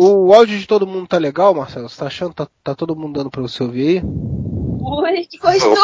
O 0.00 0.32
áudio 0.32 0.56
de 0.56 0.64
todo 0.64 0.86
mundo 0.86 1.08
tá 1.08 1.18
legal, 1.18 1.52
Marcelo? 1.52 1.88
Você 1.88 1.98
tá 1.98 2.06
achando? 2.06 2.32
Tá, 2.32 2.46
tá 2.62 2.72
todo 2.72 2.94
mundo 2.94 3.18
dando 3.18 3.32
pra 3.32 3.42
você 3.42 3.64
ouvir 3.64 3.98
aí? 3.98 4.02
Ui, 4.04 5.26
que 5.26 5.36
gostoso! 5.38 5.74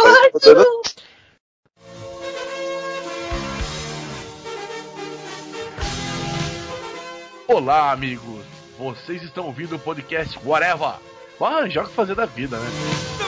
Olá, 7.49 7.91
amigos! 7.91 8.45
Vocês 8.79 9.21
estão 9.25 9.47
ouvindo 9.47 9.75
o 9.75 9.81
podcast 9.81 10.39
Whatever. 10.47 10.95
Vamos 11.37 11.59
arranjar 11.59 11.85
o 11.85 11.89
que 11.89 11.95
fazer 11.95 12.15
da 12.15 12.25
vida, 12.25 12.57
né? 12.57 13.24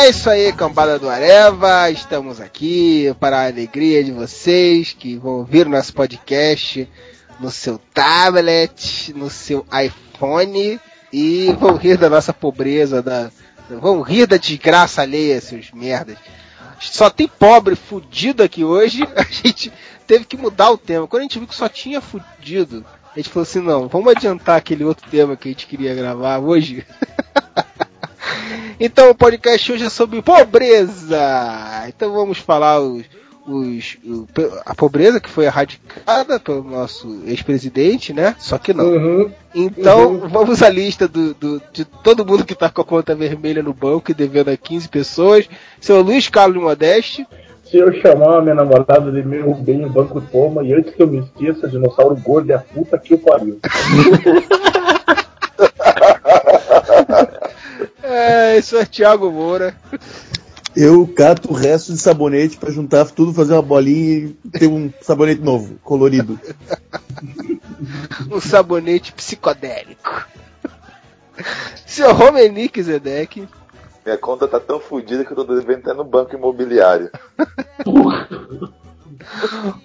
É 0.00 0.10
isso 0.10 0.30
aí, 0.30 0.52
cambada 0.52 0.96
do 0.96 1.10
Areva. 1.10 1.90
Estamos 1.90 2.40
aqui 2.40 3.12
para 3.18 3.40
a 3.40 3.46
alegria 3.48 4.02
de 4.04 4.12
vocês 4.12 4.92
que 4.92 5.16
vão 5.16 5.38
ouvir 5.38 5.66
o 5.66 5.70
nosso 5.70 5.92
podcast 5.92 6.88
no 7.40 7.50
seu 7.50 7.78
tablet, 7.92 9.12
no 9.16 9.28
seu 9.28 9.66
iPhone 9.84 10.80
e 11.12 11.52
vão 11.58 11.74
rir 11.74 11.98
da 11.98 12.08
nossa 12.08 12.32
pobreza, 12.32 13.02
da, 13.02 13.28
vão 13.68 14.00
rir 14.00 14.28
da 14.28 14.36
desgraça 14.36 15.02
alheia, 15.02 15.40
seus 15.40 15.72
merdas. 15.72 16.16
Só 16.80 17.10
tem 17.10 17.26
pobre 17.26 17.74
fudido 17.74 18.44
aqui 18.44 18.62
hoje, 18.62 19.02
a 19.16 19.24
gente 19.24 19.72
teve 20.06 20.24
que 20.24 20.36
mudar 20.36 20.70
o 20.70 20.78
tema. 20.78 21.08
Quando 21.08 21.22
a 21.22 21.24
gente 21.24 21.40
viu 21.40 21.48
que 21.48 21.56
só 21.56 21.68
tinha 21.68 22.00
fudido, 22.00 22.86
a 23.12 23.18
gente 23.18 23.30
falou 23.30 23.42
assim, 23.42 23.60
não, 23.60 23.88
vamos 23.88 24.14
adiantar 24.14 24.58
aquele 24.58 24.84
outro 24.84 25.10
tema 25.10 25.36
que 25.36 25.48
a 25.48 25.50
gente 25.50 25.66
queria 25.66 25.92
gravar 25.92 26.38
hoje. 26.38 26.86
Então 28.80 29.10
o 29.10 29.14
podcast 29.14 29.72
hoje 29.72 29.84
é 29.84 29.90
sobre 29.90 30.22
pobreza. 30.22 31.18
Então 31.88 32.12
vamos 32.12 32.38
falar 32.38 32.80
os, 32.80 33.04
os, 33.46 33.96
a 34.64 34.74
pobreza 34.74 35.20
que 35.20 35.28
foi 35.28 35.44
erradicada 35.46 36.38
pelo 36.38 36.62
nosso 36.62 37.22
ex-presidente, 37.26 38.12
né? 38.12 38.34
Só 38.38 38.58
que 38.58 38.72
não. 38.72 38.86
Uhum. 38.86 39.30
Então 39.54 40.18
vamos 40.28 40.62
à 40.62 40.68
lista 40.68 41.08
do, 41.08 41.34
do- 41.34 41.62
de 41.72 41.84
todo 41.84 42.24
mundo 42.26 42.44
que 42.44 42.54
tá 42.54 42.68
com 42.70 42.80
a 42.82 42.84
conta 42.84 43.14
vermelha 43.14 43.62
no 43.62 43.72
banco 43.74 44.10
e 44.10 44.14
devendo 44.14 44.50
a 44.50 44.56
15 44.56 44.88
pessoas. 44.88 45.48
Seu 45.80 46.00
Luiz 46.02 46.28
Carlos 46.28 46.62
Modeste. 46.62 47.26
Se 47.64 47.76
eu 47.76 47.92
chamar 48.00 48.38
a 48.38 48.40
minha 48.42 48.54
namorada 48.54 49.12
de 49.12 49.22
meu 49.22 49.54
bem, 49.54 49.84
o 49.84 49.90
banco 49.90 50.22
toma, 50.32 50.62
e 50.64 50.72
antes 50.72 50.94
que 50.94 51.02
eu 51.02 51.06
me 51.06 51.18
esqueça, 51.18 51.68
dinossauro 51.68 52.16
gordo 52.16 52.50
é 52.50 52.54
a 52.54 52.60
puta 52.60 52.96
que 52.98 53.12
o 53.12 53.18
pariu. 53.18 53.58
É, 58.02 58.58
isso 58.58 58.76
é 58.76 58.84
Thiago 58.84 59.30
Moura. 59.30 59.76
Eu 60.76 61.06
cato 61.08 61.50
o 61.50 61.54
resto 61.54 61.92
de 61.92 61.98
sabonete 61.98 62.56
pra 62.56 62.70
juntar 62.70 63.04
tudo, 63.06 63.34
fazer 63.34 63.54
uma 63.54 63.62
bolinha 63.62 64.34
e 64.44 64.50
ter 64.50 64.68
um 64.68 64.92
sabonete 65.00 65.40
novo, 65.40 65.76
colorido. 65.82 66.38
Um 68.30 68.40
sabonete 68.40 69.12
psicodélico. 69.12 70.26
Seu 71.86 72.12
Romenick 72.12 72.82
Zedek. 72.82 73.48
Minha 74.04 74.18
conta 74.18 74.48
tá 74.48 74.58
tão 74.58 74.80
fodida 74.80 75.24
que 75.24 75.32
eu 75.32 75.36
tô 75.36 75.44
devendo 75.44 75.80
até 75.80 75.94
no 75.94 76.04
banco 76.04 76.34
imobiliário. 76.34 77.10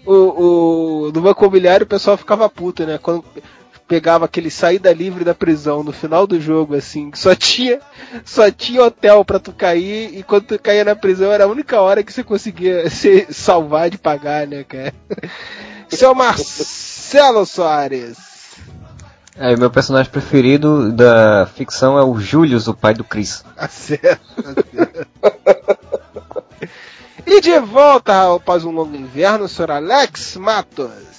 o, 0.05 0.13
o, 0.13 1.11
no 1.11 1.21
banco 1.21 1.43
imobiliário 1.43 1.85
o 1.85 1.89
pessoal 1.89 2.17
ficava 2.17 2.49
puto, 2.49 2.85
né? 2.85 2.97
Quando 2.97 3.23
pegava 3.87 4.25
aquele 4.25 4.49
saída 4.49 4.91
livre 4.93 5.23
da 5.23 5.33
prisão 5.33 5.83
no 5.83 5.91
final 5.91 6.25
do 6.25 6.39
jogo, 6.39 6.75
assim, 6.75 7.11
que 7.11 7.19
só 7.19 7.35
tinha, 7.35 7.79
só 8.23 8.49
tinha 8.49 8.83
hotel 8.83 9.23
pra 9.23 9.39
tu 9.39 9.51
cair, 9.51 10.17
e 10.17 10.23
quando 10.23 10.43
tu 10.43 10.59
caía 10.59 10.83
na 10.83 10.95
prisão 10.95 11.31
era 11.31 11.43
a 11.45 11.47
única 11.47 11.79
hora 11.81 12.03
que 12.03 12.11
você 12.11 12.23
conseguia 12.23 12.89
se 12.91 13.27
salvar 13.31 13.89
de 13.89 13.97
pagar, 13.97 14.47
né, 14.47 14.63
cara? 14.63 14.93
Seu 15.89 16.15
Marcelo 16.15 17.45
Soares. 17.45 18.17
É, 19.35 19.55
meu 19.55 19.69
personagem 19.69 20.11
preferido 20.11 20.91
da 20.91 21.47
ficção 21.55 21.97
é 21.97 22.03
o 22.03 22.19
Julius, 22.19 22.67
o 22.67 22.73
pai 22.73 22.93
do 22.93 23.03
Chris. 23.03 23.43
Acerto, 23.57 24.21
acerto. 24.39 25.07
E 27.25 27.41
de 27.41 27.57
volta 27.59 28.35
após 28.35 28.63
um 28.63 28.71
longo 28.71 28.95
inverno, 28.95 29.47
senhor 29.47 29.71
Alex 29.71 30.35
Matos. 30.35 31.12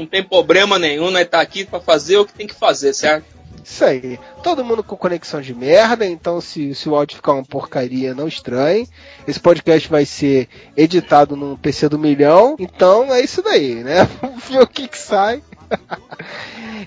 Não 0.00 0.06
tem 0.06 0.22
problema 0.22 0.78
nenhum, 0.78 1.10
nós 1.10 1.28
tá 1.28 1.40
aqui 1.40 1.64
pra 1.64 1.80
fazer 1.80 2.16
o 2.18 2.24
que 2.26 2.32
tem 2.32 2.46
que 2.46 2.54
fazer, 2.54 2.92
certo? 2.94 3.24
Isso 3.62 3.84
aí. 3.84 4.18
Todo 4.42 4.64
mundo 4.64 4.82
com 4.82 4.96
conexão 4.96 5.40
de 5.40 5.54
merda, 5.54 6.06
então 6.06 6.40
se, 6.40 6.74
se 6.74 6.88
o 6.88 6.94
áudio 6.96 7.16
ficar 7.16 7.32
uma 7.34 7.44
porcaria, 7.44 8.14
não 8.14 8.26
estranhe. 8.26 8.88
Esse 9.28 9.38
podcast 9.38 9.88
vai 9.88 10.04
ser 10.06 10.48
editado 10.76 11.36
num 11.36 11.56
PC 11.56 11.88
do 11.88 11.98
milhão, 11.98 12.56
então 12.58 13.12
é 13.12 13.20
isso 13.20 13.42
daí, 13.42 13.74
né? 13.84 14.08
Vamos 14.20 14.42
ver 14.44 14.62
o 14.62 14.66
que 14.66 14.88
que 14.88 14.98
sai. 14.98 15.42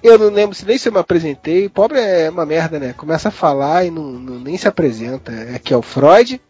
Eu 0.02 0.18
não 0.18 0.30
lembro 0.30 0.56
se 0.56 0.66
nem 0.66 0.78
se 0.78 0.90
eu 0.90 0.92
me 0.92 1.00
apresentei. 1.00 1.70
Pobre 1.70 1.98
é 2.00 2.30
uma 2.30 2.46
merda, 2.46 2.78
né? 2.80 2.94
Começa 2.94 3.30
a 3.30 3.32
falar 3.32 3.86
e 3.86 3.92
não, 3.92 4.04
não- 4.04 4.40
nem 4.40 4.58
se 4.58 4.68
apresenta. 4.68 5.32
Aqui 5.56 5.74
é 5.74 5.78
o 5.78 5.82
Freud. 5.82 6.42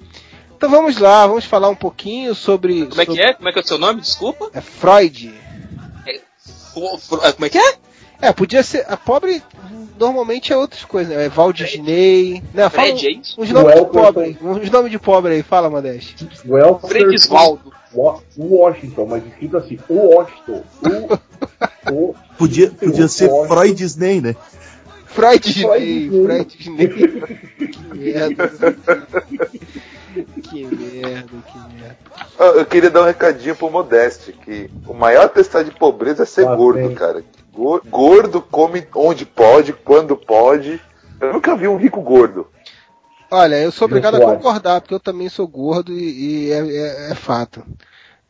Então 0.56 0.70
vamos 0.72 0.98
lá, 0.98 1.28
vamos 1.28 1.46
falar 1.46 1.70
um 1.70 1.76
pouquinho 1.76 2.34
sobre. 2.34 2.88
Como 2.88 3.02
é 3.02 3.06
que 3.06 3.22
é? 3.22 3.34
Como 3.34 3.50
é 3.50 3.52
que 3.52 3.60
é 3.60 3.62
o 3.62 3.68
seu 3.68 3.78
nome? 3.78 4.02
Desculpa. 4.02 4.50
É 4.54 4.62
Freud. 4.62 5.32
Fro- 6.74 7.34
Como 7.34 7.46
é 7.46 7.50
que 7.50 7.58
é? 7.58 7.76
É, 8.22 8.32
podia 8.32 8.64
ser. 8.64 8.86
A 8.88 8.96
pobre 8.96 9.42
normalmente 10.00 10.54
é 10.54 10.58
outras 10.58 10.86
coisas, 10.86 11.16
né? 11.16 11.26
É 11.26 11.30
Walt 11.30 11.58
Disney. 11.58 12.42
Né? 12.54 12.70
Fala 12.70 12.88
Fred, 12.88 13.08
é 13.08 13.12
isso? 13.12 13.42
uns 13.42 13.50
nomes 13.52 13.76
de 13.76 13.86
pobre. 13.88 14.24
aí, 14.24 14.38
Uns 14.42 14.70
nomes 14.70 14.92
de 14.92 15.00
pobre 15.00 15.34
aí, 15.34 15.44
fala, 15.44 15.70
Modeste. 15.70 16.28
Fredisvaldo. 16.88 17.74
Wa- 17.94 18.20
Washington, 18.38 19.06
mas 19.06 19.26
escrito 19.28 19.58
assim, 19.58 19.78
o 19.90 20.16
Washington. 20.16 20.64
O, 20.82 21.92
o, 22.12 22.16
Podia, 22.38 22.72
podia 22.72 23.08
ser 23.08 23.28
Freud. 23.28 23.48
Freud 23.48 23.74
Disney, 23.76 24.22
né? 24.22 24.36
Freud 25.06 25.40
Disney, 25.54 26.10
Disney. 26.10 26.24
Freud 26.26 26.58
Disney. 26.58 26.88
que 27.70 27.98
merda. 27.98 28.52
Que 30.54 30.66
merda, 30.76 31.30
que 31.52 31.58
merda. 31.58 31.98
Ah, 32.40 32.44
Eu 32.56 32.66
queria 32.66 32.90
dar 32.90 33.02
um 33.02 33.06
recadinho 33.06 33.56
pro 33.56 33.70
Modeste, 33.72 34.32
que 34.34 34.70
o 34.88 34.94
maior 34.94 35.30
testar 35.30 35.64
de 35.64 35.72
pobreza 35.72 36.24
é 36.24 36.26
ser 36.26 36.46
Lá 36.46 36.56
gordo, 36.56 36.88
vem. 36.88 36.96
cara. 36.96 37.24
Gor- 37.52 37.82
Gordo 37.90 38.42
come 38.42 38.86
onde 38.96 39.26
pode, 39.26 39.74
quando 39.74 40.16
pode. 40.16 40.82
Eu 41.20 41.34
nunca 41.34 41.56
vi 41.56 41.68
um 41.68 41.78
rico 41.78 42.02
gordo. 42.02 42.48
Olha, 43.32 43.56
eu 43.62 43.72
sou 43.72 43.86
obrigado 43.86 44.16
a 44.16 44.20
Pode. 44.20 44.38
concordar, 44.38 44.82
porque 44.82 44.94
eu 44.94 45.00
também 45.00 45.28
sou 45.28 45.48
gordo 45.48 45.92
e, 45.92 46.48
e 46.48 46.52
é, 46.52 46.58
é- 46.60 47.12
é 47.12 47.16
fato. 47.16 47.64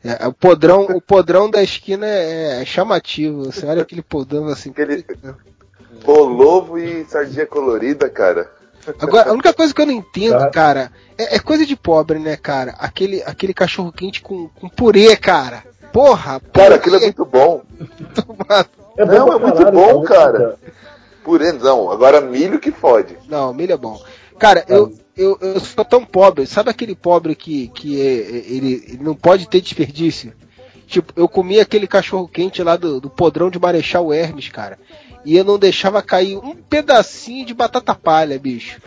É, 0.03 0.27
o 0.27 0.33
podrão, 0.33 0.83
o 0.83 1.01
podrão 1.01 1.49
da 1.49 1.61
esquina 1.63 2.05
é, 2.05 2.61
é 2.61 2.65
chamativo. 2.65 3.45
Você 3.45 3.65
olha 3.65 3.81
aquele 3.81 4.01
podrão 4.01 4.47
assim. 4.47 4.69
Aquele 4.69 5.05
bolovo 6.05 6.77
e 6.77 7.05
sardinha 7.05 7.45
colorida, 7.45 8.09
cara. 8.09 8.49
Agora, 8.99 9.29
a 9.29 9.33
única 9.33 9.53
coisa 9.53 9.73
que 9.73 9.81
eu 9.81 9.85
não 9.85 9.93
entendo, 9.93 10.37
Tá. 10.37 10.49
cara, 10.49 10.91
é, 11.17 11.35
é 11.35 11.39
coisa 11.39 11.65
de 11.65 11.75
pobre, 11.75 12.19
né, 12.19 12.35
cara? 12.37 12.75
Aquele, 12.79 13.21
aquele 13.23 13.53
cachorro 13.53 13.91
quente 13.91 14.21
com, 14.21 14.47
com 14.49 14.67
purê, 14.69 15.15
cara. 15.15 15.63
Porra, 15.91 16.41
Cara, 16.53 16.75
aquilo 16.75 16.95
é 16.95 17.01
muito 17.01 17.25
bom. 17.25 17.61
é 18.97 19.05
Não, 19.05 19.25
pra 19.25 19.35
é 19.35 19.39
muito 19.39 19.55
caralho, 19.57 19.71
bom, 19.71 20.01
cara. 20.03 20.55
Purê 21.23 21.51
não, 21.53 21.89
agora 21.91 22.19
milho 22.19 22.59
que 22.59 22.71
fode. 22.71 23.17
Não, 23.29 23.53
milho 23.53 23.73
é 23.73 23.77
bom. 23.77 24.01
Cara, 24.39 24.65
eu, 24.67 24.91
eu, 25.15 25.37
eu 25.39 25.59
sou 25.59 25.85
tão 25.85 26.03
pobre. 26.03 26.45
Sabe 26.47 26.69
aquele 26.69 26.95
pobre 26.95 27.35
que, 27.35 27.67
que 27.69 28.01
é, 28.01 28.05
é- 28.05 28.53
ele, 28.53 28.83
ele 28.87 28.99
não 29.03 29.15
pode 29.15 29.47
ter 29.47 29.61
desperdício? 29.61 30.33
Tipo, 30.87 31.13
eu 31.15 31.29
comia 31.29 31.61
aquele 31.61 31.87
cachorro 31.87 32.27
quente 32.27 32.61
lá 32.61 32.75
do, 32.75 32.99
do 32.99 33.09
podrão 33.09 33.49
de 33.49 33.57
Marechal 33.59 34.11
Hermes, 34.13 34.49
cara. 34.49 34.77
E 35.25 35.37
eu 35.37 35.43
não 35.43 35.57
deixava 35.57 36.01
cair 36.01 36.37
um 36.37 36.55
pedacinho 36.55 37.45
de 37.45 37.53
batata 37.53 37.95
palha, 37.95 38.37
bicho. 38.37 38.79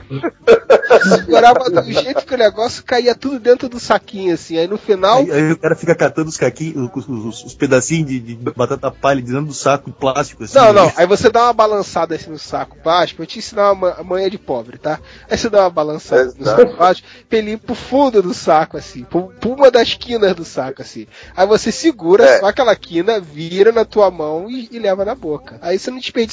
Segurava 1.02 1.70
do 1.70 1.82
jeito 1.92 2.24
que 2.24 2.34
o 2.34 2.38
negócio 2.38 2.84
caía 2.84 3.14
tudo 3.14 3.38
dentro 3.38 3.68
do 3.68 3.78
saquinho, 3.80 4.34
assim. 4.34 4.58
Aí 4.58 4.66
no 4.66 4.78
final. 4.78 5.18
Aí, 5.18 5.30
aí 5.30 5.52
o 5.52 5.58
cara 5.58 5.74
fica 5.74 5.94
catando 5.94 6.28
os 6.28 6.36
caquinhos, 6.36 6.90
os, 6.94 7.08
os- 7.08 7.44
os 7.44 7.54
pedacinhos 7.54 8.08
de, 8.08 8.20
de 8.20 8.34
batata 8.34 8.90
palha 8.90 9.20
dentro 9.22 9.46
do 9.46 9.54
saco 9.54 9.90
de 9.90 9.96
plástico, 9.96 10.44
assim. 10.44 10.56
Não, 10.58 10.72
não. 10.72 10.92
Aí 10.96 11.06
você 11.06 11.30
dá 11.30 11.44
uma 11.44 11.52
balançada 11.52 12.14
assim 12.14 12.30
no 12.30 12.38
saco 12.38 12.76
plástico. 12.82 13.22
Eu 13.22 13.26
te 13.26 13.38
ensinar 13.38 13.72
uma 13.72 13.96
ma- 13.96 14.02
manha 14.02 14.30
de 14.30 14.38
pobre, 14.38 14.78
tá? 14.78 15.00
Aí 15.30 15.36
você 15.36 15.48
dá 15.50 15.60
uma 15.62 15.70
balançada 15.70 16.24
no 16.24 16.42
Exato. 16.42 16.60
saco 16.62 16.76
plástico 16.76 17.08
ir 17.32 17.58
pro 17.58 17.74
fundo 17.74 18.22
do 18.22 18.34
saco, 18.34 18.76
assim. 18.76 19.04
Por, 19.04 19.32
por 19.34 19.52
uma 19.56 19.70
das 19.70 19.94
quinas 19.94 20.34
do 20.34 20.44
saco, 20.44 20.82
assim. 20.82 21.06
Aí 21.36 21.46
você 21.46 21.70
segura 21.72 22.24
É. 22.24 22.40
só 22.40 22.46
aquela 22.46 22.74
quina, 22.74 23.20
vira 23.20 23.70
na 23.72 23.84
tua 23.84 24.10
mão 24.10 24.50
e, 24.50 24.68
e 24.72 24.78
leva 24.78 25.04
na 25.04 25.14
boca. 25.14 25.58
Aí 25.62 25.78
você 25.78 25.90
não 25.90 25.98
desperdiça 25.98 26.25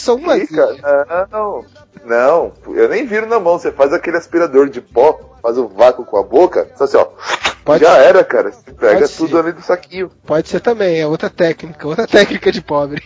Cara, 0.47 1.27
não, 1.31 1.65
não, 2.05 2.51
eu 2.67 2.89
nem 2.89 3.05
viro 3.05 3.27
na 3.27 3.39
mão. 3.39 3.57
Você 3.57 3.71
faz 3.71 3.93
aquele 3.93 4.17
aspirador 4.17 4.69
de 4.69 4.81
pó, 4.81 5.19
faz 5.41 5.57
o 5.57 5.67
vácuo 5.67 6.05
com 6.05 6.17
a 6.17 6.23
boca, 6.23 6.67
só 6.75 6.83
assim, 6.85 6.97
ó. 6.97 7.07
Pode 7.63 7.83
já 7.83 7.95
ser. 7.95 8.01
era, 8.01 8.23
cara. 8.23 8.51
Você 8.51 8.71
pega 8.73 8.99
Pode 9.01 9.15
tudo 9.15 9.29
ser. 9.29 9.37
ali 9.37 9.51
do 9.53 9.61
saquinho. 9.61 10.11
Pode 10.25 10.49
ser 10.49 10.59
também, 10.59 10.99
é 10.99 11.07
outra 11.07 11.29
técnica, 11.29 11.87
outra 11.87 12.05
técnica 12.07 12.51
de 12.51 12.61
pobre. 12.61 13.01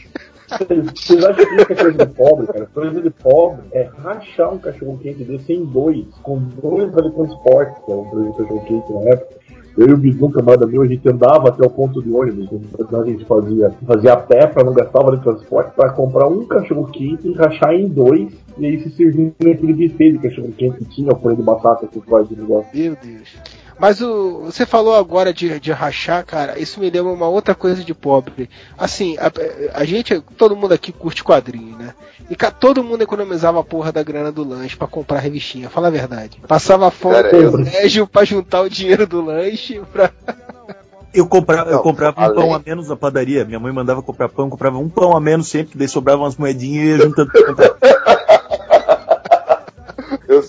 Vocês 0.47 1.23
acham 1.25 1.45
que 1.45 1.55
isso 1.55 1.71
é 1.71 1.75
coisa 1.75 1.91
de 1.91 2.05
pobre, 2.13 2.47
cara? 2.47 2.65
Coisa 2.73 3.01
de 3.01 3.09
pobre 3.09 3.67
é 3.73 3.89
rachar 4.01 4.53
um 4.53 4.57
cachorro 4.57 4.97
quente 5.03 5.23
desse 5.25 5.53
em 5.53 5.65
dois, 5.65 6.05
com 6.23 6.39
dois 6.39 6.89
vale 6.91 7.11
transporte, 7.11 7.85
que 7.85 7.91
é 7.91 7.95
um 7.95 8.31
cachorro 8.31 8.65
quente 8.65 8.93
na 8.93 9.09
época. 9.11 9.35
Eu 9.77 9.89
e 9.89 9.93
o 9.93 9.97
Bidu, 9.97 10.29
camarada 10.29 10.65
meu, 10.65 10.81
a 10.81 10.87
gente 10.87 11.07
andava 11.07 11.49
até 11.49 11.65
o 11.65 11.69
ponto 11.69 12.01
de 12.01 12.11
ônibus, 12.11 12.49
então 12.79 13.01
a 13.01 13.05
gente 13.05 13.23
fazia, 13.25 13.71
fazia 13.85 14.13
a 14.13 14.17
pé 14.17 14.47
pra 14.47 14.63
não 14.63 14.73
gastar 14.73 15.01
o 15.01 15.05
vale 15.05 15.21
transporte, 15.21 15.75
pra 15.75 15.89
comprar 15.91 16.27
um 16.27 16.45
cachorro 16.45 16.87
quente 16.87 17.27
e 17.27 17.33
rachar 17.33 17.73
em 17.73 17.87
dois, 17.87 18.33
e 18.57 18.65
aí 18.65 18.81
se 18.81 18.89
servir 18.89 19.33
naquele 19.39 19.73
buffet 19.73 20.13
de 20.13 20.17
cachorro 20.17 20.51
quente 20.57 20.79
que 20.79 20.85
tinha, 20.85 21.11
o 21.11 21.15
purê 21.15 21.35
de 21.35 21.43
batata 21.43 21.85
que 21.85 22.01
faz 22.01 22.27
de 22.27 22.35
negócio. 22.35 22.69
Meu 22.73 22.95
Deus. 22.95 23.56
Mas 23.79 24.01
o, 24.01 24.41
você 24.45 24.65
falou 24.65 24.95
agora 24.95 25.31
de, 25.33 25.59
de 25.59 25.71
rachar, 25.71 26.25
cara, 26.25 26.57
isso 26.59 26.79
me 26.79 26.89
lembra 26.89 27.11
uma 27.13 27.27
outra 27.27 27.53
coisa 27.53 27.83
de 27.83 27.93
pobre. 27.93 28.49
Assim, 28.77 29.15
a, 29.17 29.31
a 29.79 29.85
gente, 29.85 30.19
todo 30.37 30.55
mundo 30.55 30.73
aqui 30.73 30.91
curte 30.91 31.23
quadrinho, 31.23 31.77
né? 31.77 31.93
E 32.29 32.35
ca- 32.35 32.49
todo 32.51 32.83
mundo 32.83 33.03
economizava 33.03 33.59
a 33.59 33.63
porra 33.63 33.91
da 33.91 34.01
grana 34.01 34.31
do 34.31 34.43
lanche 34.43 34.75
pra 34.75 34.87
comprar 34.87 35.19
revistinha, 35.19 35.69
fala 35.69 35.87
a 35.87 35.91
verdade. 35.91 36.41
Passava 36.47 36.89
fome 36.89 37.15
Cara, 37.15 37.31
no 37.31 37.37
eu- 37.43 37.51
colégio 37.51 38.07
pra 38.07 38.25
juntar 38.25 38.61
o 38.61 38.69
dinheiro 38.69 39.05
do 39.05 39.21
lanche 39.23 39.79
pra. 39.93 40.11
Eu 41.13 41.25
comprava, 41.27 41.71
eu 41.71 41.79
comprava 41.79 42.29
um 42.29 42.35
pão 42.35 42.53
a 42.53 42.59
menos 42.63 42.89
na 42.89 42.95
padaria. 42.95 43.45
Minha 43.45 43.59
mãe 43.59 43.71
mandava 43.71 44.01
comprar 44.03 44.27
pão, 44.29 44.49
comprava 44.49 44.77
um 44.77 44.89
pão 44.89 45.15
a 45.15 45.19
menos 45.21 45.47
sempre, 45.47 45.77
daí 45.77 45.87
sobrava 45.87 46.21
umas 46.23 46.35
moedinhas 46.35 46.83
e 46.85 46.89
ia 46.89 46.97
juntando 47.05 47.31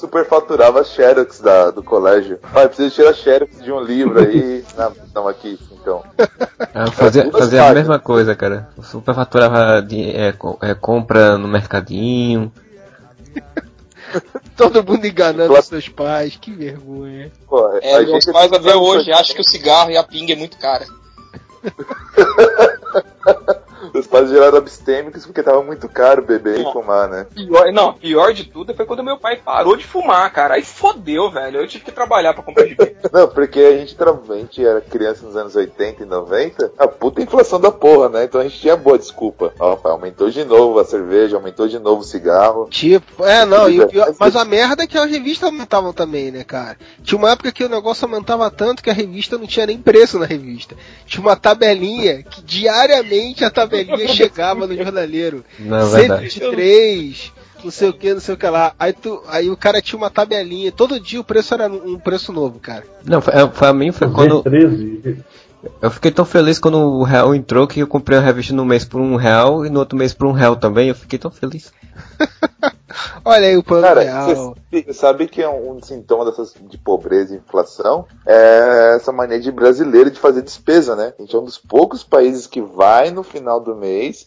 superfaturava 0.08 0.82
Xerox 0.84 1.40
da, 1.40 1.70
do 1.70 1.82
colégio. 1.82 2.38
Pai, 2.52 2.66
preciso 2.66 2.94
tirar 2.94 3.12
Xerox 3.14 3.62
de 3.62 3.70
um 3.70 3.80
livro 3.80 4.18
aí. 4.20 4.64
Não, 4.76 4.92
não 5.14 5.28
aqui, 5.28 5.58
então. 5.72 6.02
Eu 6.74 6.92
fazia, 6.92 7.24
tudo 7.24 7.38
fazia 7.38 7.68
a 7.68 7.74
mesma 7.74 7.98
coisa, 7.98 8.34
cara. 8.34 8.68
Eu 8.76 8.82
superfaturava 8.82 9.82
de, 9.82 10.10
é, 10.10 10.34
é, 10.62 10.74
compra 10.74 11.36
no 11.36 11.48
mercadinho. 11.48 12.50
Todo 14.56 14.82
mundo 14.82 15.06
enganando 15.06 15.48
Claro. 15.50 15.64
seus 15.64 15.88
pais, 15.88 16.36
que 16.40 16.50
vergonha. 16.52 17.30
Pô, 17.48 17.78
É, 17.82 17.96
a 17.96 18.00
meus 18.00 18.24
gente- 18.24 18.32
pais 18.32 18.52
até 18.52 18.74
hoje 18.74 19.12
acham 19.12 19.34
que 19.34 19.42
o 19.42 19.48
cigarro 19.48 19.90
e 19.90 19.96
a 19.96 20.02
pinga 20.02 20.32
é 20.32 20.36
muito 20.36 20.58
cara. 20.58 20.86
Os 23.94 24.06
pais 24.06 24.28
geraram 24.30 24.58
abstêmicos 24.58 25.24
porque 25.26 25.42
tava 25.42 25.62
muito 25.62 25.88
caro 25.88 26.22
beber 26.22 26.60
e 26.60 26.72
fumar, 26.72 27.08
né? 27.08 27.26
Pior, 27.34 27.72
não, 27.72 27.92
pior 27.94 28.32
de 28.32 28.44
tudo 28.44 28.74
foi 28.74 28.84
quando 28.86 29.04
meu 29.04 29.18
pai 29.18 29.36
parou 29.36 29.76
de 29.76 29.84
fumar, 29.86 30.30
cara. 30.32 30.54
Aí 30.54 30.62
fodeu, 30.62 31.30
velho. 31.30 31.60
Eu 31.60 31.68
tive 31.68 31.84
que 31.84 31.92
trabalhar 31.92 32.34
pra 32.34 32.42
comprar 32.42 32.66
gibi. 32.66 32.96
Não, 33.12 33.28
porque 33.28 33.60
a 33.60 33.76
gente, 33.78 33.96
a 34.00 34.36
gente 34.36 34.64
era 34.64 34.80
criança 34.80 35.24
nos 35.26 35.36
anos 35.36 35.54
80 35.56 36.02
e 36.02 36.06
90, 36.06 36.72
a 36.78 36.86
puta 36.86 37.22
inflação 37.22 37.60
da 37.60 37.70
porra, 37.70 38.08
né? 38.08 38.24
Então 38.24 38.40
a 38.40 38.44
gente 38.44 38.58
tinha 38.60 38.76
boa 38.76 38.98
desculpa. 38.98 39.52
Ó, 39.58 39.76
pai, 39.76 39.92
aumentou 39.92 40.30
de 40.30 40.44
novo 40.44 40.78
a 40.78 40.84
cerveja, 40.84 41.36
aumentou 41.36 41.66
de 41.68 41.78
novo 41.78 42.02
o 42.02 42.04
cigarro. 42.04 42.68
Tipo, 42.70 43.24
é, 43.24 43.44
não, 43.44 43.68
e 43.68 43.80
o 43.80 43.88
pior- 43.88 44.14
mas 44.18 44.36
a 44.36 44.44
merda 44.44 44.82
é 44.82 44.86
que 44.86 44.98
as 44.98 45.10
revistas 45.10 45.48
aumentavam 45.50 45.92
também, 45.92 46.30
né, 46.30 46.44
cara? 46.44 46.76
Tinha 47.02 47.18
uma 47.18 47.30
época 47.30 47.52
que 47.52 47.64
o 47.64 47.68
negócio 47.68 48.04
aumentava 48.04 48.50
tanto 48.50 48.82
que 48.82 48.90
a 48.90 48.94
revista 48.94 49.38
não 49.38 49.46
tinha 49.46 49.66
nem 49.66 49.78
preço 49.78 50.18
na 50.18 50.26
revista. 50.26 50.76
Tinha 51.06 51.20
uma 51.22 51.36
tabelinha 51.36 52.22
que 52.22 52.42
diariamente 52.42 53.44
a 53.44 53.50
tabelinha 53.50 53.77
chegava 54.08 54.66
no 54.66 54.76
jornaleiro. 54.76 55.44
Não, 55.58 55.78
é 55.78 56.00
verdade. 56.00 56.30
123, 56.30 57.32
não 57.64 57.70
sei 57.70 57.88
o 57.88 57.92
que, 57.92 58.14
não 58.14 58.20
sei 58.20 58.34
o 58.34 58.38
que 58.38 58.46
lá. 58.46 58.74
Aí, 58.78 58.92
tu, 58.92 59.22
aí 59.28 59.50
o 59.50 59.56
cara 59.56 59.82
tinha 59.82 59.98
uma 59.98 60.10
tabelinha, 60.10 60.72
todo 60.72 61.00
dia 61.00 61.20
o 61.20 61.24
preço 61.24 61.54
era 61.54 61.68
um 61.68 61.98
preço 61.98 62.32
novo, 62.32 62.58
cara. 62.58 62.84
Não, 63.04 63.20
foi, 63.20 63.34
é, 63.34 63.48
foi 63.48 63.68
a 63.68 63.72
mim 63.72 63.92
foi 63.92 64.10
quando. 64.10 64.42
V13. 64.42 65.18
Eu 65.82 65.90
fiquei 65.90 66.12
tão 66.12 66.24
feliz 66.24 66.58
quando 66.58 66.78
o 66.78 67.02
real 67.02 67.34
entrou 67.34 67.66
que 67.66 67.80
eu 67.80 67.86
comprei 67.86 68.16
a 68.16 68.20
revista 68.20 68.54
no 68.54 68.64
mês 68.64 68.84
por 68.84 69.00
um 69.00 69.16
real 69.16 69.66
e 69.66 69.70
no 69.70 69.80
outro 69.80 69.98
mês 69.98 70.14
por 70.14 70.28
um 70.28 70.32
real 70.32 70.54
também. 70.54 70.88
Eu 70.88 70.94
fiquei 70.94 71.18
tão 71.18 71.30
feliz. 71.30 71.72
Olha 73.24 73.48
aí 73.48 73.56
o 73.56 73.62
plano 73.62 73.86
Cara, 73.86 74.02
real. 74.02 74.56
você 74.70 74.92
sabe 74.92 75.26
que 75.28 75.42
é 75.42 75.48
um, 75.48 75.76
um 75.76 75.82
sintoma 75.82 76.24
dessas, 76.24 76.54
de 76.60 76.78
pobreza 76.78 77.34
e 77.34 77.38
inflação? 77.38 78.06
É 78.26 78.94
essa 78.96 79.12
mania 79.12 79.40
de 79.40 79.50
brasileiro 79.50 80.10
de 80.10 80.20
fazer 80.20 80.42
despesa, 80.42 80.94
né? 80.96 81.12
A 81.18 81.22
gente 81.22 81.34
é 81.34 81.38
um 81.38 81.44
dos 81.44 81.58
poucos 81.58 82.02
países 82.02 82.46
que 82.46 82.60
vai 82.60 83.10
no 83.10 83.22
final 83.22 83.60
do 83.60 83.74
mês 83.74 84.26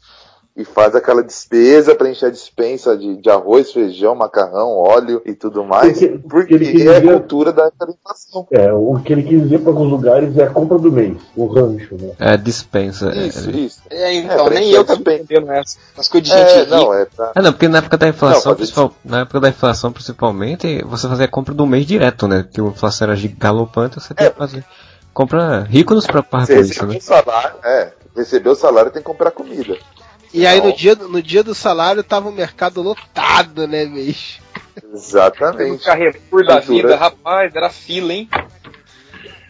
e 0.55 0.65
faz 0.65 0.93
aquela 0.95 1.23
despesa 1.23 1.95
para 1.95 2.09
encher 2.09 2.25
a 2.25 2.29
dispensa 2.29 2.97
de, 2.97 3.15
de 3.17 3.29
arroz, 3.29 3.71
feijão, 3.71 4.13
macarrão, 4.13 4.69
óleo 4.77 5.21
e 5.25 5.33
tudo 5.33 5.63
mais, 5.63 5.97
Porque- 5.99 6.17
porque, 6.29 6.53
ele 6.53 6.65
é 6.89 6.95
a 6.97 6.99
dizer- 6.99 7.13
cultura 7.13 7.53
da 7.53 7.71
inflação. 7.87 8.47
É, 8.51 8.71
o 8.73 8.99
que 9.03 9.13
ele 9.13 9.23
quis 9.23 9.41
dizer 9.43 9.59
para 9.59 9.69
alguns 9.71 9.89
lugares 9.89 10.37
é 10.37 10.43
a 10.43 10.49
compra 10.49 10.77
do 10.77 10.91
mês, 10.91 11.17
o 11.37 11.45
rancho, 11.47 11.95
né? 11.95 12.11
É 12.19 12.35
dispensa. 12.37 13.09
é- 13.11 13.27
Isso, 13.27 13.49
isso. 13.51 13.81
É, 13.89 14.13
então, 14.13 14.47
É, 14.47 14.49
nem 14.49 14.71
eu 14.71 14.83
bem. 14.83 15.21
entendendo 15.21 15.51
essa. 15.51 15.77
As 15.97 16.07
coisas 16.09 16.29
de 16.29 16.37
gente 16.37 16.51
É, 16.51 16.59
rica. 16.63 16.75
não, 16.75 16.93
é 16.93 17.05
pra... 17.05 17.31
Ah, 17.33 17.41
não, 17.41 17.51
porque 17.53 17.67
na 17.69 17.77
época 17.77 17.97
da 17.97 18.07
inflação, 18.09 18.51
Não, 18.51 18.55
principal- 18.57 18.93
na 19.05 19.19
época 19.21 19.39
da 19.39 19.49
inflação 19.49 19.91
principalmente, 19.91 20.83
você 20.85 21.07
fazia 21.07 21.27
compra 21.29 21.53
do 21.53 21.65
mês 21.65 21.85
direto, 21.85 22.27
né? 22.27 22.43
Porque 22.43 22.59
a 22.59 22.63
inflação 22.65 23.07
era 23.09 23.17
galopante, 23.37 23.99
você 24.01 24.13
tem 24.13 24.29
que 24.29 24.37
fazer 24.37 24.65
compra 25.13 25.63
rico 25.63 25.93
nos 25.93 26.05
recebeu 26.69 26.93
né? 26.93 26.97
o 26.97 27.01
salário, 27.01 27.55
é, 27.65 27.91
recebeu 28.15 28.51
o 28.53 28.55
salário 28.55 28.91
tem 28.91 29.01
que 29.01 29.05
comprar 29.07 29.31
comida. 29.31 29.77
E 30.33 30.47
aí 30.47 30.61
no 30.61 30.73
dia, 30.73 30.95
no 30.95 31.21
dia 31.21 31.43
do 31.43 31.53
salário 31.53 32.03
tava 32.03 32.29
o 32.29 32.31
mercado 32.31 32.81
lotado, 32.81 33.67
né, 33.67 33.85
bicho? 33.85 34.41
No 34.83 34.97
Exatamente. 34.97 35.83
Carrefour 35.83 36.45
da 36.45 36.61
Cultura. 36.61 36.87
vida, 36.87 36.95
rapaz, 36.95 37.55
era 37.55 37.69
fila, 37.69 38.13
hein? 38.13 38.29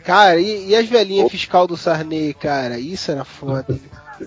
Cara, 0.04 0.40
e, 0.40 0.70
e 0.70 0.76
as 0.76 0.88
velhinhas 0.88 1.30
fiscal 1.32 1.68
do 1.68 1.78
Sarney, 1.78 2.34
cara? 2.34 2.80
Isso 2.80 3.12
era 3.12 3.24
foda. 3.24 3.68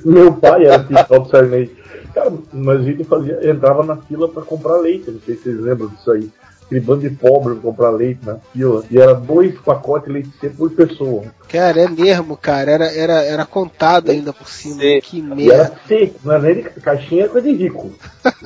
Meu 0.04 0.32
pai 0.32 0.66
era 0.66 0.84
fiscal 0.84 1.20
do 1.20 1.28
Sarney. 1.28 1.76
Cara, 2.14 2.32
mas 2.52 2.80
a 2.80 2.82
gente 2.84 3.02
fazia, 3.04 3.50
entrava 3.50 3.84
na 3.84 3.96
fila 3.96 4.28
pra 4.28 4.42
comprar 4.42 4.76
leite, 4.76 5.10
não 5.10 5.20
sei 5.20 5.34
se 5.34 5.42
vocês 5.42 5.58
lembram 5.58 5.88
disso 5.88 6.12
aí. 6.12 6.30
Aquele 6.66 6.81
bando 6.81 7.00
de 7.08 7.11
pobre 7.11 7.55
pra 7.55 7.62
comprar 7.62 7.90
leite 7.90 8.20
na 8.25 8.37
fila. 8.52 8.82
E 8.90 8.99
era 8.99 9.14
dois 9.14 9.55
pacotes 9.61 10.06
de 10.08 10.12
leite 10.14 10.31
seco 10.40 10.56
por 10.56 10.70
pessoa. 10.70 11.25
Cara, 11.49 11.81
é 11.82 11.88
mesmo, 11.88 12.37
cara. 12.37 12.70
Era, 12.70 12.87
era, 12.87 13.22
era 13.22 13.44
contado 13.46 14.11
ainda 14.11 14.32
por 14.32 14.49
cima. 14.49 14.81
Sim. 14.81 15.00
Que 15.02 15.19
E 15.37 15.50
era 15.50 15.64
merda. 15.64 15.72
seco, 15.87 16.14
não 16.25 16.32
era 16.34 16.43
nem 16.43 16.55
de 16.55 16.62
caixinha 16.81 17.25
é 17.25 17.28
coisa 17.28 17.46
de 17.49 17.55
rico. 17.55 17.93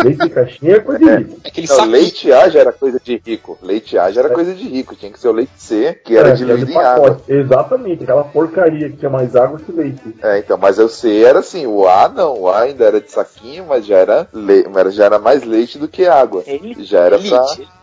Leite 0.03 0.19
de 0.19 0.31
caixinha 0.31 0.73
é 0.77 0.81
coisa 0.81 0.99
de 0.99 1.17
rico. 1.17 1.41
Aquele 1.47 1.67
Não, 1.69 1.85
leite 1.85 2.33
A 2.33 2.49
já 2.49 2.61
era 2.61 2.73
coisa 2.73 3.01
de 3.03 3.23
rico. 3.25 3.59
Leite 3.63 3.97
A 3.97 4.11
já 4.11 4.21
era 4.21 4.31
coisa 4.31 4.53
de 4.55 4.69
rico. 4.69 4.97
Tinha 4.97 5.13
que 5.13 5.21
ser 5.21 5.29
o 5.29 5.33
leite 5.33 5.53
C, 5.57 5.95
que 6.05 6.17
era 6.17 6.31
É, 6.31 6.33
diluído 6.33 6.71
em 6.71 6.77
água. 6.77 7.11
pacote. 7.13 7.33
Exatamente, 7.33 8.03
aquela 8.03 8.25
porcaria 8.25 8.91
que 8.91 8.97
tinha 8.97 9.11
mais 9.11 9.35
água 9.37 9.59
que 9.59 9.71
leite. 9.73 10.17
É, 10.23 10.39
então, 10.41 10.59
mas 10.59 10.79
o 10.79 10.89
C 10.89 11.23
era 11.23 11.39
assim, 11.39 11.67
o 11.67 11.87
A 11.89 12.09
não, 12.09 12.41
o 12.41 12.49
A 12.49 12.63
ainda 12.63 12.85
era 12.85 13.01
de 13.01 13.11
saquinho, 13.11 13.65
mas 13.69 13.87
já 13.87 13.97
era, 13.97 14.29
le... 14.35 14.67
mas 14.69 14.93
já 14.95 15.05
era 15.05 15.19
mais 15.19 15.45
leite 15.45 15.79
do 15.79 15.87
que 15.89 16.05
água. 16.07 16.43
Elite. 16.47 16.85
Já 16.85 17.01
era 17.01 17.19
pra 17.19 17.27
Elite. 17.29 17.57
gente 17.57 17.78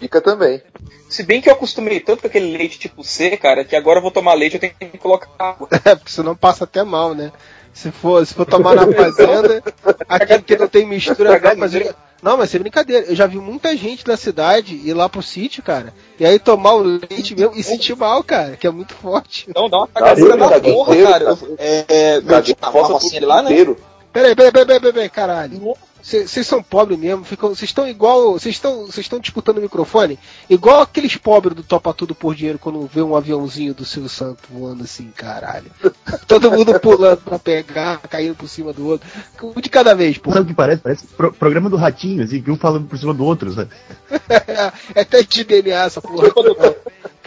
rica 0.00 0.20
também. 0.20 0.62
Se 1.08 1.22
bem 1.22 1.40
que 1.40 1.48
eu 1.48 1.52
acostumei 1.52 2.00
tanto 2.00 2.22
com 2.22 2.26
aquele 2.26 2.56
leite 2.56 2.78
tipo 2.78 3.02
C, 3.04 3.36
cara, 3.36 3.64
que 3.64 3.76
agora 3.76 3.98
eu 3.98 4.02
vou 4.02 4.10
tomar 4.10 4.34
leite 4.34 4.54
eu 4.54 4.60
tenho 4.60 4.74
que 4.78 4.98
colocar 4.98 5.28
água. 5.38 5.68
É, 5.84 5.94
porque 5.94 6.10
senão 6.10 6.34
passa 6.34 6.64
até 6.64 6.82
mal, 6.82 7.14
né? 7.14 7.32
Se 7.72 7.90
for, 7.92 8.26
se 8.26 8.32
for 8.34 8.46
tomar 8.46 8.74
na 8.74 8.86
fazenda, 8.92 9.62
aqui 10.08 10.42
que 10.42 10.56
não 10.56 10.66
tem 10.66 10.86
mistura 10.86 11.38
na 11.38 11.56
fazenda. 11.56 11.94
Não, 12.22 12.36
mas 12.38 12.50
sem 12.50 12.58
brincadeira. 12.60 13.06
Eu 13.06 13.14
já 13.14 13.26
vi 13.26 13.36
muita 13.36 13.76
gente 13.76 14.04
da 14.04 14.16
cidade 14.16 14.74
ir 14.74 14.94
lá 14.94 15.08
pro 15.08 15.22
sítio, 15.22 15.62
cara, 15.62 15.92
e 16.18 16.24
aí 16.24 16.38
tomar 16.38 16.74
o 16.74 16.80
leite 16.82 17.36
mesmo 17.36 17.52
e 17.54 17.62
sentir 17.62 17.94
mal, 17.94 18.24
cara, 18.24 18.56
que 18.56 18.66
é 18.66 18.70
muito 18.70 18.94
forte. 18.94 19.46
Então 19.48 19.68
dá 19.68 19.78
uma 19.78 19.88
eu 20.16 20.36
da 20.36 20.48
caguei 20.48 20.72
porra, 20.72 20.92
inteiro, 20.94 21.10
cara. 21.12 21.24
Eu- 21.24 21.56
É, 21.58 21.84
é, 21.88 22.16
eu 22.16 22.72
fossa 22.72 22.92
rocinha 22.94 23.20
tudo 23.20 23.24
ali 23.24 23.26
lá, 23.26 23.42
né? 23.42 23.50
inteiro. 23.50 23.76
Peraí, 24.12 24.34
peraí, 24.34 24.50
peraí, 24.52 24.66
peraí, 24.80 24.92
peraí, 24.92 25.10
caralho. 25.10 25.76
Vocês 26.06 26.46
são 26.46 26.62
pobres 26.62 26.96
mesmo, 26.96 27.24
ficam, 27.24 27.48
vocês 27.48 27.68
estão 27.68 27.88
igual, 27.88 28.34
vocês 28.34 28.54
estão, 28.54 28.86
vocês 28.86 29.06
estão 29.06 29.18
disputando 29.18 29.58
o 29.58 29.60
microfone, 29.60 30.16
igual 30.48 30.82
aqueles 30.82 31.16
pobres 31.16 31.56
do 31.56 31.64
Topa 31.64 31.92
Tudo 31.92 32.14
por 32.14 32.32
Dinheiro 32.32 32.60
quando 32.60 32.86
vê 32.86 33.02
um 33.02 33.16
aviãozinho 33.16 33.74
do 33.74 33.84
Silvio 33.84 34.08
Santos 34.08 34.44
voando 34.48 34.84
assim, 34.84 35.10
caralho. 35.16 35.68
Todo 36.28 36.52
mundo 36.52 36.78
pulando 36.78 37.22
pra 37.22 37.40
pegar, 37.40 37.98
caindo 38.02 38.36
por 38.36 38.48
cima 38.48 38.72
do 38.72 38.86
outro. 38.86 39.08
Um 39.42 39.60
de 39.60 39.68
cada 39.68 39.96
vez, 39.96 40.16
pô. 40.16 40.30
Sabe 40.30 40.44
o 40.44 40.46
que 40.46 40.54
parece? 40.54 40.80
Parece 40.80 41.06
pro- 41.08 41.32
programa 41.32 41.68
do 41.68 41.76
Ratinho, 41.76 42.22
assim, 42.22 42.40
que 42.40 42.52
um 42.52 42.56
falando 42.56 42.86
por 42.86 42.96
cima 42.96 43.12
do 43.12 43.24
outro, 43.24 43.52
sabe? 43.52 43.70
é 44.94 45.00
até 45.00 45.24
de 45.24 45.42
DNA 45.42 45.86
essa 45.86 46.00
porra. 46.00 46.28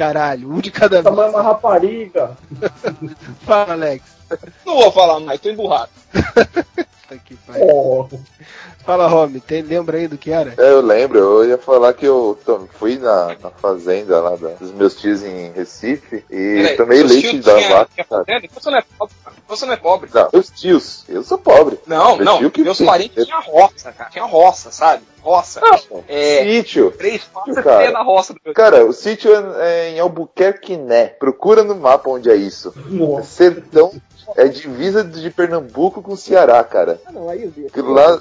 Caralho, 0.04 0.50
um 0.50 0.62
de 0.62 0.72
cada 0.72 1.04
Tá 1.04 1.10
vez. 1.10 1.16
mais 1.22 1.34
uma 1.34 1.42
rapariga. 1.42 2.32
Fala, 3.46 3.74
Alex. 3.74 4.02
Não 4.66 4.76
vou 4.76 4.92
falar 4.94 5.20
mais, 5.20 5.42
tô 5.42 5.50
emburrado. 5.50 5.90
Puta 6.14 7.18
que 7.26 7.36
pariu. 7.36 7.66
Oh, 7.68 8.08
Fala, 8.86 9.08
Romy, 9.08 9.42
tem, 9.42 9.62
lembra 9.62 9.98
aí 9.98 10.08
do 10.08 10.18
que 10.18 10.32
era? 10.32 10.54
É, 10.58 10.72
eu 10.72 10.80
lembro, 10.80 11.20
eu 11.20 11.50
ia 11.50 11.58
falar 11.58 11.94
que 11.94 12.06
eu 12.06 12.40
fui 12.76 12.98
na, 12.98 13.36
na 13.44 13.50
fazenda 13.50 14.22
lá 14.22 14.38
da- 14.38 14.54
dos 14.54 14.72
meus 14.72 14.96
tios 14.96 15.22
em 15.22 15.52
Recife 15.52 16.24
e 16.30 16.62
Peraí, 16.64 16.78
tomei 16.78 17.04
leite 17.04 17.40
da 17.40 17.60
vaca. 17.68 17.90
Então 17.98 18.24
você 18.54 18.70
não 18.72 18.78
é 18.78 18.84
pobre, 18.98 19.16
cara. 19.22 19.36
Você 19.50 19.66
não 19.66 19.74
é 19.74 19.78
pobre. 19.78 20.10
Não, 20.14 20.30
meus 20.32 20.50
tios, 20.50 21.04
eu 21.10 21.24
sou 21.24 21.38
pobre. 21.38 21.78
Não, 21.86 22.16
Meu 22.16 22.26
não. 22.26 22.38
tio 22.38 22.52
que 22.52 22.64
Meus 22.64 22.80
parentes 22.80 23.26
tinham 23.26 23.42
roça, 23.42 23.92
cara. 23.92 24.10
Tinha 24.12 24.26
roça, 24.26 24.72
sabe? 24.72 25.04
Roça. 25.22 25.62
É, 26.08 26.44
Sítio. 26.44 26.92
três 26.92 27.24
passos 27.24 27.56
cara. 27.56 27.84
é 27.84 27.92
da 27.92 28.02
roça 28.02 28.34
do 28.34 28.40
meu 28.44 28.54
Cara, 28.54 28.86
o 28.86 28.94
sítio 28.94 29.32
é, 29.34 29.44
é 29.60 29.90
em 29.92 30.00
Albuquerque, 30.00 30.78
né? 30.78 31.08
Procura 31.08 31.64
no 31.64 31.76
mapa 31.76 32.10
onde 32.10 32.30
é 32.30 32.36
isso. 32.36 32.74
É 33.18 33.22
sertão, 33.24 33.94
é 34.36 34.48
divisa 34.48 35.04
de 35.04 35.30
Pernambuco 35.30 36.02
com 36.02 36.16
Ceará, 36.16 36.64
cara. 36.64 37.00
Ah, 37.06 37.12
não, 37.12 37.30
aí 37.30 37.44
eu 37.44 37.52
vi. 37.52 37.68
Aquilo 37.68 37.92
lá, 37.92 38.20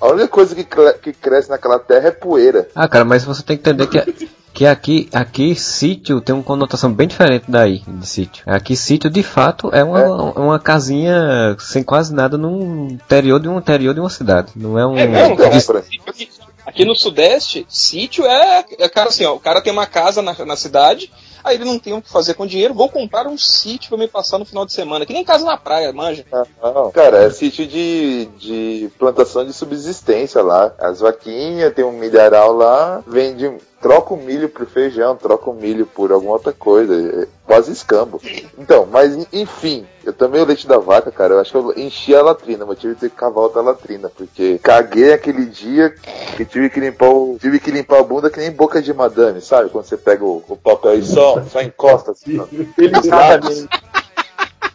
a 0.00 0.08
única 0.08 0.28
coisa 0.28 0.54
que, 0.54 0.64
que 0.64 1.12
cresce 1.12 1.50
naquela 1.50 1.78
terra 1.78 2.08
é 2.08 2.12
poeira. 2.12 2.68
Ah, 2.74 2.88
cara, 2.88 3.04
mas 3.04 3.24
você 3.24 3.42
tem 3.42 3.56
que 3.56 3.68
entender 3.68 3.86
que, 3.86 4.28
que 4.58 4.66
aqui, 4.66 5.08
aqui 5.12 5.54
sítio 5.54 6.20
tem 6.20 6.34
uma 6.34 6.42
conotação 6.42 6.92
bem 6.92 7.06
diferente 7.06 7.44
daí, 7.46 7.80
de 7.86 8.04
sítio. 8.04 8.42
Aqui 8.44 8.74
sítio, 8.74 9.08
de 9.08 9.22
fato, 9.22 9.70
é 9.72 9.84
uma, 9.84 10.32
uma 10.32 10.58
casinha 10.58 11.56
sem 11.60 11.84
quase 11.84 12.12
nada 12.12 12.36
no 12.36 12.88
interior 12.90 13.38
de 13.38 13.48
um 13.48 13.56
interior 13.56 13.94
de 13.94 14.00
uma 14.00 14.10
cidade. 14.10 14.50
Não 14.56 14.76
é 14.76 14.84
um... 14.84 14.98
É 14.98 15.06
mesmo, 15.06 15.36
cara? 15.36 15.56
Aqui, 15.56 16.28
aqui 16.66 16.84
no 16.84 16.96
Sudeste, 16.96 17.64
sítio 17.68 18.26
é, 18.26 18.64
é 18.80 18.88
cara 18.88 19.10
assim, 19.10 19.24
ó, 19.24 19.36
o 19.36 19.38
cara 19.38 19.62
tem 19.62 19.72
uma 19.72 19.86
casa 19.86 20.22
na, 20.22 20.34
na 20.44 20.56
cidade, 20.56 21.08
aí 21.44 21.54
ele 21.54 21.64
não 21.64 21.78
tem 21.78 21.92
o 21.92 22.02
que 22.02 22.10
fazer 22.10 22.34
com 22.34 22.44
dinheiro, 22.44 22.74
vou 22.74 22.88
comprar 22.88 23.28
um 23.28 23.38
sítio 23.38 23.90
pra 23.90 23.98
me 23.98 24.08
passar 24.08 24.38
no 24.38 24.44
final 24.44 24.66
de 24.66 24.72
semana, 24.72 25.06
que 25.06 25.12
nem 25.12 25.24
casa 25.24 25.44
na 25.44 25.56
praia, 25.56 25.92
manja. 25.92 26.26
Não, 26.60 26.90
cara, 26.90 27.22
é 27.22 27.30
sítio 27.30 27.64
de, 27.64 28.28
de 28.36 28.90
plantação 28.98 29.46
de 29.46 29.52
subsistência 29.52 30.42
lá. 30.42 30.74
As 30.80 30.98
vaquinhas, 30.98 31.72
tem 31.72 31.84
um 31.84 31.92
milharal 31.92 32.52
lá, 32.52 33.04
vende, 33.06 33.52
troca 33.80 34.14
o 34.14 34.16
milho 34.16 34.48
por 34.48 34.66
feijão, 34.66 35.16
troca 35.16 35.50
o 35.50 35.54
milho 35.54 35.86
por 35.86 36.10
alguma 36.12 36.32
outra 36.34 36.52
coisa. 36.52 36.94
é 37.22 37.28
quase 37.46 37.72
escambo. 37.72 38.20
Então, 38.58 38.86
mas 38.90 39.14
en- 39.16 39.26
enfim, 39.32 39.86
eu 40.04 40.12
tomei 40.12 40.40
o 40.40 40.44
leite 40.44 40.66
da 40.66 40.76
vaca, 40.78 41.10
cara. 41.10 41.34
Eu 41.34 41.40
acho 41.40 41.50
que 41.52 41.56
eu 41.56 41.72
enchi 41.78 42.14
a 42.14 42.20
latrina, 42.22 42.66
mas 42.66 42.78
tive 42.78 42.94
que 42.94 43.00
ter 43.00 43.10
que 43.10 43.16
cavar 43.16 43.44
outra 43.44 43.62
latrina, 43.62 44.10
porque 44.14 44.58
caguei 44.62 45.12
aquele 45.14 45.46
dia 45.46 45.94
que 46.36 46.44
tive 46.44 46.68
que 46.68 46.78
limpar 46.80 47.08
o. 47.08 47.38
Tive 47.40 47.58
que 47.58 47.70
limpar 47.70 48.00
a 48.00 48.02
bunda 48.02 48.28
que 48.30 48.38
nem 48.38 48.50
boca 48.50 48.82
de 48.82 48.92
madame, 48.92 49.40
sabe? 49.40 49.70
Quando 49.70 49.84
você 49.86 49.96
pega 49.96 50.24
o, 50.24 50.44
o 50.48 50.56
papel 50.56 50.98
e 50.98 51.02
só, 51.02 51.42
só 51.44 51.62
encosta 51.62 52.10
assim, 52.10 52.38
ó. 52.38 52.46
Exatamente. 52.76 53.68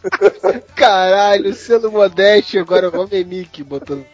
Caralho, 0.76 1.54
sendo 1.54 1.90
modesto, 1.90 2.58
agora 2.58 2.90
o 2.90 3.00
Homem 3.00 3.24
Mickey 3.24 3.62
botando 3.62 4.04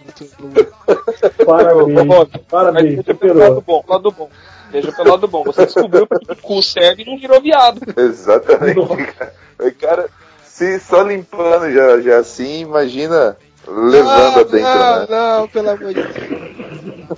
Parabéns. 1.45 2.29
Parabéns, 2.49 2.97
Veja 2.97 3.15
pelo 3.15 3.39
lado 3.39 3.55
superou. 3.57 3.63
bom, 3.63 3.85
lado 3.89 4.11
bom. 4.13 4.31
Veja 4.71 4.93
pelo 4.93 5.11
lado 5.11 5.29
bom. 5.29 5.45
Você 5.45 5.67
descobriu 5.67 6.07
que 6.07 6.33
o 6.33 6.37
cu 6.37 6.63
serve 6.63 7.03
e 7.03 7.07
não 7.07 7.19
virou 7.19 7.41
viado. 7.41 7.81
Exatamente, 7.97 9.13
cara. 9.15 9.35
O 9.59 9.73
cara, 9.73 10.09
se 10.45 10.79
só 10.81 11.03
limpando 11.03 11.73
já, 11.73 12.01
já 12.01 12.19
assim, 12.19 12.61
imagina 12.61 13.37
levando 13.67 14.37
não, 14.37 14.45
dentro, 14.45 14.61
não, 14.61 15.01
né? 15.01 15.07
não, 15.09 15.49
pelo 15.49 15.71
amor 15.71 15.95
de 15.95 16.03
Deus. 16.03 16.17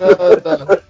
Não, 0.00 0.66
não. 0.66 0.82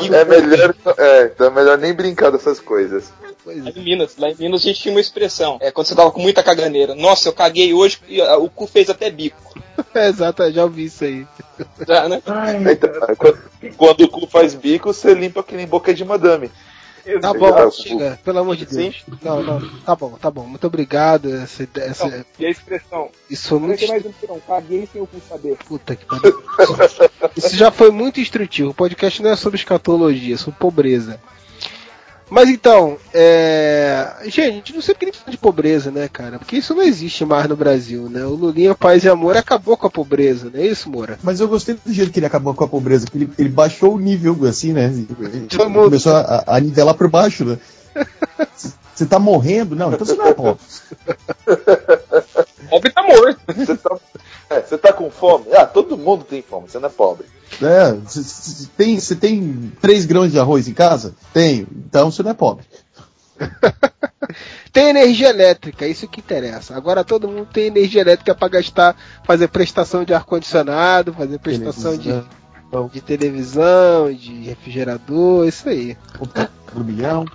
De- 0.00 0.14
é 0.14 0.24
melhor, 0.24 0.74
é, 0.98 1.24
então 1.24 1.46
é 1.46 1.50
melhor 1.50 1.78
nem 1.78 1.94
brincar 1.94 2.30
dessas 2.30 2.60
coisas. 2.60 3.10
Pois 3.44 3.62
Lá 3.62 3.70
é. 3.70 3.78
em 3.78 3.82
Minas, 3.82 4.16
lá 4.16 4.30
em 4.30 4.36
Minas 4.36 4.60
a 4.60 4.64
gente 4.64 4.80
tinha 4.80 4.94
uma 4.94 5.00
expressão. 5.00 5.58
É 5.60 5.70
quando 5.70 5.86
você 5.88 5.94
tava 5.94 6.10
com 6.10 6.20
muita 6.20 6.42
caganeira. 6.42 6.94
Nossa, 6.94 7.28
eu 7.28 7.32
caguei 7.32 7.74
hoje 7.74 7.98
e 8.08 8.20
ah, 8.20 8.36
o 8.38 8.48
cu 8.48 8.66
fez 8.66 8.88
até 8.90 9.10
bico. 9.10 9.40
É, 9.94 10.08
exato, 10.08 10.50
já 10.52 10.64
ouvi 10.64 10.84
isso 10.84 11.04
aí. 11.04 11.26
Já, 11.86 12.08
né? 12.08 12.22
Ai, 12.26 12.56
Então, 12.72 12.90
quando, 13.18 13.38
quando 13.76 14.00
o 14.02 14.08
cu 14.08 14.26
faz 14.26 14.54
bico, 14.54 14.92
você 14.92 15.12
limpa 15.14 15.42
que 15.42 15.54
nem 15.54 15.66
boca 15.66 15.92
de 15.94 16.04
madame. 16.04 16.48
Tá 17.20 17.20
Já, 17.20 17.32
bom, 17.34 17.66
o- 17.66 17.70
chega, 17.70 18.18
pelo 18.24 18.38
amor 18.38 18.54
de 18.56 18.66
Sim. 18.66 18.76
Deus. 18.76 19.04
Não, 19.22 19.42
não, 19.42 19.68
tá 19.80 19.96
bom, 19.96 20.10
tá 20.12 20.30
bom. 20.30 20.46
Muito 20.46 20.66
obrigado. 20.66 21.34
Essa, 21.34 21.66
essa, 21.76 22.06
Então, 22.06 22.24
e 22.38 22.46
a 22.46 22.50
expressão? 22.50 23.08
isso 23.28 23.48
foi 23.48 23.58
muito. 23.58 23.86
mais 23.88 24.04
um. 24.06 24.12
Caguei 24.46 24.88
sem 24.92 25.00
o 25.02 25.06
cu 25.06 25.20
saber. 25.28 25.56
Puta 25.66 25.96
que 25.96 26.04
pariu. 26.06 26.42
Isso 27.36 27.56
já 27.56 27.70
foi 27.70 27.90
muito 27.90 28.20
instrutivo. 28.20 28.70
O 28.70 28.74
podcast 28.74 29.22
não 29.22 29.30
é 29.30 29.36
sobre 29.36 29.58
escatologia, 29.58 30.34
é 30.34 30.38
sobre 30.38 30.58
pobreza. 30.60 31.18
Mas 32.32 32.48
então, 32.48 32.96
é... 33.12 34.10
gente, 34.24 34.72
não 34.72 34.80
sei 34.80 34.94
porque 34.94 35.12
de 35.28 35.36
pobreza, 35.36 35.90
né, 35.90 36.08
cara? 36.08 36.38
Porque 36.38 36.56
isso 36.56 36.74
não 36.74 36.82
existe 36.82 37.26
mais 37.26 37.46
no 37.46 37.54
Brasil, 37.54 38.08
né? 38.08 38.24
O 38.24 38.30
Lulinha 38.30 38.74
Paz 38.74 39.04
e 39.04 39.08
Amor 39.10 39.36
acabou 39.36 39.76
com 39.76 39.86
a 39.86 39.90
pobreza, 39.90 40.50
não 40.50 40.58
é 40.58 40.66
isso, 40.66 40.88
Moura? 40.88 41.18
Mas 41.22 41.40
eu 41.40 41.48
gostei 41.48 41.74
do 41.74 41.92
jeito 41.92 42.10
que 42.10 42.18
ele 42.18 42.24
acabou 42.24 42.54
com 42.54 42.64
a 42.64 42.68
pobreza, 42.68 43.06
que 43.06 43.18
ele, 43.18 43.30
ele 43.38 43.50
baixou 43.50 43.94
o 43.94 44.00
nível, 44.00 44.34
assim, 44.48 44.72
né? 44.72 44.86
Ele 44.86 45.46
começou 45.74 46.16
a, 46.16 46.42
a 46.46 46.58
nivelar 46.58 46.94
por 46.94 47.10
baixo, 47.10 47.44
né? 47.44 47.58
Você 48.94 49.04
tá 49.04 49.18
morrendo? 49.18 49.76
Não, 49.76 49.92
então 49.92 50.06
você 50.06 50.14
não 50.14 50.26
é 50.26 50.34
pobre. 50.34 50.62
Pobre 52.70 52.90
tá 52.92 53.02
morto. 53.02 53.40
Você 53.56 53.76
tá, 53.76 53.96
é, 54.50 54.60
você 54.60 54.78
tá 54.78 54.92
com 54.92 55.10
fome? 55.10 55.46
Ah, 55.54 55.66
todo 55.66 55.98
mundo 55.98 56.24
tem 56.24 56.42
fome, 56.42 56.68
você 56.68 56.78
não 56.78 56.88
é 56.88 56.92
pobre. 56.92 57.26
É, 57.60 57.92
você- 57.92 58.66
tem, 58.76 58.98
tem 58.98 59.72
3 59.80 60.04
grãos 60.06 60.30
de 60.32 60.38
arroz 60.38 60.68
em 60.68 60.72
casa? 60.72 61.14
Tenho. 61.32 61.66
Então 61.86 62.10
você 62.10 62.22
não 62.22 62.30
é 62.30 62.34
pobre. 62.34 62.64
Tem 64.72 64.88
energia 64.88 65.28
elétrica, 65.28 65.86
isso 65.86 66.08
que 66.08 66.20
interessa. 66.20 66.74
Agora 66.74 67.04
todo 67.04 67.28
mundo 67.28 67.46
tem 67.52 67.66
energia 67.66 68.00
elétrica 68.00 68.34
para 68.34 68.48
gastar, 68.48 68.96
fazer 69.24 69.48
prestação 69.48 70.04
de 70.04 70.14
ar-condicionado, 70.14 71.12
fazer 71.12 71.38
prestação 71.38 71.96
de, 71.98 72.04
Televisão, 72.70 72.90
de 72.90 73.00
televisão, 73.02 74.12
de 74.14 74.32
refrigerador, 74.44 75.46
isso 75.46 75.68
aí. 75.68 75.96
do 76.72 76.84
milhão. 76.84 77.26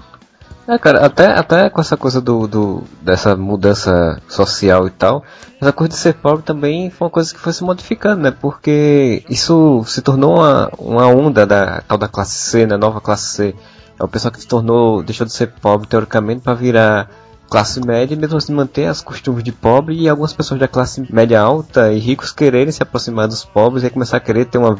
É, 0.67 0.77
cara, 0.77 1.05
até, 1.05 1.27
até 1.27 1.69
com 1.69 1.79
essa 1.79 1.95
coisa 1.95 2.19
do, 2.19 2.45
do 2.45 2.83
dessa 3.01 3.37
mudança 3.37 4.21
social 4.27 4.85
e 4.85 4.89
tal, 4.89 5.23
essa 5.61 5.71
coisa 5.71 5.93
de 5.93 5.95
ser 5.95 6.15
pobre 6.15 6.43
também 6.43 6.89
foi 6.89 7.05
uma 7.05 7.11
coisa 7.11 7.33
que 7.33 7.39
foi 7.39 7.53
se 7.53 7.63
modificando, 7.63 8.21
né? 8.21 8.31
Porque 8.31 9.23
isso 9.29 9.81
se 9.87 10.01
tornou 10.01 10.35
uma, 10.35 10.69
uma 10.77 11.07
onda 11.07 11.45
da 11.45 11.81
tal 11.87 11.97
da 11.97 12.09
classe 12.09 12.37
C, 12.37 12.65
né? 12.65 12.75
Nova 12.75 12.99
classe 12.99 13.33
C. 13.33 13.55
É 13.97 14.03
o 14.03 14.09
pessoal 14.09 14.31
que 14.31 14.41
se 14.41 14.47
tornou, 14.47 15.01
deixou 15.01 15.25
de 15.25 15.31
ser 15.31 15.53
pobre 15.61 15.87
teoricamente 15.87 16.41
para 16.41 16.53
virar 16.53 17.09
classe 17.49 17.79
média 17.79 18.13
e 18.13 18.17
mesmo 18.17 18.37
assim 18.37 18.53
manter 18.53 18.91
os 18.91 19.01
costumes 19.01 19.43
de 19.43 19.53
pobre 19.53 19.95
e 19.95 20.09
algumas 20.09 20.33
pessoas 20.33 20.59
da 20.59 20.67
classe 20.67 21.01
média 21.11 21.39
alta 21.39 21.93
e 21.93 21.97
ricos 21.97 22.33
quererem 22.33 22.73
se 22.73 22.83
aproximar 22.83 23.29
dos 23.29 23.45
pobres 23.45 23.85
e 23.85 23.89
começar 23.89 24.17
a 24.17 24.19
querer 24.19 24.45
ter 24.45 24.57
uma 24.57 24.77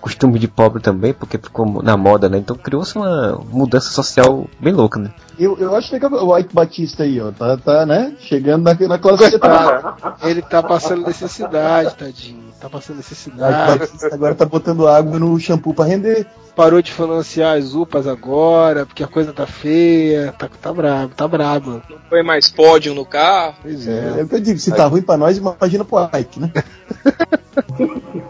costume 0.00 0.38
de 0.38 0.48
pobre 0.48 0.82
também, 0.82 1.12
porque 1.12 1.38
ficou 1.38 1.82
na 1.82 1.96
moda, 1.96 2.28
né? 2.28 2.38
Então 2.38 2.56
criou-se 2.56 2.96
uma 2.96 3.38
mudança 3.50 3.90
social 3.90 4.46
bem 4.58 4.72
louca, 4.72 4.98
né? 4.98 5.10
Eu, 5.38 5.56
eu 5.58 5.74
acho 5.74 5.92
legal 5.92 6.12
o 6.12 6.36
Ike 6.38 6.54
Batista 6.54 7.02
aí, 7.02 7.20
ó. 7.20 7.30
Tá, 7.30 7.56
tá 7.56 7.86
né? 7.86 8.14
Chegando 8.20 8.64
na, 8.64 8.74
na 8.74 8.98
classe. 8.98 9.30
Coitado. 9.30 10.16
Ele 10.22 10.42
tá 10.42 10.62
passando 10.62 11.06
necessidade, 11.06 11.94
tadinho. 11.94 12.50
Tá 12.60 12.68
passando 12.68 12.96
Ike 12.96 12.98
necessidade. 12.98 13.78
Batista 13.78 14.14
agora 14.14 14.34
tá 14.34 14.44
botando 14.44 14.88
água 14.88 15.18
no 15.18 15.38
shampoo 15.38 15.74
pra 15.74 15.84
render. 15.84 16.26
Parou 16.56 16.82
de 16.82 16.92
financiar 16.92 17.56
as 17.56 17.74
UPAs 17.74 18.06
agora, 18.06 18.84
porque 18.84 19.02
a 19.02 19.06
coisa 19.08 19.32
tá 19.32 19.46
feia. 19.46 20.34
Tá, 20.38 20.48
tá 20.60 20.72
brabo, 20.72 21.14
tá 21.14 21.26
brabo. 21.28 21.82
Não 21.88 21.98
foi 22.08 22.22
mais 22.22 22.50
pódio 22.50 22.92
no 22.94 23.04
carro. 23.06 23.54
Pois 23.62 23.86
É, 23.88 24.18
é. 24.18 24.22
o 24.22 24.28
que 24.28 24.34
eu 24.34 24.40
digo, 24.40 24.58
se 24.58 24.70
tá 24.72 24.84
ruim 24.86 25.00
pra 25.02 25.16
nós, 25.16 25.38
imagina 25.38 25.84
pro 25.84 26.08
Ike, 26.18 26.40
né? 26.40 26.52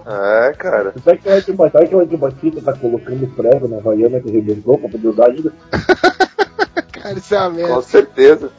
É, 0.06 0.52
cara. 0.54 0.92
Será 1.04 1.16
que 1.16 1.28
o 1.28 1.32
Ed 1.32 1.52
Batista, 1.52 1.70
será 1.78 1.86
que 1.86 1.94
o 1.94 2.02
Ed 2.02 2.16
Batista 2.16 2.60
tá 2.62 2.72
colocando 2.72 3.26
prego 3.28 3.68
na 3.68 3.76
Havaiana 3.76 4.18
que 4.20 4.28
arrebentou 4.28 4.78
pra 4.78 4.88
poder 4.88 5.08
usar 5.08 5.26
ainda? 5.26 5.52
Cara, 6.92 7.18
isso 7.18 7.34
é 7.34 7.38
uma 7.38 7.50
Com 7.50 7.56
merda. 7.56 7.82
certeza. 7.82 8.50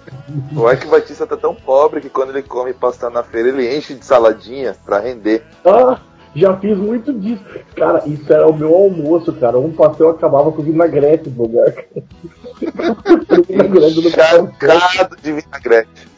O 0.56 0.72
Ike 0.72 0.88
Batista 0.88 1.28
tá 1.28 1.36
tão 1.36 1.54
pobre 1.54 2.00
que 2.02 2.10
quando 2.10 2.30
ele 2.30 2.42
come 2.44 2.74
pasta 2.74 3.10
na 3.10 3.22
feira, 3.24 3.50
ele 3.50 3.76
enche 3.76 3.94
de 3.96 4.06
saladinha 4.06 4.76
pra 4.86 5.00
render. 5.00 5.44
Ah, 5.66 6.00
já 6.36 6.56
fiz 6.58 6.78
muito 6.78 7.14
disso. 7.14 7.44
Cara, 7.76 8.04
isso 8.06 8.32
era 8.32 8.48
o 8.48 8.54
meu 8.56 8.74
almoço, 8.74 9.32
cara. 9.34 9.58
Um 9.60 9.72
pastel 9.72 10.10
acabava 10.10 10.52
com 10.52 10.62
vinagrete 10.62 11.30
no 11.30 11.44
lugar. 11.44 11.74
vinagrete 13.48 14.02
no 14.02 14.52
Carcado 14.58 15.16
de 15.22 15.32
vinagrete. 15.34 16.12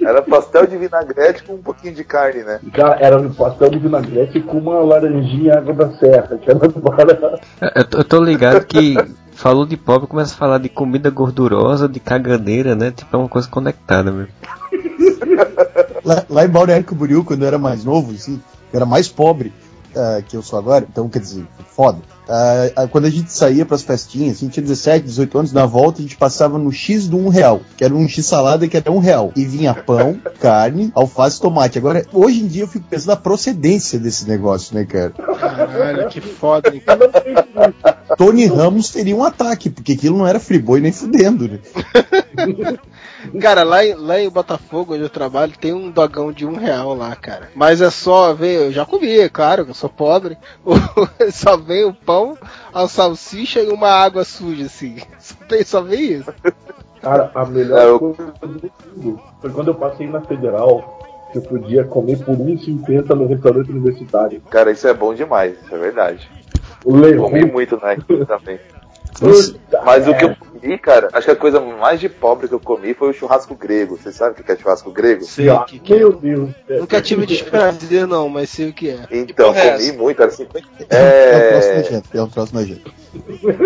Era 0.00 0.22
pastel 0.22 0.66
de 0.66 0.76
vinagrete 0.76 1.42
com 1.42 1.54
um 1.54 1.62
pouquinho 1.62 1.94
de 1.94 2.04
carne, 2.04 2.42
né? 2.42 2.60
Cara, 2.72 2.96
era 3.00 3.18
um 3.20 3.32
pastel 3.32 3.70
de 3.70 3.78
vinagrete 3.78 4.40
com 4.40 4.58
uma 4.58 4.78
laranjinha 4.80 5.58
água 5.58 5.74
da 5.74 5.90
serra, 5.98 6.38
que 6.38 6.50
era 6.50 6.58
para... 6.58 7.38
Eu, 7.74 7.84
tô- 7.84 7.98
eu 7.98 8.04
tô 8.04 8.20
ligado 8.22 8.64
que 8.64 8.94
falou 9.32 9.66
de 9.66 9.76
pobre, 9.76 10.06
começa 10.06 10.34
a 10.34 10.38
falar 10.38 10.58
de 10.58 10.68
comida 10.68 11.10
gordurosa, 11.10 11.88
de 11.88 11.98
cagadeira, 12.00 12.74
né? 12.74 12.90
Tipo, 12.90 13.16
é 13.16 13.18
uma 13.18 13.28
coisa 13.28 13.48
conectada 13.48 14.10
mesmo. 14.10 14.32
Lá, 16.04 16.24
lá 16.30 16.44
em 16.44 16.48
Balneário 16.48 16.84
Camboriú, 16.84 17.24
quando 17.24 17.42
eu 17.42 17.48
era 17.48 17.58
mais 17.58 17.84
novo, 17.84 18.12
assim, 18.12 18.40
eu 18.76 18.78
era 18.78 18.86
mais 18.86 19.08
pobre 19.08 19.52
ah, 19.96 20.20
que 20.20 20.36
eu 20.36 20.42
sou 20.42 20.58
agora, 20.58 20.86
então 20.90 21.08
quer 21.08 21.20
dizer, 21.20 21.46
foda. 21.74 21.98
ah, 22.28 22.86
quando 22.88 23.06
a 23.06 23.10
gente 23.10 23.32
saía 23.32 23.64
pras 23.64 23.82
festinhas, 23.82 24.36
assim, 24.36 24.48
tinha 24.48 24.62
17, 24.62 25.06
18 25.06 25.38
anos, 25.38 25.52
na 25.54 25.64
volta 25.64 26.00
a 26.00 26.02
gente 26.02 26.18
passava 26.18 26.58
no 26.58 26.70
X 26.70 27.08
do 27.08 27.16
um 27.16 27.28
real, 27.28 27.62
que 27.78 27.82
era 27.82 27.94
um 27.94 28.06
X 28.06 28.26
salada 28.26 28.68
que 28.68 28.76
era 28.76 28.92
um 28.92 28.98
real. 28.98 29.32
E 29.34 29.46
vinha 29.46 29.72
pão, 29.72 30.20
carne, 30.38 30.92
alface, 30.94 31.40
tomate. 31.40 31.78
Agora, 31.78 32.04
hoje 32.12 32.40
em 32.42 32.46
dia 32.46 32.64
eu 32.64 32.68
fico 32.68 32.84
pensando 32.86 33.08
na 33.08 33.16
procedência 33.16 33.98
desse 33.98 34.28
negócio, 34.28 34.74
né, 34.74 34.84
cara? 34.84 35.12
Caralho, 35.12 36.08
que 36.10 36.20
foda, 36.20 36.74
hein? 36.74 36.82
Tony 38.16 38.46
Ramos 38.46 38.90
teria 38.90 39.14
um 39.14 39.22
ataque, 39.24 39.68
porque 39.70 39.92
aquilo 39.92 40.16
não 40.18 40.26
era 40.26 40.40
friboi 40.40 40.80
nem 40.80 40.92
fudendo, 40.92 41.48
né? 41.48 41.58
Cara, 43.40 43.62
lá 43.64 43.84
em, 43.84 43.94
lá 43.94 44.20
em 44.20 44.28
Botafogo, 44.30 44.94
onde 44.94 45.02
eu 45.02 45.08
trabalho, 45.10 45.52
tem 45.60 45.72
um 45.72 45.90
dogão 45.90 46.30
de 46.30 46.46
um 46.46 46.54
real 46.54 46.94
lá, 46.94 47.14
cara. 47.16 47.50
Mas 47.54 47.80
é 47.80 47.90
só, 47.90 48.32
vem, 48.32 48.52
eu 48.52 48.72
já 48.72 48.84
comi, 48.86 49.18
é 49.18 49.28
claro, 49.28 49.64
que 49.64 49.70
eu 49.70 49.74
sou 49.74 49.88
pobre. 49.90 50.36
só 51.32 51.56
vem 51.56 51.84
o 51.84 51.92
pão, 51.92 52.38
a 52.72 52.86
salsicha 52.86 53.60
e 53.60 53.68
uma 53.68 53.88
água 53.88 54.24
suja, 54.24 54.66
assim. 54.66 54.96
Só, 55.18 55.34
tem, 55.48 55.64
só 55.64 55.80
vem 55.82 56.12
isso. 56.12 56.32
Cara, 57.02 57.30
a 57.34 57.44
melhor 57.44 57.78
É, 57.80 57.84
eu- 57.88 57.98
coisa 57.98 58.32
do 58.40 58.58
mundo 58.96 59.20
foi 59.40 59.50
quando 59.50 59.68
eu 59.68 59.74
passei 59.74 60.06
na 60.08 60.20
Federal, 60.20 61.00
que 61.32 61.38
eu 61.38 61.42
podia 61.42 61.84
comer 61.84 62.18
por 62.24 62.36
1,50 62.36 63.14
no 63.14 63.26
restaurante 63.26 63.70
universitário. 63.70 64.40
Cara, 64.50 64.70
isso 64.70 64.86
é 64.86 64.94
bom 64.94 65.12
demais, 65.14 65.56
isso 65.64 65.74
é 65.74 65.78
verdade. 65.78 66.30
Comi 66.92 67.44
muito 67.44 67.76
na 67.76 67.96
também. 68.26 68.58
Puta 69.18 69.82
Mas 69.82 70.06
o 70.06 70.14
que 70.14 70.24
eu 70.24 70.28
merda. 70.28 70.44
comi, 70.60 70.78
cara, 70.78 71.08
acho 71.14 71.24
que 71.26 71.30
a 71.32 71.36
coisa 71.36 71.58
mais 71.58 71.98
de 71.98 72.06
pobre 72.06 72.48
que 72.48 72.54
eu 72.54 72.60
comi 72.60 72.92
foi 72.92 73.08
o 73.08 73.12
churrasco 73.14 73.54
grego. 73.54 73.96
Vocês 73.96 74.14
sabem 74.14 74.38
o 74.38 74.44
que 74.44 74.52
é 74.52 74.56
churrasco 74.56 74.90
grego? 74.90 75.24
Sei 75.24 75.48
o 75.48 75.64
que, 75.64 75.78
que 75.78 75.94
é. 75.94 75.96
Meu 75.96 76.12
Deus. 76.12 76.50
Nunca 76.68 77.00
tive 77.00 77.24
desprazer, 77.24 78.06
não, 78.06 78.28
mas 78.28 78.50
sei 78.50 78.68
o 78.68 78.74
que 78.74 78.90
é. 78.90 78.98
Então, 79.10 79.46
porra 79.54 79.60
é 79.60 79.72
comi 79.72 79.88
essa? 79.88 79.98
muito, 79.98 80.22
era 80.22 80.30
50. 80.30 80.68
É 80.90 81.36
um 81.36 81.50
troço 81.50 81.68
É. 81.68 81.76
nojento, 81.78 82.08
é 82.12 82.22
um 82.22 82.28
troço 82.28 82.54
nojento. 82.54 82.92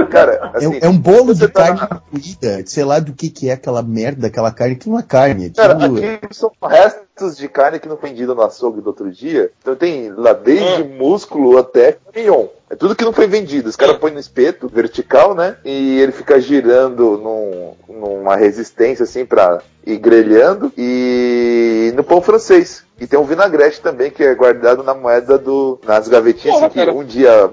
Cara, 0.09 0.53
É, 0.55 0.59
assim. 0.59 0.79
é 0.81 0.89
um 0.89 0.97
bolo 0.99 1.35
você 1.35 1.47
de 1.49 1.53
tá 1.53 1.75
carne 1.77 2.01
moída, 2.13 2.63
sei 2.67 2.85
lá 2.85 3.01
do 3.01 3.13
que 3.13 3.29
que 3.29 3.51
é 3.51 3.55
aquela 3.55 3.83
merda, 3.83 4.29
aquela 4.29 4.53
carne, 4.53 4.77
que 4.77 4.89
não 4.89 5.01
é 5.01 5.03
carne. 5.03 5.51
Cara, 5.51 5.73
aquilo- 5.75 5.99
aqui 5.99 6.33
são 6.33 6.53
restos 6.63 7.37
de 7.37 7.49
carne 7.49 7.81
que 7.81 7.89
não 7.89 7.97
foi 7.97 8.11
vendido 8.11 8.37
no 8.37 8.43
açougue 8.43 8.81
do 8.81 8.87
outro 8.87 9.11
dia. 9.11 9.51
Então 9.61 9.75
tem 9.75 10.13
lá 10.13 10.33
desde 10.33 10.85
músculo 10.85 11.59
até 11.59 11.97
mignon. 12.15 12.47
É 12.71 12.77
tudo 12.77 12.95
que 12.95 13.05
não 13.05 13.13
foi 13.13 13.27
vendido. 13.27 13.69
Os 13.69 13.75
caras 13.75 13.99
põem 13.99 14.13
no 14.13 14.21
espeto 14.21 14.69
vertical, 14.69 15.35
né? 15.35 15.57
E 15.65 15.99
ele 15.99 16.13
fica 16.13 16.41
girando 16.41 17.19
num, 17.19 17.75
numa 17.93 18.37
resistência 18.37 19.03
assim 19.03 19.27
pra 19.27 19.61
ir 19.85 19.99
grelhando. 19.99 20.73
E 20.79 21.93
no 21.97 22.05
pão 22.05 22.23
francês. 22.23 22.85
E 23.01 23.09
tem 23.09 23.19
um 23.19 23.25
vinagrete 23.25 23.81
também 23.81 24.09
que 24.09 24.23
é 24.23 24.35
guardado 24.37 24.85
na 24.85 24.95
moeda 24.95 25.37
do. 25.37 25.81
nas 25.85 26.07
gavetinhas 26.07 26.55
Porra, 26.55 26.67
assim, 26.69 26.79
que 26.79 26.87
cara. 26.87 26.97
um 26.97 27.03
dia 27.03 27.51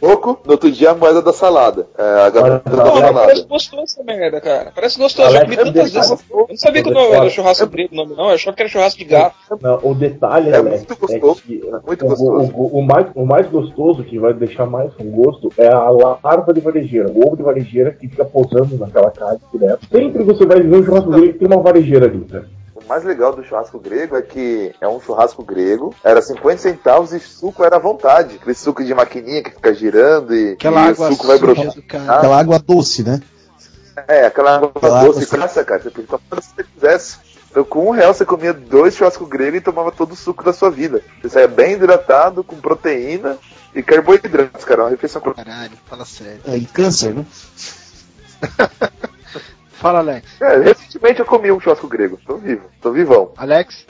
pouco, 0.00 0.38
no 0.44 0.52
outro 0.52 0.70
dia 0.70 0.90
a 0.90 0.94
moeda 0.94 1.20
da 1.22 1.32
salada. 1.32 1.86
É, 1.98 2.02
a 2.26 2.30
gaveta 2.30 2.70
da 2.70 2.84
salada. 2.86 3.12
parece 3.12 3.44
gostoso 3.46 3.82
essa 3.82 4.02
merda, 4.02 4.40
cara. 4.40 4.72
Parece 4.74 4.98
gostoso. 4.98 5.28
Alex, 5.28 5.40
Já 5.40 5.44
comi 5.44 5.56
tantas 5.56 5.92
detalhe. 5.92 6.08
vezes. 6.08 6.24
Eu 6.30 6.46
não 6.48 6.56
sabia 6.56 6.82
que 6.82 6.88
o 6.90 6.92
nome 6.92 7.12
era 7.14 7.30
churrasco 7.30 7.66
grego 7.66 7.88
o 7.92 7.96
nome, 7.96 8.14
não. 8.16 8.24
Eu 8.28 8.34
achava 8.34 8.56
que 8.56 8.62
era 8.62 8.70
churrasco 8.70 8.98
de 8.98 9.04
gato. 9.04 9.36
Não, 9.60 9.78
o 9.82 9.94
detalhe, 9.94 10.50
É 10.50 10.56
Alex, 10.56 10.76
muito 10.78 10.96
gostoso, 10.96 11.40
é 11.40 11.46
que 11.46 11.86
muito 11.86 12.04
o, 12.04 12.08
gostoso. 12.08 12.52
O, 12.54 12.62
o- 12.62 12.78
o 12.78 12.82
mais, 12.82 13.06
o 13.14 13.26
mais 13.26 13.46
gostoso, 13.48 14.02
que 14.04 14.18
vai 14.18 14.32
deixar 14.34 14.66
mais 14.66 14.92
com 14.94 15.04
gosto, 15.10 15.52
é 15.58 15.68
a 15.68 15.90
larva 15.90 16.52
de 16.52 16.60
varejeira. 16.60 17.08
O 17.10 17.26
ovo 17.26 17.36
de 17.36 17.42
varejeira 17.42 17.90
que 17.92 18.08
fica 18.08 18.24
posando 18.24 18.76
naquela 18.78 19.10
carne 19.10 19.40
direto. 19.52 19.86
Sempre 19.90 20.22
você 20.24 20.46
vai 20.46 20.60
ver 20.60 20.76
um 20.76 20.84
churrasco 20.84 21.10
grego 21.10 21.32
que 21.34 21.38
tem 21.40 21.48
uma 21.48 21.62
varejeira 21.62 22.06
ali, 22.06 22.26
né? 22.30 22.42
O 22.90 22.92
mais 22.92 23.04
legal 23.04 23.32
do 23.32 23.44
churrasco 23.44 23.78
grego 23.78 24.16
é 24.16 24.22
que 24.22 24.74
é 24.80 24.88
um 24.88 25.00
churrasco 25.00 25.44
grego, 25.44 25.94
era 26.02 26.20
50 26.20 26.58
centavos 26.58 27.12
e 27.12 27.20
suco 27.20 27.62
era 27.62 27.76
à 27.76 27.78
vontade. 27.78 28.34
Aquele 28.34 28.52
suco 28.52 28.82
de 28.82 28.92
maquininha 28.92 29.44
que 29.44 29.50
fica 29.50 29.72
girando 29.72 30.34
e, 30.34 30.54
Aquela 30.54 30.86
e 30.86 30.88
água 30.88 31.08
o 31.08 31.12
suco 31.12 31.26
vai 31.28 31.38
suja 31.38 31.54
brotar. 31.54 31.74
do 31.74 31.82
cara. 31.82 32.16
Aquela 32.16 32.40
água 32.40 32.58
doce, 32.58 33.04
né? 33.04 33.22
É, 34.08 34.26
aquela 34.26 34.56
água 34.56 34.72
Aquela 34.74 35.04
doce 35.04 35.22
água 35.22 35.38
graça, 35.38 35.64
cara. 35.64 35.80
Você 35.80 35.90
podia 35.90 36.08
tomar 36.08 36.42
se 36.42 36.48
você 36.52 36.64
quisesse. 36.64 37.18
Então, 37.48 37.62
com 37.62 37.86
um 37.86 37.92
real 37.92 38.12
você 38.12 38.24
comia 38.24 38.52
dois 38.52 38.96
churrascos 38.96 39.28
grego 39.28 39.56
e 39.56 39.60
tomava 39.60 39.92
todo 39.92 40.10
o 40.10 40.16
suco 40.16 40.42
da 40.42 40.52
sua 40.52 40.68
vida. 40.68 41.00
Você 41.22 41.28
saia 41.28 41.46
bem 41.46 41.74
hidratado, 41.74 42.42
com 42.42 42.56
proteína 42.56 43.38
e 43.72 43.84
carboidratos, 43.84 44.64
cara. 44.64 44.82
Uma 44.82 44.90
refeição. 44.90 45.22
Caralho, 45.22 45.78
fala 45.86 46.04
sério. 46.04 46.40
É, 46.44 46.56
e 46.56 46.66
câncer, 46.66 47.14
né? 47.14 47.24
Fala, 49.80 50.00
Alex. 50.00 50.26
é, 50.42 50.58
Recentemente 50.58 51.20
eu 51.20 51.24
comi 51.26 51.50
um 51.50 51.58
churrasco 51.58 51.88
grego. 51.88 52.18
Tô 52.26 52.36
vivo, 52.36 52.62
tô 52.82 52.92
vivão. 52.92 53.32
Alex? 53.36 53.86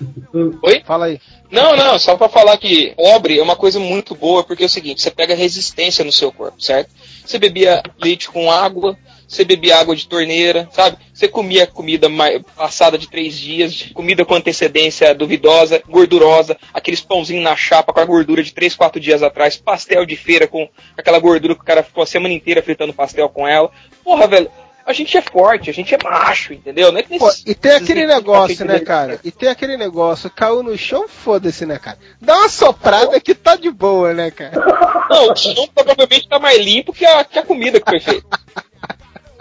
Oi? 0.62 0.82
Fala 0.86 1.06
aí. 1.06 1.20
Não, 1.50 1.76
não, 1.76 1.98
só 1.98 2.16
pra 2.16 2.28
falar 2.28 2.56
que 2.58 2.94
pobre 2.96 3.38
é 3.38 3.42
uma 3.42 3.56
coisa 3.56 3.80
muito 3.80 4.14
boa, 4.14 4.44
porque 4.44 4.62
é 4.62 4.66
o 4.66 4.70
seguinte, 4.70 5.02
você 5.02 5.10
pega 5.10 5.34
resistência 5.34 6.04
no 6.04 6.12
seu 6.12 6.30
corpo, 6.30 6.62
certo? 6.62 6.90
Você 7.26 7.38
bebia 7.40 7.82
leite 8.00 8.28
com 8.30 8.50
água, 8.52 8.96
você 9.26 9.44
bebia 9.44 9.78
água 9.78 9.96
de 9.96 10.06
torneira, 10.06 10.68
sabe? 10.70 10.96
Você 11.12 11.26
comia 11.26 11.66
comida 11.66 12.08
mai- 12.08 12.40
passada 12.56 12.96
de 12.96 13.08
três 13.08 13.36
dias, 13.36 13.90
comida 13.92 14.24
com 14.24 14.34
antecedência 14.36 15.12
duvidosa, 15.12 15.82
gordurosa, 15.88 16.56
aqueles 16.72 17.00
pãozinhos 17.00 17.42
na 17.42 17.56
chapa 17.56 17.92
com 17.92 18.00
a 18.00 18.04
gordura 18.04 18.44
de 18.44 18.54
três, 18.54 18.76
quatro 18.76 19.00
dias 19.00 19.22
atrás, 19.22 19.56
pastel 19.56 20.06
de 20.06 20.14
feira 20.16 20.46
com 20.46 20.68
aquela 20.96 21.18
gordura 21.18 21.56
que 21.56 21.60
o 21.62 21.64
cara 21.64 21.82
ficou 21.82 22.04
a 22.04 22.06
semana 22.06 22.32
inteira 22.32 22.62
fritando 22.62 22.94
pastel 22.94 23.28
com 23.28 23.46
ela. 23.46 23.70
Porra, 24.04 24.26
velho, 24.28 24.50
a 24.86 24.92
gente 24.92 25.16
é 25.16 25.22
forte, 25.22 25.70
a 25.70 25.72
gente 25.72 25.94
é 25.94 25.98
macho, 26.02 26.52
entendeu? 26.52 26.90
Não 26.90 26.98
é 26.98 27.02
que 27.02 27.18
Pô, 27.18 27.26
nesses- 27.26 27.44
e 27.46 27.54
tem 27.54 27.72
aquele 27.72 28.06
negócio, 28.06 28.64
né, 28.64 28.80
cara? 28.80 29.20
E 29.22 29.30
tem 29.30 29.48
aquele 29.48 29.76
negócio, 29.76 30.30
caiu 30.30 30.62
no 30.62 30.76
chão, 30.76 31.06
foda-se, 31.08 31.64
né, 31.66 31.78
cara? 31.78 31.98
Dá 32.20 32.36
uma 32.38 32.48
soprada 32.48 33.20
que 33.20 33.34
tá 33.34 33.56
de 33.56 33.70
boa, 33.70 34.12
né, 34.14 34.30
cara? 34.30 34.52
Não, 35.08 35.32
o 35.32 35.36
chão 35.36 35.68
provavelmente 35.74 36.28
tá 36.28 36.38
mais 36.38 36.58
limpo 36.58 36.92
que 36.92 37.04
a, 37.04 37.24
que 37.24 37.38
a 37.38 37.42
comida 37.42 37.80
que 37.80 37.88
foi 37.90 38.00
feita. 38.00 38.26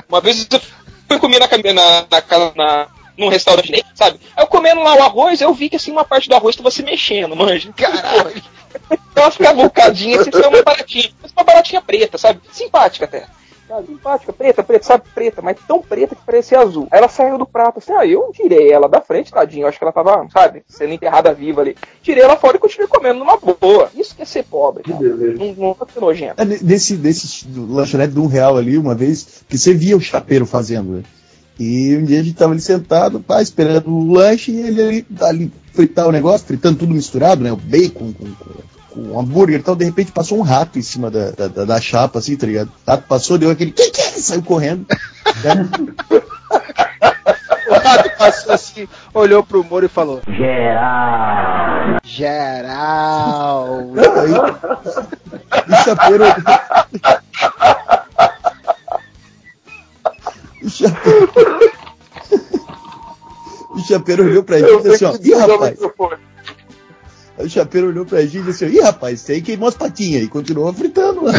Uma 0.08 0.21
vez 0.21 0.47
eu 0.52 0.60
fui 1.08 1.19
comer 1.19 1.39
na, 1.39 1.47
na, 1.73 2.06
na 2.10 2.21
casa, 2.21 2.54
na, 2.56 2.88
num 3.17 3.28
restaurante, 3.30 3.71
né, 3.71 3.80
sabe? 3.93 4.19
Aí 4.36 4.43
eu 4.43 4.47
comendo 4.47 4.82
lá 4.82 4.95
o 4.95 5.04
arroz, 5.04 5.41
eu 5.41 5.54
vi 5.54 5.69
que 5.69 5.75
assim 5.75 5.91
uma 5.91 6.04
parte 6.06 6.28
do 6.30 6.36
arroz 6.36 6.56
tava 6.56 6.71
se 6.71 6.84
mexendo, 6.84 7.36
manja. 7.36 7.71
Caralho. 7.73 8.41
Então 8.91 9.23
ela 9.23 9.32
ficava 9.32 9.63
bocadinha, 9.63 10.19
assim, 10.21 10.30
uma 10.32 10.62
baratinha. 10.63 11.12
Uma 11.36 11.43
baratinha 11.43 11.82
preta, 11.82 12.17
sabe? 12.17 12.39
Simpática 12.52 13.06
até. 13.06 13.25
Sabe? 13.69 13.86
Simpática, 13.86 14.34
preta, 14.34 14.63
preta, 14.63 14.84
sabe? 14.84 15.03
Preta, 15.13 15.43
mas 15.43 15.55
tão 15.67 15.79
preta 15.79 16.15
que 16.15 16.25
parecia 16.25 16.60
azul. 16.60 16.88
Aí 16.89 16.97
ela 16.97 17.08
saiu 17.08 17.38
do 17.38 17.45
prato 17.45 17.77
assim, 17.77 17.93
ah, 17.93 18.03
eu 18.03 18.32
tirei 18.34 18.71
ela 18.71 18.89
da 18.89 18.99
frente, 18.99 19.32
tadinho. 19.32 19.67
Acho 19.67 19.77
que 19.77 19.84
ela 19.84 19.93
tava, 19.93 20.27
sabe, 20.34 20.63
sendo 20.67 20.91
enterrada 20.91 21.32
viva 21.36 21.62
ali. 21.62 21.77
Tirei 22.01 22.23
ela 22.23 22.36
fora 22.36 22.58
e 22.58 22.60
continuei 22.60 22.88
comendo 22.88 23.19
numa 23.19 23.38
boa. 23.38 23.91
Isso 23.95 24.15
que 24.15 24.23
é 24.23 24.25
ser 24.25 24.43
pobre, 24.43 24.82
Que. 24.82 24.91
Não, 24.91 25.53
não 25.53 25.73
pode 25.75 25.93
ser 25.93 25.99
nojento. 25.99 26.41
É, 26.41 26.45
Desse, 26.45 27.47
lanchonete 27.55 28.13
de 28.13 28.19
um 28.19 28.25
real 28.25 28.58
ali, 28.58 28.75
uma 28.75 28.95
vez, 28.95 29.43
que 29.47 29.58
você 29.58 29.71
via 29.71 29.95
o 29.95 30.01
chapeiro 30.01 30.47
fazendo, 30.47 30.97
né? 30.97 31.03
E 31.60 31.95
um 31.95 32.05
dia 32.05 32.21
a 32.21 32.23
gente 32.23 32.38
tava 32.38 32.53
ali 32.53 32.62
sentado, 32.62 33.19
pá, 33.19 33.41
esperando 33.41 33.91
o 33.91 34.13
lanche, 34.13 34.51
e 34.51 34.62
ele 34.62 34.82
ali, 34.82 35.05
ali 35.21 35.51
fritar 35.73 36.08
o 36.08 36.12
negócio, 36.12 36.47
fritando 36.47 36.79
tudo 36.79 36.93
misturado, 36.93 37.43
né? 37.43 37.51
O 37.51 37.58
bacon 37.58 38.13
com, 38.13 38.25
com, 38.34 38.78
com 38.89 38.99
o 39.02 39.19
hambúrguer 39.19 39.60
e 39.60 39.63
tal, 39.63 39.75
de 39.75 39.86
repente 39.86 40.12
passou 40.12 40.38
um 40.38 40.41
rato 40.41 40.78
em 40.80 40.82
cima 40.82 41.10
da, 41.12 41.32
da, 41.32 41.47
da- 41.47 41.65
da 41.65 41.82
chapa, 41.82 42.19
assim, 42.19 42.36
tá 42.36 42.45
ligado? 42.47 42.67
O 42.86 42.89
rato 42.91 43.04
passou, 43.08 43.38
deu 43.38 43.49
aquele. 43.52 43.71
Que 43.71 43.89
que 43.91 44.02
é? 44.02 44.04
Saiu 44.06 44.41
correndo. 44.43 44.86
né? 45.43 45.69
O 47.69 47.73
rato 47.73 48.10
passou 48.17 48.52
assim, 48.54 48.88
olhou 49.13 49.43
pro 49.43 49.63
Moro 49.63 49.86
e 49.86 49.89
falou: 49.89 50.21
Geral. 50.28 51.99
Geral. 52.04 53.67
Aí, 54.17 54.34
o 55.69 55.75
chapeiro. 55.84 56.23
o 60.63 60.69
chapeiro. 60.69 61.30
O 63.71 63.80
chapeiro 63.80 64.23
olhou 64.25 64.43
pra 64.43 64.58
gente 64.60 64.71
e 64.71 64.82
disse 64.89 65.06
assim, 65.06 65.17
ó, 65.34 65.38
ih 65.38 65.39
rapaz, 65.39 65.80
Aí 67.39 67.45
o 67.45 67.49
chapeiro 67.49 67.88
olhou 67.88 68.06
pra 68.06 68.21
gente 68.21 68.39
e 68.39 68.41
disse 68.43 68.65
assim, 68.65 68.75
ih 68.75 68.82
rapaz, 68.82 69.21
você 69.21 69.34
aí 69.34 69.41
queimou 69.41 69.69
as 69.69 69.75
patinhas 69.75 70.21
e 70.21 70.28
continuou 70.28 70.73
fritando 70.73 71.23
lá. 71.23 71.34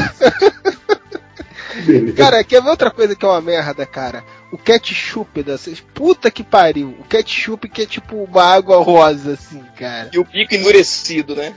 Cara, 2.16 2.42
quer 2.42 2.62
ver 2.62 2.70
outra 2.70 2.90
coisa 2.90 3.14
que 3.14 3.24
é 3.24 3.28
uma 3.28 3.40
merda, 3.40 3.84
cara? 3.84 4.24
O 4.50 4.56
ketchup 4.58 5.42
dessas. 5.42 5.80
Puta 5.80 6.30
que 6.30 6.42
pariu. 6.42 6.96
O 6.98 7.04
ketchup 7.04 7.68
que 7.68 7.82
é 7.82 7.86
tipo 7.86 8.16
uma 8.16 8.42
água 8.42 8.82
rosa, 8.82 9.32
assim, 9.32 9.62
cara. 9.78 10.10
E 10.12 10.18
o 10.18 10.24
bico 10.24 10.54
endurecido, 10.54 11.36
né? 11.36 11.54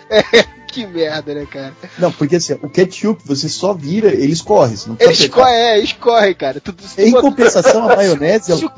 Que 0.73 0.87
merda, 0.87 1.33
né, 1.35 1.45
cara? 1.45 1.73
Não, 1.99 2.11
porque 2.11 2.37
assim, 2.37 2.53
o 2.61 2.67
ketchup 2.69 3.21
você 3.25 3.47
só 3.47 3.73
vira, 3.73 4.07
ele 4.09 4.33
escorre, 4.33 4.75
você 4.75 4.89
não 4.89 4.95
precisa 4.95 5.23
Ele 5.23 5.31
apertar. 5.31 5.49
escorre, 5.51 5.55
é, 5.55 5.79
escorre, 5.79 6.33
cara. 6.33 6.59
Tudo, 6.59 6.81
se, 6.81 7.01
Em 7.01 7.11
compensação, 7.11 7.87
a 7.89 7.95
maionese 7.95 8.51
é 8.51 8.55
se, 8.55 8.69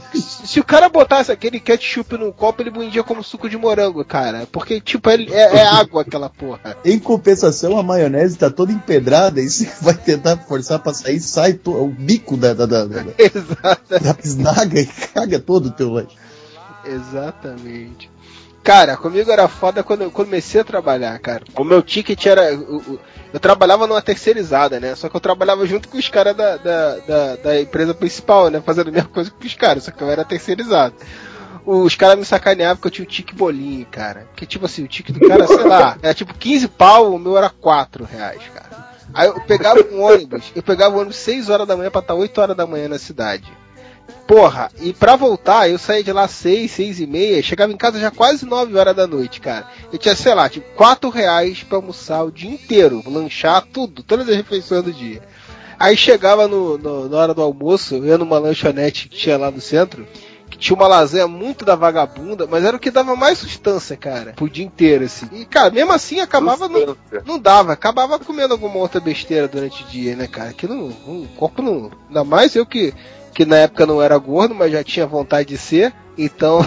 se 0.47 0.60
o 0.60 0.63
cara 0.63 0.89
botasse 0.89 1.31
aquele 1.31 1.60
ketchup 1.60 2.17
num 2.17 2.31
copo, 2.34 2.62
ele 2.62 2.69
vendia 2.69 3.01
como 3.03 3.23
suco 3.23 3.49
de 3.49 3.58
morango, 3.58 4.03
cara. 4.03 4.45
Porque, 4.51 4.81
tipo, 4.81 5.10
ele- 5.10 5.31
é, 5.34 5.55
é 5.60 5.65
água 5.65 6.01
aquela 6.01 6.29
porra. 6.29 6.75
Em 6.84 6.99
compensação, 6.99 7.77
a 7.79 7.84
maionese 7.84 8.38
tá 8.38 8.49
toda 8.51 8.73
empedrada 8.73 9.39
e 9.39 9.49
você 9.49 9.69
vai 9.81 9.93
tentar 9.93 10.36
forçar 10.38 10.79
pra 10.79 10.93
sair, 10.93 11.19
sai 11.21 11.53
to- 11.53 11.71
o 11.81 11.88
bico 11.88 12.36
da, 12.36 12.53
da, 12.53 12.65
da, 12.65 12.86
da, 12.86 13.03
da 13.99 14.13
bisnaga 14.21 14.79
e 14.81 14.86
caga 14.86 15.39
todo 15.39 15.67
o 15.67 15.71
teu 15.71 15.91
lanche. 15.91 16.15
exatamente. 16.86 18.10
Cara, 18.65 18.97
comigo 18.97 19.32
era 19.32 19.47
foda 19.47 19.84
quando 19.84 20.01
eu 20.01 20.12
comecei 20.12 20.60
a 20.60 20.63
trabalhar, 20.63 21.17
cara. 21.19 21.43
O 21.56 21.63
meu 21.63 21.82
ticket 21.84 22.25
era. 22.25 22.54
o- 22.56 22.99
Eu 23.32 23.39
trabalhava 23.39 23.86
numa 23.86 24.01
terceirizada, 24.01 24.80
né? 24.80 24.95
Só 24.95 25.08
que 25.08 25.15
eu 25.15 25.19
trabalhava 25.21 25.65
junto 25.67 25.88
com 25.88 25.97
os 25.97 26.10
caras 26.10 26.36
da, 26.36 26.58
da, 26.58 26.95
da, 26.97 27.36
da 27.36 27.62
empresa 27.62 27.93
principal, 27.93 28.49
né? 28.49 28.62
Fazendo 28.65 28.88
a 28.88 28.91
mesma 28.91 29.10
coisa 29.10 29.30
que 29.30 29.45
os 29.45 29.54
caras, 29.54 29.84
só 29.84 29.91
que 29.91 30.01
eu 30.01 30.10
era 30.10 30.25
terceirizado. 30.25 30.95
Os 31.65 31.95
caras 31.95 32.17
me 32.17 32.25
sacaneavam 32.25 32.78
porque 32.78 32.88
eu 32.88 32.91
tinha 32.91 33.06
o 33.06 33.10
tique 33.10 33.36
bolinho, 33.36 33.86
cara. 33.91 34.28
Que 34.36 34.45
tipo 34.47 34.65
assim, 34.65 34.84
o 34.84 34.88
tique 34.88 35.12
do 35.12 35.19
cara, 35.28 35.45
sei 35.47 35.63
lá, 35.63 35.97
era 36.01 36.13
tipo 36.13 36.34
15 36.34 36.67
pau, 36.69 37.13
o 37.13 37.19
meu 37.19 37.38
era 37.38 37.49
4 37.51 38.04
reais, 38.04 38.41
cara. 38.54 38.89
Aí 39.13 39.28
eu 39.28 39.39
pegava 39.41 39.80
um 39.91 40.01
ônibus, 40.01 40.51
eu 40.56 40.63
pegava 40.63 40.95
o 40.95 40.99
ônibus 40.99 41.17
6 41.17 41.49
horas 41.49 41.67
da 41.67 41.78
manhã 41.78 41.91
pra 41.91 42.01
estar 42.01 42.13
8 42.15 42.41
horas 42.41 42.58
da 42.58 42.65
manhã 42.65 42.88
na 42.89 42.97
cidade. 42.97 43.45
Porra, 44.27 44.71
e 44.81 44.91
pra 44.91 45.15
voltar, 45.15 45.69
eu 45.69 45.77
saía 45.77 46.03
de 46.03 46.11
lá 46.11 46.27
6, 46.27 46.71
6 46.71 46.99
e 46.99 47.05
meia, 47.05 47.43
chegava 47.43 47.71
em 47.71 47.77
casa 47.77 47.99
já 47.99 48.09
quase 48.09 48.43
9 48.45 48.75
horas 48.75 48.95
da 48.95 49.05
noite, 49.05 49.39
cara. 49.39 49.67
Eu 49.93 49.99
tinha, 49.99 50.15
sei 50.15 50.33
lá, 50.33 50.49
tipo, 50.49 50.65
4 50.75 51.09
reais 51.11 51.61
pra 51.63 51.77
almoçar 51.77 52.23
o 52.23 52.31
dia 52.31 52.49
inteiro, 52.49 53.03
lanchar 53.05 53.63
tudo, 53.71 54.01
todas 54.01 54.27
as 54.27 54.35
refeições 54.35 54.83
do 54.83 54.91
dia. 54.91 55.21
Aí 55.77 55.95
chegava 55.95 56.47
no, 56.47 56.77
no- 56.77 57.07
na 57.09 57.17
hora 57.17 57.33
do 57.33 57.41
almoço, 57.41 57.95
eu 57.95 58.05
ia 58.05 58.17
numa 58.17 58.39
lanchonete 58.39 59.09
que 59.09 59.15
tinha 59.17 59.37
lá 59.37 59.51
no 59.51 59.61
centro, 59.61 60.07
que 60.49 60.57
tinha 60.57 60.75
uma 60.75 60.87
lasanha 60.87 61.27
muito 61.27 61.63
da 61.65 61.75
vagabunda, 61.75 62.47
mas 62.49 62.63
era 62.63 62.77
o 62.77 62.79
que 62.79 62.89
dava 62.89 63.15
mais 63.15 63.37
sustância, 63.37 63.95
cara, 63.97 64.33
pro 64.35 64.49
dia 64.49 64.65
inteiro, 64.65 65.03
assim. 65.05 65.27
E, 65.33 65.45
cara, 65.45 65.69
mesmo 65.69 65.91
assim 65.91 66.19
acabava 66.19 66.67
não, 66.69 66.97
não 67.25 67.37
dava, 67.37 67.73
acabava 67.73 68.17
comendo 68.17 68.53
alguma 68.53 68.77
outra 68.77 68.99
besteira 69.01 69.47
durante 69.47 69.83
o 69.83 69.87
dia, 69.87 70.15
né, 70.15 70.25
cara? 70.27 70.51
Que 70.53 70.65
não, 70.67 70.91
não- 71.05 71.23
o 71.23 71.27
corpo 71.35 71.61
não. 71.61 71.91
Ainda 72.07 72.23
mais 72.23 72.55
eu 72.55 72.65
que, 72.65 72.93
que 73.36 73.45
na 73.45 73.58
época 73.58 73.86
não 73.86 74.02
era 74.02 74.17
gordo, 74.17 74.56
mas 74.56 74.71
já 74.71 74.82
tinha 74.82 75.06
vontade 75.06 75.50
de 75.50 75.58
ser, 75.58 75.93
então. 76.17 76.62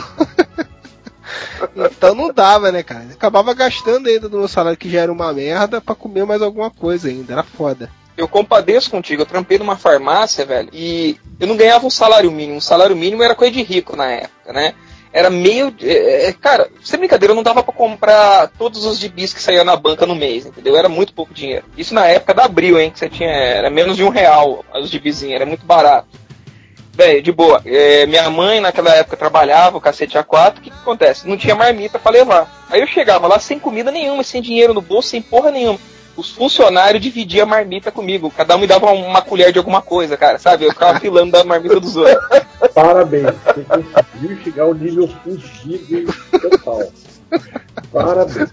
então 1.75 2.15
não 2.15 2.31
dava, 2.31 2.71
né, 2.71 2.83
cara? 2.83 3.07
Acabava 3.11 3.55
gastando 3.55 4.07
ainda 4.07 4.29
do 4.29 4.39
meu 4.39 4.47
salário, 4.47 4.79
que 4.79 4.91
já 4.91 5.01
era 5.01 5.11
uma 5.11 5.33
merda, 5.33 5.81
pra 5.81 5.95
comer 5.95 6.27
mais 6.27 6.43
alguma 6.43 6.71
coisa 6.71 7.09
ainda, 7.09 7.33
era 7.33 7.43
foda. 7.43 7.91
Eu 8.19 8.29
compadeço 8.29 8.91
contigo, 8.91 9.23
eu 9.23 9.27
trampei 9.27 9.59
numa 9.59 9.77
farmácia, 9.77 10.45
velho, 10.45 10.69
e 10.71 11.19
eu 11.41 11.47
não 11.47 11.57
ganhava 11.57 11.87
um 11.87 11.91
salário 11.91 12.31
mínimo. 12.31 12.59
O 12.59 12.63
salário 12.63 12.95
mínimo 12.95 13.23
era 13.23 13.35
coisa 13.35 13.53
de 13.53 13.63
rico 13.63 13.97
na 13.97 14.11
época, 14.11 14.53
né? 14.53 14.75
Era 15.11 15.31
meio. 15.31 15.75
é, 15.81 16.27
é, 16.27 16.33
cara, 16.35 16.69
sem 16.83 16.99
brincadeira, 16.99 17.33
eu 17.33 17.37
não 17.37 17.43
dava 17.43 17.63
pra 17.63 17.73
comprar 17.73 18.49
todos 18.59 18.85
os 18.85 18.99
gibis 18.99 19.33
que 19.33 19.41
saíam 19.41 19.65
na 19.65 19.75
banca 19.75 20.05
no 20.05 20.15
mês, 20.15 20.45
entendeu? 20.45 20.77
Era 20.77 20.89
muito 20.89 21.15
pouco 21.15 21.33
dinheiro. 21.33 21.65
Isso 21.79 21.95
na 21.95 22.07
época 22.07 22.35
da 22.35 22.45
Abril, 22.45 22.79
hein? 22.79 22.91
Que 22.91 22.99
você 22.99 23.09
tinha. 23.09 23.31
Era 23.31 23.71
menos 23.71 23.97
de 23.97 24.05
um 24.05 24.11
real 24.11 24.63
os 24.75 24.91
gibizinhos, 24.91 25.37
era 25.37 25.47
muito 25.47 25.65
barato. 25.65 26.28
Velho, 26.99 27.23
de 27.23 27.31
boa. 27.31 27.63
É, 27.65 28.07
minha 28.07 28.29
mãe 28.29 28.61
naquela 28.61 28.93
época 28.93 29.17
trabalhava, 29.17 29.77
o 29.77 29.81
cacete 29.81 30.19
A4, 30.19 30.59
o 30.59 30.61
que, 30.61 30.69
que 30.69 30.77
acontece? 30.77 31.29
Não 31.29 31.37
tinha 31.37 31.55
marmita 31.55 31.97
pra 31.97 32.11
levar. 32.11 32.67
Aí 32.69 32.81
eu 32.81 32.89
chegava 32.89 33.29
lá 33.29 33.39
sem 33.39 33.57
comida 33.57 33.93
nenhuma, 33.93 34.25
sem 34.25 34.43
dinheiro 34.43 34.75
no 34.75 34.83
bolso, 34.83 35.11
sem 35.11 35.23
porra 35.23 35.53
nenhuma. 35.53 35.79
Os 36.17 36.33
funcionários 36.33 37.01
dividiam 37.01 37.45
a 37.45 37.49
marmita 37.49 37.93
comigo. 37.93 38.33
Cada 38.37 38.57
um 38.57 38.59
me 38.59 38.67
dava 38.67 38.91
uma 38.91 39.23
colher 39.23 39.53
de 39.53 39.61
alguma 39.61 39.81
coisa, 39.81 40.17
cara, 40.17 40.41
sabe? 40.41 40.65
Eu 40.65 40.73
ficava 40.73 40.99
filando 40.99 41.31
da 41.31 41.45
marmita 41.45 41.79
dos 41.79 41.97
outros. 41.97 42.19
Parabéns, 42.75 43.27
você 43.45 43.63
conseguiu 43.63 44.43
chegar 44.43 44.65
ao 44.65 44.75
nível 44.75 45.09
fugido 45.23 46.13
total. 46.33 46.83
Parabéns. 47.93 48.53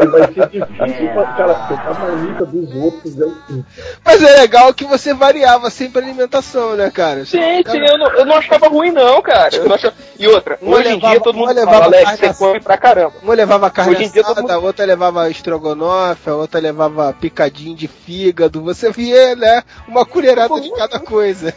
E 0.00 0.06
vai 0.06 0.32
ser 0.32 0.46
difícil 0.48 1.12
pra 1.12 1.24
cara 1.34 1.54
pegar 1.68 1.90
a 1.90 1.94
marmita 1.94 2.46
dos 2.46 2.74
outros. 2.74 3.20
É 3.20 3.46
fim. 3.46 3.64
Mas 4.04 4.22
é 4.22 4.40
legal 4.40 4.72
que 4.74 4.84
você 4.84 5.12
variava 5.14 5.70
sempre 5.70 6.00
a 6.00 6.04
alimentação, 6.04 6.74
né, 6.76 6.90
cara? 6.90 7.24
Você 7.24 7.36
Sim, 7.38 7.62
sim, 7.70 7.78
eu 7.78 7.98
não, 7.98 8.10
eu 8.12 8.24
não 8.26 8.36
achava 8.36 8.68
ruim, 8.68 8.90
não, 8.90 9.20
cara. 9.22 9.54
Eu 9.54 9.64
não 9.68 9.74
achava... 9.74 9.94
E 10.18 10.26
outra, 10.26 10.58
Uma 10.60 10.76
hoje 10.78 10.88
em 10.88 10.94
levava- 10.94 11.12
dia 11.14 11.20
todo 11.22 11.36
mundo 11.36 11.50
uma 11.52 11.54
fala, 11.54 11.66
levava 11.66 11.84
Alex, 11.86 12.04
carne 12.04 12.18
você 12.34 12.38
come 12.44 12.60
pra 12.60 12.76
caramba. 12.76 13.14
Uma 13.22 13.34
levava 13.34 13.70
carne 13.70 13.92
Hoje 13.94 14.04
em 14.04 14.10
dia 14.10 14.22
assada, 14.22 14.40
mundo- 14.42 14.50
a 14.50 14.58
outra 14.58 14.84
levava 14.84 15.30
estrogonofe, 15.30 16.30
a 16.30 16.34
outra 16.34 16.60
levava 16.60 17.12
picadinho 17.12 17.76
de 17.76 17.86
fígado. 17.88 18.62
Você 18.62 18.90
via, 18.90 19.34
né, 19.36 19.62
uma 19.86 20.04
colherada 20.04 20.60
de 20.60 20.70
cada 20.74 20.98
coisa. 20.98 21.54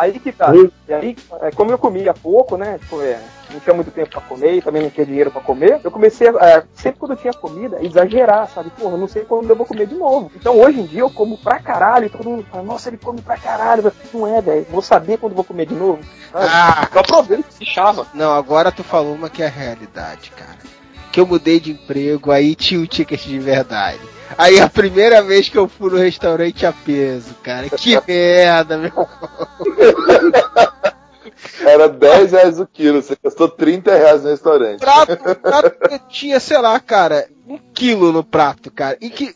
Aí 0.00 0.18
que 0.18 0.32
tá. 0.32 0.52
E 0.88 0.92
aí, 0.94 1.16
é, 1.42 1.50
como 1.50 1.70
eu 1.70 1.78
comia 1.78 2.14
pouco, 2.14 2.56
né? 2.56 2.78
Tipo, 2.78 3.00
é, 3.02 3.20
não 3.52 3.60
tinha 3.60 3.74
muito 3.74 3.90
tempo 3.90 4.10
pra 4.10 4.20
comer 4.22 4.54
e 4.54 4.62
também 4.62 4.82
não 4.82 4.90
tinha 4.90 5.04
dinheiro 5.04 5.30
pra 5.30 5.40
comer, 5.40 5.80
eu 5.84 5.90
comecei 5.90 6.28
a, 6.28 6.32
é, 6.40 6.64
sempre 6.74 6.98
quando 7.00 7.12
eu 7.12 7.16
tinha 7.16 7.32
comida, 7.32 7.78
exagerar, 7.84 8.48
sabe? 8.48 8.70
Porra, 8.70 8.94
eu 8.94 8.98
não 8.98 9.08
sei 9.08 9.24
quando 9.24 9.50
eu 9.50 9.56
vou 9.56 9.66
comer 9.66 9.86
de 9.86 9.94
novo. 9.94 10.30
Então 10.34 10.58
hoje 10.58 10.80
em 10.80 10.86
dia 10.86 11.00
eu 11.00 11.10
como 11.10 11.36
pra 11.36 11.58
caralho, 11.58 12.06
e 12.06 12.10
todo 12.10 12.28
mundo 12.30 12.46
fala, 12.50 12.62
nossa, 12.62 12.88
ele 12.88 12.96
come 12.96 13.20
pra 13.20 13.36
caralho. 13.36 13.92
Não 14.14 14.26
é, 14.26 14.40
velho. 14.40 14.66
Vou 14.70 14.82
saber 14.82 15.18
quando 15.18 15.34
vou 15.34 15.44
comer 15.44 15.66
de 15.66 15.74
novo. 15.74 16.00
sabe? 16.32 16.46
Ah, 16.48 16.88
Eu 16.94 17.00
aproveito 17.00 17.46
e 17.60 17.66
chava. 17.66 18.06
não, 18.14 18.32
agora 18.32 18.72
tu 18.72 18.82
falou 18.82 19.14
uma 19.14 19.28
que 19.28 19.42
é 19.42 19.46
a 19.46 19.50
realidade, 19.50 20.30
cara. 20.30 20.58
Que 21.12 21.20
eu 21.20 21.26
mudei 21.26 21.58
de 21.58 21.72
emprego, 21.72 22.30
aí 22.30 22.54
tinha 22.54 22.80
o 22.80 22.86
ticket 22.86 23.24
de 23.26 23.38
verdade. 23.38 24.00
Aí 24.38 24.60
a 24.60 24.68
primeira 24.68 25.22
vez 25.22 25.48
que 25.48 25.58
eu 25.58 25.68
fui 25.68 25.90
no 25.90 25.98
restaurante 25.98 26.64
a 26.66 26.72
peso, 26.72 27.34
cara. 27.42 27.68
Que 27.68 28.00
merda, 28.06 28.78
meu. 28.78 29.08
Era 31.60 31.88
10 31.88 32.32
reais 32.32 32.60
o 32.60 32.66
quilo, 32.66 33.02
você 33.02 33.16
gastou 33.22 33.48
30 33.48 33.94
reais 33.94 34.22
no 34.22 34.30
restaurante. 34.30 34.80
prato, 34.80 35.16
prato 35.36 36.00
tinha, 36.08 36.40
sei 36.40 36.58
lá, 36.58 36.78
cara, 36.80 37.28
um 37.46 37.58
quilo 37.72 38.12
no 38.12 38.24
prato, 38.24 38.70
cara. 38.70 38.96
E 39.00 39.10
que, 39.10 39.34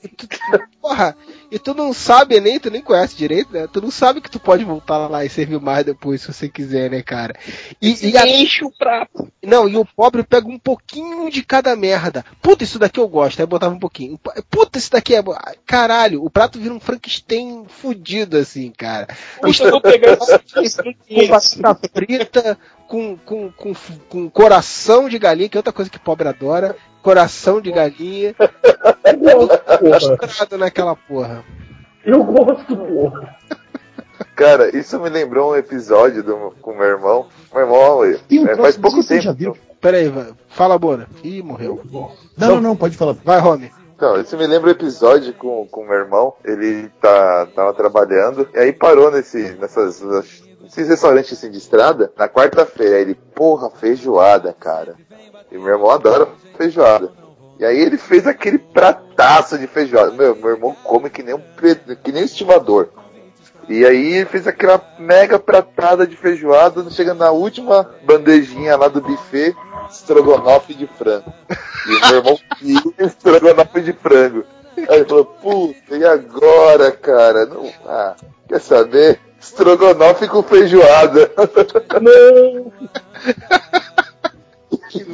porra, 0.81 1.17
e 1.55 1.59
tu 1.59 1.73
não 1.73 1.93
sabe 1.93 2.41
nem, 2.41 2.59
tu 2.59 2.71
nem 2.71 2.83
conhece 2.83 3.17
direito, 3.17 3.53
né? 3.53 3.69
Tu 3.73 3.81
não 3.81 3.91
sabe 3.91 4.21
que 4.21 4.31
tu 4.31 4.41
pode 4.41 4.65
voltar 4.65 5.07
lá 5.09 5.25
e 5.25 5.29
servir 5.29 5.61
mais 5.61 5.85
depois, 5.85 6.21
se 6.23 6.33
você 6.33 6.49
quiser, 6.49 6.91
né, 6.91 7.01
cara? 7.03 7.35
E, 7.81 8.09
e 8.11 8.19
a- 8.19 8.27
Enche 8.27 8.65
o 8.65 8.71
prato. 8.71 9.29
não, 9.43 9.69
e 9.69 9.77
o 9.77 9.85
pobre 9.85 10.23
pega 10.25 10.49
um 10.49 10.59
pouquinho 10.59 11.31
de 11.31 11.43
cada 11.45 11.77
merda. 11.77 12.25
Puta, 12.43 12.65
isso 12.65 12.79
daqui 12.79 12.99
eu 12.99 13.07
gosto. 13.09 13.39
Aí 13.41 13.47
botava 13.47 13.75
um 13.75 13.79
pouquinho. 13.79 14.19
Puta, 14.51 14.79
isso 14.79 14.91
daqui 14.91 15.15
é 15.15 15.23
Caralho, 15.65 16.25
o 16.25 16.29
prato 16.31 16.59
vira 16.59 16.75
um 16.75 16.81
Frankenstein 16.81 17.65
fudido, 17.69 18.37
assim, 18.37 18.73
cara. 18.77 19.07
Puxa, 19.41 19.65
eu 19.65 19.71
vou 19.71 19.81
pegar 19.81 20.17
Com 21.09 21.29
batata 21.29 21.89
frita, 21.95 22.59
com, 22.89 23.17
com, 23.17 23.51
com, 23.53 23.75
com 24.09 24.31
coração 24.31 25.09
de 25.09 25.19
galinha, 25.19 25.49
que 25.49 25.57
é 25.57 25.61
outra 25.61 25.73
coisa 25.73 25.91
que 25.91 25.99
pobre 25.99 26.29
adora. 26.29 26.77
Coração 27.05 27.61
de 27.61 27.71
galinha. 27.71 28.35
Eu 29.05 29.19
gosto, 29.19 29.59
porra. 29.79 29.99
Misturado 30.23 30.59
naquela 30.59 30.97
porra. 30.97 31.45
Eu 32.03 32.25
gosto, 32.25 32.75
porra. 32.75 33.37
Cara, 34.35 34.75
isso 34.75 34.99
me 34.99 35.11
lembrou 35.11 35.53
um 35.53 35.57
episódio 35.57 36.23
do, 36.23 36.55
com 36.63 36.73
meu 36.73 36.87
irmão. 36.87 37.27
Meu 37.53 37.63
irmão, 37.63 37.99
um 38.01 38.49
é, 38.49 38.57
faz 38.57 38.79
pouco 38.79 39.07
tempo. 39.07 39.21
já 39.21 39.33
viu. 39.33 39.55
Pera 39.83 39.99
aí, 39.99 40.09
vai. 40.09 40.33
fala, 40.49 40.79
Bora. 40.79 41.07
Ih, 41.23 41.43
morreu. 41.43 41.83
Não, 42.39 42.55
não, 42.55 42.61
não, 42.61 42.77
pode 42.77 42.97
falar. 42.97 43.15
Vai, 43.23 43.39
Home. 43.39 43.71
Então, 43.95 44.19
isso 44.19 44.37
me 44.39 44.47
lembra 44.47 44.69
o 44.69 44.73
episódio 44.73 45.35
com 45.35 45.67
com 45.67 45.85
meu 45.85 45.99
irmão. 45.99 46.33
Ele 46.43 46.89
tá, 47.03 47.47
tava 47.55 47.75
trabalhando 47.75 48.49
e 48.55 48.59
aí 48.59 48.73
parou 48.73 49.11
nesse, 49.11 49.55
nessas, 49.61 50.03
nesses 50.65 50.89
restaurantes 50.89 51.33
assim 51.33 51.51
de 51.51 51.59
estrada. 51.59 52.13
Na 52.17 52.29
quarta-feira, 52.29 52.99
ele, 52.99 53.15
porra, 53.15 53.71
feijoada, 53.71 54.53
cara. 54.53 54.97
E 55.53 55.57
meu 55.57 55.69
irmão 55.69 55.91
adora 55.91 56.29
feijoada. 56.57 57.13
E 57.59 57.65
aí 57.65 57.79
ele 57.79 57.97
fez 57.97 58.27
aquele 58.27 58.59
prataço 58.59 59.59
de 59.59 59.67
feijoada. 59.67 60.11
Meu, 60.11 60.35
meu 60.35 60.51
irmão 60.51 60.77
come 60.83 61.09
que 61.09 61.23
nem 61.23 61.35
um 61.35 61.43
que 62.03 62.11
nem 62.11 62.23
um 62.23 62.27
estimador. 62.27 62.89
E 63.69 63.85
aí 63.87 64.15
ele 64.15 64.27
fez 64.27 64.47
aquela 64.47 64.83
mega 64.99 65.39
pratada 65.39 66.07
de 66.07 66.17
feijoada, 66.17 66.91
chega 66.91 67.15
na 67.15 67.31
última 67.31 67.89
bandejinha 68.05 68.77
lá 68.77 68.89
do 68.89 69.01
buffet, 69.01 69.57
estrogonofe 69.91 70.75
de 70.75 70.87
frango. 70.87 71.33
E 71.87 72.09
meu 72.09 72.17
irmão 72.19 72.39
estrogonofe 72.99 73.81
de 73.81 73.93
frango. 73.93 74.45
Aí 74.77 74.99
ele 74.99 75.05
falou, 75.05 75.25
puta, 75.25 75.97
e 75.97 76.05
agora, 76.05 76.91
cara? 76.93 77.47
Não, 77.47 77.71
ah, 77.87 78.15
quer 78.49 78.61
saber? 78.61 79.21
Estrogonofe 79.41 80.27
com 80.27 80.43
feijoada. 80.43 81.31
Não. 82.01 82.73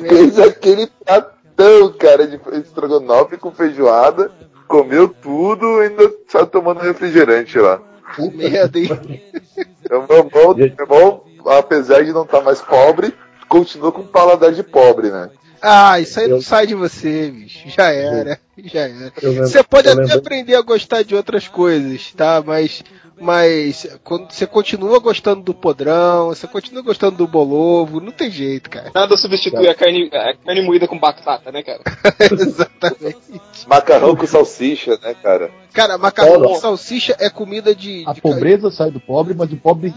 Fez 0.08 0.38
aquele 0.38 0.86
pratão, 0.86 1.92
cara, 1.98 2.26
de 2.26 2.40
estrogonofe 2.58 3.36
com 3.36 3.50
feijoada. 3.50 4.30
Comeu 4.68 5.08
tudo 5.08 5.82
e 5.82 5.86
ainda 5.86 6.12
só 6.28 6.46
tomando 6.46 6.80
refrigerante 6.80 7.58
lá. 7.58 7.80
Que 8.14 8.30
merda, 8.30 8.78
hein? 8.78 8.88
Então, 9.82 10.06
meu 10.08 10.18
irmão, 10.18 10.54
meu 10.54 10.66
irmão, 10.66 11.24
apesar 11.46 12.04
de 12.04 12.12
não 12.12 12.22
estar 12.22 12.40
mais 12.40 12.60
pobre, 12.60 13.12
continua 13.48 13.90
com 13.90 14.06
paladar 14.06 14.52
de 14.52 14.62
pobre, 14.62 15.10
né? 15.10 15.28
Ah, 15.62 16.00
isso 16.00 16.18
aí 16.20 16.26
não 16.28 16.36
Eu- 16.36 16.42
sai 16.42 16.66
de 16.66 16.74
você, 16.74 17.30
bicho. 17.30 17.68
Já 17.68 17.90
era. 17.92 18.38
Já 18.64 18.80
era. 18.80 19.12
Lembro- 19.22 19.46
Você 19.46 19.62
pode 19.62 19.88
eu 19.88 19.92
até 19.94 20.02
lembro- 20.02 20.18
aprender 20.18 20.54
a 20.54 20.62
gostar 20.62 21.02
de 21.02 21.14
outras 21.14 21.48
coisas, 21.48 22.12
tá? 22.16 22.42
Mas, 22.44 22.82
mas 23.20 23.86
quando 24.02 24.30
você 24.32 24.46
continua 24.46 24.98
gostando 24.98 25.42
do 25.42 25.52
podrão, 25.54 26.28
você 26.28 26.46
continua 26.46 26.82
gostando 26.82 27.16
do 27.16 27.26
bolovo, 27.26 28.00
não 28.00 28.10
tem 28.12 28.30
jeito, 28.30 28.70
cara. 28.70 28.90
Nada 28.94 29.16
substitui 29.16 29.68
a 29.68 29.74
carne, 29.74 30.08
a 30.12 30.34
carne 30.34 30.62
moída 30.62 30.88
com 30.88 30.98
batata, 30.98 31.52
né, 31.52 31.62
cara? 31.62 31.80
Exatamente. 32.30 33.40
Macarrão 33.66 34.16
com 34.16 34.26
salsicha, 34.26 34.98
né, 35.02 35.14
cara? 35.22 35.50
Cara, 35.72 35.98
macarrão 35.98 36.40
com 36.42 36.54
salsicha 36.56 37.14
é 37.18 37.28
comida 37.28 37.74
de. 37.74 38.04
A 38.06 38.12
de 38.14 38.20
pobreza 38.22 38.70
sai 38.70 38.90
do 38.90 39.00
pobre, 39.00 39.34
mas 39.34 39.52
o 39.52 39.56
pobre. 39.56 39.94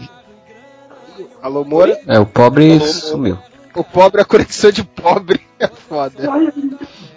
Alô, 1.42 1.64
Moura? 1.64 1.98
É, 2.06 2.18
o 2.18 2.26
pobre 2.26 2.78
Falou, 2.78 2.92
sumiu. 2.94 3.38
O 3.74 3.84
pobre, 3.84 4.20
a 4.20 4.24
conexão 4.24 4.70
de 4.70 4.82
pobre 4.84 5.40
é 5.58 5.68
foda. 5.68 6.14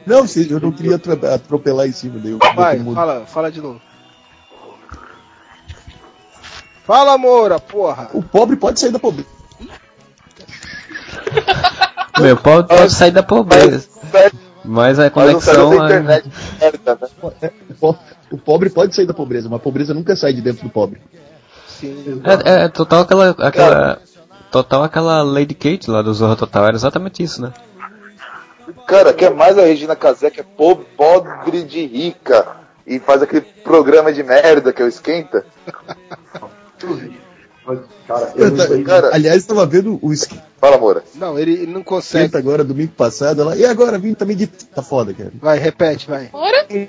Não, 0.05 0.27
se- 0.27 0.49
eu 0.49 0.59
não 0.59 0.71
queria 0.71 0.95
atropelar 1.35 1.87
em 1.87 1.91
cima 1.91 2.19
daí. 2.19 2.31
eu- 2.31 2.39
Vai, 2.55 2.79
fala, 2.93 3.25
fala 3.25 3.51
de 3.51 3.61
novo. 3.61 3.81
Fala, 6.85 7.17
Moura, 7.17 7.59
porra. 7.59 8.09
O 8.13 8.23
pobre 8.23 8.55
pode 8.55 8.79
sair 8.79 8.91
da 8.91 8.99
pobreza. 8.99 9.27
Meu, 12.19 12.37
pode, 12.37 12.67
pode 12.67 12.93
sair 12.93 13.11
da 13.11 13.23
pobreza. 13.23 13.87
Mas 14.63 14.99
a 14.99 15.03
Mas 15.03 15.13
conexão. 15.13 15.69
da 15.69 15.75
é- 15.75 15.85
internet. 15.85 16.29
né? 17.41 17.51
O 17.69 17.73
po- 17.75 17.97
O 18.31 18.37
pobre 18.37 18.69
pode 18.69 18.95
sair 18.95 19.05
da 19.05 19.13
pobreza, 19.13 19.47
mas 19.49 19.59
a 19.59 19.63
pobreza 19.63 19.93
nunca 19.93 20.15
sai 20.15 20.33
de 20.33 20.41
dentro 20.41 20.63
do 20.63 20.69
pobre. 20.69 20.99
Sim. 21.67 22.21
É, 22.45 22.63
é 22.65 22.69
total 22.69 23.01
aquela. 23.01 23.29
aquela 23.39 23.99
total 24.51 24.83
aquela 24.83 25.21
Lady 25.21 25.53
Kate 25.53 25.89
lá 25.91 26.01
do 26.01 26.13
Zorra 26.13 26.35
Total. 26.35 26.65
Era 26.65 26.75
exatamente 26.75 27.21
isso, 27.23 27.41
né? 27.41 27.53
Cara, 28.87 29.13
quer 29.13 29.31
mais 29.31 29.57
a 29.57 29.63
Regina 29.63 29.95
Casé, 29.95 30.31
que 30.31 30.39
é 30.39 30.43
po- 30.43 30.77
pobre 30.97 31.63
de 31.63 31.85
rica. 31.85 32.47
E 32.85 32.99
faz 32.99 33.21
aquele 33.21 33.41
programa 33.41 34.13
de 34.13 34.23
merda 34.23 34.71
que 34.71 34.81
é 34.81 34.85
o 34.85 34.87
Esquenta. 34.87 35.45
Mas, 37.67 37.79
cara, 38.07 38.31
eu 38.35 38.51
não 38.51 38.65
sei. 38.65 38.83
Cara, 38.83 39.09
Aliás, 39.13 39.37
estava 39.37 39.65
vendo 39.65 39.99
o 40.01 40.13
esquenta 40.13 40.47
fala, 40.59 40.77
Moura. 40.79 41.03
Não, 41.13 41.37
ele, 41.37 41.51
ele 41.53 41.71
não 41.71 41.83
consegue. 41.83 42.35
agora, 42.35 42.63
domingo 42.63 42.91
passado. 42.93 43.41
Ela, 43.41 43.55
e 43.55 43.63
agora, 43.65 43.99
vim 43.99 44.13
também 44.15 44.35
de. 44.35 44.47
Tá 44.47 44.81
foda, 44.81 45.13
cara. 45.13 45.31
Vai, 45.39 45.59
repete, 45.59 46.07
vai. 46.09 46.31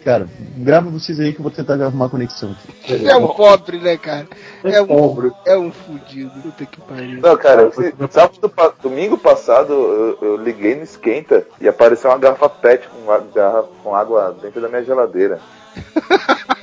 Cara, 0.05 0.27
grava 0.57 0.89
vocês 0.89 1.21
aí 1.21 1.33
que 1.33 1.39
eu 1.39 1.43
vou 1.43 1.51
tentar 1.53 1.75
arrumar 1.75 2.07
a 2.07 2.09
conexão. 2.09 2.57
É 2.89 3.15
um 3.17 3.27
pobre, 3.29 3.79
né, 3.79 3.97
cara? 3.97 4.27
É 4.65 4.71
É 4.77 4.83
um, 4.83 4.87
pobre. 4.87 5.31
é 5.45 5.57
um 5.59 5.71
fudido. 5.71 6.31
Puta 6.41 6.65
que 6.65 6.81
pariu. 6.81 7.21
Não, 7.21 7.37
cara, 7.37 7.69
esse- 7.69 7.93
sábado, 8.11 8.51
domingo 8.83 9.19
passado 9.19 9.73
eu, 9.73 10.19
eu 10.23 10.37
liguei 10.37 10.75
no 10.77 10.83
Esquenta 10.85 11.45
e 11.61 11.69
apareceu 11.69 12.11
uma 12.11 12.19
garrafa 12.19 12.49
PET 12.49 12.89
com, 12.89 13.11
a- 13.11 13.21
garrafa, 13.35 13.69
com 13.85 13.95
água 13.95 14.35
dentro 14.41 14.61
da 14.61 14.69
minha 14.69 14.83
geladeira. 14.85 15.39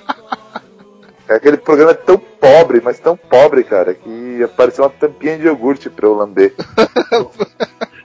Aquele 1.27 1.57
programa 1.57 1.91
é 1.91 1.95
tão 1.95 2.17
pobre, 2.17 2.81
mas 2.83 2.99
tão 2.99 3.17
pobre, 3.17 3.63
cara, 3.63 3.93
que 3.93 4.43
apareceu 4.43 4.83
uma 4.83 4.89
tampinha 4.89 5.38
de 5.38 5.45
iogurte 5.45 5.89
pra 5.89 6.07
eu 6.07 6.13
lamber. 6.15 6.53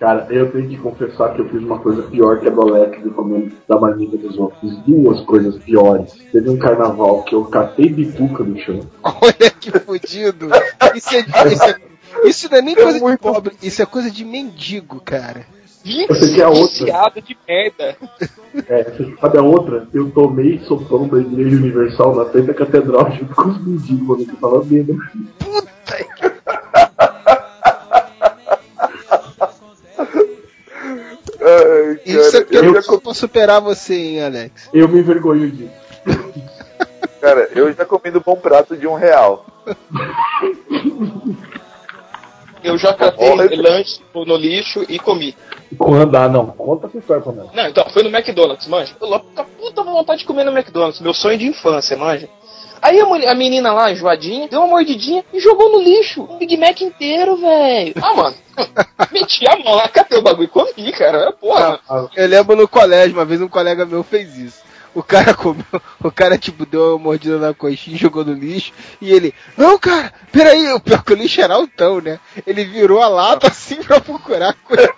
Cara, 0.00 0.26
eu 0.30 0.50
tenho 0.50 0.66
que 0.66 0.78
confessar 0.78 1.34
que 1.34 1.42
eu 1.42 1.48
fiz 1.50 1.60
uma 1.62 1.78
coisa 1.78 2.00
pior 2.04 2.40
que 2.40 2.48
a 2.48 2.50
do 2.50 2.62
Alex 2.62 3.02
de 3.02 3.10
comer 3.10 3.52
da 3.68 3.78
marmita 3.78 4.16
dos 4.16 4.38
outros. 4.38 4.58
Fiz 4.62 4.78
duas 4.86 5.20
coisas 5.26 5.58
piores. 5.62 6.14
Teve 6.32 6.48
um 6.48 6.58
carnaval 6.58 7.22
que 7.22 7.34
eu 7.34 7.44
catei 7.44 7.90
bicuca 7.90 8.42
no 8.42 8.58
chão. 8.58 8.80
Olha 9.04 9.50
que 9.50 9.70
fudido. 9.78 10.48
Isso, 10.94 11.14
é, 11.14 11.20
isso, 11.52 11.64
é- 11.64 11.76
isso 12.24 12.48
não 12.50 12.56
é 12.58 12.62
nem 12.62 12.74
coisa 12.74 12.98
de 12.98 13.18
pobre, 13.18 13.54
isso 13.62 13.82
é 13.82 13.86
coisa 13.86 14.10
de 14.10 14.24
mendigo, 14.24 15.02
cara. 15.04 15.44
Você 15.84 16.34
quer 16.34 16.44
a 16.44 16.50
outra? 16.50 17.22
De 17.22 17.36
merda. 17.48 17.96
É, 18.68 18.84
você 18.84 19.16
sabe 19.18 19.38
a 19.38 19.42
outra? 19.42 19.88
Eu 19.94 20.10
tomei 20.10 20.58
sopão 20.60 21.08
da 21.08 21.18
Igreja 21.18 21.56
Universal 21.56 22.16
na 22.16 22.26
frente 22.26 22.46
da 22.48 22.54
catedral 22.54 23.10
junto 23.12 23.34
com 23.34 23.48
os 23.48 23.64
mendigos 23.64 24.06
quando 24.06 24.28
eu 24.28 24.36
tava 24.36 24.60
vendo. 24.60 24.98
Ai, 31.40 32.00
Isso 32.04 32.18
é 32.18 32.30
cara, 32.32 32.44
porque 32.44 32.56
eu 32.56 32.64
eu 32.64 32.74
já, 32.74 33.14
superar 33.14 33.60
você, 33.60 33.94
hein, 33.94 34.24
Alex. 34.24 34.68
Eu 34.72 34.88
me 34.88 35.00
envergonho 35.00 35.50
disso. 35.50 35.72
cara, 37.20 37.48
eu 37.54 37.72
já 37.72 37.84
comi 37.86 38.10
do 38.10 38.20
bom 38.20 38.36
prato 38.36 38.76
de 38.76 38.86
um 38.86 38.94
real. 38.94 39.46
Eu 42.62 42.76
já 42.78 42.92
catei 42.92 43.56
lanche 43.56 44.00
no 44.14 44.36
lixo 44.36 44.84
e 44.88 44.98
comi. 44.98 45.34
Quando 45.78 46.14
ah, 46.16 46.28
não, 46.28 46.46
conta 46.46 46.86
essa 46.88 46.98
história 46.98 47.22
pra 47.22 47.32
nós. 47.32 47.52
Não, 47.52 47.66
então, 47.68 47.88
foi 47.90 48.02
no 48.02 48.08
McDonald's, 48.08 48.66
manja. 48.66 48.94
Eu 49.00 49.08
lá, 49.08 49.20
com 49.20 49.40
a 49.40 49.44
puta 49.44 49.82
vontade 49.82 50.20
de 50.20 50.26
comer 50.26 50.44
no 50.44 50.52
McDonald's, 50.52 51.00
meu 51.00 51.14
sonho 51.14 51.38
de 51.38 51.46
infância, 51.46 51.96
manja. 51.96 52.28
Aí 52.82 52.98
a, 52.98 53.04
mulher- 53.04 53.28
a 53.28 53.34
menina 53.34 53.72
lá, 53.72 53.92
enjoadinha, 53.92 54.48
deu 54.48 54.60
uma 54.60 54.68
mordidinha 54.68 55.22
e 55.32 55.38
jogou 55.38 55.70
no 55.70 55.82
lixo. 55.82 56.22
Um 56.30 56.38
Big 56.38 56.56
Mac 56.56 56.80
inteiro, 56.80 57.36
velho. 57.36 57.92
Ah, 58.02 58.14
mano. 58.14 58.34
Meti 59.12 59.46
a 59.48 59.56
mão 59.58 59.74
lá, 59.74 59.86
catei 59.88 60.18
o 60.18 60.22
bagulho 60.22 60.44
e 60.44 60.48
comi, 60.48 60.92
cara. 60.92 61.30
Porra. 61.32 61.78
Eu 62.16 62.26
lembro 62.26 62.56
no 62.56 62.66
colégio, 62.66 63.14
uma 63.16 63.24
vez 63.24 63.40
um 63.40 63.48
colega 63.48 63.84
meu 63.84 64.02
fez 64.02 64.36
isso. 64.38 64.69
O 64.94 65.02
cara 65.02 65.34
comeu, 65.34 65.64
o 66.02 66.10
cara 66.10 66.36
tipo 66.36 66.66
deu 66.66 66.96
uma 66.96 66.98
mordida 66.98 67.38
na 67.38 67.54
coxinha, 67.54 67.96
jogou 67.96 68.24
no 68.24 68.32
lixo, 68.32 68.72
e 69.00 69.12
ele, 69.12 69.32
não 69.56 69.78
cara, 69.78 70.12
peraí, 70.32 70.72
o 70.72 70.80
pior 70.80 71.04
que 71.04 71.12
o 71.12 71.16
lixo 71.16 71.40
era 71.40 71.54
altão, 71.54 72.00
né? 72.00 72.18
Ele 72.46 72.64
virou 72.64 73.00
a 73.00 73.08
lata 73.08 73.46
assim 73.46 73.76
pra 73.82 74.00
procurar 74.00 74.54
coisa. 74.64 74.92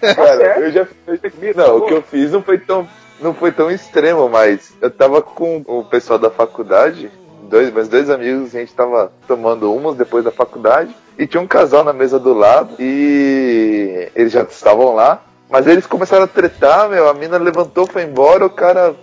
Cara, 0.00 0.60
eu 0.60 0.70
já, 0.72 0.84
já- 0.84 1.54
Não, 1.56 1.76
o 1.78 1.86
que 1.86 1.94
eu 1.94 2.02
fiz 2.02 2.30
não 2.32 2.42
foi 2.42 2.58
tão. 2.58 2.86
Não 3.20 3.32
foi 3.32 3.52
tão 3.52 3.70
extremo, 3.70 4.28
mas 4.28 4.74
eu 4.82 4.90
tava 4.90 5.22
com 5.22 5.62
o 5.66 5.84
pessoal 5.84 6.18
da 6.18 6.30
faculdade, 6.30 7.10
dois, 7.48 7.72
meus 7.72 7.88
dois 7.88 8.10
amigos, 8.10 8.54
a 8.54 8.58
gente 8.58 8.74
tava 8.74 9.12
tomando 9.26 9.72
umas 9.72 9.94
depois 9.96 10.24
da 10.24 10.32
faculdade, 10.32 10.94
e 11.16 11.26
tinha 11.26 11.40
um 11.40 11.46
casal 11.46 11.84
na 11.84 11.92
mesa 11.92 12.18
do 12.18 12.34
lado, 12.34 12.74
e 12.78 14.10
eles 14.16 14.32
já 14.32 14.42
estavam 14.42 14.94
lá, 14.94 15.22
mas 15.50 15.66
eles 15.66 15.86
começaram 15.86 16.24
a 16.24 16.28
tretar, 16.28 16.88
meu, 16.88 17.08
a 17.08 17.14
mina 17.14 17.36
levantou, 17.38 17.86
foi 17.86 18.02
embora, 18.02 18.46
o 18.46 18.50
cara 18.50 18.94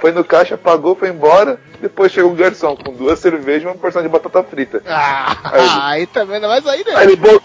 foi 0.00 0.12
no 0.12 0.24
caixa, 0.24 0.56
pagou, 0.56 0.94
foi 0.94 1.08
embora, 1.08 1.58
depois 1.80 2.12
chegou 2.12 2.30
um 2.30 2.34
garçom 2.36 2.76
com 2.76 2.92
duas 2.92 3.18
cervejas 3.18 3.62
e 3.64 3.66
uma 3.66 3.74
porção 3.74 4.02
de 4.02 4.08
batata 4.08 4.42
frita. 4.44 4.82
Ah, 4.86 5.90
aí 5.90 6.06
também, 6.08 6.40
mas 6.40 6.66
aí 6.66 6.84
Aí 6.94 7.06
ele 7.08 7.16
né? 7.16 7.22
bo- 7.32 7.42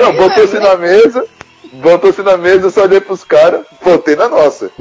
não, 0.00 0.12
botou-se 0.14 0.58
na 0.58 0.76
mesa, 0.76 1.26
botou-se 1.74 2.22
na 2.22 2.36
mesa, 2.36 2.66
eu 2.66 2.70
só 2.70 2.82
olhei 2.82 3.00
pros 3.00 3.24
caras, 3.24 3.66
botei 3.84 4.16
na 4.16 4.28
nossa. 4.28 4.70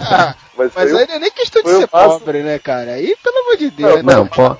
Ah, 0.00 0.34
Mas, 0.56 0.72
mas 0.74 0.94
aí 0.94 1.06
não 1.06 1.14
é 1.14 1.18
nem 1.20 1.30
questão 1.30 1.62
de 1.62 1.70
ser 1.70 1.86
pobre, 1.86 2.42
né, 2.42 2.58
cara? 2.58 2.92
Aí, 2.92 3.16
pelo 3.22 3.38
amor 3.38 3.56
de 3.56 3.70
Deus, 3.70 4.02
Não, 4.02 4.26
po- 4.26 4.58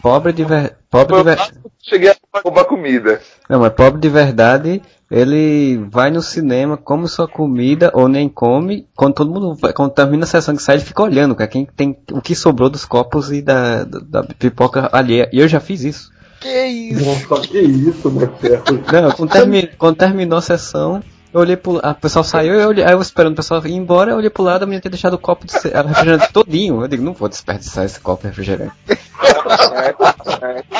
pobre 0.00 0.32
de 0.32 0.44
ver... 0.44 0.76
pobre 0.90 1.16
de 1.16 1.22
ver... 1.24 1.38
cheguei 1.82 2.10
a 2.10 2.16
roubar 2.42 2.64
comida. 2.64 3.20
Não, 3.50 3.60
mas 3.60 3.72
pobre 3.74 4.00
de 4.00 4.08
verdade, 4.08 4.80
ele 5.12 5.76
vai 5.90 6.10
no 6.10 6.22
cinema, 6.22 6.76
come 6.76 7.06
sua 7.06 7.28
comida 7.28 7.90
ou 7.94 8.08
nem 8.08 8.28
come. 8.30 8.86
Quando 8.96 9.14
todo 9.14 9.30
mundo 9.30 9.54
vai, 9.54 9.72
quando 9.72 9.92
termina 9.92 10.24
a 10.24 10.26
sessão 10.26 10.56
que 10.56 10.62
sai, 10.62 10.76
ele 10.76 10.84
fica 10.84 11.02
olhando, 11.02 11.34
cara, 11.34 11.48
quem 11.50 11.66
tem 11.66 11.96
o 12.10 12.20
que 12.22 12.34
sobrou 12.34 12.70
dos 12.70 12.86
copos 12.86 13.30
e 13.30 13.42
da, 13.42 13.84
da, 13.84 14.22
da 14.22 14.22
pipoca 14.24 14.88
alheia. 14.90 15.28
E 15.32 15.38
eu 15.38 15.46
já 15.46 15.60
fiz 15.60 15.84
isso. 15.84 16.10
que 16.40 16.48
isso? 16.66 17.28
Nossa, 17.28 17.46
que 17.46 17.60
isso, 17.60 18.10
Marcelo? 18.10 18.62
Não, 18.90 19.10
quando, 19.12 19.30
termi- 19.30 19.70
quando 19.76 19.96
terminou 19.96 20.38
a 20.38 20.42
sessão, 20.42 21.02
eu 21.32 21.40
olhei 21.40 21.56
pro 21.56 21.78
a 21.82 21.92
pessoal 21.92 22.24
saiu, 22.24 22.54
eu 22.54 22.68
olhei, 22.68 22.84
aí 22.84 22.92
eu 22.92 23.00
esperando 23.02 23.34
o 23.34 23.36
pessoal 23.36 23.64
ir 23.66 23.72
embora, 23.74 24.12
eu 24.12 24.16
olhei 24.16 24.30
pro 24.30 24.42
lado, 24.42 24.62
a 24.62 24.66
menina 24.66 24.80
tinha 24.80 24.90
deixado 24.90 25.14
o 25.14 25.18
copo 25.18 25.46
de 25.46 25.52
refrigerante 25.52 26.32
todinho. 26.32 26.80
Eu 26.82 26.88
digo, 26.88 27.02
não 27.02 27.12
vou 27.12 27.28
desperdiçar 27.28 27.84
esse 27.84 28.00
copo 28.00 28.22
de 28.22 28.28
refrigerante. 28.28 28.72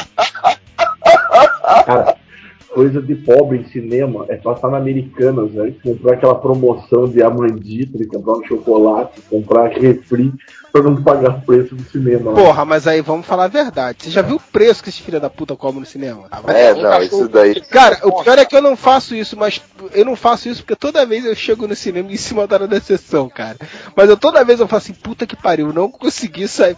Cara, 1.87 2.17
coisa 2.75 3.01
de 3.03 3.15
pobre 3.15 3.59
em 3.59 3.65
cinema 3.69 4.25
é 4.29 4.37
passar 4.37 4.71
na 4.71 4.79
Americanas, 4.79 5.51
né? 5.53 5.73
Comprar 5.83 6.15
aquela 6.15 6.35
promoção 6.35 7.07
de 7.09 7.23
amandita, 7.23 7.99
comprar 8.07 8.33
um 8.39 8.45
chocolate, 8.47 9.21
comprar 9.29 9.69
refri, 9.71 10.33
pra 10.73 10.83
não 10.83 11.03
pagar 11.03 11.37
o 11.39 11.41
preço 11.43 11.75
do 11.75 11.83
cinema. 11.85 12.33
né? 12.33 12.43
Porra, 12.43 12.65
mas 12.65 12.87
aí 12.87 13.01
vamos 13.03 13.27
falar 13.27 13.45
a 13.45 13.49
verdade. 13.49 14.05
Você 14.05 14.11
já 14.11 14.23
viu 14.23 14.37
o 14.37 14.41
preço 14.41 14.83
que 14.83 14.89
esse 14.89 15.03
filho 15.03 15.21
da 15.21 15.29
puta 15.29 15.55
come 15.55 15.81
no 15.81 15.87
cinema? 15.87 16.25
Ah, 16.31 16.41
É, 16.53 16.73
um 16.73 16.77
não, 16.83 16.91
cachorro- 16.91 17.05
isso 17.05 17.29
daí. 17.29 17.61
Cara, 17.61 17.99
o 18.05 18.23
pior 18.23 18.39
é 18.39 18.45
que 18.45 18.57
eu 18.57 18.63
não 18.63 18.75
faço 18.75 19.15
isso, 19.15 19.37
mas 19.37 19.61
eu 19.93 20.05
não 20.05 20.17
faço 20.17 20.49
isso 20.49 20.63
porque 20.63 20.75
toda 20.77 21.05
vez 21.05 21.25
eu 21.27 21.35
chego 21.35 21.69
no 21.69 21.77
cinema 21.77 22.11
em 22.11 22.17
cima 22.17 22.47
da 22.47 22.57
hora 22.57 22.67
da 22.69 22.81
sessão, 22.81 23.29
cara. 23.29 23.57
Mas 23.95 24.09
eu 24.09 24.17
toda 24.17 24.45
vez 24.45 24.61
eu 24.61 24.67
falo 24.67 24.79
assim, 24.79 24.95
puta 24.95 25.27
que 25.27 25.37
pariu, 25.37 25.73
não 25.73 25.91
consegui 25.91 26.49
sair. 26.49 26.77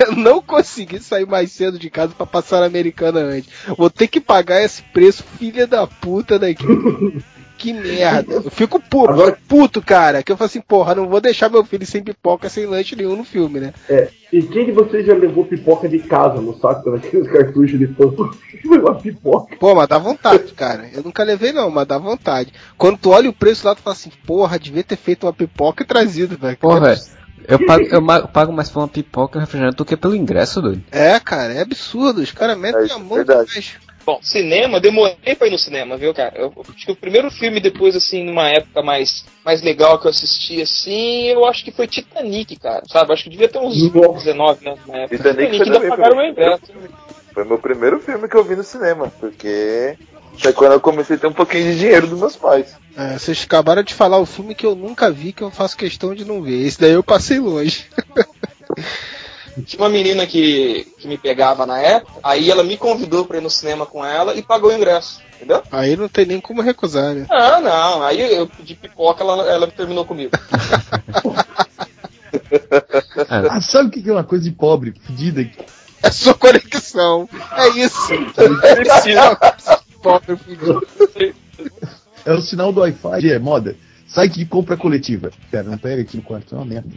Eu 0.00 0.16
não 0.16 0.40
consegui 0.40 0.98
sair 1.00 1.26
mais 1.26 1.52
cedo 1.52 1.78
de 1.78 1.90
casa 1.90 2.14
pra 2.16 2.26
passar 2.26 2.60
na 2.60 2.66
americana 2.66 3.20
antes. 3.20 3.50
Vou 3.76 3.90
ter 3.90 4.08
que 4.08 4.20
pagar 4.20 4.62
esse 4.62 4.82
preço, 4.82 5.24
filha 5.38 5.66
da 5.66 5.86
puta 5.86 6.38
daqui. 6.38 6.64
Que 7.58 7.72
merda. 7.72 8.34
Eu 8.34 8.50
fico 8.50 8.80
puto, 8.80 9.12
Agora- 9.12 9.38
puto, 9.46 9.80
cara. 9.80 10.20
Que 10.20 10.32
eu 10.32 10.36
falo 10.36 10.46
assim, 10.46 10.60
porra, 10.60 10.96
não 10.96 11.08
vou 11.08 11.20
deixar 11.20 11.48
meu 11.48 11.64
filho 11.64 11.86
sem 11.86 12.02
pipoca, 12.02 12.48
sem 12.48 12.66
lanche 12.66 12.96
nenhum 12.96 13.14
no 13.14 13.22
filme, 13.22 13.60
né? 13.60 13.72
É, 13.88 14.08
e 14.32 14.42
quem 14.42 14.66
de 14.66 14.72
vocês 14.72 15.06
já 15.06 15.14
levou 15.14 15.44
pipoca 15.44 15.88
de 15.88 16.00
casa 16.00 16.40
no 16.40 16.58
saco 16.58 16.90
naqueles 16.90 17.30
cartuchos 17.30 17.78
de 17.78 17.86
pão? 17.86 18.12
uma 18.66 18.96
pipoca. 18.96 19.54
Pô, 19.60 19.76
mas 19.76 19.86
dá 19.86 19.96
vontade, 19.96 20.52
cara. 20.54 20.90
Eu 20.92 21.04
nunca 21.04 21.22
levei 21.22 21.52
não, 21.52 21.70
mas 21.70 21.86
dá 21.86 21.98
vontade. 21.98 22.52
Quando 22.76 22.98
tu 22.98 23.10
olha 23.10 23.30
o 23.30 23.32
preço 23.32 23.64
lá, 23.64 23.76
tu 23.76 23.82
fala 23.82 23.94
assim, 23.94 24.10
porra, 24.26 24.58
devia 24.58 24.82
ter 24.82 24.96
feito 24.96 25.24
uma 25.24 25.32
pipoca 25.32 25.84
e 25.84 25.86
trazido, 25.86 26.36
velho. 26.36 26.56
Pô, 26.56 26.80
velho, 26.80 27.00
eu 27.48 27.66
pago, 27.66 27.84
eu 27.84 28.28
pago 28.28 28.52
mais 28.52 28.68
por 28.70 28.80
uma 28.80 28.88
pipoca 28.88 29.36
e 29.36 29.38
um 29.38 29.40
refrigerante 29.40 29.76
do 29.76 29.84
que 29.84 29.96
pelo 29.96 30.14
ingresso, 30.14 30.60
doido. 30.60 30.82
É, 30.90 31.18
cara, 31.20 31.52
é 31.52 31.60
absurdo. 31.60 32.20
Os 32.20 32.32
caras 32.32 32.56
metem 32.58 32.88
É, 32.88 32.92
a 32.92 32.98
mão 32.98 33.16
verdade. 33.16 33.48
demais. 33.48 33.76
Bom, 34.04 34.18
cinema, 34.20 34.80
demorei 34.80 35.36
pra 35.38 35.46
ir 35.46 35.50
no 35.52 35.58
cinema, 35.58 35.96
viu, 35.96 36.12
cara? 36.12 36.32
Eu, 36.36 36.52
acho 36.74 36.86
que 36.86 36.90
o 36.90 36.96
primeiro 36.96 37.30
filme 37.30 37.60
depois, 37.60 37.94
assim, 37.94 38.24
numa 38.24 38.48
época 38.48 38.82
mais, 38.82 39.24
mais 39.44 39.62
legal 39.62 39.96
que 40.00 40.06
eu 40.06 40.10
assisti, 40.10 40.60
assim, 40.60 41.28
eu 41.28 41.44
acho 41.44 41.64
que 41.64 41.70
foi 41.70 41.86
Titanic, 41.86 42.56
cara, 42.56 42.82
sabe? 42.88 43.12
Acho 43.12 43.24
que 43.24 43.30
devia 43.30 43.48
ter 43.48 43.58
uns 43.58 43.92
Nossa. 43.92 44.24
19, 44.24 44.64
né, 44.64 44.74
na 44.88 44.96
época. 44.98 45.16
Titanic 45.18 45.56
foi 45.56 45.66
ainda 45.66 45.88
pagaram 45.88 46.14
foi. 46.16 46.22
meu 46.22 46.32
ingresso. 46.32 46.62
Foi 47.32 47.44
meu 47.44 47.58
primeiro 47.58 48.00
filme 48.00 48.28
que 48.28 48.36
eu 48.36 48.44
vi 48.44 48.56
no 48.56 48.64
cinema, 48.64 49.10
porque 49.20 49.96
Foi 50.38 50.52
quando 50.52 50.72
eu 50.72 50.80
comecei 50.80 51.16
a 51.16 51.18
ter 51.18 51.26
um 51.26 51.32
pouquinho 51.32 51.64
de 51.64 51.78
dinheiro 51.78 52.06
dos 52.06 52.18
meus 52.18 52.36
pais. 52.36 52.74
É, 52.96 53.18
vocês 53.18 53.42
acabaram 53.44 53.82
de 53.82 53.94
falar 53.94 54.18
o 54.18 54.26
filme 54.26 54.54
que 54.54 54.66
eu 54.66 54.74
nunca 54.74 55.10
vi, 55.10 55.32
que 55.32 55.42
eu 55.42 55.50
faço 55.50 55.76
questão 55.76 56.14
de 56.14 56.24
não 56.24 56.42
ver. 56.42 56.66
Esse 56.66 56.80
daí 56.80 56.92
eu 56.92 57.02
passei 57.02 57.38
longe. 57.38 57.86
Tinha 59.66 59.82
uma 59.82 59.88
menina 59.90 60.26
que, 60.26 60.86
que 60.98 61.06
me 61.06 61.18
pegava 61.18 61.66
na 61.66 61.78
época, 61.78 62.20
aí 62.22 62.50
ela 62.50 62.64
me 62.64 62.78
convidou 62.78 63.26
pra 63.26 63.36
ir 63.36 63.42
no 63.42 63.50
cinema 63.50 63.84
com 63.84 64.02
ela 64.04 64.34
e 64.34 64.40
pagou 64.40 64.70
o 64.70 64.74
ingresso, 64.74 65.20
entendeu? 65.36 65.62
Aí 65.70 65.94
não 65.94 66.08
tem 66.08 66.24
nem 66.24 66.40
como 66.40 66.62
recusar, 66.62 67.12
né? 67.14 67.26
Ah, 67.30 67.60
não, 67.60 68.02
aí 68.02 68.34
eu 68.34 68.46
pedi 68.46 68.74
pipoca, 68.74 69.22
ela, 69.22 69.42
ela 69.50 69.66
terminou 69.66 70.06
comigo. 70.06 70.30
Ah, 73.28 73.60
sabe 73.60 73.88
o 73.88 73.90
que 73.90 74.02
que 74.02 74.10
é 74.10 74.12
uma 74.12 74.24
coisa 74.24 74.44
de 74.44 74.50
pobre, 74.50 74.94
fedida? 75.06 75.48
É 76.02 76.10
sua 76.10 76.34
conexão. 76.34 77.28
É 77.56 77.68
isso. 77.68 78.12
Pobre 80.02 80.36
filho. 80.36 80.82
É 82.24 82.32
o 82.32 82.40
sinal 82.40 82.72
do 82.72 82.80
Wi-Fi, 82.80 83.30
é 83.30 83.38
moda. 83.38 83.76
Site 84.06 84.38
de 84.38 84.44
compra 84.46 84.76
coletiva. 84.76 85.30
Pera, 85.50 85.62
não 85.64 85.78
pega 85.78 86.02
aqui 86.02 86.16
no 86.16 86.22
quarto, 86.22 86.54
é 86.54 86.58
uma 86.58 86.64
merda. 86.66 86.90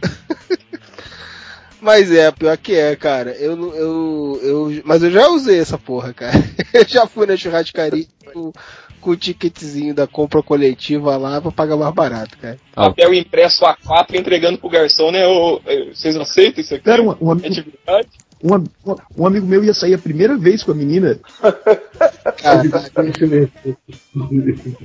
Mas 1.80 2.10
é, 2.10 2.30
pior 2.32 2.56
que 2.56 2.74
é, 2.74 2.96
cara. 2.96 3.30
Eu, 3.32 3.54
não- 3.54 3.74
eu, 3.74 4.40
eu, 4.42 4.82
mas 4.84 5.02
eu 5.02 5.10
já 5.10 5.28
usei 5.28 5.58
essa 5.60 5.78
porra, 5.78 6.12
cara. 6.12 6.32
Eu 6.72 6.84
já 6.86 7.06
fui 7.06 7.26
na 7.26 7.36
churrascaria 7.36 8.06
com, 8.32 8.52
com 9.00 9.10
o 9.10 9.16
ticketzinho 9.16 9.94
da 9.94 10.06
compra 10.06 10.42
coletiva 10.42 11.16
lá 11.16 11.40
pra 11.40 11.50
pagar 11.50 11.76
mais 11.76 11.94
barato, 11.94 12.36
cara. 12.38 12.58
Ah, 12.74 12.88
Papel 12.90 13.14
impresso 13.14 13.64
A4 13.64 14.14
entregando 14.14 14.58
pro 14.58 14.68
garçom, 14.68 15.10
né? 15.10 15.26
Ô, 15.26 15.56
ô, 15.56 15.60
vocês 15.94 16.16
aceitam 16.16 16.60
isso 16.62 16.74
aqui? 16.74 16.84
Cara, 16.84 17.02
um, 17.02 17.14
um 17.20 17.28
É 17.30 17.32
amigo, 17.32 17.48
de 17.50 17.60
verdade? 17.62 18.08
Um, 18.42 18.54
um- 18.54 18.96
um 19.16 19.26
amigo 19.26 19.46
meu 19.46 19.64
ia 19.64 19.72
sair 19.74 19.94
a 19.94 19.98
primeira 19.98 20.36
vez 20.36 20.62
com 20.62 20.72
a 20.72 20.74
menina 20.74 21.18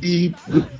e 0.01 0.33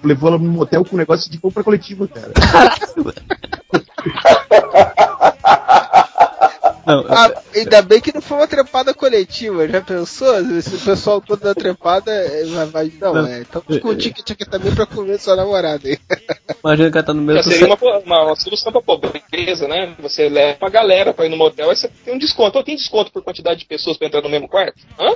levou 0.03 0.29
ela 0.29 0.37
num 0.37 0.51
motel 0.51 0.85
com 0.85 0.95
um 0.95 0.99
negócio 0.99 1.29
de 1.31 1.37
compra 1.37 1.63
coletiva, 1.63 2.07
cara. 2.07 2.31
não, 6.85 7.05
Ah, 7.09 7.31
ainda 7.55 7.81
bem 7.81 7.99
que 8.01 8.13
não 8.13 8.21
foi 8.21 8.37
uma 8.37 8.47
trepada 8.47 8.93
coletiva, 8.93 9.67
já 9.67 9.81
pensou? 9.81 10.33
Se 10.61 10.75
o 10.75 10.79
pessoal 10.79 11.21
todo 11.21 11.39
da 11.41 11.53
trepada 11.55 12.11
eh, 12.11 12.45
vai, 12.45 12.65
vai 12.67 12.93
não, 12.99 13.13
Não. 13.13 13.27
é. 13.27 13.41
Então 13.41 13.61
com 13.61 13.87
o 13.89 13.95
ticket 13.95 14.31
aqui 14.31 14.45
também 14.45 14.73
pra 14.73 14.85
comer 14.85 15.19
sua 15.19 15.35
namorada 15.35 15.87
aí. 15.87 15.97
imagina 16.63 16.91
que 16.91 16.97
ela 16.97 17.05
tá 17.05 17.13
no 17.13 17.25
do 17.25 17.43
seria 17.43 17.67
uma, 17.67 17.77
uma, 17.99 18.23
uma 18.25 18.35
solução 18.35 18.71
pra 18.71 18.81
pobreza, 18.81 19.67
né? 19.67 19.95
Você 19.99 20.29
leva 20.29 20.57
pra 20.57 20.69
galera 20.69 21.13
pra 21.13 21.25
ir 21.25 21.29
no 21.29 21.37
motel, 21.37 21.69
aí 21.69 21.75
você 21.75 21.89
tem 22.05 22.13
um 22.13 22.17
desconto. 22.19 22.57
Ou 22.57 22.63
tem 22.63 22.75
desconto 22.75 23.11
por 23.11 23.23
quantidade 23.23 23.59
de 23.59 23.65
pessoas 23.65 23.97
pra 23.97 24.07
entrar 24.07 24.21
no 24.21 24.29
mesmo 24.29 24.47
quarto? 24.47 24.79
Hã? 24.99 25.15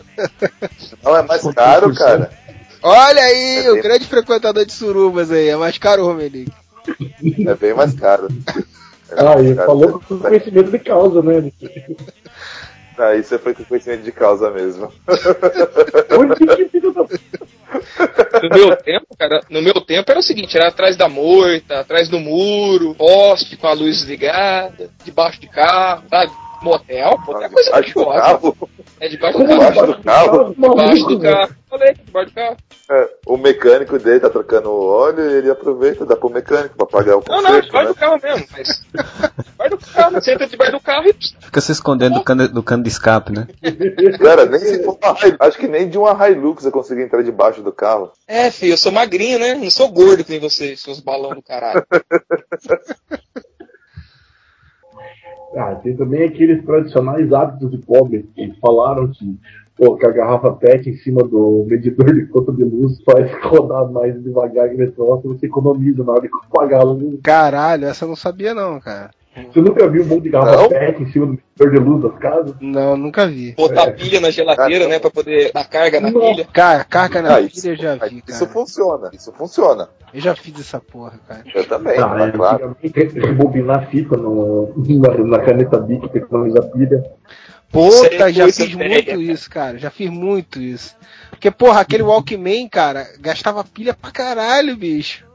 Não 1.04 1.16
é 1.18 1.22
mais 1.24 1.42
caro, 1.54 1.94
cara. 1.94 2.32
Olha 2.82 3.22
aí, 3.22 3.66
É 3.66 3.72
o 3.72 3.74
bem- 3.74 3.82
grande 3.84 4.06
frequentador 4.06 4.64
de 4.66 4.72
surubas 4.74 5.32
aí, 5.32 5.48
é 5.50 5.56
mais 5.56 5.78
caro, 5.78 6.06
Romelic. 6.06 6.52
É 7.48 7.56
bem 7.56 7.74
mais 7.74 7.94
caro. 7.96 8.28
É 9.18 9.26
Ah, 9.28 9.40
ele 9.40 9.56
falou 9.56 10.00
com 10.08 10.20
conhecimento 10.20 10.72
de 10.72 10.80
causa, 10.80 11.22
né? 11.22 11.52
Aí 12.98 13.24
você 13.24 13.38
foi 13.38 13.54
com 13.54 13.64
conhecimento 13.66 14.04
de 14.04 14.12
causa 14.12 14.50
mesmo. 14.52 14.92
No 18.44 18.50
meu 18.50 18.76
tempo, 18.78 19.08
cara, 19.18 19.42
no 19.50 19.62
meu 19.62 19.74
tempo 19.82 20.10
era 20.10 20.20
o 20.20 20.24
seguinte, 20.24 20.56
era 20.58 20.70
atrás 20.70 20.96
da 20.96 21.10
moita, 21.10 21.80
atrás 21.80 22.08
do 22.10 22.20
muro, 22.20 22.96
poste 22.96 23.58
com 23.58 23.68
a 23.68 23.74
luz 23.74 24.02
ligada, 24.04 24.90
debaixo 25.04 25.40
de 25.42 25.48
carro, 25.48 26.04
sabe? 26.10 26.32
Motel, 26.62 27.18
motel 27.28 27.44
é 27.44 27.50
coisa 27.50 27.82
pior. 27.84 28.16
carro. 28.16 28.70
É 29.00 29.08
debaixo 29.10 29.38
do 29.38 29.44
Debaixo 29.46 29.74
carro. 29.74 29.94
do 29.94 30.04
carro. 30.04 30.56
Debaixo 30.58 31.06
do 31.08 31.20
carro. 31.20 31.56
Debaixo 32.16 32.32
do 32.32 32.36
carro. 32.36 32.58
É, 32.90 33.10
o 33.26 33.38
mecânico 33.38 34.00
dele 34.00 34.20
tá 34.22 34.30
trocando 34.30 34.70
o 34.70 34.88
óleo 34.88 35.30
e 35.30 35.34
ele 35.34 35.50
aproveita, 35.50 36.06
dá 36.06 36.16
pro 36.16 36.30
mecânico 36.30 36.76
pra 36.78 36.86
pagar 36.86 37.18
o 37.18 37.24
Não, 37.28 37.42
não, 37.42 37.44
conserto, 37.44 37.66
debaixo 37.66 37.88
né? 37.88 37.94
do 37.94 37.96
carro 37.96 38.20
mesmo, 38.24 38.48
mas. 38.52 38.86
Debaixo 39.56 39.78
do 39.78 39.94
carro, 39.94 40.12
você 40.14 40.34
entra 40.34 40.48
debaixo 40.48 40.72
do 40.72 40.80
carro 40.80 41.08
e. 41.08 41.14
Fica 41.42 41.62
se 41.62 41.72
escondendo 41.72 42.14
do 42.16 42.24
cano, 42.24 42.48
do 42.48 42.64
cano 42.64 42.84
de 42.84 42.90
escape, 42.90 43.34
né? 43.34 43.48
Cara, 44.22 44.46
nem 44.46 44.60
se 44.60 44.84
for 44.84 44.98
uma 45.04 45.18
Hilux, 45.20 45.38
acho 45.40 45.58
que 45.58 45.68
nem 45.68 45.90
de 45.90 45.98
uma 45.98 46.30
Hilux 46.30 46.64
eu 46.64 46.72
consegui 46.72 47.02
entrar 47.02 47.22
debaixo 47.22 47.62
do 47.62 47.74
carro. 47.74 48.12
É, 48.28 48.50
filho, 48.52 48.74
eu 48.74 48.78
sou 48.78 48.92
magrinho, 48.92 49.40
né? 49.40 49.56
Não 49.56 49.70
sou 49.70 49.90
gordo 49.92 50.24
que 50.24 50.32
nem 50.32 50.40
vocês, 50.40 50.82
seus 50.82 51.00
balão 51.00 51.32
do 51.32 51.42
caralho. 51.42 51.86
Ah, 55.58 55.74
tem 55.76 55.96
também 55.96 56.28
aqueles 56.28 56.66
tradicionais 56.66 57.32
hábitos 57.32 57.72
de 57.72 57.78
pobre 57.78 58.24
que 58.36 58.54
falaram 58.60 59.10
que, 59.10 59.40
pô, 59.78 59.96
que 59.98 60.06
a 60.06 60.12
garrafa 60.12 60.52
PET 60.52 60.90
em 60.90 60.96
cima 60.98 61.22
do 61.24 61.66
medidor 61.70 62.14
de 62.14 62.26
conta 62.28 62.52
de 62.52 62.64
luz 62.64 63.02
faz 63.04 63.30
rodar 63.44 63.92
mais 63.92 64.22
devagar 64.24 64.70
que 64.70 64.76
eletrônico, 64.76 65.28
você 65.30 65.46
economiza 65.46 66.04
na 66.04 66.14
hora 66.14 66.22
de 66.22 66.30
pagar 66.52 66.82
a 66.82 66.84
luz. 66.84 67.20
Caralho, 67.24 67.86
essa 67.86 68.06
eu 68.06 68.10
não 68.10 68.16
sabia 68.16 68.54
não, 68.54 68.80
cara. 68.80 69.12
Você 69.52 69.60
nunca 69.60 69.86
viu 69.90 70.02
um 70.02 70.06
monte 70.06 70.24
de 70.24 70.30
garrafa 70.30 70.62
Não? 70.62 70.70
PET 70.70 71.04
em 71.04 71.12
cima 71.12 71.26
do 71.26 71.32
medidor 71.34 71.72
de 71.72 71.78
luz 71.90 72.04
das 72.04 72.20
casas? 72.22 72.56
Não, 72.62 72.96
nunca 72.96 73.28
vi. 73.28 73.52
Botar 73.52 73.92
pilha 73.92 74.22
na 74.22 74.30
geladeira, 74.32 74.88
né? 74.88 74.98
Pra 74.98 75.12
poder 75.12 75.52
dar 75.52 75.68
carga 75.68 76.00
na 76.00 76.10
Não. 76.10 76.22
pilha. 76.22 76.48
Cara, 76.54 76.86
carga 76.86 77.22
na 77.22 77.34
Ah, 77.34 77.38
pilha 77.40 77.48
isso, 77.54 77.68
eu 77.68 77.76
já 77.76 77.96
vi, 77.96 78.24
isso 78.26 78.40
cara. 78.46 78.52
funciona, 78.54 79.10
isso 79.14 79.34
funciona. 79.34 79.90
Eu 80.14 80.22
já 80.22 80.34
fiz 80.38 80.58
essa 80.58 80.80
porra, 80.80 81.20
cara. 81.28 81.44
Eu 81.54 81.68
também, 81.68 82.00
Ah, 82.00 82.16
é, 82.28 82.32
claro. 82.32 82.78
antigamente, 82.82 83.20
rebobinar 83.20 83.80
a 83.80 83.86
fita 83.88 84.16
no, 84.16 84.72
na, 84.78 85.18
na 85.38 85.40
caneta 85.40 85.80
Bic 85.82 86.08
pra 86.08 86.18
economizar 86.22 86.64
pilha. 86.72 87.04
Puta, 87.72 88.32
já 88.32 88.46
fiz 88.46 88.74
muito 88.74 89.06
cara. 89.06 89.22
isso, 89.22 89.50
cara. 89.50 89.78
Já 89.78 89.90
fiz 89.90 90.10
muito 90.10 90.62
isso. 90.62 90.96
Porque, 91.30 91.52
porra, 91.52 91.82
aquele 91.82 92.04
Walkman, 92.04 92.70
cara, 92.70 93.08
gastava 93.20 93.64
pilha 93.64 93.94
pra 93.94 94.12
caralho, 94.12 94.76
bicho. 94.78 95.26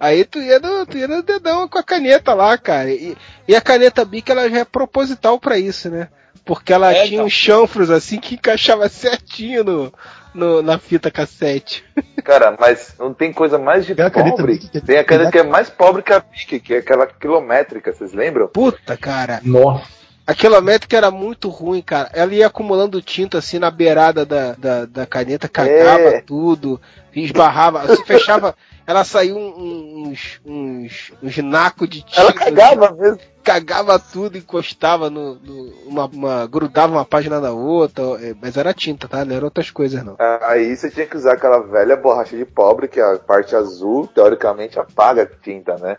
Aí 0.00 0.24
tu 0.24 0.38
ia 0.40 0.58
no, 0.58 0.86
tu 0.86 0.96
ia 0.96 1.08
no 1.08 1.22
dedão 1.22 1.68
com 1.68 1.78
a 1.78 1.82
caneta 1.82 2.32
lá, 2.34 2.56
cara. 2.56 2.90
E, 2.90 3.16
e 3.46 3.54
a 3.56 3.60
caneta 3.60 4.04
Bic, 4.04 4.30
ela 4.30 4.48
já 4.48 4.58
é 4.60 4.64
proposital 4.64 5.38
pra 5.38 5.58
isso, 5.58 5.90
né? 5.90 6.08
Porque 6.44 6.72
ela 6.72 6.90
É, 6.92 7.02
tinha 7.04 7.16
então. 7.16 7.26
uns 7.26 7.32
chanfros 7.32 7.90
assim 7.90 8.18
que 8.18 8.34
encaixava 8.34 8.88
certinho 8.88 9.62
no, 9.64 9.92
no- 10.34 10.62
na 10.62 10.78
fita 10.78 11.10
cassete. 11.10 11.84
Cara, 12.24 12.56
mas 12.58 12.94
não 12.98 13.12
tem 13.12 13.32
coisa 13.32 13.58
mais 13.58 13.84
de 13.86 13.94
Tem 13.94 14.04
a 14.06 14.10
caneta 14.10 14.36
pobre. 14.36 14.52
Bic 14.54 14.68
que 14.70 14.78
é- 14.78 14.80
Tem 14.80 14.98
a 14.98 15.04
caneta 15.04 15.30
que 15.32 15.38
é 15.38 15.42
mais 15.42 15.68
pobre 15.68 16.02
que 16.02 16.12
a 16.12 16.20
Bic, 16.20 16.60
que 16.60 16.74
é 16.74 16.78
aquela 16.78 17.06
quilométrica, 17.06 17.92
vocês 17.92 18.12
lembram? 18.14 18.48
Puta, 18.48 18.96
cara. 18.96 19.40
Nossa, 19.42 19.86
A 20.28 20.34
quilométrica 20.34 20.94
era 20.94 21.10
muito 21.10 21.48
ruim, 21.48 21.80
cara. 21.80 22.10
Ela 22.12 22.34
ia 22.34 22.46
acumulando 22.48 23.00
tinta 23.00 23.38
assim 23.38 23.58
na 23.58 23.70
beirada 23.70 24.26
da, 24.26 24.52
da, 24.52 24.84
da 24.84 25.06
caneta, 25.06 25.48
cagava 25.48 26.02
É. 26.02 26.20
tudo, 26.20 26.78
esbarrava, 27.16 27.96
se 27.96 28.04
fechava, 28.04 28.54
ela 28.86 29.04
saiu 29.04 29.38
um- 29.38 30.08
uns, 30.10 30.38
uns, 30.44 31.12
uns 31.22 31.38
nacos 31.38 31.88
de 31.88 32.02
tinta. 32.02 32.20
Ela 32.20 32.32
cagava 32.34 32.90
mesmo. 32.92 33.18
Cagava 33.48 33.98
tudo, 33.98 34.36
encostava 34.36 35.08
no. 35.08 35.34
no- 35.36 35.68
uma, 35.86 36.04
uma- 36.06 36.46
grudava 36.46 36.92
uma 36.92 37.04
página 37.04 37.40
na 37.40 37.50
outra, 37.50 38.02
é, 38.20 38.34
mas 38.40 38.56
era 38.56 38.74
tinta, 38.74 39.08
tá? 39.08 39.24
Não 39.24 39.34
eram 39.34 39.46
outras 39.46 39.70
coisas, 39.70 40.04
não. 40.04 40.16
Aí 40.42 40.76
você 40.76 40.90
tinha 40.90 41.06
que 41.06 41.16
usar 41.16 41.32
aquela 41.32 41.60
velha 41.60 41.96
borracha 41.96 42.36
de 42.36 42.44
pobre, 42.44 42.88
que 42.88 43.00
a 43.00 43.16
parte 43.18 43.56
azul, 43.56 44.06
teoricamente, 44.06 44.78
apaga 44.78 45.22
a 45.22 45.26
tinta, 45.26 45.76
né? 45.78 45.96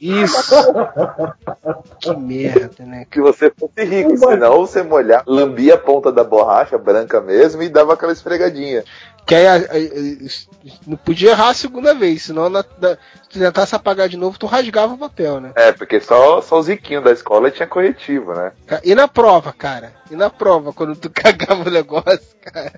Isso! 0.00 0.54
que 2.00 2.16
merda, 2.16 2.84
né? 2.84 3.06
Que 3.10 3.20
você 3.20 3.50
fosse 3.58 3.84
rico, 3.84 4.16
senão 4.16 4.58
você 4.66 4.82
molhar, 4.82 5.22
lambia 5.26 5.74
a 5.74 5.78
ponta 5.78 6.12
da 6.12 6.22
borracha 6.24 6.78
branca 6.78 7.20
mesmo 7.20 7.62
e 7.62 7.68
dava 7.68 7.94
aquela 7.94 8.12
esfregadinha. 8.12 8.84
Que 9.26 9.34
aí 9.34 9.46
a- 9.46 9.54
a- 9.54 9.58
a- 9.58 10.78
não 10.86 10.96
podia 10.98 11.30
errar 11.30 11.48
a 11.48 11.54
segunda 11.54 11.94
vez, 11.94 12.22
senão 12.24 12.48
na, 12.50 12.62
na- 12.78 12.90
se 13.22 13.28
tu 13.30 13.38
tentasse 13.38 13.74
apagar 13.74 14.08
de 14.08 14.16
novo, 14.18 14.38
tu 14.38 14.46
rasgava 14.46 14.92
o 14.94 14.98
papel, 14.98 15.40
né? 15.40 15.52
É, 15.56 15.72
porque 15.72 15.98
só, 16.00 16.42
só 16.42 16.58
os 16.58 16.68
riquinhos 16.68 17.02
da 17.04 17.10
escola 17.10 17.50
tinha 17.50 17.66
corretivo, 17.66 18.34
né? 18.34 18.52
E 18.84 18.94
na 18.94 19.08
prova, 19.08 19.52
cara? 19.52 19.94
E 20.10 20.14
na 20.16 20.28
prova, 20.28 20.72
quando 20.72 20.94
tu 20.94 21.08
cagava 21.14 21.68
o 21.68 21.72
negócio, 21.72 22.20
cara? 22.42 22.72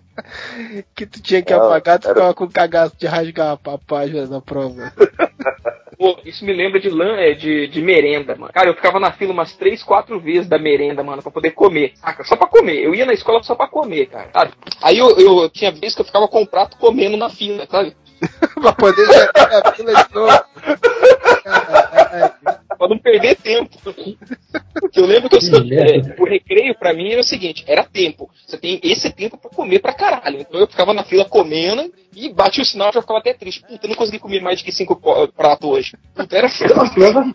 Que 0.95 1.05
tu 1.05 1.21
tinha 1.21 1.43
que 1.43 1.53
Não, 1.55 1.65
apagar, 1.67 1.99
tu 1.99 2.07
era- 2.07 2.15
ficava 2.15 2.35
com 2.35 2.49
cagaço 2.49 2.95
de 2.97 3.07
rasgar 3.07 3.59
a, 3.65 3.73
a 3.75 3.79
página 3.79 4.27
da 4.27 4.41
prova. 4.41 4.93
Pô, 5.99 6.19
isso 6.25 6.45
me 6.45 6.53
lembra 6.53 6.79
de, 6.79 6.89
é, 7.03 7.33
de, 7.33 7.69
de 7.69 7.83
merenda, 7.83 8.37
mano. 8.37 8.53
Cara, 8.53 8.69
eu 8.69 8.75
ficava 8.75 9.01
na 9.01 9.13
fila 9.13 9.33
umas 9.33 9.57
três, 9.57 9.83
quatro 9.83 10.21
vezes 10.21 10.47
da 10.47 10.59
merenda, 10.59 11.03
mano, 11.03 11.23
pra 11.23 11.31
poder 11.31 11.53
comer. 11.53 11.93
Saca? 11.97 12.23
Só 12.25 12.37
pra 12.37 12.47
comer. 12.47 12.83
Eu 12.83 12.95
ia 12.95 13.07
na 13.07 13.15
escola 13.15 13.43
só 13.43 13.55
pra 13.55 13.67
comer, 13.67 14.07
cara. 14.07 14.29
Sabe? 14.33 14.53
Aí 14.83 14.99
eu, 14.99 15.19
eu 15.19 15.49
tinha 15.49 15.71
vezes 15.73 15.95
que 15.95 16.03
eu 16.03 16.07
ficava 16.07 16.29
com 16.29 16.43
o 16.43 16.47
prato 16.47 16.77
comendo 16.77 17.17
na 17.17 17.31
fila, 17.31 17.67
sabe? 17.71 17.97
pra 18.61 18.73
poder 18.73 19.07
a 19.35 19.73
fila 19.73 19.93
de 19.95 20.15
novo. 20.15 20.45
Pra 22.77 22.89
não 22.89 22.99
perder 22.99 23.37
tempo. 23.37 23.79
Porque 24.81 25.01
eu 25.01 25.07
lembro 25.07 25.29
que 25.29 25.37
eu, 25.37 25.41
é, 25.41 26.21
o 26.21 26.25
recreio 26.25 26.75
pra 26.75 26.93
mim 26.93 27.11
era 27.11 27.21
o 27.21 27.25
seguinte, 27.25 27.65
era 27.67 27.83
tempo. 27.85 28.31
Você 28.47 28.57
tem 28.59 28.81
esse 28.83 29.11
tempo 29.11 29.37
pra 29.37 29.51
comer 29.51 29.81
pra 29.81 29.93
caralho. 29.93 30.41
Então 30.41 30.61
eu 30.61 30.67
ficava 30.67 30.93
na 30.93 31.05
fila 31.05 31.25
comendo 31.25 31.93
e 32.15 32.33
batia 32.33 32.63
o 32.63 32.67
sinal 32.67 32.91
e 32.91 32.95
já 32.95 33.01
ficava 33.01 33.19
até 33.19 33.35
triste. 33.35 33.63
Puta, 33.63 33.87
eu 33.87 33.89
não 33.89 33.97
consegui 33.97 34.19
comer 34.19 34.41
mais 34.41 34.59
de 34.59 34.65
que 34.65 34.73
cinco 34.73 34.97
pratos 35.37 35.69
hoje. 35.69 35.93
Puta, 36.15 36.37
era 36.37 36.49
foda. 36.49 37.33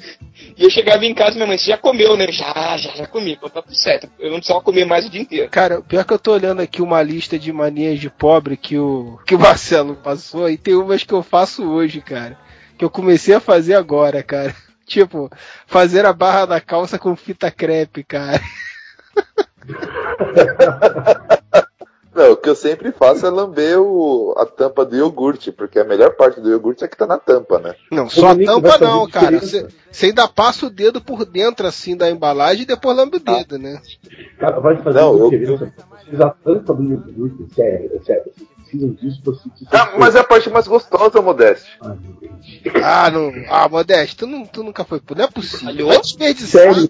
E 0.58 0.64
eu 0.64 0.70
chegava 0.70 1.06
em 1.06 1.14
casa 1.14 1.32
e 1.32 1.36
minha 1.36 1.48
mãe, 1.48 1.58
você 1.58 1.72
já 1.72 1.78
comeu, 1.78 2.16
né? 2.18 2.32
Já, 2.32 2.78
já, 2.78 2.92
já 2.96 3.08
comi. 3.08 3.34
Então 3.34 3.50
tá 3.50 3.62
tudo 3.62 3.76
certo. 3.76 4.10
Eu 4.20 4.30
não 4.30 4.38
precisava 4.38 4.64
comer 4.64 4.86
mais 4.86 5.06
o 5.06 5.10
dia 5.10 5.22
inteiro. 5.22 5.50
Cara, 5.50 5.82
pior 5.82 6.04
que 6.04 6.14
eu 6.14 6.20
tô 6.20 6.34
olhando 6.34 6.62
aqui 6.62 6.82
uma 6.82 7.02
lista 7.02 7.38
de 7.38 7.52
manias 7.52 8.00
de 8.00 8.10
pobre 8.10 8.58
que 8.58 8.78
o, 8.78 9.20
que 9.26 9.36
o 9.36 9.40
Marcelo 9.40 9.96
passou 9.96 10.50
e 10.50 10.58
tem 10.58 10.76
umas 10.76 11.04
que 11.04 11.14
eu 11.14 11.24
faço 11.24 11.64
hoje, 11.64 12.02
cara. 12.02 12.38
Que 12.78 12.86
eu 12.86 12.90
comecei 12.90 13.36
a 13.36 13.40
fazer 13.40 13.76
agora, 13.76 14.24
cara. 14.24 14.56
Tipo, 14.92 15.32
fazer 15.66 16.06
a 16.06 16.12
barra 16.12 16.46
da 16.46 16.60
calça 16.60 17.00
com 17.00 17.16
fita 17.16 17.50
crepe, 17.50 18.04
cara. 18.04 18.42
Não, 22.14 22.34
o 22.34 22.36
que 22.36 22.50
eu 22.50 22.56
sempre 22.56 22.92
faço 22.92 23.26
é 23.26 23.30
lamber 23.30 23.80
o, 23.80 24.36
a 24.38 24.46
tampa 24.46 24.84
do 24.84 24.98
iogurte, 24.98 25.50
porque 25.50 25.80
a 25.80 25.86
melhor 25.86 26.14
parte 26.18 26.42
do 26.42 26.50
iogurte 26.50 26.84
é 26.84 26.88
que 26.90 26.98
tá 26.98 27.08
na 27.08 27.18
tampa, 27.18 27.58
né? 27.58 27.74
Não, 27.90 28.10
só 28.10 28.32
a 28.32 28.36
tampa 28.36 28.78
não, 28.80 29.10
cara. 29.10 29.40
Você 29.40 29.66
você 29.90 30.08
ainda 30.08 30.28
passa 30.28 30.66
o 30.66 30.70
dedo 30.70 31.00
por 31.00 31.24
dentro, 31.24 31.66
assim, 31.66 31.96
da 31.96 32.12
embalagem 32.12 32.64
e 32.64 32.66
depois 32.66 32.98
lambe 32.98 33.16
o 33.16 33.22
dedo, 33.22 33.58
né? 33.58 33.82
Cara, 34.38 34.60
vai 34.60 34.76
fazer 34.84 35.00
Não, 35.00 35.18
eu-. 35.18 35.30
Vocês 35.30 36.20
a 36.20 36.32
tampa 36.32 36.74
do 36.74 36.84
iogurte, 36.84 37.48
sério, 37.56 38.02
sério. 38.04 38.30
Precisam 38.72 38.94
disso 38.94 39.22
pra 39.22 39.34
sentir. 39.34 39.68
Ah, 39.72 39.94
mas 40.00 40.16
é 40.16 40.20
a 40.20 40.24
parte 40.24 40.50
mais 40.50 40.66
gostosa, 40.68 41.22
Modeste. 41.22 41.70
Ai, 41.82 41.98
meu 42.02 42.14
Deus. 42.14 42.84
Ah, 42.84 43.12
não. 43.12 43.32
Ah, 43.50 43.68
Modesto, 43.68 44.26
tu, 44.26 44.28
não, 44.28 44.46
tu 44.46 44.64
nunca 44.64 44.86
foi. 44.86 45.02
Não 45.16 45.26
é 45.26 45.30
possível. 45.30 45.88
Vai 45.88 46.00
desperdiçar. 46.00 46.74
Sério. 46.74 46.90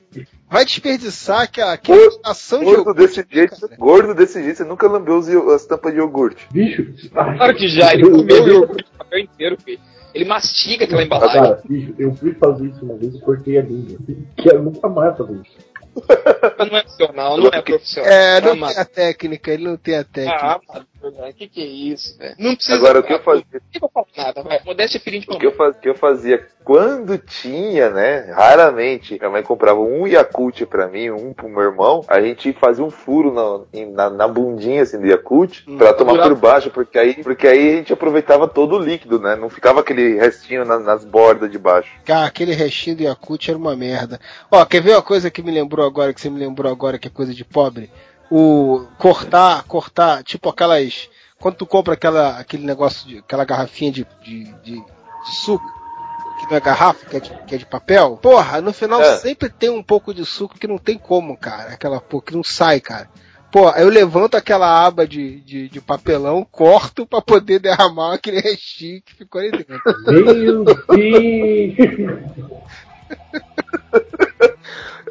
Vai 0.50 0.66
desperdiçar 0.66 1.42
aquela, 1.42 1.74
aquela 1.74 2.12
ação 2.26 2.60
de 2.60 2.66
Gordo 2.66 2.80
iogurte, 2.90 3.00
desse 3.02 3.26
jeito, 3.32 3.62
cara. 3.62 3.76
gordo 3.78 4.14
desse 4.14 4.44
jeito, 4.44 4.58
você 4.58 4.64
nunca 4.66 4.88
lambeu 4.88 5.18
as 5.54 5.66
tampas 5.66 5.94
de 5.94 6.00
iogurte. 6.00 6.46
Bicho, 6.52 6.94
Claro 7.10 7.56
que 7.56 7.68
já, 7.70 7.94
ele 7.94 8.04
comeu 8.10 8.44
o 8.44 8.48
iogurte 8.48 8.84
de 8.84 8.98
papel 8.98 9.20
inteiro, 9.20 9.58
filho. 9.64 9.80
Ele 10.14 10.26
mastiga 10.26 10.84
aquela 10.84 11.04
embalagem. 11.04 11.42
Cara, 11.42 11.62
bicho, 11.68 11.96
eu 11.98 12.14
fui 12.16 12.34
fazer 12.36 12.68
isso 12.68 12.84
uma 12.84 12.96
vez 12.98 13.16
e 13.16 13.22
cortei 13.22 13.58
a 13.58 13.62
língua. 13.62 13.98
Quero 14.38 14.62
nunca 14.62 14.90
mais 14.90 15.18
fazer 15.18 15.34
isso. 15.36 15.72
Não 15.94 16.78
é 16.78 16.82
profissional, 16.84 17.38
não 17.38 17.48
é 17.48 17.62
profissional. 17.62 18.12
É, 18.12 18.42
não 18.42 18.52
Amado. 18.52 18.74
tem 18.74 18.82
a 18.82 18.86
técnica, 18.86 19.52
ele 19.52 19.64
não 19.64 19.78
tem 19.78 19.96
a 19.98 20.04
técnica. 20.04 20.60
Ah, 20.70 20.82
amado, 21.02 21.16
velho, 21.22 21.34
que 21.34 21.47
que 21.47 21.62
é 21.62 21.66
isso, 21.66 22.18
velho? 22.18 22.36
Não 22.39 22.56
precisa. 22.56 22.78
Agora, 22.78 22.99
o 22.99 23.04
que 23.04 23.14
eu 23.14 23.20
fazia? 23.24 23.45
Não 23.54 23.82
vou 23.82 23.89
falar 23.91 24.08
nada, 24.28 24.43
vai. 24.43 24.60
Modéstia 24.66 24.97
é 24.97 25.02
filhinho 25.02 25.24
de 25.24 25.30
O 25.32 25.39
que 25.39 25.45
eu, 25.47 25.52
faz- 25.54 25.78
que 25.78 25.89
eu 25.89 25.95
fazia 25.95 26.47
quando 26.64 27.18
tinha, 27.18 27.89
né? 27.89 28.32
Raramente, 28.32 29.18
minha 29.18 29.30
mãe 29.30 29.41
comprava 29.43 29.80
um 29.80 30.06
Yakult 30.06 30.66
pra 30.68 30.88
mim, 30.88 31.10
um 31.10 31.34
pro 31.34 31.49
meu 31.49 31.62
irmão. 31.64 32.04
A 32.08 32.22
gente 32.22 32.54
fazia 32.54 32.84
um 32.84 32.91
furo 32.91 33.34
na, 33.34 33.86
na, 33.88 34.10
na 34.10 34.28
bundinha 34.28 34.84
assim, 34.84 34.99
do 34.99 35.08
Yakult 35.08 35.64
Hum. 35.68 35.78
pra 35.78 35.93
tomar 35.93 36.22
por 36.22 36.36
baixo, 36.36 36.70
porque 36.70 36.97
aí, 36.99 37.16
porque 37.24 37.47
aí 37.47 37.74
a 37.74 37.76
gente 37.78 37.93
aproveitava 37.93 38.47
todo 38.47 38.76
o 38.76 38.80
líquido, 38.80 39.20
né? 39.20 39.36
Não 39.36 39.49
ficava 39.49 39.80
aquele 39.82 40.18
restinho 40.20 40.64
na- 40.66 40.80
nas 40.80 41.04
bordas 41.04 41.52
de 41.52 41.58
baixo. 41.58 41.89
Cara, 42.06 42.28
aquele 42.28 42.54
restinho 42.54 42.95
do 42.97 43.04
Yakult 43.04 43.49
era 43.49 43.58
uma 43.58 43.76
merda. 43.76 44.20
Ó, 44.52 44.64
quer 44.66 44.82
ver 44.82 44.91
uma 44.91 45.02
coisa 45.02 45.32
que 45.32 45.41
me 45.41 45.52
lembrou 45.52 45.86
agora, 45.86 46.14
que 46.14 46.22
você 46.22 46.30
me 46.30 46.39
lembrou 46.39 46.72
agora, 46.72 46.99
que 46.99 47.08
é 47.08 47.12
coisa 47.12 47.34
de 47.34 47.43
pobre? 47.43 47.89
O 48.32 48.88
cortar, 48.98 49.64
cortar, 49.64 50.24
tipo 50.24 50.48
aquelas. 50.50 51.10
Quando 51.38 51.56
tu 51.56 51.66
compra 51.66 51.96
aquela, 51.96 52.38
aquele 52.40 52.66
negócio, 52.66 53.08
de, 53.08 53.18
aquela 53.18 53.44
garrafinha 53.44 53.92
de, 53.92 54.08
de, 54.24 54.46
de, 54.64 54.76
de 54.76 55.36
suco, 55.44 55.66
que 56.40 56.50
não 56.50 56.56
é 56.56 56.62
garrafa, 56.62 57.06
que 57.06 57.18
é, 57.18 57.20
de, 57.20 57.30
que 57.46 57.56
é 57.56 57.58
de 57.58 57.66
papel, 57.66 58.18
porra, 58.22 58.62
no 58.62 58.72
final 58.72 59.02
É. 59.02 59.18
sempre 59.18 59.50
tem 59.50 59.70
um 59.70 59.84
pouco 59.84 60.14
de 60.14 60.24
suco 60.26 60.58
que 60.58 60.68
não 60.68 60.78
tem 60.78 60.98
como, 60.98 61.36
cara. 61.36 61.74
Aquela 61.74 62.00
porra 62.00 62.24
que 62.28 62.36
não 62.36 62.44
sai, 62.44 62.80
cara. 62.80 63.10
Pô, 63.52 63.68
aí 63.68 63.82
eu 63.82 63.90
levanto 63.90 64.36
aquela 64.36 64.86
aba 64.86 65.06
de, 65.06 65.42
de, 65.42 65.68
de 65.68 65.82
papelão, 65.82 66.48
corto 66.50 67.06
pra 67.06 67.22
poder 67.22 67.60
derramar 67.60 68.14
aquele 68.16 68.40
restinho 68.40 69.02
que 69.02 69.14
ficou 69.14 69.42
ali 69.42 69.52
dentro. 69.52 69.82
Meu 70.08 70.64
Deus! 70.64 70.78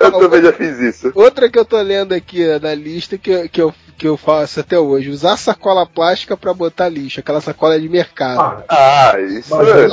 Eu 0.01 0.13
também 0.13 0.43
já 0.43 0.53
fiz 0.53 0.79
isso. 0.79 1.13
Outra 1.15 1.49
que 1.51 1.59
eu 1.59 1.65
tô 1.65 1.81
lendo 1.81 2.13
aqui 2.15 2.43
ó, 2.49 2.59
na 2.59 2.75
lista 2.75 3.19
que, 3.19 3.31
eu- 3.31 3.49
que, 3.49 3.61
eu, 3.61 3.75
que 3.99 4.09
eu 4.09 4.17
faço 4.17 4.61
até 4.61 4.79
hoje, 4.79 5.11
usar 5.11 5.37
sacola 5.37 5.87
plástica 5.87 6.37
pra 6.37 6.55
botar 6.55 6.89
lixo, 6.89 7.21
aquela 7.21 7.41
sacola 7.41 7.79
de 7.79 7.89
mercado. 7.89 8.65
Ah, 8.67 9.13
Ah, 9.13 9.21
isso 9.21 9.55
Mas 9.55 9.69
é 9.69 9.85
é 9.85 9.89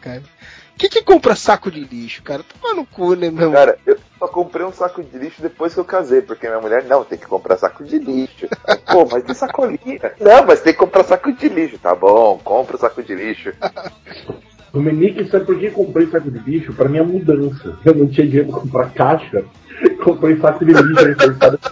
cara. 0.00 0.22
Quem 0.78 0.90
que 0.90 1.02
compra 1.02 1.34
saco 1.34 1.70
de 1.70 1.80
lixo, 1.80 2.22
cara? 2.22 2.42
Toma 2.42 2.74
no 2.74 2.84
cu, 2.84 3.14
né, 3.14 3.30
meu? 3.30 3.50
Cara, 3.50 3.78
eu 3.86 3.96
só 4.18 4.28
comprei 4.28 4.64
um 4.64 4.72
saco 4.72 5.02
de 5.02 5.18
lixo 5.18 5.40
depois 5.40 5.72
que 5.72 5.80
eu 5.80 5.84
casei, 5.86 6.20
porque 6.20 6.46
minha 6.46 6.60
mulher, 6.60 6.84
não, 6.84 7.02
tem 7.02 7.18
que 7.18 7.26
comprar 7.26 7.56
saco 7.56 7.82
de 7.82 7.98
lixo. 7.98 8.46
Pô, 8.92 9.06
mas 9.10 9.22
tem 9.24 9.34
sacolinha. 9.34 10.12
Não, 10.20 10.44
mas 10.46 10.60
tem 10.60 10.74
que 10.74 10.78
comprar 10.78 11.04
saco 11.04 11.32
de 11.32 11.48
lixo. 11.48 11.78
Tá 11.78 11.94
bom, 11.94 12.38
compra 12.44 12.76
o 12.76 12.78
saco 12.78 13.02
de 13.02 13.14
lixo. 13.14 13.52
Dominique, 14.72 15.28
sabe 15.28 15.44
por 15.44 15.58
que 15.58 15.70
comprei 15.70 16.06
saco 16.06 16.30
de 16.30 16.38
lixo? 16.38 16.72
Pra 16.72 16.88
minha 16.88 17.04
mudança. 17.04 17.76
Eu 17.84 17.94
não 17.94 18.06
tinha 18.06 18.26
dinheiro 18.26 18.50
pra 18.50 18.60
comprar 18.60 18.90
caixa. 18.92 19.44
Comprei 20.02 20.36
saco 20.36 20.64
de 20.64 20.72
lixo 20.72 21.04
reforçado. 21.04 21.58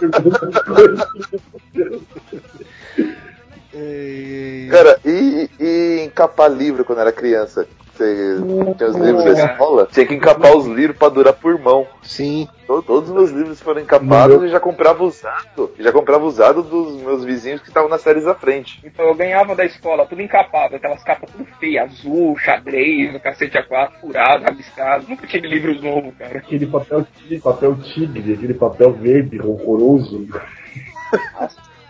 Cara, 4.71 4.97
e, 5.05 5.49
e 5.59 6.03
encapar 6.05 6.49
livro 6.49 6.85
quando 6.85 7.01
era 7.01 7.11
criança? 7.11 7.67
Você 7.97 8.73
tinha 8.77 8.89
os 8.89 8.95
livros 8.97 9.23
da 9.23 9.31
escola? 9.31 9.87
Tinha 9.91 10.05
que 10.05 10.13
encapar 10.15 10.55
os 10.55 10.65
livros 10.65 10.97
pra 10.97 11.09
durar 11.09 11.33
por 11.33 11.57
mão. 11.57 11.87
Sim. 12.03 12.47
To- 12.67 12.81
Todos 12.81 13.09
os 13.09 13.15
meus 13.15 13.31
livros 13.31 13.61
foram 13.61 13.79
encapados 13.81 14.43
e 14.43 14.49
já 14.49 14.59
comprava 14.59 15.03
usado. 15.03 15.71
Já 15.79 15.91
comprava 15.91 16.25
usado 16.25 16.61
dos 16.61 17.01
meus 17.01 17.23
vizinhos 17.23 17.61
que 17.61 17.69
estavam 17.69 17.89
nas 17.89 18.01
séries 18.01 18.27
à 18.27 18.35
frente. 18.35 18.81
Então 18.83 19.05
eu 19.05 19.15
ganhava 19.15 19.55
da 19.55 19.63
escola 19.65 20.05
tudo 20.05 20.21
encapado, 20.21 20.75
aquelas 20.75 21.03
capas 21.03 21.29
tudo 21.31 21.45
feias, 21.59 21.89
azul, 21.91 22.37
xadrez, 22.37 23.13
no 23.13 23.19
cacete 23.19 23.57
A4, 23.57 23.91
furado, 24.01 24.43
rabiscado. 24.43 25.05
Nunca 25.07 25.25
tive 25.27 25.47
livros 25.47 25.81
novos, 25.81 26.13
cara. 26.17 26.37
Aquele 26.39 26.65
papel 26.67 27.05
tigre, 27.17 27.39
papel 27.39 27.75
tigre, 27.77 28.33
aquele 28.33 28.53
papel 28.53 28.91
verde, 28.93 29.39
horroroso. 29.39 30.27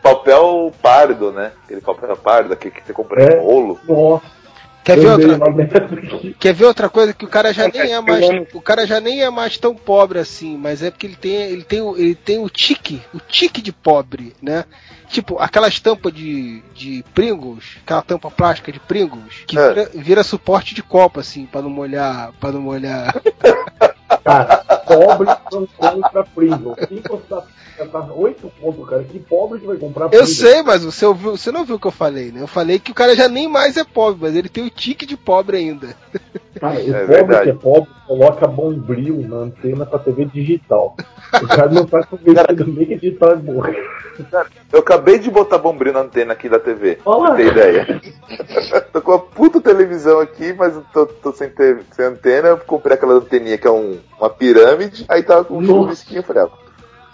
Papel 0.03 0.71
pardo, 0.81 1.31
né? 1.31 1.51
Aquele 1.63 1.81
papel 1.81 2.15
pardo, 2.17 2.53
aquele 2.53 2.75
que 2.75 2.83
você 2.85 2.93
compra 2.93 3.23
É. 3.23 3.37
em 3.37 3.43
rolo. 3.43 3.79
Nossa, 3.87 4.25
Quer 4.85 4.99
ver 4.99 5.07
outra? 5.07 5.39
Quer 6.39 6.53
ver 6.53 6.65
outra 6.65 6.89
coisa 6.89 7.11
que 7.11 7.25
o 7.25 7.27
cara 7.27 7.51
já 7.51 7.67
nem 7.67 7.91
é 7.91 7.99
mais, 7.99 8.25
o 8.53 8.61
cara 8.61 8.85
já 8.85 8.99
nem 9.01 9.23
é 9.23 9.29
mais 9.31 9.57
tão 9.57 9.73
pobre 9.75 10.19
assim, 10.19 10.55
mas 10.55 10.83
é 10.83 10.91
porque 10.91 11.07
ele 11.07 11.15
tem, 11.15 11.33
ele 11.35 11.63
tem, 11.63 11.81
o- 11.81 11.97
ele 11.97 12.13
tem 12.13 12.37
o 12.37 12.47
tique, 12.47 13.01
o 13.11 13.19
tique 13.19 13.63
de 13.63 13.71
pobre, 13.73 14.33
né? 14.39 14.63
Tipo, 15.09 15.39
aquelas 15.39 15.79
tampas 15.79 16.13
de, 16.13 16.61
de 16.75 17.03
Pringles, 17.15 17.77
aquela 17.83 18.03
tampa 18.03 18.29
plástica 18.29 18.71
de 18.71 18.79
Pringles, 18.79 19.43
que 19.47 19.57
É. 19.57 19.69
vira, 19.73 19.89
vira 19.95 20.23
suporte 20.23 20.75
de 20.75 20.83
copo 20.83 21.19
assim, 21.19 21.47
para 21.47 21.63
não 21.63 21.69
molhar, 21.69 22.31
para 22.39 22.51
não 22.51 22.61
molhar. 22.61 23.11
Cara, 24.23 24.63
pobre 24.85 25.27
não 25.51 25.67
compra 25.77 26.23
Pringles. 26.23 26.75
Quem 26.87 27.01
custar 27.01 27.43
tá 27.91 28.07
8 28.13 28.51
pontos, 28.61 28.89
cara? 28.89 29.03
Que 29.03 29.19
pobre 29.19 29.59
que 29.59 29.67
vai 29.67 29.77
comprar 29.77 30.05
Eu 30.05 30.09
Pringles? 30.11 30.37
sei, 30.37 30.63
mas 30.63 30.83
você 30.85 31.05
ouviu, 31.05 31.31
você 31.37 31.51
não 31.51 31.65
viu 31.65 31.75
o 31.75 31.79
que 31.79 31.87
eu 31.87 31.91
falei, 31.91 32.31
né? 32.31 32.41
Eu 32.41 32.47
falei 32.47 32.79
que 32.79 32.91
o 32.91 32.95
cara 32.95 33.15
já 33.15 33.27
nem 33.27 33.47
mais 33.49 33.75
é 33.77 33.83
pobre, 33.83 34.19
mas 34.21 34.35
ele 34.35 34.47
tem 34.49 34.65
o 34.65 34.69
tique 34.69 35.05
de 35.05 35.17
pobre 35.17 35.57
ainda. 35.57 35.95
Cara, 36.59 36.75
o 36.75 36.79
É 36.79 36.83
pobre 37.01 37.05
verdade. 37.15 37.43
que 37.43 37.49
é 37.49 37.53
pobre 37.53 37.89
coloca 38.07 38.47
bombril 38.47 39.25
na 39.27 39.37
antena 39.37 39.85
pra 39.85 39.99
TV 39.99 40.25
digital. 40.25 40.95
O 41.33 41.47
cara 41.47 41.69
não 41.69 41.85
tá 41.85 42.03
convencido 42.05 42.65
nem 42.67 42.85
que 42.85 42.95
digital 42.95 43.31
é 43.31 43.35
bom. 43.35 43.61
Eu 44.71 44.79
acabei 44.79 45.19
de 45.19 45.29
botar 45.29 45.57
bombril 45.57 45.91
na 45.91 45.99
antena 46.01 46.31
aqui 46.31 46.47
da 46.47 46.59
TV. 46.59 46.99
Olha 47.05 47.25
Pra 47.27 47.35
ter 47.35 47.47
ideia. 47.47 48.01
tô 48.93 49.01
com 49.01 49.11
uma 49.11 49.19
puta 49.19 49.59
televisão 49.59 50.21
aqui, 50.21 50.53
mas 50.53 50.75
eu 50.75 50.85
tô, 50.93 51.05
tô 51.05 51.33
sem, 51.33 51.49
ter, 51.49 51.81
sem 51.91 52.05
antena. 52.05 52.47
Eu 52.49 52.57
comprei 52.59 52.95
aquela 52.95 53.15
anteninha 53.15 53.57
que 53.57 53.67
é 53.67 53.71
um- 53.71 53.97
uma 54.17 54.29
pirâmide. 54.29 54.74
Aí 55.07 55.23
tava 55.23 55.45
com 55.45 55.57
um 55.57 55.65
chuvisquinho. 55.65 56.19
Eu 56.19 56.23
falei, 56.23 56.43
ah, 56.43 56.49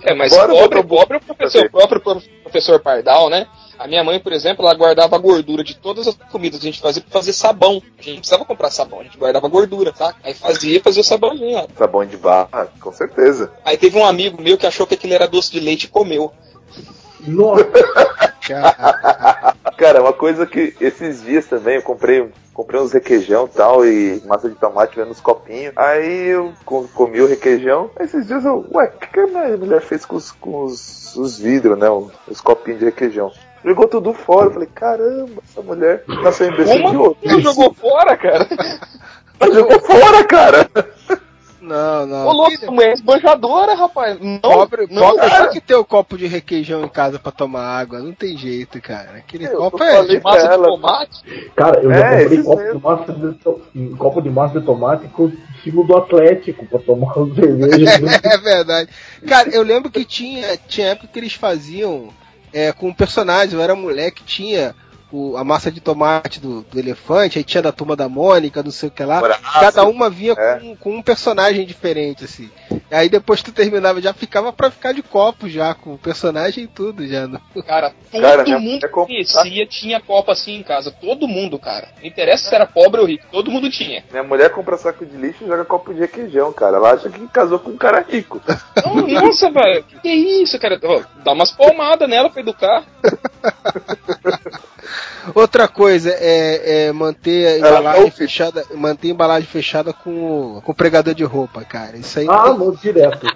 É, 0.04 0.14
mas 0.14 0.34
Bora 0.36 0.54
pobre, 0.54 0.84
pobre 0.84 1.18
é 1.18 1.18
o 1.18 1.22
professor, 1.24 1.66
o 1.66 1.72
próprio 1.72 2.02
prof- 2.02 2.28
professor 2.44 2.80
Pardal, 2.80 3.30
né? 3.30 3.48
A 3.78 3.88
minha 3.88 4.04
mãe, 4.04 4.20
por 4.20 4.32
exemplo, 4.32 4.64
ela 4.64 4.76
guardava 4.76 5.16
a 5.16 5.20
gordura 5.20 5.64
de 5.64 5.76
todas 5.76 6.08
as 6.08 6.16
comidas 6.32 6.60
que 6.60 6.68
a 6.68 6.72
gente 6.72 6.82
fazia 6.82 7.02
pra 7.02 7.12
fazer 7.12 7.34
sabão. 7.34 7.82
A 7.98 8.02
gente 8.02 8.10
não 8.12 8.18
precisava 8.18 8.46
comprar 8.46 8.70
sabão, 8.70 9.00
a 9.00 9.04
gente 9.04 9.18
guardava 9.18 9.48
gordura, 9.48 9.92
tá? 9.92 10.14
Aí 10.24 10.36
fazia, 10.36 10.80
fazia 10.82 11.02
o 11.02 11.04
sabãozinho 11.04 11.56
lá. 11.56 11.66
sabão 11.76 12.06
de 12.06 12.16
barra, 12.18 12.68
com 12.80 12.92
certeza. 12.94 13.52
Aí 13.66 13.78
teve 13.78 13.98
um 13.98 14.06
amigo 14.06 14.40
meu 14.40 14.56
que 14.58 14.68
achou 14.68 14.86
que 14.86 14.94
aquilo 14.94 15.14
era 15.16 15.28
doce 15.28 15.52
de 15.52 15.60
leite 15.60 15.86
e 15.86 15.88
comeu. 15.88 16.32
Nossa, 17.22 17.66
Cara, 19.78 20.02
uma 20.02 20.14
coisa 20.14 20.46
que 20.46 20.76
esses 20.80 21.22
dias 21.24 21.46
também 21.48 21.76
eu 21.76 21.82
comprei, 21.82 22.30
comprei 22.54 22.80
uns 22.80 22.92
requeijão 22.92 23.46
e 23.46 23.56
tal, 23.56 23.86
e 23.86 24.22
massa 24.26 24.50
de 24.50 24.56
tomate 24.56 24.96
vendo 24.96 25.10
nos 25.10 25.20
copinhos. 25.20 25.74
Aí 25.76 26.28
eu 26.28 26.54
co- 26.66 26.88
comi 26.94 27.20
o 27.22 27.28
requeijão. 27.28 27.90
Aí 27.98 28.06
esses 28.06 28.28
dias 28.28 28.46
eu, 28.46 28.66
ué, 28.74 28.86
o 28.96 29.00
que, 29.00 29.08
que 29.08 29.20
a 29.20 29.28
mulher 29.58 29.82
fez 29.82 30.06
com 30.06 30.16
os, 30.16 30.32
com 30.32 30.64
os, 30.66 31.16
os 31.16 31.40
vidros, 31.40 31.78
né? 31.80 31.90
Os, 31.90 32.12
os 32.28 32.42
copinhos 32.42 32.80
de 32.80 32.86
requeijão. 32.86 33.32
Jogou 33.64 33.88
tudo 33.88 34.14
fora. 34.14 34.48
Eu 34.48 34.52
falei, 34.54 34.70
caramba, 34.74 35.42
essa 35.48 35.62
mulher 35.62 36.04
nasceu 36.08 36.48
imbecil 36.48 36.90
de 36.90 36.98
outro. 36.98 37.30
não 37.32 37.42
jogou 37.42 37.74
fora, 37.74 38.18
cara. 38.18 38.48
Jogou 39.52 39.80
fora, 39.80 40.24
cara! 40.26 40.70
Não, 41.62 42.06
não. 42.08 42.28
Ô, 42.28 42.32
louco, 42.34 42.72
mulher 42.72 42.90
é 42.90 42.94
esbanjadora, 42.94 43.76
rapaz. 43.76 44.18
Não, 44.20 44.40
Pobre, 44.40 44.88
não, 44.90 45.02
pobre 45.12 45.30
cara. 45.30 45.44
tem 45.44 45.54
que 45.54 45.62
ter 45.68 45.76
o 45.76 45.86
copo 45.86 46.18
de 46.18 46.26
requeijão 46.26 46.84
em 46.84 46.88
casa 46.88 47.20
pra 47.20 47.32
tomar 47.32 47.62
água. 47.64 48.00
Não 48.00 48.12
tem 48.14 48.36
jeito, 48.36 48.82
cara. 48.82 49.18
Aquele 49.18 49.46
Eu 49.46 49.58
copo 49.58 49.84
é. 49.84 49.92
falando- 49.92 50.22
Massa 50.24 50.58
de 50.58 50.64
tomate. 50.64 51.52
Cara, 51.56 51.80
eu 51.82 51.90
já 51.92 51.98
É, 52.00 52.20
comprei 52.22 52.26
esses 52.40 52.46
copo 52.46 52.58
mesmo. 52.62 52.80
de, 52.80 52.84
massa 52.84 53.14
de, 53.14 53.34
to- 53.36 53.62
um 53.76 53.96
copo 53.96 54.22
de 54.22 54.30
massa 54.32 54.60
de 54.60 54.66
tomate 54.66 55.08
com 55.10 55.26
o 55.26 55.34
símbolo 55.64 55.88
do 55.88 55.98
Atlético 55.98 56.66
pra 56.66 56.80
tomar 56.80 57.18
um 57.20 57.34
cerveja. 57.36 58.20
é 58.24 58.38
verdade. 58.40 58.90
Cara, 59.28 59.50
eu 59.50 59.62
lembro 59.62 59.92
que 59.92 60.04
tinha, 60.04 60.58
tinha 60.68 60.88
época 60.88 61.10
que 61.14 61.20
eles 61.20 61.34
faziam 61.34 62.10
é, 62.52 62.72
com 62.74 62.88
um 62.88 62.94
personagem, 62.94 63.54
eu 63.54 63.62
era 63.62 63.76
moleque, 63.76 64.24
tinha 64.24 64.76
o- 65.12 65.38
a 65.38 65.44
massa 65.44 65.72
de 65.72 65.80
tomate 65.82 66.40
do, 66.40 66.62
do 66.62 66.80
elefante, 66.80 67.38
aí 67.38 67.44
tinha 67.44 67.62
da 67.62 67.72
turma 67.72 67.96
da 67.96 68.08
Mônica, 68.10 68.64
não 68.64 68.72
sei 68.72 68.90
o 68.90 68.92
que 68.92 69.04
lá. 69.04 69.20
Moraço, 69.20 69.42
Cada 69.60 69.84
uma 69.86 70.10
vinha 70.10 70.34
é. 70.38 70.60
com, 70.60 70.76
com 70.76 70.96
um 70.98 71.02
personagem 71.02 71.66
diferente, 71.66 72.24
assim. 72.26 72.50
Aí 72.90 73.10
depois 73.10 73.42
que 73.42 73.52
tu 73.52 73.56
terminava, 73.56 74.02
já 74.02 74.14
ficava 74.14 74.52
pra 74.52 74.70
ficar 74.72 74.94
de 74.94 75.02
copo 75.04 75.48
já, 75.50 75.74
com 75.74 75.94
o 75.94 75.98
personagem 75.98 76.64
e 76.66 76.68
tudo 76.68 77.08
já. 77.08 77.28
no- 77.28 77.40
Cara, 77.66 77.94
todo 78.12 78.22
Cara, 78.22 78.44
minha 78.44 78.60
mundo 78.60 78.82
compra- 78.90 79.06
conhecia 79.06 79.66
tinha 79.66 80.00
copa 80.00 80.32
assim 80.34 80.56
em 80.56 80.64
casa. 80.64 80.92
Todo 80.92 81.28
mundo, 81.28 81.58
cara. 81.60 81.90
Não 82.00 82.06
interessa 82.08 82.50
se 82.50 82.56
era 82.56 82.66
pobre 82.66 83.00
ou 83.02 83.08
rico, 83.08 83.26
todo 83.32 83.52
mundo 83.52 83.70
tinha. 83.70 84.04
Minha 84.12 84.24
mulher 84.24 84.50
compra 84.52 84.78
saco 84.78 85.06
de 85.06 85.16
lixo 85.18 85.44
e 85.44 85.48
joga 85.48 85.64
copo 85.66 85.94
de 85.94 86.00
requeijão, 86.02 86.52
cara. 86.54 86.78
Ela 86.78 86.92
acha 86.94 87.10
que 87.10 87.28
casou 87.28 87.60
com 87.60 87.72
um 87.72 87.78
cara 87.78 88.06
rico. 88.08 88.42
Não, 88.86 89.08
nossa, 89.08 89.50
velho. 89.50 89.84
Que 90.02 90.10
isso, 90.10 90.58
cara? 90.60 90.80
Ó, 90.84 91.02
Dá 91.24 91.34
umas 91.34 91.52
palmadas 91.52 92.10
nela 92.10 92.30
pra 92.30 92.42
educar. 92.42 92.84
Outra 95.36 95.68
coisa 95.68 96.10
é, 96.12 96.88
é 96.88 96.92
manter 96.92 97.46
a 97.46 97.58
Ela 97.58 97.70
embalagem 97.80 98.04
não- 98.04 98.12
fechada, 98.12 98.66
manter 98.76 99.08
a 99.08 99.12
embalagem 99.12 99.48
fechada 99.48 99.94
com, 99.94 100.58
o- 100.58 100.62
com 100.62 100.74
pregador 100.74 101.14
de 101.14 101.24
roupa, 101.24 101.64
cara. 101.64 101.98
Isso 101.98 102.20
aí 102.20 102.28
Ah, 102.30 102.54
não, 102.54 102.72
direto. 102.76 103.28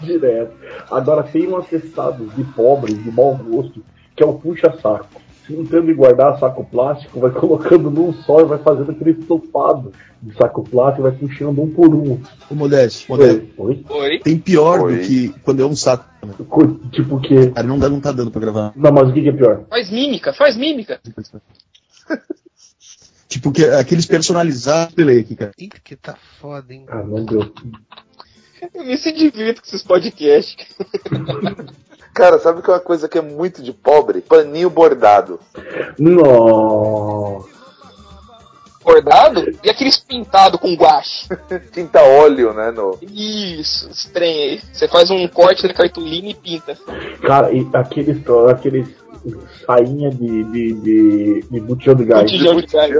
direto. 0.00 0.52
Agora 0.90 1.22
tem 1.22 1.48
um 1.48 1.56
atestado 1.56 2.26
de 2.36 2.44
pobres, 2.44 3.02
de 3.02 3.10
mau 3.10 3.34
gosto, 3.36 3.84
que 4.14 4.22
é 4.22 4.26
o 4.26 4.34
puxa-saco. 4.34 5.06
Não 5.48 5.64
tem 5.66 5.80
onde 5.80 5.92
guardar 5.94 6.38
saco 6.38 6.64
plástico, 6.64 7.20
vai 7.20 7.30
colocando 7.38 7.90
num 7.90 8.12
só 8.12 8.40
e 8.40 8.44
vai 8.44 8.58
fazendo 8.58 8.90
aquele 8.92 9.10
estofado 9.10 9.92
de 10.22 10.34
saco 10.36 10.62
plástico 10.64 11.06
e 11.06 11.10
vai 11.10 11.18
puxando 11.18 11.60
um 11.62 11.70
por 11.70 11.94
um. 11.94 12.18
Ô, 12.50 12.54
Modeste, 12.54 13.08
Modeste, 13.10 13.52
Oi? 13.58 13.84
Oi. 13.88 14.18
tem 14.20 14.38
pior 14.38 14.80
Oi. 14.80 14.96
do 14.96 15.02
que 15.06 15.28
quando 15.42 15.60
é 15.62 15.66
um 15.66 15.76
saco. 15.76 16.04
Co- 16.48 16.78
Tipo 16.90 17.16
o 17.16 17.20
quê? 17.20 17.50
Cara, 17.54 17.66
não, 17.66 17.78
dá, 17.78 17.88
não 17.90 18.00
tá 18.00 18.10
dando 18.10 18.30
pra 18.30 18.40
gravar. 18.40 18.72
Não, 18.74 18.90
mas 18.90 19.10
o 19.10 19.12
que 19.12 19.20
que 19.22 19.28
é 19.28 19.32
pior? 19.32 19.64
Faz 19.68 19.90
mímica, 19.90 20.32
faz 20.32 20.56
mímica. 20.56 21.00
Tipo, 23.28 23.50
que, 23.50 23.64
aqueles 23.64 24.06
personalizados 24.06 24.94
delay 24.94 25.18
aqui, 25.20 25.34
cara. 25.34 25.50
Ih, 25.58 25.68
que 25.68 25.96
tá 25.96 26.16
foda, 26.40 26.72
hein? 26.72 26.84
Ah, 26.88 27.02
meu 27.02 27.24
Deus. 27.24 27.50
Eu 28.72 28.84
me 28.84 28.96
se 28.96 29.10
divirto 29.10 29.60
com 29.60 29.66
esses 29.66 29.82
podcasts. 29.82 30.66
Cara, 32.14 32.38
sabe 32.38 32.62
que 32.62 32.70
é 32.70 32.74
uma 32.74 32.80
coisa 32.80 33.08
que 33.08 33.18
é 33.18 33.22
muito 33.22 33.60
de 33.60 33.72
pobre? 33.72 34.20
Paninho 34.20 34.70
bordado. 34.70 35.40
Nossa. 35.98 37.52
Bordado 38.84 39.50
e 39.64 39.70
aqueles 39.70 39.98
pintados 39.98 40.60
com 40.60 40.74
guache. 40.74 41.26
Tinta 41.72 42.02
óleo, 42.02 42.52
né? 42.52 42.70
No... 42.70 42.98
Isso, 43.02 43.90
estranho 43.90 44.42
aí. 44.52 44.60
Você 44.72 44.86
faz 44.86 45.10
um 45.10 45.26
corte 45.26 45.66
na 45.66 45.74
cartolina 45.74 46.28
e 46.28 46.34
pinta. 46.34 46.78
Cara, 47.22 47.50
e 47.50 47.66
aqueles, 47.72 48.18
aqueles 48.48 48.88
sainha 49.66 50.10
de, 50.10 50.44
de, 50.44 50.72
de, 50.74 51.44
de 51.50 51.60
botijão 51.60 51.94
de 51.94 52.04
gás. 52.04 52.22
Botijão 52.22 52.56
de 52.56 52.66
gás. 52.66 52.92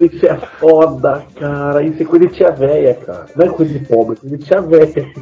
Isso 0.00 0.26
é 0.26 0.36
foda, 0.58 1.26
cara. 1.38 1.82
Isso 1.82 2.02
é 2.02 2.06
coisa 2.06 2.26
de 2.26 2.34
tia 2.34 2.50
véia, 2.50 2.94
cara. 2.94 3.26
Não 3.36 3.46
é 3.46 3.48
coisa 3.50 3.72
de 3.72 3.84
pobre, 3.84 4.16
é 4.16 4.20
coisa 4.20 4.38
de 4.38 4.44
tia 4.44 4.60
véia. 4.62 5.12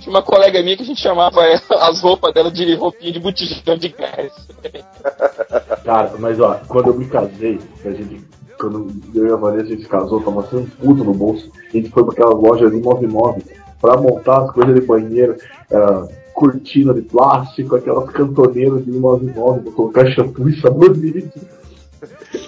Tinha 0.00 0.10
uma 0.14 0.22
colega 0.22 0.62
minha 0.62 0.76
que 0.76 0.82
a 0.82 0.86
gente 0.86 1.00
chamava 1.00 1.42
ela- 1.44 1.60
as 1.88 2.00
roupas 2.00 2.32
dela 2.32 2.50
de 2.50 2.74
roupinha 2.74 3.12
de 3.12 3.20
botijão 3.20 3.76
de 3.76 3.88
gás. 3.88 4.32
Cara, 5.84 6.12
mas 6.18 6.40
ó, 6.40 6.60
quando 6.68 6.88
eu 6.88 6.94
me 6.94 7.06
casei, 7.06 7.58
a 7.84 7.90
gente, 7.90 8.24
quando 8.58 8.88
eu 9.14 9.26
e 9.28 9.32
a 9.32 9.36
Vanessa 9.36 9.66
a 9.66 9.76
gente 9.76 9.86
casou, 9.86 10.20
tava 10.20 10.40
um 10.40 10.66
puto 10.66 11.04
no 11.04 11.12
bolso. 11.14 11.50
A 11.68 11.76
gente 11.76 11.90
foi 11.90 12.04
pra 12.04 12.12
aquela 12.12 12.34
loja 12.34 12.70
de 12.70 12.80
99 12.80 13.42
pra 13.80 13.96
montar 13.96 14.44
as 14.44 14.50
coisas 14.52 14.74
de 14.74 14.80
banheiro, 14.82 15.36
era 15.70 16.08
cortina 16.34 16.94
de 16.94 17.02
plástico, 17.02 17.76
aquelas 17.76 18.08
cantoneiras 18.10 18.84
de 18.84 18.92
199 18.92 19.60
pra 19.60 19.72
colocar 19.72 20.06
shampoo 20.10 20.48
e 20.48 20.60
sabonete. 20.60 21.30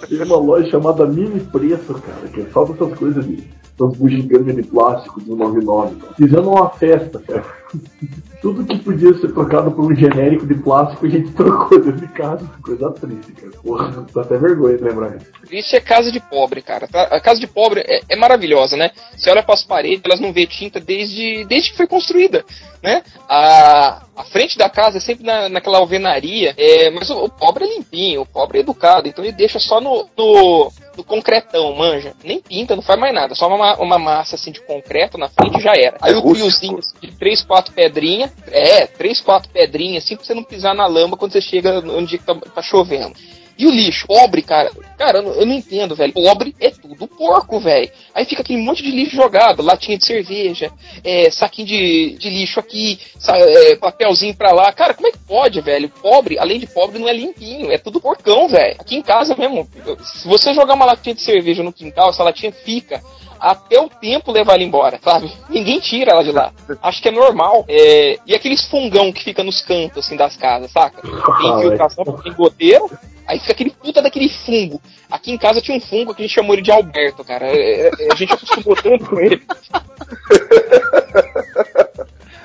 Tem 0.09 0.23
uma 0.23 0.37
loja 0.37 0.71
chamada 0.71 1.07
Mini 1.07 1.41
Preço, 1.41 1.95
cara, 1.95 2.29
que 2.33 2.41
é 2.41 2.47
só 2.53 2.65
dessas 2.65 2.99
coisas 2.99 3.27
de 3.27 3.43
essas 3.83 3.99
bugigangas 3.99 4.55
de 4.55 4.63
plástico 4.63 5.21
de 5.21 5.27
199. 5.27 5.97
Fizemos 6.17 6.47
uma 6.47 6.71
festa, 6.71 7.19
cara. 7.19 7.63
Tudo 8.43 8.67
que 8.67 8.77
podia 8.79 9.15
ser 9.15 9.33
trocado 9.33 9.71
por 9.71 9.91
um 9.91 9.95
genérico 9.95 10.45
de 10.47 10.55
plástico 10.57 11.07
a 11.07 11.09
gente 11.09 11.31
trocou 11.33 11.81
dentro 11.81 12.01
de 12.01 12.09
casa. 12.09 12.45
Coisa 12.61 12.91
triste, 12.91 13.33
cara. 13.33 13.53
Porra, 13.63 14.07
até 14.17 14.37
vergonha 14.37 14.77
de 14.77 14.85
lembrar 14.85 15.17
isso. 15.17 15.27
Isso 15.51 15.77
é 15.77 15.81
casa 15.81 16.11
de 16.11 16.19
pobre, 16.19 16.61
cara. 16.61 16.89
tá? 16.89 17.05
A 17.05 17.21
casa 17.21 17.39
de 17.39 17.47
pobre 17.47 17.81
é, 17.87 18.01
é 18.09 18.17
maravilhosa, 18.17 18.77
né? 18.77 18.91
Você 19.17 19.31
olha 19.31 19.45
para 19.45 19.55
as 19.55 19.63
paredes, 19.63 20.03
elas 20.05 20.19
não 20.19 20.33
vê 20.33 20.47
tinta 20.47 20.81
desde, 20.81 21.45
desde 21.45 21.71
que 21.71 21.77
foi 21.77 21.87
construída, 21.87 22.45
né? 22.83 23.03
A, 23.29 24.03
a 24.17 24.25
frente 24.25 24.59
da 24.59 24.69
casa 24.69 24.99
é 24.99 25.01
sempre 25.01 25.25
na, 25.25 25.49
naquela 25.49 25.79
alvenaria, 25.79 26.53
é, 26.57 26.91
mas 26.91 27.11
o, 27.11 27.25
o 27.25 27.31
pobre 27.31 27.65
é 27.65 27.69
limpinho, 27.69 28.23
o 28.23 28.27
pobre 28.27 28.59
é 28.59 28.61
educado, 28.63 29.09
então 29.09 29.25
ele 29.25 29.33
deixa 29.33 29.61
só 29.61 29.81
no, 29.81 30.09
no, 30.17 30.73
no 30.97 31.05
concretão, 31.05 31.75
manja. 31.75 32.15
Nem 32.23 32.41
pinta, 32.41 32.77
não 32.77 32.83
faz 32.83 32.99
mais 32.99 33.15
nada, 33.15 33.35
só 33.35 33.49
uma, 33.49 33.77
uma 33.77 33.99
massa 33.99 34.37
assim 34.37 34.53
de 34.53 34.61
concreto 34.61 35.19
na 35.19 35.29
frente 35.29 35.59
e 35.59 35.63
já 35.63 35.73
era. 35.75 35.97
Aí 36.01 36.13
É 36.13 36.17
o 36.17 36.47
assim, 36.47 36.79
de 37.01 37.13
três, 37.13 37.43
quatro 37.43 37.73
pedrinhas, 37.73 38.31
é, 38.49 38.87
três, 38.87 39.21
quatro 39.21 39.51
pedrinhas, 39.51 40.05
assim 40.05 40.17
pra 40.17 40.25
você 40.25 40.35
não 40.35 40.45
pisar 40.45 40.75
na 40.75 40.87
lama 40.87 41.17
quando 41.17 41.33
você 41.33 41.41
chega 41.41 41.79
onde 41.91 42.19
tá, 42.19 42.35
tá 42.35 42.63
chovendo. 42.63 43.15
E 43.59 43.67
o 43.67 43.71
lixo, 43.71 44.07
pobre, 44.07 44.43
cara. 44.43 44.71
Cara, 44.99 45.19
eu 45.19 45.23
não, 45.23 45.33
eu 45.35 45.47
não 45.47 45.55
entendo, 45.55 45.95
velho. 45.95 46.13
Pobre 46.13 46.55
é 46.61 46.71
tudo 46.71 47.07
porco, 47.07 47.61
velho. 47.61 47.91
Aí 48.15 48.25
fica 48.25 48.43
aquele 48.43 48.61
monte 48.63 48.83
de 48.83 48.91
lixo 48.91 49.17
jogado, 49.17 49.63
latinha 49.63 49.99
de 49.99 50.07
cerveja, 50.07 50.71
é, 51.05 51.31
saquinho 51.31 51.69
de, 51.69 52.17
de 52.19 52.31
lixo 52.31 52.59
aqui, 52.61 52.99
sa- 53.19 53.37
é, 53.39 53.77
papelzinho 53.77 54.35
pra 54.35 54.53
lá. 54.53 54.73
Cara, 54.73 54.95
como 54.95 55.09
é 55.09 55.13
que 55.13 55.19
pode, 55.19 55.61
velho? 55.61 55.89
Pobre, 55.89 56.39
além 56.39 56.59
de 56.59 56.67
pobre, 56.67 56.99
não 56.99 57.09
é 57.09 57.13
limpinho, 57.13 57.71
é 57.71 57.79
tudo 57.79 58.01
porcão, 58.01 58.49
velho. 58.49 58.77
Aqui 58.81 58.97
em 58.97 59.03
casa 59.03 59.37
mesmo, 59.37 59.69
se 60.03 60.27
você 60.27 60.55
jogar 60.55 60.75
uma 60.75 60.85
latinha 60.87 61.15
de 61.15 61.23
cerveja 61.23 61.63
no 61.63 61.73
quintal, 61.73 62.11
essa 62.11 62.23
latinha 62.25 62.53
fica 62.53 63.03
até 63.43 63.81
o 63.81 63.89
tempo 63.89 64.31
levar 64.31 64.55
ela 64.55 64.63
embora, 64.63 65.01
sabe? 65.03 65.33
Ninguém 65.51 65.81
tira 65.81 66.13
ela 66.13 66.23
de 66.23 66.31
lá. 66.31 66.53
Acho 66.81 67.03
que 67.03 67.09
é 67.09 67.11
normal. 67.11 67.65
É, 67.69 68.17
E 68.25 68.35
aqueles 68.37 68.65
fungão 68.67 69.13
que 69.13 69.25
fica 69.25 69.43
nos 69.43 69.61
cantos, 69.61 70.07
assim, 70.07 70.17
das 70.17 70.37
casas, 70.37 70.71
saca? 70.71 71.03
Tem 71.03 71.59
infiltração, 71.59 72.05
tem 72.23 72.33
goteiro, 72.33 72.89
aí 73.27 73.41
fica 73.41 73.51
aquele 73.53 73.71
puta 73.71 74.01
daquele 74.01 74.29
fungo. 74.29 74.81
Aqui 75.11 75.33
em 75.33 75.39
casa 75.39 75.61
tinha 75.61 75.77
um 75.77 75.81
fungo 75.81 76.15
que 76.15 76.23
a 76.23 76.27
gente 76.27 76.35
chamou 76.35 76.55
ele 76.55 76.63
de 76.63 76.71
Alberto, 76.71 77.25
cara. 77.25 77.47
É, 77.47 77.89
é, 77.89 78.13
a 78.13 78.15
gente 78.15 78.33
acostumou 78.33 78.77
tanto 78.77 79.07
com 79.07 79.19
ele. 79.19 79.43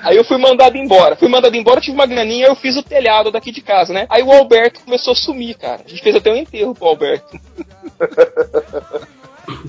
Aí 0.02 0.16
eu 0.16 0.24
fui 0.24 0.38
mandado 0.38 0.76
embora. 0.76 1.14
Fui 1.16 1.28
mandado 1.28 1.56
embora, 1.56 1.80
tive 1.80 1.94
uma 1.94 2.06
graninha, 2.06 2.46
eu 2.46 2.56
fiz 2.56 2.76
o 2.76 2.82
telhado 2.82 3.30
daqui 3.30 3.52
de 3.52 3.60
casa, 3.60 3.92
né? 3.92 4.06
Aí 4.10 4.22
o 4.22 4.32
Alberto 4.32 4.80
começou 4.80 5.12
a 5.12 5.16
sumir, 5.16 5.56
cara. 5.56 5.82
A 5.84 5.88
gente 5.88 6.02
fez 6.02 6.16
até 6.16 6.32
um 6.32 6.36
enterro 6.36 6.74
pro 6.74 6.88
Alberto. 6.88 7.38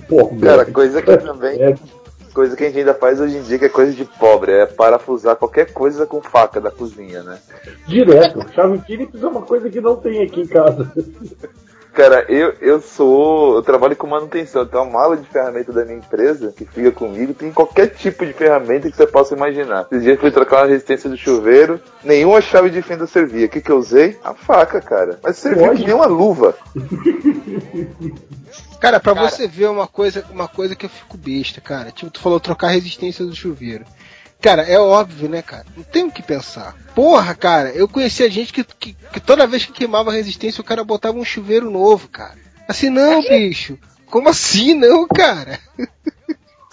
Pô, 0.07 0.30
Cara, 0.41 0.65
coisa 0.65 1.01
que 1.01 1.17
também. 1.17 1.61
É, 1.61 1.75
Coisa 2.34 2.55
que 2.55 2.63
a 2.63 2.67
gente 2.67 2.80
ainda 2.80 2.93
faz 2.93 3.19
hoje 3.19 3.38
em 3.38 3.41
dia, 3.41 3.57
que 3.57 3.65
é 3.65 3.69
coisa 3.69 3.91
de 3.91 4.05
pobre, 4.05 4.51
é 4.51 4.65
parafusar 4.65 5.36
qualquer 5.36 5.73
coisa 5.73 6.05
com 6.05 6.21
faca 6.21 6.61
da 6.61 6.69
cozinha, 6.69 7.23
né? 7.23 7.39
direto. 7.88 8.45
Chave 8.53 8.80
Phillips 8.86 9.21
é 9.21 9.27
uma 9.27 9.41
coisa 9.41 9.69
que 9.69 9.82
não 9.82 9.95
tem 9.95 10.21
aqui 10.21 10.41
em 10.41 10.47
casa. 10.47 10.91
Cara, 11.91 12.23
eu, 12.30 12.53
eu 12.61 12.80
sou. 12.80 13.55
Eu 13.55 13.61
trabalho 13.63 13.95
com 13.95 14.05
manutenção, 14.07 14.61
então 14.63 14.84
a 14.84 14.86
mala 14.86 15.17
de 15.17 15.27
ferramenta 15.27 15.73
da 15.73 15.84
minha 15.84 15.97
empresa, 15.97 16.53
que 16.55 16.63
fica 16.63 16.91
comigo, 16.91 17.34
tem 17.34 17.51
qualquer 17.51 17.88
tipo 17.88 18.25
de 18.25 18.32
ferramenta 18.32 18.89
que 18.89 18.95
você 18.95 19.07
possa 19.07 19.36
imaginar. 19.36 19.88
Esses 19.91 20.03
dias 20.03 20.15
eu 20.15 20.21
fui 20.21 20.32
trocar 20.32 20.57
uma 20.61 20.67
resistência 20.67 21.09
do 21.09 21.17
chuveiro, 21.17 21.80
nenhuma 22.03 22.41
chave 22.41 22.69
de 22.69 22.82
fenda 22.82 23.07
servia. 23.07 23.47
O 23.47 23.49
que, 23.49 23.59
que 23.59 23.71
eu 23.71 23.77
usei? 23.77 24.17
A 24.23 24.34
faca, 24.34 24.80
cara. 24.80 25.19
Mas 25.23 25.38
serviu 25.38 25.65
Pode? 25.65 25.82
que 25.82 25.88
nem 25.88 25.95
uma 25.95 26.05
luva. 26.05 26.55
Cara, 28.80 28.99
pra 28.99 29.13
Cara. 29.13 29.30
você 29.30 29.47
ver 29.47 29.69
uma 29.69 29.88
coisa, 29.88 30.25
uma 30.30 30.47
coisa 30.47 30.75
que 30.75 30.86
eu 30.86 30.89
fico 30.89 31.17
besta, 31.17 31.59
cara. 31.59 31.91
Tipo, 31.91 32.09
tu 32.09 32.19
falou 32.19 32.39
trocar 32.39 32.67
a 32.67 32.71
resistência 32.71 33.25
do 33.25 33.36
chuveiro. 33.36 33.86
Cara, 34.41 34.63
é 34.63 34.80
óbvio, 34.80 35.27
né, 35.27 35.41
cara? 35.41 35.65
Não 35.75 35.84
tem 35.84 36.05
o 36.05 36.11
que 36.11 36.23
pensar. 36.23 36.73
Porra, 36.95 37.36
cara, 37.36 37.71
eu 37.71 37.89
conhecia 37.89 38.30
gente 38.30 38.53
que, 38.53 38.63
que, 38.63 38.93
que 38.93 39.19
toda 39.19 39.45
vez 39.45 39.65
que 39.65 39.73
queimava 39.73 40.11
a 40.11 40.13
resistência, 40.13 40.61
o 40.61 40.63
cara 40.63 40.84
botava 40.84 41.17
um 41.17 41.25
chuveiro 41.25 41.69
novo, 41.69 42.07
cara. 42.07 42.38
Assim, 42.65 42.89
não, 42.89 43.21
bicho. 43.21 43.77
Como 44.05 44.30
assim, 44.30 44.73
não, 44.73 45.07
cara? 45.07 45.59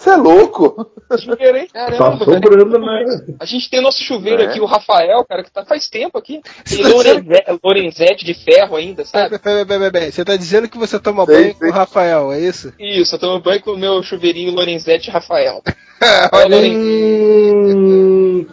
Você 0.07 0.13
é 0.13 0.15
louco? 0.15 0.89
Chuveiro, 1.19 1.57
hein? 1.57 1.67
Tá 1.73 1.85
Caramba, 1.91 2.25
velho. 2.25 2.33
sobrando, 2.43 2.79
né? 2.79 3.35
A 3.39 3.45
gente 3.45 3.69
tem 3.69 3.81
nosso 3.81 4.01
chuveiro 4.03 4.41
É. 4.41 4.45
aqui, 4.45 4.61
o 4.61 4.65
Rafael, 4.65 5.25
cara, 5.25 5.43
que 5.43 5.51
tá 5.51 5.65
faz 5.65 5.89
tempo 5.89 6.17
aqui. 6.17 6.41
Tem 6.63 6.81
tá 6.81 6.89
Lorenze- 6.89 7.43
Lorenzetti 7.63 8.23
de 8.25 8.33
ferro 8.33 8.75
ainda, 8.77 9.03
sabe? 9.03 9.37
Peraí, 9.37 9.65
peraí, 9.65 9.65
peraí, 9.79 9.91
peraí. 9.91 10.11
Você 10.11 10.23
tá 10.23 10.35
dizendo 10.37 10.69
que 10.69 10.77
você 10.77 10.97
toma 10.97 11.25
Sei, 11.25 11.35
banho 11.35 11.53
com 11.55 11.59
sei. 11.59 11.69
o 11.69 11.73
Rafael, 11.73 12.31
é 12.31 12.39
isso? 12.39 12.73
Isso, 12.79 13.15
eu 13.15 13.19
tomo 13.19 13.41
banho 13.41 13.61
com 13.61 13.71
o 13.71 13.77
meu 13.77 14.01
chuveirinho 14.01 14.53
Lorenzetti 14.53 15.09
Rafael. 15.11 15.61
Olha 16.31 16.57
aí. 16.57 16.73
Hum, 16.75 18.45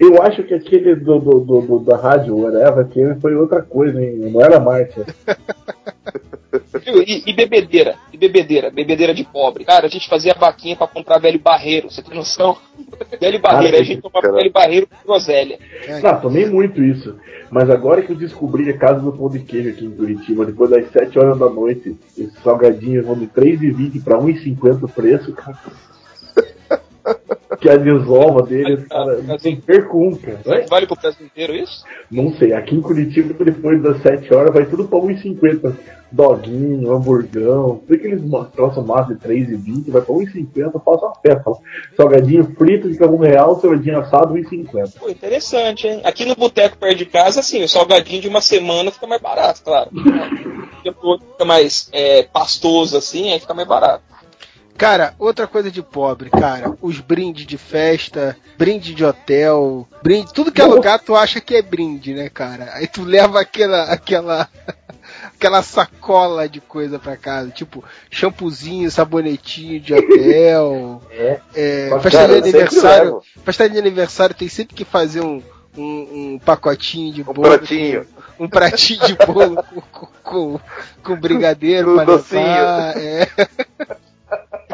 eu 0.00 0.20
acho 0.22 0.42
que 0.42 0.54
aquele 0.54 0.96
do, 0.96 1.18
do, 1.20 1.38
do- 1.40 1.60
do- 1.62 1.78
da 1.84 1.96
rádio, 1.96 2.36
whatever, 2.36 2.84
aquele 2.84 3.14
foi 3.20 3.34
outra 3.36 3.62
coisa, 3.62 4.00
hein? 4.02 4.16
Não 4.32 4.40
era 4.40 4.58
Márcia. 4.58 5.06
E, 7.06 7.30
e 7.30 7.32
bebedeira, 7.34 7.96
e 8.10 8.16
bebedeira, 8.16 8.70
bebedeira 8.70 9.12
de 9.12 9.22
pobre. 9.22 9.64
Cara, 9.64 9.86
a 9.86 9.90
gente 9.90 10.08
fazia 10.08 10.34
vaquinha 10.34 10.76
pra 10.76 10.86
comprar 10.86 11.18
velho 11.18 11.38
barreiro, 11.38 11.90
você 11.90 12.02
tem 12.02 12.14
noção? 12.14 12.56
velho 13.20 13.38
barreiro, 13.38 13.72
Cara, 13.72 13.82
a 13.82 13.84
gente 13.84 14.00
tomava 14.00 14.32
velho 14.32 14.50
barreiro 14.50 14.86
com 14.86 15.06
groselha. 15.06 15.58
Não, 16.02 16.20
tomei 16.20 16.46
muito 16.46 16.82
isso. 16.82 17.18
Mas 17.50 17.68
agora 17.68 18.02
que 18.02 18.12
eu 18.12 18.16
descobri 18.16 18.68
a 18.70 18.78
casa 18.78 19.00
do 19.00 19.12
pão 19.12 19.28
de 19.28 19.40
queijo 19.40 19.70
aqui 19.70 19.84
em 19.84 19.90
Curitiba, 19.90 20.46
depois 20.46 20.70
das 20.70 20.90
7 20.90 21.18
horas 21.18 21.38
da 21.38 21.48
noite, 21.48 21.96
esses 22.16 22.32
salgadinhos 22.42 23.04
vão 23.04 23.18
de 23.18 23.26
3,20 23.26 24.02
para 24.02 24.18
1,50 24.18 24.84
o 24.84 24.88
preço, 24.88 25.32
cara. 25.32 25.58
Que 27.60 27.68
a 27.68 27.76
desova 27.76 28.42
deles, 28.42 28.86
cara, 28.88 29.20
não 29.26 29.36
tem 29.36 29.56
perco 29.56 29.98
um, 29.98 30.14
cara. 30.14 30.40
Vai? 30.44 30.66
Vale 30.66 30.86
pro 30.86 30.96
Brasil 30.96 31.26
inteiro 31.26 31.54
isso? 31.54 31.84
Não 32.10 32.32
sei, 32.36 32.52
aqui 32.52 32.76
em 32.76 32.80
Curitiba, 32.80 33.34
depois 33.44 33.82
das 33.82 34.00
7 34.02 34.32
horas, 34.32 34.52
vai 34.54 34.64
tudo 34.66 34.86
pra 34.86 34.98
1,50. 34.98 35.74
Doguinho, 36.10 36.90
hamburgão, 36.94 37.82
tudo 37.86 37.94
aqueles 37.94 38.22
ma- 38.24 38.46
troços 38.46 38.82
massa 38.86 39.14
de 39.14 39.20
3,20, 39.20 39.90
vai 39.90 40.00
pra 40.00 40.14
1,50, 40.14 40.80
passa 40.82 41.04
uma 41.04 41.14
festa. 41.16 41.50
Salgadinho 41.96 42.54
frito 42.56 42.88
fica 42.88 43.06
1 43.06 43.16
real, 43.18 43.60
salgadinho 43.60 43.98
assado 43.98 44.34
1,50. 44.34 44.94
Pô, 44.98 45.10
interessante, 45.10 45.86
hein? 45.86 46.00
Aqui 46.04 46.24
no 46.24 46.34
boteco 46.34 46.78
perto 46.78 46.96
de 46.96 47.04
casa, 47.04 47.40
assim, 47.40 47.62
o 47.62 47.68
salgadinho 47.68 48.22
de 48.22 48.28
uma 48.28 48.40
semana 48.40 48.90
fica 48.90 49.06
mais 49.06 49.20
barato, 49.20 49.62
claro. 49.62 49.90
Depois 50.82 51.20
fica 51.20 51.44
mais 51.44 51.90
é, 51.92 52.22
pastoso, 52.22 52.96
assim, 52.96 53.30
aí 53.32 53.40
fica 53.40 53.52
mais 53.52 53.68
barato. 53.68 54.02
Cara, 54.78 55.12
outra 55.18 55.46
coisa 55.48 55.70
de 55.72 55.82
pobre, 55.82 56.30
cara. 56.30 56.72
Os 56.80 57.00
brindes 57.00 57.44
de 57.44 57.58
festa, 57.58 58.36
brinde 58.56 58.94
de 58.94 59.04
hotel, 59.04 59.86
brinde. 60.02 60.32
Tudo 60.32 60.52
que 60.52 60.62
é 60.62 60.64
lugar 60.64 61.00
tu 61.00 61.16
acha 61.16 61.40
que 61.40 61.56
é 61.56 61.62
brinde, 61.62 62.14
né, 62.14 62.28
cara? 62.28 62.70
Aí 62.74 62.86
tu 62.86 63.02
leva 63.04 63.40
aquela. 63.40 63.82
aquela. 63.92 64.48
aquela 65.34 65.62
sacola 65.62 66.48
de 66.48 66.60
coisa 66.60 66.98
pra 66.98 67.16
casa. 67.16 67.50
Tipo, 67.50 67.82
shampoozinho, 68.10 68.88
sabonetinho 68.90 69.80
de 69.80 69.94
hotel. 69.94 71.02
É. 71.10 71.40
É, 71.54 71.88
Mas, 71.90 72.02
festa 72.02 72.18
cara, 72.20 72.32
de 72.34 72.38
aniversário. 72.48 73.20
Festa 73.44 73.68
de 73.70 73.78
aniversário 73.78 74.34
tem 74.34 74.48
sempre 74.48 74.76
que 74.76 74.84
fazer 74.84 75.20
um. 75.22 75.42
Um, 75.76 76.32
um 76.34 76.38
pacotinho 76.44 77.12
de 77.12 77.22
Um 77.22 77.24
bolo. 77.32 77.42
pratinho. 77.42 78.04
com- 78.36 78.44
Um 78.44 78.48
pratinho 78.48 79.00
de 79.06 79.14
bolo 79.14 79.62
com, 79.62 79.80
com, 79.80 80.06
com, 80.24 80.60
com 81.04 81.16
brigadeiro 81.20 82.04
docinho. 82.04 82.40
levar. 82.42 82.96
É. 82.96 83.28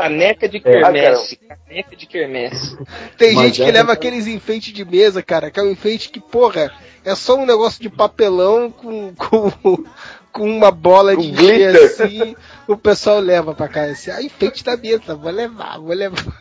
Caneca 0.09 0.49
de 0.49 0.57
É, 0.59 0.61
quermesse. 0.61 1.37
Caneca 1.37 1.97
de 1.97 2.07
quermesse. 2.07 2.79
Tem 3.17 3.35
Mas 3.35 3.45
gente 3.47 3.57
que 3.57 3.63
essa- 3.63 3.73
leva 3.73 3.93
aqueles 3.93 4.27
enfeites 4.27 4.73
de 4.73 4.85
mesa, 4.85 5.23
cara, 5.23 5.51
que 5.51 5.59
é 5.59 5.63
um 5.63 5.71
enfeite 5.71 6.11
que, 6.11 6.21
porra, 6.21 6.71
é 7.05 7.15
só 7.15 7.37
um 7.37 7.47
negócio 7.47 7.81
de 7.81 7.89
papelão 7.89 8.71
com, 8.71 9.15
com, 9.19 9.85
com 10.33 10.43
uma 10.57 10.71
bola 10.71 11.15
Com 11.15 11.23
de 11.23 11.31
glitter. 11.31 11.77
assim, 11.85 12.37
o 12.69 12.77
pessoal 12.77 13.19
leva 13.21 13.55
pra 13.55 13.69
casa 13.69 13.93
assim, 13.93 14.11
ah, 14.11 14.23
enfeite 14.23 14.63
da 14.65 14.77
mesa, 14.77 15.15
vou 15.15 15.31
levar, 15.33 15.79
vou 15.79 15.95
levar. 15.95 16.39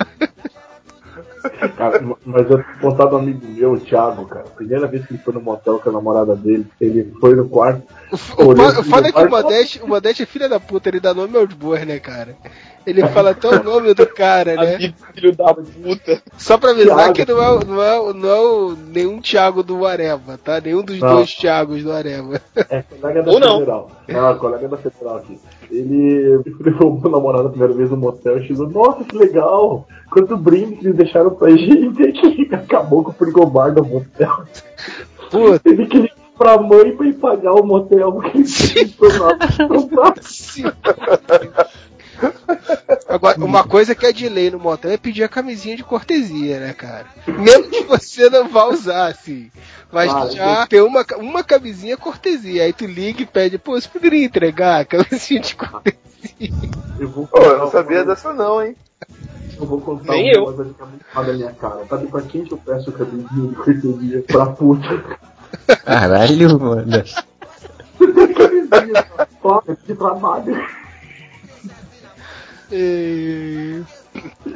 Cara, 1.78 2.01
mas 2.26 2.49
eu 2.49 2.57
tô 2.64 2.80
contado 2.82 3.09
do 3.11 3.18
amigo 3.18 3.45
meu, 3.45 3.74
o 3.74 3.80
Thiago, 3.80 4.26
cara. 4.26 4.45
Primeira 4.55 4.88
vez 4.88 5.05
que 5.05 5.14
ele 5.14 5.22
foi 5.24 5.34
no 5.34 5.41
motel 5.41 5.78
com 5.80 5.89
a 5.89 5.93
namorada 5.93 6.36
dele, 6.36 6.66
ele 6.80 7.14
foi 7.20 7.36
no 7.36 7.47
quarto. 7.49 7.84
O, 8.38 8.45
o 8.45 8.61
assim 8.61 8.84
foda 8.84 9.09
é 9.09 9.11
que 9.11 9.20
o 9.22 9.30
Modeste, 9.30 9.82
o 9.84 9.88
Modeste 9.88 10.24
é 10.24 10.26
filho 10.26 10.49
da 10.49 10.59
puta, 10.59 10.89
ele 10.89 10.99
dá 10.99 11.14
nome 11.14 11.38
aos 11.38 11.53
bois, 11.53 11.86
né, 11.86 11.99
cara? 11.99 12.36
Ele 12.86 13.07
fala 13.07 13.31
até 13.31 13.47
o 13.47 13.63
nome 13.63 13.93
do 13.93 14.05
cara, 14.07 14.55
né? 14.55 14.75
Amigo 14.75 14.93
filho 15.13 15.36
da 15.36 15.53
puta. 15.53 16.21
Só 16.38 16.57
pra 16.57 16.71
avisar 16.71 16.95
Thiago. 16.97 17.13
que 17.13 17.25
não 17.25 17.41
é, 17.41 17.49
o- 17.51 17.63
não 17.63 17.81
é, 17.84 18.13
não 18.13 18.71
é 18.71 18.75
nenhum 18.93 19.21
Thiago 19.21 19.63
do 19.63 19.86
Areva, 19.86 20.38
tá? 20.43 20.59
Nenhum 20.59 20.81
dos 20.84 20.99
Não. 20.99 21.15
dois 21.15 21.34
Thiagos 21.34 21.81
do 21.84 21.91
Areva. 21.91 22.41
É, 22.69 22.81
colega 22.84 23.23
da 23.23 23.31
Ou 23.31 23.39
não. 23.39 23.59
Federal. 23.59 23.91
Não, 24.07 24.38
colega 24.38 24.67
da 24.67 24.77
Federal 24.77 25.17
aqui. 25.17 25.39
Ele 25.71 26.41
levou 26.59 26.99
o 27.03 27.09
namorado 27.09 27.47
a 27.47 27.49
primeira 27.49 27.73
vez 27.73 27.89
no 27.89 27.97
motel 27.97 28.38
e 28.38 28.45
chegou, 28.47 28.69
nossa, 28.69 29.03
que 29.03 29.17
legal! 29.17 29.88
Quanto 30.11 30.38
brinde 30.38 30.75
que 30.75 30.86
eles 30.88 30.97
deixaram 30.97 31.31
pra 31.31 31.49
gente 31.49 32.03
aqui. 32.03 32.49
Acabou 32.53 33.03
com 33.03 33.09
o 33.09 33.13
frigobar 33.13 33.73
do 33.73 33.84
motel. 33.84 34.43
Puta. 35.31 35.61
Ele 35.67 35.88
queria 35.88 36.05
ir 36.05 36.13
pra 36.38 36.57
mãe 36.59 36.95
pra 36.95 37.07
ir 37.07 37.13
pagar 37.13 37.53
o 37.53 37.65
motel 37.65 38.11
porque 38.11 38.38
ele 38.38 38.45
tinha 38.45 38.88
comprado. 38.89 39.39
Agora, 43.07 43.38
uma 43.43 43.64
coisa 43.64 43.93
que 43.95 44.05
é 44.05 44.11
de 44.11 44.28
lei 44.30 44.49
no 44.49 44.59
motel 44.59 44.91
é 44.91 44.97
pedir 44.97 45.24
a 45.24 45.30
camisinha 45.30 45.76
de 45.76 45.84
cortesia, 45.84 46.59
né, 46.59 46.74
cara? 46.74 47.05
Mesmo 47.28 47.70
que 47.70 47.84
você 47.84 48.30
não 48.30 48.47
vá 48.49 48.66
usar, 48.68 49.07
assim. 49.07 49.51
Mas 49.91 50.11
Ah, 50.14 50.30
já 50.30 50.68
tem 50.68 50.82
uma, 50.82 51.05
uma 51.18 51.43
camisinha 51.43 51.95
cortesia. 51.97 52.64
Aí 52.64 52.74
tu 52.74 52.86
liga 52.86 53.22
e 53.22 53.26
pede, 53.26 53.57
pô, 53.57 53.74
você 53.80 53.88
poderia 53.88 54.26
entregar 54.26 54.82
a 54.82 54.86
camisinha 54.86 55.39
de 55.39 55.55
cortesia? 55.55 55.99
Eu 56.99 57.09
vou 57.09 57.28
Pô, 57.28 57.38
eu 57.39 57.57
não 57.57 57.66
uma 57.66 57.72
sabia 57.72 57.97
coisa- 57.97 58.05
dessa 58.05 58.34
não, 58.34 58.64
hein? 58.64 58.76
Eu 59.59 59.66
vou 59.68 59.80
contar 59.82 60.14
Nem 60.14 60.32
uma 60.32 60.38
eu. 60.38 60.45
coisa 60.45 60.64
que 60.66 60.74
tá 60.74 60.86
muito 60.86 61.05
da 61.14 61.34
minha 61.34 61.51
cara. 61.53 61.86
Sabe 61.88 62.07
pra 62.07 62.22
quem 62.24 62.43
que 62.43 62.53
eu 62.53 62.57
peço 62.57 62.91
camisinha 62.91 63.47
de 63.49 63.55
cortesia? 63.55 64.24
Pra 64.28 64.45
puta. 64.47 65.03
Caralho, 65.86 66.59
mano. 66.59 67.03
Camisinha 68.36 69.03
pra 69.16 69.28
foda 69.41 69.78
de 69.86 69.93
trabalho. 69.95 70.66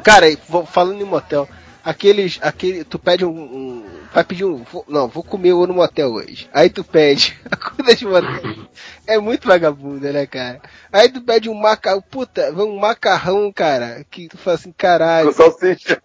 Cara, 0.04 0.26
vou- 0.48 0.66
falando 0.66 1.02
em 1.02 1.06
motel, 1.06 1.48
aqueles. 1.84 2.40
Aquele, 2.42 2.84
tu 2.84 2.98
pede 3.00 3.26
um. 3.26 3.30
um- 3.32 3.86
vai 4.14 4.24
pedir 4.24 4.46
um. 4.46 4.64
vou- 4.64 4.86
não, 4.88 5.08
vou 5.08 5.24
comer 5.24 5.54
no 5.54 5.74
motel 5.74 6.12
hoje. 6.14 6.50
Aí 6.54 6.70
tu 6.70 6.84
pede 6.84 7.38
a 7.52 7.56
comida 7.56 7.96
de 7.96 8.06
motel. 8.06 8.68
É 9.06 9.18
muito 9.20 9.48
vagabunda, 9.48 10.12
né, 10.12 10.26
cara? 10.26 10.62
Aí 10.92 11.10
tu 11.10 11.22
pede 11.22 11.50
um 11.50 11.54
macarrão. 11.54 12.02
Puta, 12.02 12.52
um 12.54 12.78
macarrão, 12.78 13.52
cara. 13.52 14.06
Que 14.10 14.28
tu 14.28 14.38
fala 14.38 14.56
assim, 14.56 14.72
caralho. 14.72 15.34
Com 15.34 15.34
salsicha. 15.34 16.02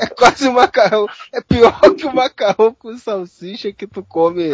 É 0.00 0.06
quase 0.06 0.48
um 0.48 0.52
macarrão. 0.52 1.06
É 1.32 1.40
pior 1.40 1.78
que 1.96 2.06
o 2.06 2.14
macarrão 2.14 2.72
com 2.74 2.96
salsicha 2.96 3.72
que 3.72 3.86
tu 3.86 4.02
come. 4.02 4.50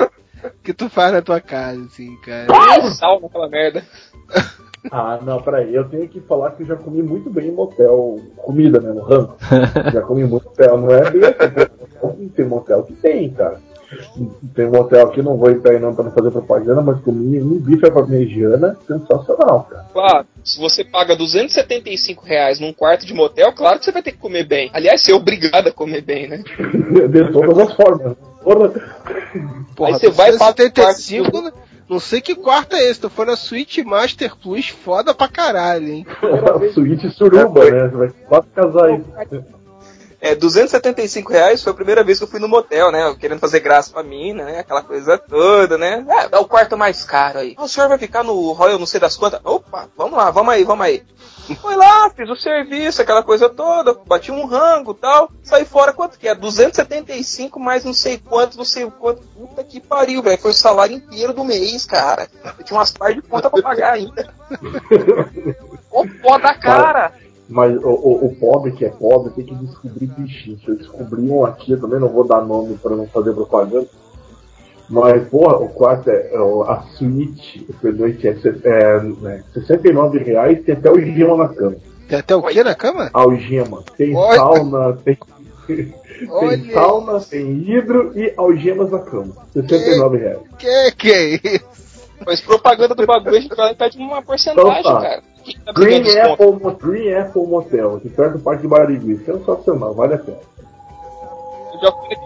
Que 0.62 0.74
tu 0.74 0.90
faz 0.90 1.12
na 1.12 1.22
tua 1.22 1.40
casa, 1.40 1.82
assim, 1.84 2.16
cara. 2.20 2.48
Sal 2.92 3.20
naquela 3.20 3.48
merda. 3.48 3.84
Ah, 4.90 5.18
não, 5.22 5.40
peraí. 5.40 5.74
Eu 5.74 5.88
tenho 5.88 6.08
que 6.08 6.20
falar 6.20 6.50
que 6.52 6.62
eu 6.62 6.66
já 6.66 6.76
comi 6.76 7.02
muito 7.02 7.30
bem 7.30 7.48
em 7.48 7.52
motel. 7.52 8.20
Comida, 8.36 8.80
né? 8.80 8.92
No 8.92 9.02
rango. 9.02 9.36
já 9.92 10.02
comi 10.02 10.24
muito 10.24 10.44
motel. 10.44 10.78
Não 10.78 10.90
é 10.90 11.10
bem 11.10 11.22
assim. 11.24 12.28
Tem 12.28 12.44
motel 12.44 12.82
que 12.82 12.92
tem, 12.94 13.30
cara. 13.30 13.60
Tem 14.54 14.68
motel 14.68 15.06
aqui, 15.06 15.22
não 15.22 15.36
vou 15.36 15.50
entrar 15.50 15.72
aí 15.72 15.78
não 15.78 15.94
pra 15.94 16.04
não 16.04 16.10
fazer 16.10 16.30
propaganda, 16.30 16.82
mas 16.82 17.00
comi 17.00 17.40
um 17.40 17.60
bife 17.60 17.86
à 17.86 17.90
parmegiana 17.90 18.76
sensacional, 18.86 19.68
cara. 19.70 19.86
Claro, 19.92 20.26
se 20.42 20.58
você 20.58 20.84
paga 20.84 21.14
275 21.14 22.24
reais 22.24 22.58
num 22.58 22.72
quarto 22.72 23.06
de 23.06 23.14
motel, 23.14 23.52
claro 23.52 23.78
que 23.78 23.84
você 23.84 23.92
vai 23.92 24.02
ter 24.02 24.12
que 24.12 24.18
comer 24.18 24.44
bem. 24.44 24.70
Aliás, 24.72 25.00
você 25.00 25.12
é 25.12 25.14
obrigado 25.14 25.68
a 25.68 25.72
comer 25.72 26.02
bem, 26.02 26.28
né? 26.28 26.42
De 27.08 27.32
todas 27.32 27.58
as 27.58 27.74
formas. 27.74 28.16
Porra. 28.42 28.72
Porra, 29.74 29.88
Aí 29.90 29.94
você 29.94 30.10
vai 30.10 30.32
pra 30.32 30.46
75, 30.46 31.42
né? 31.42 31.52
Não 31.88 32.00
sei 32.00 32.20
que 32.20 32.34
quarto 32.34 32.74
é 32.76 32.82
esse, 32.84 33.00
tu 33.00 33.10
foi 33.10 33.26
na 33.26 33.36
Suite 33.36 33.84
Master 33.84 34.34
Plus, 34.36 34.68
foda 34.68 35.14
pra 35.14 35.28
caralho, 35.28 35.88
hein? 35.88 36.06
Suíte 36.72 37.10
suruba, 37.10 37.70
né? 37.70 37.88
Você 37.88 37.96
vai 37.96 38.08
quase 38.28 38.46
casar 38.54 38.84
aí. 38.86 39.02
É, 40.24 40.34
275 40.34 41.30
reais 41.30 41.62
foi 41.62 41.70
a 41.70 41.76
primeira 41.76 42.02
vez 42.02 42.16
que 42.16 42.24
eu 42.24 42.28
fui 42.28 42.40
no 42.40 42.48
motel, 42.48 42.90
né? 42.90 43.14
Querendo 43.20 43.40
fazer 43.40 43.60
graça 43.60 43.92
pra 43.92 44.02
mim, 44.02 44.32
né? 44.32 44.60
Aquela 44.60 44.80
coisa 44.80 45.18
toda, 45.18 45.76
né? 45.76 46.02
É, 46.08 46.34
é 46.34 46.38
o 46.38 46.46
quarto 46.46 46.78
mais 46.78 47.04
caro 47.04 47.40
aí. 47.40 47.54
O 47.58 47.68
senhor 47.68 47.90
vai 47.90 47.98
ficar 47.98 48.24
no 48.24 48.52
Royal 48.52 48.78
não 48.78 48.86
sei 48.86 48.98
das 48.98 49.18
quantas? 49.18 49.38
Opa, 49.44 49.86
vamos 49.94 50.16
lá, 50.16 50.30
vamos 50.30 50.54
aí, 50.54 50.64
vamos 50.64 50.86
aí. 50.86 51.04
Foi 51.60 51.76
lá, 51.76 52.08
fiz 52.08 52.30
o 52.30 52.36
serviço, 52.36 53.02
aquela 53.02 53.22
coisa 53.22 53.50
toda, 53.50 53.92
bati 53.92 54.32
um 54.32 54.46
rango 54.46 54.94
tal, 54.94 55.30
saí 55.42 55.66
fora, 55.66 55.92
quanto 55.92 56.18
que 56.18 56.26
é? 56.26 56.34
275 56.34 57.60
mais 57.60 57.84
não 57.84 57.92
sei 57.92 58.16
quanto, 58.16 58.56
não 58.56 58.64
sei 58.64 58.90
quanto. 58.90 59.20
Puta 59.26 59.62
que 59.62 59.78
pariu, 59.78 60.22
velho. 60.22 60.40
Foi 60.40 60.52
o 60.52 60.54
salário 60.54 60.96
inteiro 60.96 61.34
do 61.34 61.44
mês, 61.44 61.84
cara. 61.84 62.30
Eu 62.58 62.64
tinha 62.64 62.78
umas 62.78 62.90
par 62.90 63.12
de 63.12 63.20
conta 63.20 63.50
pra 63.50 63.60
pagar 63.60 63.92
ainda. 63.92 64.32
Ô, 65.90 66.06
pó 66.22 66.38
da 66.38 66.54
cara! 66.54 67.12
Mas 67.48 67.76
o, 67.82 67.88
o, 67.88 68.26
o 68.26 68.36
pobre 68.36 68.72
que 68.72 68.84
é 68.84 68.88
pobre 68.88 69.30
tem 69.32 69.44
que 69.44 69.54
descobrir 69.54 70.06
bichinho. 70.06 70.58
Se 70.58 70.68
eu 70.68 70.76
descobrir 70.76 71.30
um 71.30 71.44
aqui, 71.44 71.72
eu 71.72 71.80
também 71.80 72.00
não 72.00 72.08
vou 72.08 72.26
dar 72.26 72.40
nome 72.40 72.76
pra 72.78 72.96
não 72.96 73.06
fazer 73.06 73.32
propaganda. 73.34 73.86
Mas, 74.88 75.28
porra, 75.28 75.56
o 75.58 75.68
quarto 75.68 76.10
é, 76.10 76.30
é 76.34 76.40
o- 76.40 76.62
a 76.62 76.82
suíte 76.96 77.66
por 77.80 77.92
noite 77.92 78.28
é, 78.28 78.34
se- 78.36 78.60
é, 78.64 79.00
né, 79.02 79.42
69 79.54 80.18
reais 80.18 80.62
tem 80.64 80.74
até 80.74 80.88
algema 80.88 81.36
na 81.36 81.48
cama. 81.48 81.76
Tem 82.08 82.18
até 82.18 82.36
o 82.36 82.42
que 82.42 82.62
na 82.62 82.74
cama? 82.74 83.10
Algema. 83.14 83.82
Tem 83.96 84.14
Olha. 84.14 84.36
sauna, 84.36 84.92
tem, 85.04 85.18
tem 85.66 86.72
sauna, 86.72 87.20
tem 87.20 87.50
hidro 87.70 88.12
e 88.14 88.32
algemas 88.36 88.90
na 88.90 88.98
cama. 88.98 89.34
69 89.54 90.18
reais. 90.18 90.38
Que 90.58 90.90
que 90.92 91.10
é 91.12 91.34
isso? 91.36 91.64
Mas 92.26 92.40
propaganda 92.42 92.94
do 92.94 93.06
bagulho 93.06 93.36
a 93.36 93.40
gente 93.40 93.54
pede 93.76 93.98
uma 93.98 94.22
porcentagem, 94.22 94.80
Então 94.80 94.94
tá. 94.94 95.00
cara. 95.00 95.22
Quem 95.44 95.58
tá 95.60 95.72
Green? 95.72 96.18
Apple, 96.18 96.46
Mo- 96.52 96.76
Green 96.76 97.12
Apple 97.14 97.46
Motel, 97.46 97.96
aqui 97.96 98.08
perto 98.08 98.38
do 98.38 98.44
Parque 98.44 98.62
de 98.62 98.68
Barigui. 98.68 99.18
Sensacional, 99.24 99.94
vale 99.94 100.14
a 100.14 100.18
pena. 100.18 100.38
Eu 101.74 101.80
já 101.80 101.92
fui 101.92 102.08
de 102.08 102.16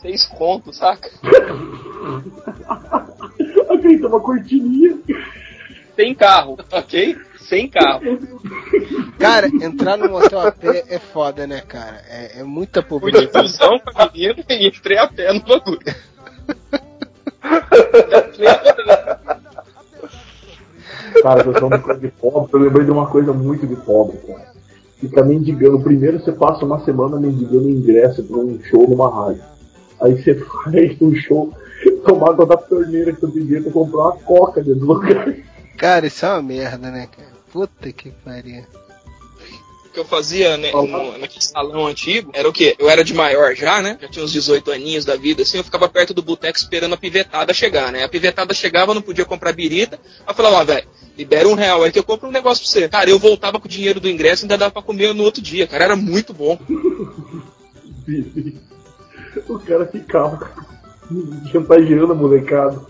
seis 0.00 0.26
contos, 0.26 0.76
saca? 0.76 1.08
Tem 3.82 4.04
uma 4.06 4.20
cortininha. 4.20 4.96
Sem 5.94 6.14
carro, 6.14 6.58
ok? 6.72 7.16
Sem 7.38 7.68
carro. 7.68 8.00
Cara, 9.18 9.46
entrar 9.48 9.96
num 9.98 10.14
hotel 10.14 10.40
a 10.40 10.50
pé 10.50 10.84
é 10.88 10.98
foda, 10.98 11.46
né, 11.46 11.60
cara? 11.60 12.02
É, 12.08 12.40
é 12.40 12.42
muita 12.42 12.82
Fui 12.82 13.12
de 13.12 13.26
pobreza. 13.28 13.42
busão 13.42 13.78
com 13.78 13.90
a 14.02 14.10
menina 14.12 14.42
e 14.48 14.66
entrei 14.68 14.96
a 14.98 15.06
pé 15.06 15.32
no 15.32 15.40
bagulho. 15.40 15.78
Cara, 21.24 21.42
vocês 21.42 21.54
estão 21.54 21.70
coisa 21.80 21.98
de 21.98 22.08
pobre. 22.08 22.50
Eu 22.52 22.60
lembrei 22.60 22.84
de 22.84 22.90
uma 22.90 23.06
coisa 23.06 23.32
muito 23.32 23.66
de 23.66 23.74
pobre, 23.76 24.18
cara. 24.26 24.52
Fica 24.98 25.24
mendigando. 25.24 25.80
Primeiro 25.80 26.20
você 26.20 26.30
passa 26.32 26.66
uma 26.66 26.84
semana 26.84 27.18
mendigando 27.18 27.70
ingresso 27.70 28.22
pra 28.22 28.36
um 28.36 28.60
show 28.62 28.86
numa 28.86 29.10
rádio. 29.10 29.42
Aí 30.02 30.22
você 30.22 30.34
faz 30.44 31.00
um 31.00 31.14
show, 31.14 31.50
tomar 32.04 32.32
água 32.32 32.44
da 32.44 32.58
torneira 32.58 33.10
que 33.14 33.22
eu 33.22 33.30
pedi 33.30 33.58
pra 33.58 33.72
comprar 33.72 34.00
uma 34.00 34.16
coca 34.18 34.62
dentro 34.62 34.80
do 34.80 34.86
lugar. 34.86 35.34
Cara, 35.78 36.06
isso 36.06 36.26
é 36.26 36.28
uma 36.28 36.42
merda, 36.42 36.90
né, 36.90 37.08
cara? 37.16 37.30
Puta 37.50 37.90
que 37.90 38.10
pariu. 38.22 38.62
O 39.94 39.96
que 39.96 40.00
eu 40.00 40.04
fazia 40.04 40.56
né, 40.56 40.72
no- 40.72 41.18
naquele 41.18 41.44
salão 41.44 41.86
antigo 41.86 42.32
era 42.34 42.48
o 42.48 42.52
quê? 42.52 42.74
Eu 42.80 42.90
era 42.90 43.04
de 43.04 43.14
maior 43.14 43.54
já, 43.54 43.80
né? 43.80 43.96
Já 44.02 44.08
tinha 44.08 44.24
uns 44.24 44.32
18 44.32 44.72
aninhos 44.72 45.04
da 45.04 45.14
vida, 45.14 45.42
assim, 45.42 45.56
eu 45.58 45.62
ficava 45.62 45.88
perto 45.88 46.12
do 46.12 46.20
boteco 46.20 46.58
esperando 46.58 46.94
a 46.94 46.96
pivetada 46.96 47.54
chegar, 47.54 47.92
né? 47.92 48.02
A 48.02 48.08
pivetada 48.08 48.52
chegava, 48.52 48.90
eu 48.90 48.96
não 48.96 49.02
podia 49.02 49.24
comprar 49.24 49.52
birita. 49.52 50.00
Aí 50.26 50.32
eu 50.32 50.34
falava, 50.34 50.56
ó, 50.56 50.64
velho, 50.64 50.84
libera 51.16 51.46
um 51.46 51.54
real 51.54 51.84
aí 51.84 51.92
que 51.92 51.98
eu 52.00 52.02
compro 52.02 52.28
um 52.28 52.32
negócio 52.32 52.64
pra 52.64 52.72
você. 52.72 52.88
Cara, 52.88 53.08
eu 53.08 53.20
voltava 53.20 53.60
com 53.60 53.66
o 53.66 53.70
dinheiro 53.70 54.00
do 54.00 54.08
ingresso 54.10 54.42
e 54.42 54.44
ainda 54.46 54.58
dava 54.58 54.72
pra 54.72 54.82
comer 54.82 55.14
no 55.14 55.22
outro 55.22 55.40
dia, 55.40 55.64
cara. 55.68 55.84
Era 55.84 55.94
muito 55.94 56.34
bom. 56.34 56.58
O 59.48 59.58
cara 59.60 59.86
ficava 59.86 60.50
chantageando 61.52 62.12
a 62.12 62.14
molecada. 62.16 62.80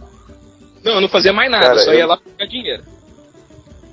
Não, 0.83 0.95
eu 0.95 1.01
não 1.03 1.09
fazia 1.09 1.33
mais 1.33 1.51
nada, 1.51 1.67
Cara, 1.67 1.79
só 1.81 1.93
eu- 1.93 1.99
ia 1.99 2.07
lá 2.07 2.17
pra 2.17 2.31
pegar 2.37 2.51
dinheiro. 2.51 2.83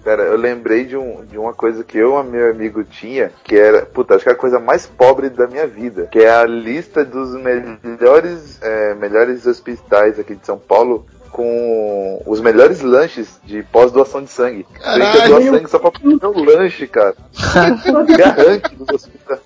Cara, 0.04 0.24
eu 0.24 0.36
lembrei 0.36 0.86
de, 0.86 0.98
um, 0.98 1.24
de 1.26 1.38
uma 1.38 1.54
coisa 1.54 1.84
que 1.84 1.98
eu 1.98 2.20
e 2.20 2.24
meu 2.28 2.50
amigo 2.50 2.84
tinha, 2.84 3.32
que 3.44 3.56
era, 3.56 3.86
puta, 3.86 4.16
acho 4.16 4.24
que 4.24 4.30
é 4.30 4.34
a 4.34 4.38
coisa 4.38 4.60
mais 4.60 4.88
pobre 4.88 5.30
da 5.30 5.48
minha 5.48 5.68
vida, 5.68 6.08
que 6.12 6.20
é 6.20 6.30
a 6.30 6.44
lista 6.44 7.06
dos 7.06 7.36
melhores, 7.36 8.60
é, 8.62 8.96
melhores 8.96 9.46
hospitais 9.46 10.20
aqui 10.20 10.36
de 10.36 10.46
São 10.46 10.58
Paulo 10.58 11.06
com 11.32 12.22
os 12.26 12.42
melhores 12.42 12.82
lanches 12.82 13.40
de 13.44 13.64
pós-doação 13.64 14.24
de 14.24 14.30
sangue. 14.30 14.66
Gente 14.74 14.84
ia 14.84 15.12
doar 15.12 15.14
Caralho! 15.14 15.52
sangue 15.52 15.70
só 15.70 15.80
pra 15.80 15.92
comer 15.92 16.26
o 16.26 16.44
lanche, 16.44 16.88
cara. 16.88 17.16
Arranque 17.56 18.76
dos 18.76 18.90
hospitais. 18.90 19.40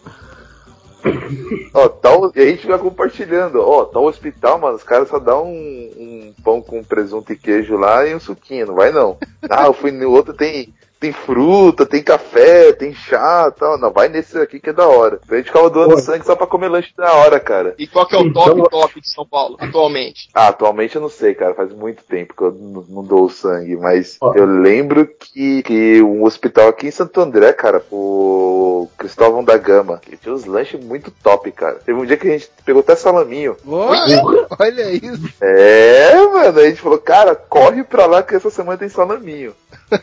Ó, 1.73 1.87
tal, 1.89 2.31
e 2.35 2.41
a 2.41 2.45
gente 2.45 2.61
fica 2.61 2.77
compartilhando. 2.77 3.61
Ó, 3.61 3.85
tal 3.85 4.05
hospital, 4.05 4.59
mano, 4.59 4.75
os 4.75 4.83
caras 4.83 5.09
só 5.09 5.19
dão 5.19 5.45
um, 5.45 5.91
um 5.97 6.33
pão 6.43 6.61
com 6.61 6.83
presunto 6.83 7.31
e 7.31 7.37
queijo 7.37 7.77
lá 7.77 8.05
e 8.05 8.15
um 8.15 8.19
suquinho, 8.19 8.67
não 8.67 8.75
vai 8.75 8.91
não. 8.91 9.17
Ah, 9.49 9.65
eu 9.65 9.73
fui 9.73 9.91
no 9.91 10.09
outro, 10.11 10.33
tem, 10.33 10.73
tem 10.99 11.11
fruta, 11.11 11.85
tem 11.85 12.01
café, 12.01 12.73
tem 12.73 12.93
chá 12.93 13.51
tal. 13.51 13.77
Não, 13.77 13.91
vai 13.91 14.07
nesse 14.09 14.37
aqui 14.37 14.59
que 14.59 14.69
é 14.69 14.73
da 14.73 14.87
hora. 14.87 15.19
A 15.29 15.35
gente 15.35 15.45
ficava 15.47 15.69
doando 15.69 15.95
Pô. 15.95 15.99
sangue 16.01 16.25
só 16.25 16.35
pra 16.35 16.47
comer 16.47 16.67
lanche 16.69 16.91
da 16.97 17.13
hora, 17.13 17.39
cara. 17.39 17.75
E 17.77 17.85
qual 17.87 18.05
que 18.07 18.15
é 18.15 18.19
o 18.19 18.25
Então- 18.25 18.43
top 18.55 18.69
top 18.69 19.01
de 19.01 19.09
São 19.09 19.25
Paulo, 19.25 19.55
atualmente? 19.59 20.29
Ah, 20.33 20.47
atualmente 20.47 20.95
eu 20.95 21.01
não 21.01 21.09
sei, 21.09 21.33
cara. 21.33 21.53
Faz 21.53 21.71
muito 21.71 22.03
tempo 22.03 22.33
que 22.35 22.41
eu 22.41 22.51
não, 22.51 22.85
não 22.89 23.03
dou 23.03 23.29
sangue, 23.29 23.75
mas 23.77 24.17
Ó. 24.21 24.33
eu 24.35 24.45
lembro 24.45 25.07
que, 25.07 25.61
que 25.63 26.01
um 26.01 26.23
hospital 26.23 26.67
aqui 26.69 26.87
em 26.87 26.91
Santo 26.91 27.19
André, 27.21 27.53
cara, 27.53 27.81
o 27.91 28.89
Cristóvão 28.97 29.43
da 29.43 29.57
Gama, 29.57 29.99
que 30.01 30.17
tinha 30.17 30.33
uns 30.33 30.45
lanches 30.45 30.83
muito 30.83 31.11
top, 31.23 31.51
cara. 31.51 31.75
Teve 31.85 31.99
um 31.99 32.05
dia 32.05 32.17
que 32.17 32.27
a 32.27 32.31
gente 32.31 32.49
pegou 32.65 32.79
até 32.81 32.95
salaminho. 32.95 33.55
Olha, 33.67 34.21
olha 34.59 34.91
isso. 34.91 35.29
É, 35.41 36.15
mano, 36.27 36.59
a 36.59 36.65
gente 36.67 36.81
falou, 36.81 36.97
cara, 36.97 37.35
corre 37.35 37.83
pra 37.83 38.05
lá 38.05 38.23
que 38.23 38.35
essa 38.35 38.49
semana 38.49 38.77
tem 38.77 38.89
salaminho. 38.89 39.53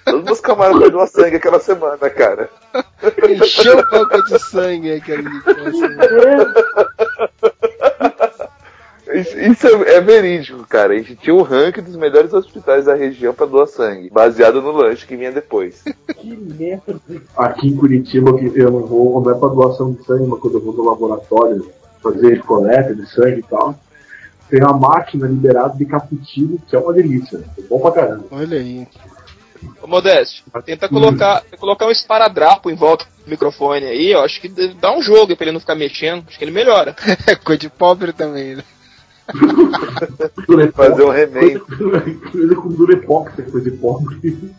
Todos 0.05 0.24
meus 0.24 0.41
camaradas 0.41 0.91
doam 0.91 1.07
sangue 1.07 1.37
aquela 1.37 1.61
semana, 1.61 2.11
cara. 2.11 2.49
Encheu 3.28 3.78
a 3.78 3.83
boca 3.83 4.22
de 4.22 4.39
sangue 4.39 4.93
aquele. 4.93 5.28
Isso, 9.14 9.39
isso 9.39 9.66
é, 9.66 9.97
é 9.97 10.01
verídico, 10.01 10.66
cara. 10.66 10.95
A 10.95 10.97
gente 10.97 11.16
tinha 11.16 11.35
um 11.35 11.43
ranking 11.43 11.83
dos 11.83 11.97
melhores 11.97 12.33
hospitais 12.33 12.87
da 12.87 12.95
região 12.95 13.35
pra 13.35 13.45
doar 13.45 13.66
sangue, 13.66 14.09
baseado 14.09 14.62
no 14.62 14.72
lanche 14.72 15.07
que 15.07 15.16
vinha 15.16 15.30
depois. 15.30 15.83
Que 16.16 16.37
merda. 16.37 17.01
Aqui 17.37 17.68
em 17.68 17.76
Curitiba, 17.76 18.37
que 18.39 18.59
eu 18.59 18.70
não 18.70 18.87
vou, 18.87 19.20
não 19.20 19.30
é 19.30 19.35
pra 19.35 19.49
doação 19.49 19.93
de 19.93 20.05
sangue, 20.05 20.26
mas 20.26 20.41
quando 20.41 20.55
eu 20.55 20.61
vou 20.62 20.72
no 20.72 20.85
laboratório 20.85 21.70
fazer 22.03 22.43
coleta 22.43 22.95
de 22.95 23.07
sangue 23.11 23.41
e 23.41 23.43
tal, 23.43 23.78
tem 24.49 24.62
uma 24.62 24.76
máquina 24.76 25.26
liberada 25.26 25.76
de 25.76 25.85
cappuccino, 25.85 26.59
que 26.66 26.74
é 26.74 26.78
uma 26.78 26.93
delícia. 26.93 27.41
É 27.59 27.62
bom 27.62 27.80
pra 27.80 27.93
caramba. 27.93 28.24
Olha 28.30 28.59
aí. 28.59 28.87
Ô 29.81 29.87
Modesto, 29.87 30.43
tenta 30.65 30.89
colocar, 30.89 31.43
colocar 31.59 31.87
um 31.87 31.91
esparadrapo 31.91 32.71
em 32.71 32.75
volta 32.75 33.05
do 33.25 33.31
microfone 33.31 33.87
aí, 33.87 34.15
ó. 34.15 34.25
Acho 34.25 34.41
que 34.41 34.49
dá 34.49 34.97
um 34.97 35.03
jogo 35.03 35.37
pra 35.37 35.45
ele 35.45 35.53
não 35.53 35.61
ficar 35.61 35.75
mexendo. 35.75 36.25
Acho 36.29 36.39
que 36.39 36.45
ele 36.45 36.51
melhora. 36.51 36.95
É 37.27 37.35
coisa 37.37 37.61
de 37.61 37.69
pobre 37.69 38.13
também, 38.13 38.57
né? 38.57 38.65
Fazer 40.75 41.05
um 41.05 41.11
remake. 41.11 41.61
Coisa 42.31 42.55
com 42.57 42.69
Durepox, 42.69 43.39
é 43.39 43.43
coisa 43.43 43.71
de 43.71 43.77
pobre. 43.77 44.53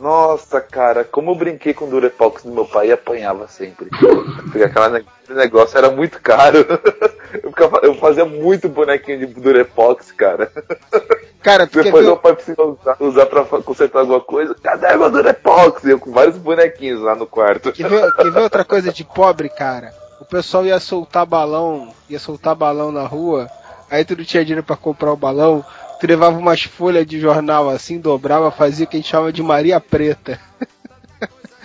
Nossa, 0.00 0.60
cara, 0.60 1.04
como 1.04 1.30
eu 1.30 1.34
brinquei 1.34 1.74
com 1.74 1.88
Durepox 1.88 2.42
do 2.44 2.52
meu 2.52 2.64
pai 2.66 2.88
e 2.88 2.92
apanhava 2.92 3.48
sempre. 3.48 3.88
Porque 3.90 4.62
aquele 4.62 5.04
negócio 5.30 5.76
era 5.76 5.90
muito 5.90 6.20
caro. 6.20 6.58
Eu, 7.42 7.50
ficava- 7.50 7.80
eu 7.82 7.94
fazia 7.96 8.24
muito 8.24 8.70
bonequinho 8.70 9.18
de 9.18 9.26
Durepox, 9.26 10.10
cara. 10.12 10.50
Cara, 11.42 11.66
Depois 11.66 12.04
meu 12.06 12.16
pai 12.16 12.34
precisa 12.34 12.62
usar, 12.62 12.96
usar 12.98 13.26
pra 13.26 13.44
consertar 13.44 14.00
alguma 14.00 14.20
coisa. 14.20 14.54
Cadê 14.62 14.96
meu 14.96 15.10
Durepox? 15.10 15.84
Eu 15.84 16.00
com 16.00 16.10
vários 16.10 16.36
bonequinhos 16.38 17.00
lá 17.02 17.14
no 17.14 17.26
quarto. 17.26 17.70
quer, 17.70 17.86
ver, 17.88 18.12
quer 18.14 18.30
ver 18.30 18.40
outra 18.40 18.64
coisa 18.64 18.90
de 18.92 19.04
pobre, 19.04 19.50
cara? 19.50 19.92
O 20.20 20.24
pessoal 20.24 20.64
ia 20.64 20.80
soltar 20.80 21.26
balão, 21.26 21.92
ia 22.08 22.18
soltar 22.18 22.54
balão 22.54 22.90
na 22.90 23.02
rua, 23.06 23.48
aí 23.90 24.04
tu 24.06 24.16
não 24.16 24.24
tinha 24.24 24.42
dinheiro 24.44 24.64
pra 24.66 24.74
comprar 24.76 25.12
o 25.12 25.16
balão, 25.16 25.62
tu 26.00 26.06
levava 26.06 26.38
umas 26.38 26.62
folhas 26.62 27.06
de 27.06 27.18
jornal 27.20 27.68
assim, 27.68 27.98
dobrava, 27.98 28.50
fazia 28.50 28.84
o 28.86 28.88
que 28.88 28.96
a 28.96 29.00
gente 29.00 29.08
chama 29.10 29.32
de 29.32 29.42
Maria 29.42 29.80
Preta. 29.80 30.38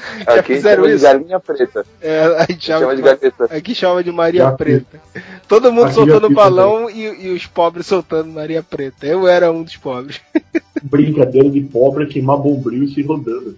Já 0.03 0.21
Aqui 0.21 0.31
a 0.31 0.35
gente 0.35 0.45
fizeram 0.45 0.83
chama 0.83 0.87
de 0.89 0.95
isso? 0.95 1.03
galinha 1.05 1.39
preta. 1.39 1.85
É, 2.01 2.19
a 2.37 2.45
gente 2.49 2.65
chama, 2.65 2.79
chama 2.95 3.15
de 3.15 3.29
de, 3.31 3.55
aqui 3.57 3.73
chama 3.73 4.03
de 4.03 4.11
Maria 4.11 4.43
Já 4.43 4.51
Preta. 4.51 5.01
Todo 5.47 5.71
mundo 5.71 5.85
Aqui 5.85 5.95
já 5.95 6.01
soltando 6.05 6.29
balão 6.29 6.89
e, 6.89 7.27
e 7.27 7.29
os 7.33 7.45
pobres 7.47 7.87
soltando 7.87 8.29
Maria 8.29 8.61
Preta. 8.61 9.07
Eu 9.07 9.25
era 9.27 9.49
um 9.51 9.63
dos 9.63 9.77
pobres. 9.77 10.19
Brincadeira 10.83 11.49
de 11.49 11.61
pobre 11.61 12.03
é 12.03 12.07
queimar 12.07 12.37
bombril 12.37 12.83
e 12.83 12.93
se 12.93 13.01
rodando. 13.01 13.57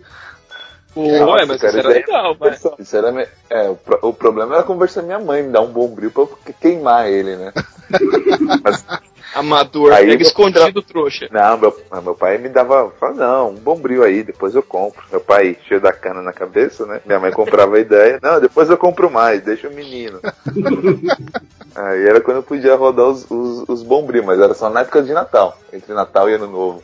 Ué, 0.95 1.19
Nossa, 1.19 1.45
mas 1.47 1.61
cara, 1.61 1.77
isso 1.79 1.87
era 1.87 1.99
isso 1.99 2.07
legal. 2.07 2.37
Isso 2.79 2.95
era 2.95 3.11
me- 3.11 3.27
é, 3.49 3.69
o, 3.69 3.75
pro- 3.75 3.99
o 4.03 4.13
problema 4.13 4.53
era 4.55 4.63
conversar 4.63 5.01
com 5.01 5.07
minha 5.07 5.19
mãe, 5.19 5.41
me 5.43 5.51
dar 5.51 5.61
um 5.61 5.71
bombril 5.71 6.11
pra 6.11 6.23
eu 6.23 6.27
que- 6.27 6.53
queimar 6.53 7.09
ele, 7.09 7.35
né? 7.35 7.51
Mas, 8.63 8.85
Amador, 9.35 9.91
Aí 9.91 10.07
pega 10.07 10.23
escondido, 10.23 10.81
trouxa. 10.81 11.27
não, 11.29 11.57
meu, 11.57 11.77
meu 12.01 12.15
pai 12.15 12.37
me 12.37 12.47
dava, 12.47 12.89
falava, 12.97 13.19
não, 13.19 13.49
um 13.49 13.55
bombril 13.55 14.01
aí, 14.01 14.23
depois 14.23 14.55
eu 14.55 14.63
compro. 14.63 15.03
Meu 15.11 15.19
pai 15.19 15.57
cheio 15.67 15.81
da 15.81 15.91
cana 15.91 16.21
na 16.21 16.31
cabeça, 16.31 16.85
né? 16.85 17.01
Minha 17.05 17.19
mãe 17.19 17.31
comprava 17.31 17.75
a 17.75 17.79
ideia, 17.79 18.17
não, 18.23 18.39
depois 18.39 18.69
eu 18.69 18.77
compro 18.77 19.11
mais, 19.11 19.41
deixa 19.41 19.67
o 19.67 19.73
menino. 19.73 20.21
aí 21.75 22.07
era 22.07 22.21
quando 22.21 22.37
eu 22.37 22.43
podia 22.43 22.75
rodar 22.75 23.07
os, 23.07 23.29
os, 23.29 23.67
os 23.67 23.83
bombril, 23.83 24.23
mas 24.23 24.39
era 24.39 24.53
só 24.53 24.69
na 24.69 24.79
época 24.79 25.03
de 25.03 25.11
Natal, 25.11 25.57
entre 25.73 25.93
Natal 25.93 26.29
e 26.29 26.35
Ano 26.35 26.47
Novo. 26.47 26.81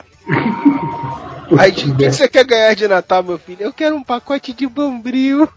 Aí, 1.58 1.72
o 1.72 1.76
que 1.76 1.94
que 1.96 2.12
você 2.12 2.28
quer 2.28 2.46
ganhar 2.46 2.74
de 2.76 2.88
Natal, 2.88 3.24
meu 3.24 3.38
filho? 3.38 3.62
Eu 3.62 3.74
quero 3.74 3.96
um 3.96 4.04
pacote 4.04 4.54
de 4.54 4.68
bombril. 4.68 5.48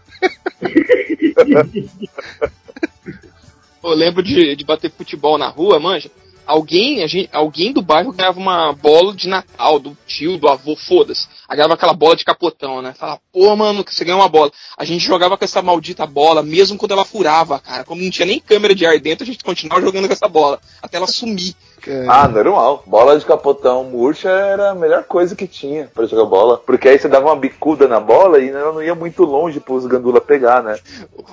Eu 3.83 3.89
lembro 3.95 4.23
de, 4.23 4.55
de 4.55 4.65
bater 4.65 4.91
futebol 4.91 5.37
na 5.37 5.49
rua, 5.49 5.79
manja. 5.79 6.09
Alguém, 6.45 7.07
gente, 7.07 7.29
alguém 7.33 7.73
do 7.73 7.81
bairro 7.81 8.13
ganhava 8.13 8.39
uma 8.39 8.71
bola 8.73 9.13
de 9.13 9.27
Natal, 9.27 9.79
do 9.79 9.97
tio, 10.05 10.37
do 10.37 10.47
avô, 10.47 10.75
foda-se. 10.75 11.27
Ganhava 11.49 11.73
aquela 11.73 11.93
bola 11.93 12.15
de 12.15 12.25
capotão, 12.25 12.81
né? 12.81 12.93
Falava, 12.93 13.19
pô, 13.31 13.55
mano, 13.55 13.83
você 13.87 14.05
ganhou 14.05 14.19
uma 14.19 14.29
bola. 14.29 14.51
A 14.77 14.85
gente 14.85 15.05
jogava 15.05 15.37
com 15.37 15.45
essa 15.45 15.61
maldita 15.61 16.05
bola, 16.05 16.43
mesmo 16.43 16.77
quando 16.77 16.91
ela 16.91 17.05
furava, 17.05 17.59
cara. 17.59 17.83
Como 17.83 18.01
não 18.01 18.09
tinha 18.09 18.25
nem 18.25 18.39
câmera 18.39 18.75
de 18.75 18.85
ar 18.85 18.99
dentro, 18.99 19.23
a 19.23 19.25
gente 19.25 19.43
continuava 19.43 19.81
jogando 19.81 20.07
com 20.07 20.13
essa 20.13 20.27
bola. 20.27 20.59
Até 20.81 20.97
ela 20.97 21.07
sumir. 21.07 21.55
Cara, 21.85 22.05
Ah, 22.09 22.27
normal. 22.27 22.83
Bola 22.87 23.17
de 23.19 23.25
capotão 23.25 23.83
murcha 23.83 24.27
era 24.29 24.71
a 24.71 24.75
melhor 24.75 25.03
coisa 25.03 25.35
que 25.35 25.47
tinha 25.47 25.89
pra 25.93 26.05
jogar 26.05 26.25
bola. 26.25 26.57
Porque 26.57 26.89
aí 26.89 26.97
você 26.97 27.07
dava 27.07 27.27
uma 27.27 27.35
bicuda 27.35 27.87
na 27.87 27.99
bola 27.99 28.39
e 28.39 28.49
ela 28.49 28.73
não 28.73 28.81
ia 28.81 28.95
muito 28.95 29.23
longe 29.23 29.59
pros 29.59 29.85
gandula 29.85 30.19
pegar, 30.19 30.63
né? 30.63 30.77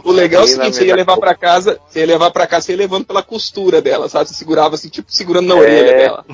O 0.05 0.13
legal 0.13 0.43
é 0.43 0.45
o 0.45 0.49
seguinte, 0.49 0.77
você 0.77 0.85
ia 0.87 0.95
levar 0.97 1.17
pra 1.17 1.35
casa, 1.35 1.81
você 1.89 2.01
ia 2.01 2.07
levar 2.07 2.31
pra 2.31 2.47
casa, 2.47 2.67
você 2.67 2.73
ia 2.73 2.79
levando 2.79 3.07
pela 3.07 3.23
costura 3.23 3.81
dela, 3.81 4.09
sabe? 4.09 4.29
Você 4.29 4.35
segurava 4.35 4.75
assim, 4.75 4.89
tipo, 4.89 5.11
segurando 5.11 5.49
na 5.49 5.55
É. 5.55 5.59
orelha 5.59 5.97
dela. 5.97 6.25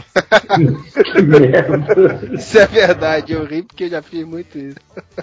Que 1.15 1.23
merda. 1.23 2.21
Isso 2.33 2.59
é 2.59 2.67
verdade, 2.67 3.33
eu 3.33 3.45
ri 3.45 3.63
porque 3.63 3.85
eu 3.85 3.91
já 3.91 4.03
fiz 4.03 4.27
muito 4.27 4.59
isso. 4.59 4.77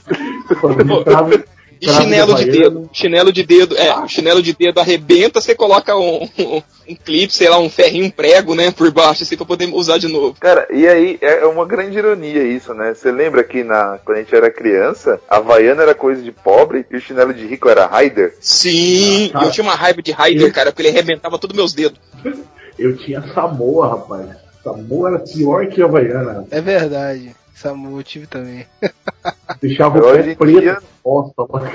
E 1.82 1.90
chinelo 1.90 2.34
de 2.36 2.44
havaiana. 2.44 2.52
dedo. 2.52 2.90
Chinelo 2.94 3.34
de 3.34 3.44
dedo, 3.44 3.78
é, 3.78 3.94
o 3.96 4.08
chinelo 4.08 4.42
de 4.42 4.54
dedo 4.54 4.80
arrebenta, 4.80 5.42
você 5.42 5.54
coloca 5.54 5.96
um, 5.96 6.30
um, 6.38 6.62
um 6.90 6.96
clipe, 6.96 7.34
sei 7.34 7.50
lá, 7.50 7.58
um 7.60 7.70
ferrinho, 7.70 8.06
um 8.06 8.10
prego, 8.10 8.56
né, 8.56 8.72
por 8.72 8.92
baixo, 8.92 9.24
assim, 9.24 9.36
pra 9.36 9.46
poder 9.46 9.70
usar 9.74 9.98
de 9.98 10.08
novo. 10.08 10.36
Cara, 10.40 10.68
e 10.72 10.88
aí 10.88 11.18
é 11.22 11.46
uma 11.46 11.66
grande 11.66 11.98
ironia 11.98 12.44
isso, 12.44 12.74
né? 12.74 12.94
Você 12.94 13.12
lembra 13.12 13.44
que 13.44 13.64
na, 13.64 14.00
quando 14.04 14.18
a 14.18 14.22
gente 14.22 14.36
era 14.36 14.50
criança, 14.52 15.20
a 15.30 15.38
Havaiana 15.38 15.84
era 15.84 15.96
coisa 15.96 16.22
de 16.22 16.32
pobre 16.32 16.86
e 16.90 16.96
o 16.98 17.02
chinelo 17.02 17.34
de 17.34 17.46
rico 17.46 17.70
era 17.70 17.86
Raider? 17.86 18.36
Sim, 18.40 19.30
Cara, 19.34 19.46
eu 19.46 19.52
tinha 19.52 19.64
uma 19.64 19.76
raiva 19.76 20.02
de 20.02 20.12
Raider, 20.12 20.54
cara, 20.54 20.72
porque 20.72 20.82
ele 20.82 20.90
arrebentava 20.90 21.38
todos 21.38 21.56
meus 21.56 21.74
dedos. 21.74 22.00
Eu 22.78 22.98
tinha 22.98 23.22
Samoa, 23.34 23.88
rapaz. 23.88 24.45
Samoa 24.66 25.09
era 25.09 25.20
pior 25.20 25.68
que 25.68 25.82
a 25.82 25.86
Havaiana. 25.86 26.45
É 26.51 26.59
verdade. 26.59 27.36
Samu 27.53 27.97
eu 27.97 28.03
tive 28.03 28.28
também. 28.28 28.66
Deixava 29.61 29.97
o 29.99 30.05
hoje 30.05 30.24
pé 30.24 30.32
em 30.32 30.36
preto. 30.36 30.59
dia- 30.61 30.78
Nossa, 31.05 31.34
mano. 31.49 31.72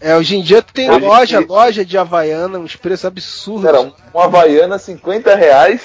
É, 0.00 0.14
hoje 0.14 0.36
em 0.36 0.42
dia 0.42 0.60
tem 0.60 0.90
Hoje 0.90 1.00
loja, 1.06 1.38
dia- 1.38 1.46
loja 1.48 1.84
de 1.84 1.96
Havaiana, 1.96 2.58
uns 2.58 2.76
preços 2.76 3.06
absurdos. 3.06 3.64
Era 3.64 3.80
um- 3.80 3.92
uma 4.12 4.24
Havaiana 4.24 4.78
50 4.78 5.34
reais 5.34 5.80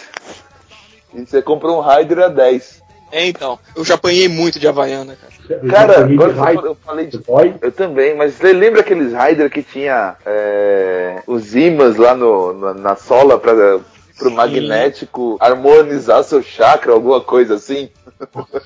e 1.13 1.21
você 1.25 1.41
comprou 1.41 1.77
um 1.77 1.81
Raider 1.81 2.19
a 2.19 2.27
10. 2.27 2.81
É, 3.13 3.25
então, 3.27 3.59
eu 3.75 3.83
já 3.85 3.95
apanhei 3.95 4.27
muito 4.29 4.57
de 4.59 4.67
Havaiana, 4.67 5.15
cara. 5.15 5.33
Eu 5.61 5.69
Cara, 5.69 6.05
agora 6.05 6.67
eu 6.67 6.75
falei 6.75 7.07
de. 7.07 7.19
Eu 7.61 7.71
também, 7.71 8.15
mas 8.15 8.33
você 8.35 8.53
lembra 8.53 8.81
aqueles 8.81 9.11
Raider 9.13 9.49
que 9.49 9.61
tinha 9.61 10.15
é, 10.25 11.21
os 11.27 11.53
ímãs 11.55 11.97
lá 11.97 12.15
no, 12.15 12.53
na, 12.53 12.73
na 12.73 12.95
sola 12.95 13.37
para 13.37 13.79
pro 14.21 14.31
magnético 14.31 15.37
harmonizar 15.39 16.23
seu 16.23 16.41
chakra, 16.43 16.93
alguma 16.93 17.21
coisa 17.21 17.55
assim? 17.55 17.89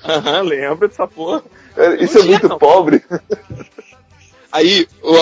Aham, 0.04 0.42
lembra 0.48 0.88
dessa 0.88 1.06
porra. 1.06 1.42
É, 1.76 1.94
Isso 2.04 2.18
é 2.18 2.22
muito 2.22 2.48
não. 2.48 2.58
pobre. 2.58 3.02
Aí 4.52 4.86
o, 5.02 5.14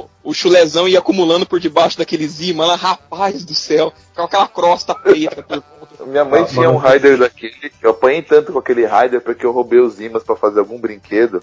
o, 0.00 0.08
o 0.24 0.34
chulezão 0.34 0.88
ia 0.88 0.98
acumulando 0.98 1.46
por 1.46 1.60
debaixo 1.60 1.98
daqueles 1.98 2.40
imãs 2.40 2.68
lá, 2.68 2.74
rapaz 2.76 3.44
do 3.44 3.54
céu, 3.54 3.92
com 4.14 4.22
aquela 4.22 4.48
crosta 4.48 4.94
preta 4.94 5.42
por 5.42 5.62
volta. 5.62 6.04
Minha 6.06 6.24
mãe 6.24 6.42
Ah, 6.42 6.46
tinha 6.46 6.68
um 6.70 6.74
mas- 6.74 6.82
Raider 6.82 7.18
daquele. 7.18 7.72
Eu 7.80 7.90
apanhei 7.90 8.22
tanto 8.22 8.52
com 8.52 8.58
aquele 8.58 8.84
Raider 8.84 9.20
porque 9.20 9.46
eu 9.46 9.52
roubei 9.52 9.78
os 9.78 10.00
ímãs 10.00 10.24
pra 10.24 10.34
fazer 10.34 10.58
algum 10.60 10.78
brinquedo. 10.80 11.40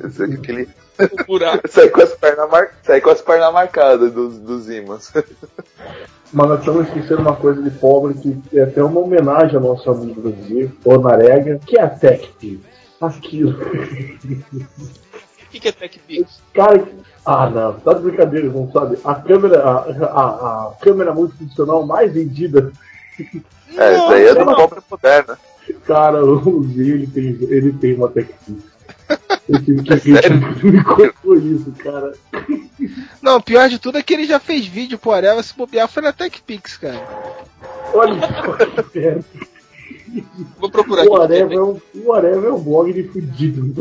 Eu 0.00 0.10
sei 0.10 0.28
que 0.28 0.34
aquele. 0.34 0.68
Saí 1.68 1.88
com 1.90 2.00
as 2.02 2.12
pernas 2.14 2.50
mar... 2.50 2.70
saí 2.82 3.00
com 3.02 3.10
as 3.10 3.20
pernas 3.20 3.52
marcadas 3.52 4.12
dos, 4.12 4.38
dos 4.38 4.68
ímãs. 4.70 5.12
Mas 6.32 6.48
nós 6.48 6.58
estamos 6.60 6.88
esquecendo 6.88 7.20
uma 7.22 7.36
coisa 7.36 7.62
de 7.62 7.70
pobre 7.70 8.14
que 8.14 8.42
é 8.52 8.62
até 8.64 8.82
uma 8.82 9.00
homenagem 9.00 9.56
ao 9.56 9.62
nosso 9.62 9.90
amigo 9.90 10.20
Brasil, 10.20 10.72
o 10.84 10.98
Narega, 10.98 11.58
que 11.64 11.78
é 11.78 11.82
a 11.82 11.88
TechPix. 11.88 12.60
Aquilo. 13.00 13.50
O 13.52 13.56
que, 15.50 15.60
que 15.60 15.68
é 15.68 15.72
TechPix? 15.72 16.42
Cara, 16.52 16.84
ah 17.24 17.48
não, 17.50 17.74
tá 17.80 17.94
de 17.94 18.02
brincadeira, 18.02 18.48
não 18.48 18.70
sabe? 18.72 18.98
A 19.04 19.14
câmera, 19.14 19.62
a, 19.62 19.76
a, 20.04 20.68
a 20.68 20.74
câmera 20.80 21.14
multifuncional 21.14 21.86
mais 21.86 22.12
vendida, 22.12 22.72
É, 23.76 23.94
isso 23.96 24.06
aí 24.12 24.24
é 24.26 24.34
do 24.34 24.44
não. 24.44 24.54
pobre 24.56 24.80
moderno. 24.90 25.36
cara, 25.86 26.24
o 26.24 26.62
Zio, 26.64 26.94
ele 26.96 27.06
tem, 27.06 27.24
ele 27.50 27.72
tem 27.72 27.94
uma 27.94 28.08
TechPix. 28.08 28.75
Eu 29.48 29.62
tive 29.62 29.82
que 29.82 30.00
Sério? 30.00 30.40
me 31.24 31.54
isso, 31.54 31.72
cara. 31.78 32.12
Não, 33.22 33.40
pior 33.40 33.68
de 33.68 33.78
tudo 33.78 33.98
é 33.98 34.02
que 34.02 34.14
ele 34.14 34.26
já 34.26 34.40
fez 34.40 34.66
vídeo 34.66 34.98
pro 34.98 35.12
Areva 35.12 35.42
se 35.42 35.56
bobear 35.56 35.88
foi 35.88 36.02
na 36.02 36.12
TechPix, 36.12 36.76
cara. 36.76 37.00
Olha 37.94 38.20
só. 38.20 38.56
Vou 40.58 40.70
procurar 40.70 41.04
O 41.06 41.16
aqui. 41.16 41.34
Areva 41.34 41.54
é 41.54 41.60
um, 41.60 41.80
o 41.94 42.12
Areva 42.12 42.46
é 42.46 42.52
um 42.52 42.62
blog 42.62 42.92
de 42.92 43.04
fudido. 43.04 43.74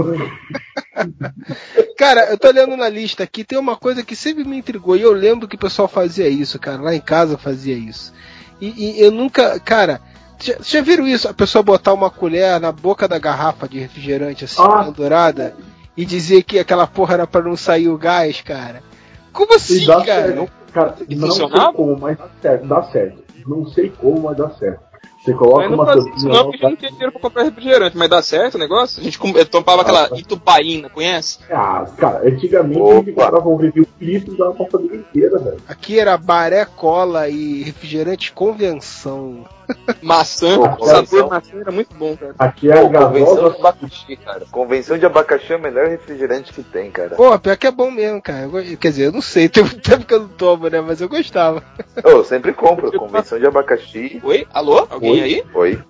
Cara, 1.97 2.31
eu 2.31 2.37
tô 2.37 2.47
olhando 2.47 2.75
na 2.75 2.89
lista 2.89 3.23
aqui, 3.23 3.43
tem 3.43 3.57
uma 3.57 3.75
coisa 3.75 4.03
que 4.03 4.15
sempre 4.15 4.43
me 4.43 4.57
intrigou, 4.57 4.95
e 4.95 5.01
eu 5.01 5.13
lembro 5.13 5.47
que 5.47 5.55
o 5.55 5.59
pessoal 5.59 5.87
fazia 5.87 6.27
isso, 6.27 6.59
cara. 6.59 6.81
Lá 6.81 6.93
em 6.93 7.01
casa 7.01 7.37
fazia 7.37 7.75
isso. 7.75 8.13
E, 8.59 8.97
e 8.97 9.01
eu 9.01 9.11
nunca. 9.11 9.59
Cara, 9.59 10.01
já, 10.45 10.55
já 10.61 10.81
viram 10.81 11.07
isso? 11.07 11.27
A 11.27 11.33
pessoa 11.33 11.63
botar 11.63 11.93
uma 11.93 12.09
colher 12.09 12.59
na 12.59 12.71
boca 12.71 13.07
da 13.07 13.17
garrafa 13.19 13.67
de 13.67 13.79
refrigerante 13.79 14.45
assim, 14.45 14.61
Ah. 14.61 14.83
pendurada, 14.83 15.55
e 15.97 16.05
dizer 16.05 16.43
que 16.43 16.59
aquela 16.59 16.85
porra 16.87 17.13
era 17.15 17.27
pra 17.27 17.41
não 17.41 17.55
sair 17.55 17.89
o 17.89 17.97
gás, 17.97 18.41
cara? 18.41 18.83
Como 19.31 19.55
assim, 19.55 19.81
E 19.83 19.85
dá 19.85 20.03
cara? 20.05 20.27
certo. 20.27 20.51
Cara, 20.73 20.95
E 21.07 21.15
não 21.15 21.31
sei 21.31 21.47
como, 21.49 21.97
mas 21.99 22.17
dá 22.17 22.27
certo, 22.41 22.67
dá 22.67 22.83
certo. 22.83 23.23
Não 23.47 23.65
sei 23.67 23.89
como, 23.89 24.21
mas 24.23 24.37
dá 24.37 24.49
certo. 24.51 24.85
Você 25.23 25.33
coloca 25.33 25.61
Mas 25.61 25.69
não 25.71 25.77
uma 25.77 25.85
fazia 25.87 26.01
isso 26.01 26.29
tampinha 26.29 26.33
não, 26.43 26.51
porque 26.51 26.65
a 26.65 26.69
gente 26.69 26.69
não 26.69 26.75
tinha 26.77 26.91
dinheiro 26.91 27.11
pra 27.13 27.21
comprar 27.21 27.43
refrigerante, 27.43 27.97
mas 27.97 28.09
dá 28.09 28.21
certo 28.21 28.55
o 28.55 28.57
negócio? 28.59 29.01
A 29.01 29.03
gente 29.03 29.17
com- 29.17 29.29
eu 29.35 29.45
tompava 29.45 29.81
aquela 29.81 30.07
tá. 30.09 30.15
itubaína, 30.17 30.87
conhece? 30.89 31.39
Ah, 31.49 31.83
cara, 31.97 32.27
antigamente 32.27 32.79
Opa. 32.79 32.91
a 32.91 32.95
gente 32.97 33.11
comprava 33.13 33.49
um 33.49 33.55
review 33.55 33.87
litro 33.99 34.37
da 34.37 34.45
nossa 34.45 34.65
família 34.65 34.97
inteira, 34.97 35.39
velho. 35.39 35.57
Aqui 35.67 35.97
era 35.99 36.15
baré, 36.15 36.65
cola 36.65 37.27
e 37.27 37.63
refrigerante 37.63 38.31
convenção. 38.33 39.45
Maçã, 40.01 40.57
Pô, 40.57 40.83
o 40.83 40.87
sabor 40.87 41.29
maçã 41.29 41.57
era 41.59 41.71
muito 41.71 41.95
bom, 41.95 42.15
cara. 42.15 42.35
Aqui 42.37 42.69
é 42.69 42.77
a 42.77 42.81
Pô, 42.81 42.89
convenção 42.89 43.49
de 43.49 43.55
abacaxi, 43.57 44.15
cara. 44.17 44.45
Convenção 44.51 44.97
de 44.97 45.05
abacaxi 45.05 45.53
é 45.53 45.55
o 45.55 45.61
melhor 45.61 45.87
refrigerante 45.87 46.53
que 46.53 46.63
tem, 46.63 46.91
cara. 46.91 47.15
Pô, 47.15 47.37
pior 47.39 47.57
que 47.57 47.67
é 47.67 47.71
bom 47.71 47.89
mesmo, 47.89 48.21
cara. 48.21 48.47
Quer 48.79 48.89
dizer, 48.89 49.05
eu 49.05 49.11
não 49.11 49.21
sei, 49.21 49.47
tem 49.49 49.63
muito 49.63 49.81
tempo 49.81 50.05
que 50.05 50.13
eu 50.13 50.21
não 50.21 50.27
tomo, 50.27 50.67
né? 50.67 50.81
Mas 50.81 51.01
eu 51.01 51.09
gostava. 51.09 51.63
Eu 52.03 52.23
sempre 52.23 52.53
compro. 52.53 52.91
Convenção 52.91 53.39
de 53.39 53.47
abacaxi. 53.47 54.21
Oi? 54.23 54.47
Alô? 54.53 54.87
Alguém 54.89 55.11
Oi? 55.13 55.21
aí? 55.21 55.43
Oi. 55.53 55.83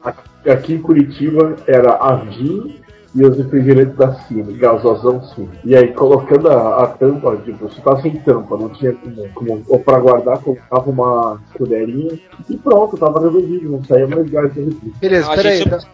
Aqui 0.48 0.74
em 0.74 0.82
Curitiba 0.82 1.56
era 1.68 1.96
a 1.96 2.16
Vim 2.16 2.85
e 3.16 3.26
os 3.26 3.38
refrigerantes 3.38 3.96
da 3.96 4.14
Cine, 4.14 4.54
gasosão 4.58 5.24
Cine. 5.24 5.50
E 5.64 5.76
aí, 5.76 5.94
colocando 5.94 6.50
a, 6.50 6.84
a 6.84 6.88
tampa, 6.88 7.38
tipo, 7.38 7.68
você 7.70 7.82
tá 7.82 8.00
sem 8.02 8.18
tampa, 8.18 8.58
não 8.58 8.70
tinha 8.70 8.94
como, 8.94 9.30
como 9.34 9.64
ou 9.70 9.80
pra 9.80 10.00
guardar, 10.00 10.40
colocava 10.40 10.90
uma 10.92 11.42
colherinha 11.58 12.20
e 12.50 12.58
pronto, 12.58 12.98
tava 12.98 13.22
resolvido, 13.22 13.72
não 13.72 13.84
saía 13.86 14.08
mais 14.08 14.30
gás 14.30 14.54
do 14.54 14.66
refri. 14.66 14.94
Beleza, 15.00 15.34
peraí. 15.34 15.64
tá- 15.70 15.78
de 15.78 15.88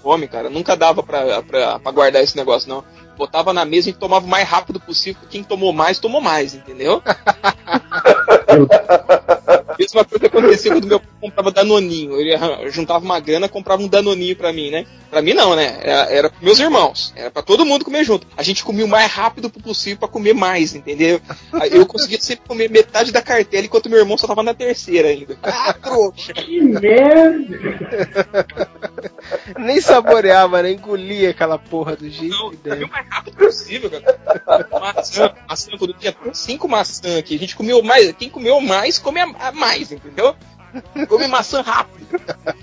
fome, 0.00 0.28
cara. 0.28 0.48
Nunca 0.48 0.76
dava 0.76 1.02
pra, 1.02 1.42
pra, 1.42 1.78
pra 1.80 1.92
guardar 1.92 2.22
esse 2.22 2.36
negócio, 2.36 2.68
não. 2.68 2.84
Botava 3.18 3.52
na 3.52 3.64
mesa 3.64 3.90
e 3.90 3.92
tomava 3.92 4.24
o 4.24 4.28
mais 4.28 4.48
rápido 4.48 4.78
possível. 4.78 5.20
Quem 5.28 5.42
tomou 5.42 5.72
mais, 5.72 5.98
tomou 5.98 6.20
mais, 6.20 6.54
entendeu? 6.54 7.02
Mesma 9.78 10.04
coisa 10.04 10.26
acontecia 10.26 10.72
quando 10.72 10.86
meu 10.88 10.98
pai 10.98 11.08
comprava 11.20 11.52
danoninho. 11.52 12.16
Ele 12.16 12.36
juntava 12.70 13.04
uma 13.04 13.20
grana, 13.20 13.48
comprava 13.48 13.80
um 13.80 13.88
danoninho 13.88 14.34
pra 14.34 14.52
mim, 14.52 14.70
né? 14.70 14.84
Pra 15.08 15.22
mim 15.22 15.34
não, 15.34 15.54
né? 15.54 15.78
Era, 15.80 16.10
era 16.10 16.30
pros 16.30 16.42
meus 16.42 16.58
irmãos. 16.58 17.12
Era 17.16 17.30
pra 17.30 17.42
todo 17.42 17.64
mundo 17.64 17.84
comer 17.84 18.04
junto. 18.04 18.26
A 18.36 18.42
gente 18.42 18.64
comia 18.64 18.84
o 18.84 18.88
mais 18.88 19.10
rápido 19.10 19.48
possível 19.48 19.98
pra 19.98 20.08
comer 20.08 20.34
mais, 20.34 20.74
entendeu? 20.74 21.20
Eu 21.70 21.86
conseguia 21.86 22.20
sempre 22.20 22.46
comer 22.48 22.68
metade 22.70 23.12
da 23.12 23.22
cartela, 23.22 23.64
enquanto 23.64 23.88
meu 23.88 24.00
irmão 24.00 24.18
só 24.18 24.26
tava 24.26 24.42
na 24.42 24.52
terceira 24.52 25.08
ainda. 25.08 25.38
Ah, 25.42 25.72
trouxa! 25.72 26.32
Que 26.32 26.60
merda! 26.60 27.78
Nem 29.58 29.80
saboreava, 29.80 30.62
né? 30.62 30.72
Engolia 30.72 31.30
aquela 31.30 31.58
porra 31.58 31.96
do 31.96 32.08
jeito 32.08 32.34
Não, 32.64 32.88
rápido 33.08 33.36
possível, 33.36 33.90
cara. 33.90 34.68
Maçã, 34.80 35.34
maçã, 35.48 35.70
quando 35.78 35.94
tinha 35.94 36.14
cinco 36.32 36.68
maçãs 36.68 37.16
aqui, 37.16 37.34
a 37.34 37.38
gente 37.38 37.56
comeu 37.56 37.82
mais. 37.82 38.12
Quem 38.12 38.30
comeu 38.30 38.60
mais, 38.60 38.98
come 38.98 39.20
a, 39.20 39.52
mais, 39.52 39.92
entendeu? 39.92 40.34
Come 41.08 41.26
maçã 41.26 41.62
rápido. 41.62 42.06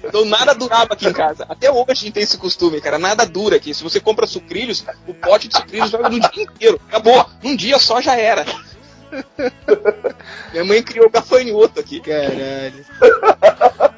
Então 0.04 0.26
nada 0.26 0.54
durava 0.54 0.93
aqui 0.93 1.08
em 1.08 1.14
casa. 1.14 1.46
Até 1.50 1.72
hoje 1.72 1.86
a 1.89 1.93
gente 1.93 2.12
tem 2.12 2.24
esse 2.24 2.38
costume, 2.38 2.80
cara. 2.80 3.00
Nada 3.00 3.26
dura 3.26 3.56
aqui. 3.56 3.74
Se 3.74 3.84
você 3.84 4.00
compra 4.00 4.28
sucrilhos, 4.28 4.86
o 5.08 5.14
pote 5.14 5.48
de 5.48 5.56
sucrilhos 5.56 5.89
joga 5.89 6.10
no 6.10 6.20
dia 6.20 6.43
inteiro. 6.43 6.80
Acabou. 6.88 7.28
Num 7.41 7.56
dia 7.56 7.80
só 7.80 8.00
já 8.00 8.16
era. 8.16 8.46
Minha 10.51 10.66
mãe 10.66 10.82
criou 10.84 11.09
gafanhoto 11.09 11.80
aqui. 11.80 11.99
Caralho. 11.99 12.86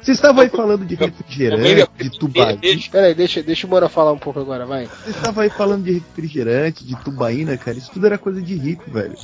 Vocês 0.00 0.16
estavam 0.16 0.42
aí 0.42 0.48
falando 0.48 0.84
de 0.84 0.94
refrigerante, 0.94 1.90
de 1.98 2.18
tubaína. 2.18 2.58
Peraí, 2.90 3.14
deixa, 3.14 3.42
deixa 3.42 3.66
o 3.66 3.70
Mora 3.70 3.88
falar 3.88 4.12
um 4.12 4.18
pouco 4.18 4.40
agora, 4.40 4.64
vai. 4.64 4.86
Vocês 4.86 5.16
estavam 5.16 5.42
aí 5.42 5.50
falando 5.50 5.84
de 5.84 5.92
refrigerante, 5.94 6.84
de 6.84 6.96
tubaína, 6.96 7.56
cara. 7.56 7.76
Isso 7.76 7.90
tudo 7.92 8.06
era 8.06 8.16
coisa 8.18 8.40
de 8.40 8.54
rico, 8.56 8.90
velho. 8.90 9.14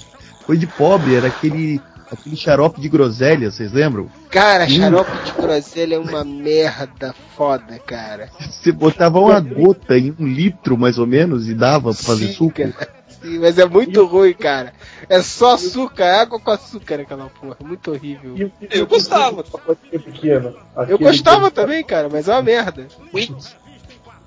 Coisa 0.45 0.61
de 0.61 0.66
pobre, 0.66 1.14
era 1.14 1.28
aquele 1.28 1.80
aquele 2.12 2.36
xarope 2.36 2.80
de 2.80 2.88
groselha, 2.88 3.51
vocês 3.51 3.72
lembram? 3.72 4.09
Cara, 4.30 4.64
Hum. 4.64 4.68
xarope 4.68 5.11
de 5.24 5.32
groselha 5.32 5.95
é 5.97 5.99
uma 5.99 6.22
merda 6.22 7.14
foda, 7.34 7.78
cara. 7.78 8.28
Você 8.38 8.70
botava 8.70 9.18
uma 9.18 9.40
gota 9.40 9.97
em 9.99 10.14
um 10.18 10.26
litro, 10.26 10.76
mais 10.76 10.99
ou 10.99 11.07
menos, 11.07 11.49
e 11.49 11.55
dava 11.55 11.92
pra 11.95 12.03
fazer 12.03 12.26
Sim, 12.28 12.32
suco. 12.34 12.53
cara. 12.57 12.95
Sim, 13.25 13.39
mas 13.39 13.59
é 13.59 13.64
muito 13.64 14.05
ruim, 14.05 14.35
cara. 14.35 14.75
É 15.09 15.22
só 15.22 15.55
açúcar, 15.55 16.20
água 16.20 16.39
com 16.39 16.51
açúcar 16.51 17.01
aquela 17.01 17.31
porra. 17.31 17.57
Muito 17.64 17.91
horrível. 17.91 18.37
E 18.37 18.53
Eu 18.70 18.87
gostava. 18.87 19.43
pequeno. 19.91 20.55
Eu 20.87 20.99
gostava 20.99 21.49
que- 21.49 21.55
também, 21.57 21.83
cara, 21.83 22.11
mas 22.12 22.29
é 22.29 22.33
uma 22.33 22.43
merda. 22.43 22.87
Quick. 23.11 23.35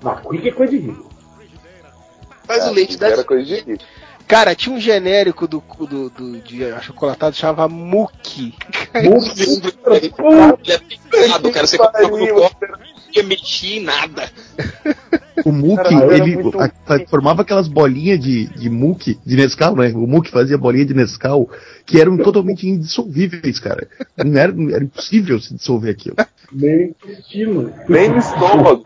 Não, 0.02 0.16
Quick 0.16 0.48
é 0.48 0.52
coisa 0.52 0.72
de 0.72 0.78
rico. 0.78 1.08
Faz 2.44 2.66
o 2.66 2.72
leite 2.72 2.96
da 2.96 3.08
Era 3.08 3.22
coisa 3.22 3.44
de 3.44 3.54
rico. 3.60 3.84
Cara, 4.28 4.54
tinha 4.54 4.76
um 4.76 4.80
genérico 4.80 5.48
do, 5.48 5.62
do, 5.88 6.10
do 6.10 6.40
de 6.42 6.62
achocolatado 6.66 7.34
chamava 7.34 7.66
Muki. 7.66 8.54
Puta, 8.92 9.94
Ele 9.96 10.72
é 10.72 10.78
picado, 10.78 11.50
cara. 11.50 11.66
Você 11.66 11.78
colocava 11.78 12.08
no 12.08 12.28
copo, 12.28 12.66
não 12.66 12.78
ia 13.16 13.22
mexer 13.22 13.78
em 13.78 13.84
nada. 13.84 14.30
O 15.46 15.50
era 15.80 16.16
ele 16.16 16.36
muito 16.36 16.60
a- 16.60 16.70
formava 17.08 17.40
aquelas 17.40 17.68
bolinhas 17.68 18.20
de, 18.20 18.46
de 18.48 18.68
muque, 18.68 19.18
de 19.24 19.34
Nescau, 19.36 19.74
né? 19.74 19.88
O 19.94 20.06
muque 20.06 20.30
fazia 20.30 20.58
bolinha 20.58 20.84
de 20.84 20.92
Nescau, 20.92 21.48
que 21.86 21.98
eram 21.98 22.18
totalmente 22.18 22.68
indissolvíveis, 22.68 23.58
cara. 23.58 23.88
Não 24.16 24.38
era, 24.38 24.52
era 24.74 24.84
impossível 24.84 25.40
se 25.40 25.54
dissolver 25.54 25.92
aquilo. 25.92 26.16
meio 26.52 26.90
intestino. 26.90 27.72
Nem 27.88 28.10
no 28.10 28.18
estômago. 28.18 28.84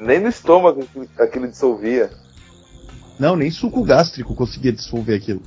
Nem 0.00 0.20
no 0.20 0.28
estômago 0.28 0.86
aquilo 1.18 1.48
dissolvia. 1.48 2.10
Não, 3.18 3.36
nem 3.36 3.50
suco 3.50 3.82
gástrico 3.82 4.34
conseguia 4.34 4.72
dissolver 4.72 5.16
aquilo. 5.16 5.42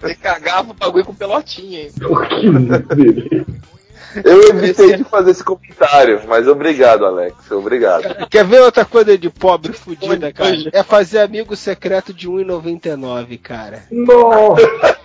Você 0.00 0.14
cagava 0.14 0.70
o 0.70 0.74
bagulho 0.74 1.04
com 1.04 1.14
pelotinha, 1.14 1.82
hein? 1.82 1.90
Que 1.92 2.50
beleza. 2.50 3.46
Eu 4.24 4.48
evitei 4.48 4.96
de 4.96 5.04
fazer 5.04 5.32
esse 5.32 5.44
comentário, 5.44 6.22
mas 6.26 6.46
obrigado, 6.48 7.04
Alex. 7.04 7.50
Obrigado. 7.50 8.26
Quer 8.30 8.44
ver 8.46 8.60
outra 8.62 8.84
coisa 8.84 9.18
de 9.18 9.28
pobre 9.28 9.72
fudida, 9.74 10.32
cara? 10.32 10.56
É 10.72 10.82
fazer 10.82 11.18
amigo 11.20 11.54
secreto 11.54 12.14
de 12.14 12.26
1,99, 12.28 13.38
cara. 13.40 13.82
Nossa, 13.90 14.96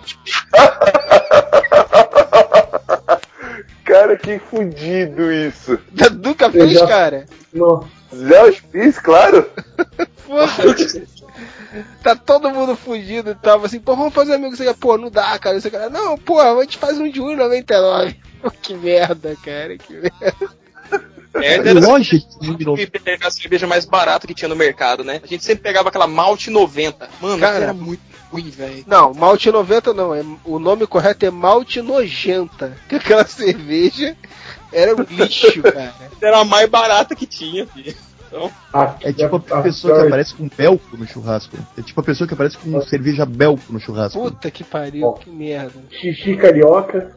Cara, 3.84 4.16
que 4.16 4.38
fudido 4.38 5.30
isso. 5.32 5.78
Nunca 6.24 6.50
fez, 6.50 6.72
já- 6.72 6.86
cara? 6.86 7.26
nossa. 7.52 7.86
Já 8.12 8.52
fiz, 8.70 8.98
claro. 8.98 9.46
Foda-se. 10.16 11.02
Tá 12.02 12.14
todo 12.16 12.50
mundo 12.50 12.76
fugido 12.76 13.30
e 13.30 13.34
tal, 13.34 13.64
assim, 13.64 13.80
pô, 13.80 13.94
vamos 13.96 14.12
fazer 14.14 14.34
amigo 14.34 14.56
secreto. 14.56 14.78
Pô, 14.78 14.98
não 14.98 15.10
dá, 15.10 15.38
cara. 15.38 15.60
Você, 15.60 15.70
cara 15.70 15.88
não, 15.88 16.16
pô, 16.18 16.40
a 16.40 16.60
gente 16.62 16.78
faz 16.78 16.98
um 16.98 17.08
de 17.10 17.20
1,99. 17.20 18.16
que 18.60 18.74
merda, 18.74 19.36
cara, 19.44 19.76
que 19.78 19.92
merda. 19.94 20.48
Era 21.34 21.72
Loja 21.80 22.18
de 22.40 22.56
virou- 22.56 22.76
sempre 22.76 23.00
pegar 23.00 23.28
a 23.28 23.30
cerveja 23.30 23.66
mais 23.66 23.86
barata 23.86 24.26
que 24.26 24.34
tinha 24.34 24.48
no 24.48 24.56
mercado, 24.56 25.02
né? 25.02 25.20
A 25.22 25.26
gente 25.26 25.42
sempre 25.44 25.62
pegava 25.62 25.88
aquela 25.88 26.06
Malte 26.06 26.50
90. 26.50 27.08
Mano, 27.20 27.38
Cara. 27.38 27.64
era 27.64 27.72
muito 27.72 28.02
ruim, 28.30 28.50
velho. 28.50 28.84
Não, 28.86 29.14
malte 29.14 29.50
90 29.50 29.94
não. 29.94 30.14
É, 30.14 30.22
o 30.44 30.58
nome 30.58 30.86
correto 30.86 31.24
é 31.24 31.30
malte 31.30 31.80
nojenta. 31.80 32.76
Que 32.88 32.96
aquela 32.96 33.24
cerveja 33.28 34.14
era 34.70 34.94
um 34.94 35.02
lixo, 35.08 35.62
cara. 35.62 35.94
Era 36.20 36.40
a 36.40 36.44
mais 36.44 36.68
barata 36.68 37.14
que 37.14 37.26
tinha, 37.26 37.66
filho. 37.66 37.94
Aqui, 38.72 39.08
É 39.08 39.12
tipo 39.12 39.36
a 39.36 39.62
pessoa 39.62 39.94
a- 39.96 40.00
que 40.00 40.06
aparece 40.08 40.34
com 40.34 40.48
belco 40.56 40.96
no 40.96 41.06
churrasco. 41.06 41.56
É 41.76 41.82
tipo 41.82 42.00
a 42.00 42.04
pessoa 42.04 42.26
que 42.26 42.34
aparece 42.34 42.56
com 42.58 42.80
cerveja 42.82 43.26
belco 43.26 43.62
no 43.70 43.78
churrasco. 43.78 44.18
Puta 44.20 44.50
que 44.50 44.64
pariu, 44.64 45.12
que 45.14 45.30
merda. 45.30 45.82
Xixi 45.90 46.36
carioca. 46.36 47.14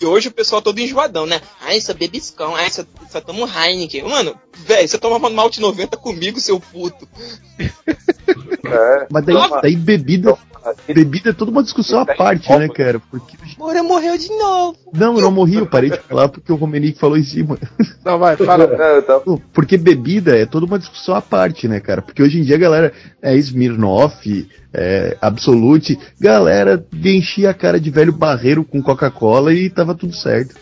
E 0.00 0.04
hoje 0.06 0.28
o 0.28 0.32
pessoal 0.32 0.60
todo 0.62 0.78
enjoadão, 0.78 1.26
né? 1.26 1.40
Ai, 1.62 1.80
só 1.80 1.94
bebiscão, 1.94 2.54
ai, 2.54 2.70
só, 2.70 2.84
só 3.10 3.20
toma 3.20 3.40
um 3.44 3.48
Heineken. 3.48 4.04
Mano, 4.04 4.34
velho, 4.66 4.86
você 4.88 4.98
tomava 4.98 5.30
Malte 5.30 5.60
90 5.60 5.96
comigo, 5.96 6.38
seu 6.40 6.60
puto. 6.60 7.08
É. 8.64 9.06
Mas 9.10 9.24
daí, 9.24 9.36
daí 9.62 9.76
bebida, 9.76 10.36
bebida 10.86 11.30
é 11.30 11.32
toda 11.32 11.50
uma 11.50 11.62
discussão 11.62 12.00
à 12.00 12.06
parte, 12.06 12.48
né, 12.56 12.68
cara? 12.68 13.00
Porque. 13.10 13.36
Moura 13.58 13.82
morreu 13.82 14.18
de 14.18 14.28
novo. 14.28 14.76
Não, 14.92 15.14
eu 15.16 15.22
não 15.22 15.30
morri, 15.30 15.54
eu 15.56 15.66
parei 15.66 15.90
de 15.90 15.98
falar 15.98 16.28
porque 16.28 16.52
o 16.52 16.56
Romenick 16.56 16.98
falou 16.98 17.16
em 17.16 17.24
cima. 17.24 17.58
Não, 18.04 18.18
vai, 18.18 18.36
fala. 18.36 18.66
Não, 18.76 19.02
tava- 19.02 19.20
Pô, 19.20 19.40
Porque 19.52 19.76
bebida 19.76 20.36
é 20.36 20.44
toda 20.46 20.66
uma 20.66 20.78
discussão 20.78 21.14
à 21.14 21.22
parte, 21.22 21.66
né, 21.68 21.80
cara? 21.80 22.02
Porque 22.02 22.22
hoje 22.22 22.38
em 22.38 22.42
dia 22.42 22.56
a 22.56 22.58
galera 22.58 22.92
é 23.22 23.34
Smirnoff, 23.36 24.48
é 24.74 25.16
Absolute, 25.20 25.98
galera 26.20 26.84
enchia 27.04 27.50
a 27.50 27.54
cara 27.54 27.80
de 27.80 27.90
velho 27.96 28.12
barreiro 28.12 28.62
com 28.62 28.82
Coca-Cola 28.82 29.52
e 29.54 29.70
tava 29.70 29.94
tudo 29.94 30.14
certo. 30.14 30.54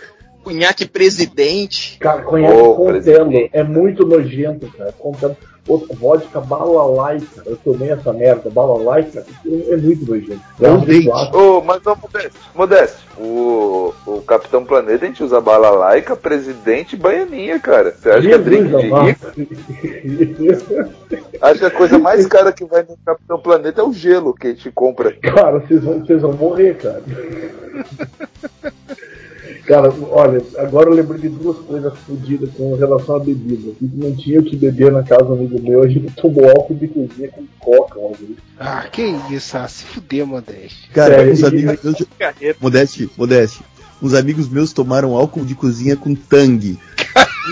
Cunhaque 0.44 0.86
presidente. 0.86 1.98
Cara, 1.98 2.22
conhece 2.22 2.54
Ô, 2.54 2.74
Contelo. 2.74 3.02
presidente. 3.02 3.50
É 3.52 3.64
muito 3.64 4.06
nojento, 4.06 4.68
cara. 4.68 4.92
Contelo. 4.92 5.36
Outra 5.66 5.96
vodka 5.96 6.40
balalaica. 6.40 7.42
Eu 7.46 7.56
tomei 7.56 7.90
essa 7.90 8.12
merda. 8.12 8.50
Balalaica 8.50 9.24
é 9.46 9.76
muito 9.76 10.10
nojento. 10.10 10.40
É 10.60 10.70
um 10.70 10.80
ritual. 10.80 11.34
Ô, 11.34 11.62
mas 11.62 11.82
não, 11.82 11.96
Modesto, 11.96 12.40
Modesto, 12.54 12.98
o, 13.18 13.94
o 14.06 14.20
Capitão 14.22 14.64
Planeta 14.64 15.04
a 15.04 15.08
gente 15.08 15.22
usa 15.22 15.40
bala 15.40 15.70
laica, 15.70 16.14
presidente 16.14 16.94
e 16.94 16.98
baianinha, 16.98 17.58
cara. 17.58 17.92
Você 17.92 18.10
acha 18.10 18.28
que 18.28 18.34
é 18.34 18.38
drink 18.38 18.68
Jesus 18.68 19.16
de 19.34 19.44
rico? 19.44 19.74
Acho 21.40 21.60
que 21.60 21.66
a 21.66 21.70
coisa 21.70 21.98
mais 21.98 22.26
cara 22.26 22.52
que 22.52 22.64
vai 22.64 22.82
no 22.82 22.96
Capitão 23.04 23.38
Planeta 23.38 23.80
é 23.80 23.84
o 23.84 23.92
gelo 23.92 24.34
que 24.34 24.48
a 24.48 24.50
gente 24.50 24.70
compra. 24.70 25.12
Cara, 25.12 25.60
vocês 25.60 25.82
vão, 25.82 26.00
vocês 26.00 26.22
vão 26.22 26.32
morrer, 26.32 26.76
cara. 26.76 27.02
Cara, 29.66 29.92
olha, 30.10 30.42
agora 30.58 30.90
eu 30.90 30.94
lembrei 30.94 31.20
de 31.20 31.28
duas 31.30 31.56
coisas 31.58 31.92
fodidas 32.00 32.50
com 32.56 32.74
relação 32.76 33.16
à 33.16 33.18
bebida. 33.18 33.72
Não 33.80 34.14
tinha 34.14 34.40
o 34.40 34.44
que 34.44 34.56
beber 34.56 34.92
na 34.92 35.02
casa 35.02 35.24
do 35.24 35.32
amigo 35.34 35.60
meu, 35.62 35.82
a 35.82 35.88
gente 35.88 36.14
tomou 36.14 36.48
álcool 36.50 36.74
de 36.74 36.88
cozinha 36.88 37.30
com 37.30 37.46
coca, 37.58 37.98
vez. 38.18 38.36
Ah, 38.58 38.86
que 38.90 39.02
isso, 39.30 39.56
ah, 39.56 39.66
se 39.66 39.84
fuder, 39.84 40.26
Modeste. 40.26 40.90
Cara, 40.90 41.16
Sério, 41.16 41.32
uns 41.32 41.40
e- 41.40 41.46
amigos 41.46 41.82
meus. 41.82 41.96
Modeste, 42.60 43.10
Modeste. 43.16 43.62
Uns 44.02 44.12
amigos 44.14 44.48
meus 44.48 44.72
tomaram 44.72 45.16
álcool 45.16 45.44
de 45.46 45.54
cozinha 45.54 45.96
com 45.96 46.14
tangue. 46.14 46.78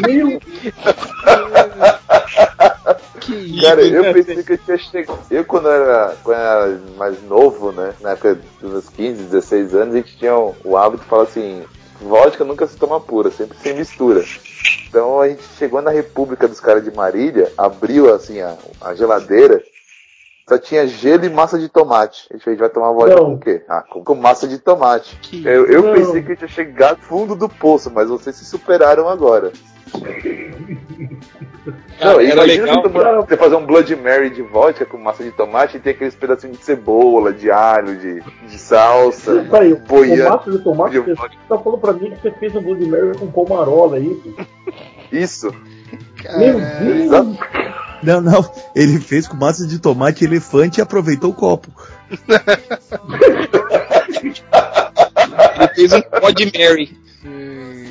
Meu 0.06 0.38
Que 3.20 3.34
isso. 3.34 3.62
Cara, 3.62 3.82
eu 3.82 4.12
pensei 4.12 4.42
que 4.42 4.52
eu 4.52 4.58
tinha 4.58 4.78
chegado. 4.78 5.18
Eu, 5.30 5.44
quando 5.44 5.68
era, 5.68 6.16
quando 6.24 6.36
era 6.38 6.80
mais 6.98 7.22
novo, 7.22 7.70
né? 7.70 7.94
Na 8.00 8.10
época 8.10 8.38
dos 8.60 8.70
meus 8.70 8.88
15, 8.88 9.22
16 9.24 9.74
anos, 9.74 9.94
a 9.94 9.98
gente 9.98 10.16
tinha 10.16 10.36
o, 10.36 10.54
o 10.64 10.76
hábito 10.76 11.04
de 11.04 11.08
falar 11.08 11.22
assim: 11.22 11.62
vodka 12.03 12.44
nunca 12.44 12.66
se 12.66 12.76
toma 12.76 13.00
pura, 13.00 13.30
sempre 13.30 13.57
sem 13.59 13.74
mistura. 13.74 14.22
Então 14.88 15.20
a 15.20 15.28
gente 15.28 15.42
chegou 15.59 15.80
na 15.80 15.90
República 15.90 16.46
dos 16.48 16.61
caras 16.61 16.84
de 16.84 16.90
Marília, 16.94 17.50
abriu 17.57 18.12
assim 18.14 18.40
a, 18.40 18.57
a 18.80 18.94
geladeira, 18.94 19.62
só 20.48 20.59
tinha 20.59 20.86
gelo 20.86 21.24
e 21.24 21.30
massa 21.30 21.59
de 21.59 21.68
tomate. 21.68 22.26
A 22.30 22.34
gente 22.34 22.44
falou, 22.44 22.53
a 22.53 22.57
gente 22.57 22.61
vai 22.61 22.68
tomar 22.68 22.92
vodka 22.92 23.16
Não. 23.16 23.24
com 23.26 23.34
o 23.34 23.40
quê? 23.40 23.62
Ah, 23.68 23.82
com, 23.88 24.05
com 24.05 24.14
massa 24.14 24.46
de 24.46 24.59
tomate. 24.59 25.16
Que- 25.22 25.44
Eu, 25.46 25.66
eu 25.66 25.82
pensei 25.94 26.22
que 26.22 26.32
eu 26.32 26.36
tinha 26.36 26.48
chegado 26.48 27.00
fundo 27.00 27.34
do 27.34 27.48
poço, 27.48 27.90
mas 27.90 28.09
vocês 28.09 28.36
se 28.36 28.44
superaram 28.44 29.09
agora. 29.09 29.53
Não, 32.01 32.20
era 32.20 32.22
imagina 32.32 32.45
legal. 32.45 32.82
você, 32.82 32.88
tomar- 32.88 33.14
você 33.20 33.36
fazer 33.36 33.55
um 33.57 33.66
Blood 33.66 33.95
Mary 33.97 34.30
de 34.30 34.43
vodka 34.43 34.84
com 34.84 34.99
massa 34.99 35.22
de 35.22 35.30
tomate 35.30 35.76
e 35.76 35.80
ter 35.80 35.90
aqueles 35.90 36.14
pedacinhos 36.14 36.59
de 36.59 36.64
cebola, 36.64 37.32
de 37.32 37.51
alho, 37.51 37.97
de, 37.97 38.20
de 38.49 38.59
salsa. 38.59 39.47
Peraí, 39.51 39.72
o 39.72 39.76
boiando 39.78 40.30
massa 40.30 40.51
de 40.51 40.59
tomate, 40.59 40.93
de 40.93 40.99
você 41.01 41.14
vodka. 41.14 41.36
tá 41.49 41.59
falando 41.59 41.80
pra 41.80 41.93
mim 41.93 42.11
que 42.11 42.20
você 42.22 42.30
fez 42.32 42.55
um 42.57 42.62
Bloody 42.62 42.86
Mary 42.86 43.16
com 43.18 43.30
pomarola 43.30 43.97
aí. 43.97 44.20
Isso. 45.12 45.55
Meu. 46.36 46.59
Deus! 46.59 47.36
Não, 48.03 48.20
não. 48.20 48.51
Ele 48.74 48.99
fez 48.99 49.28
com 49.28 49.36
massa 49.36 49.64
de 49.66 49.78
tomate 49.78 50.24
elefante 50.24 50.80
e 50.80 50.82
aproveitou 50.82 51.30
o 51.30 51.34
copo. 51.34 51.70
Ele 55.59 55.68
fez 55.74 55.93
um 55.93 56.01
Pod 56.03 56.53
Mary. 56.59 56.97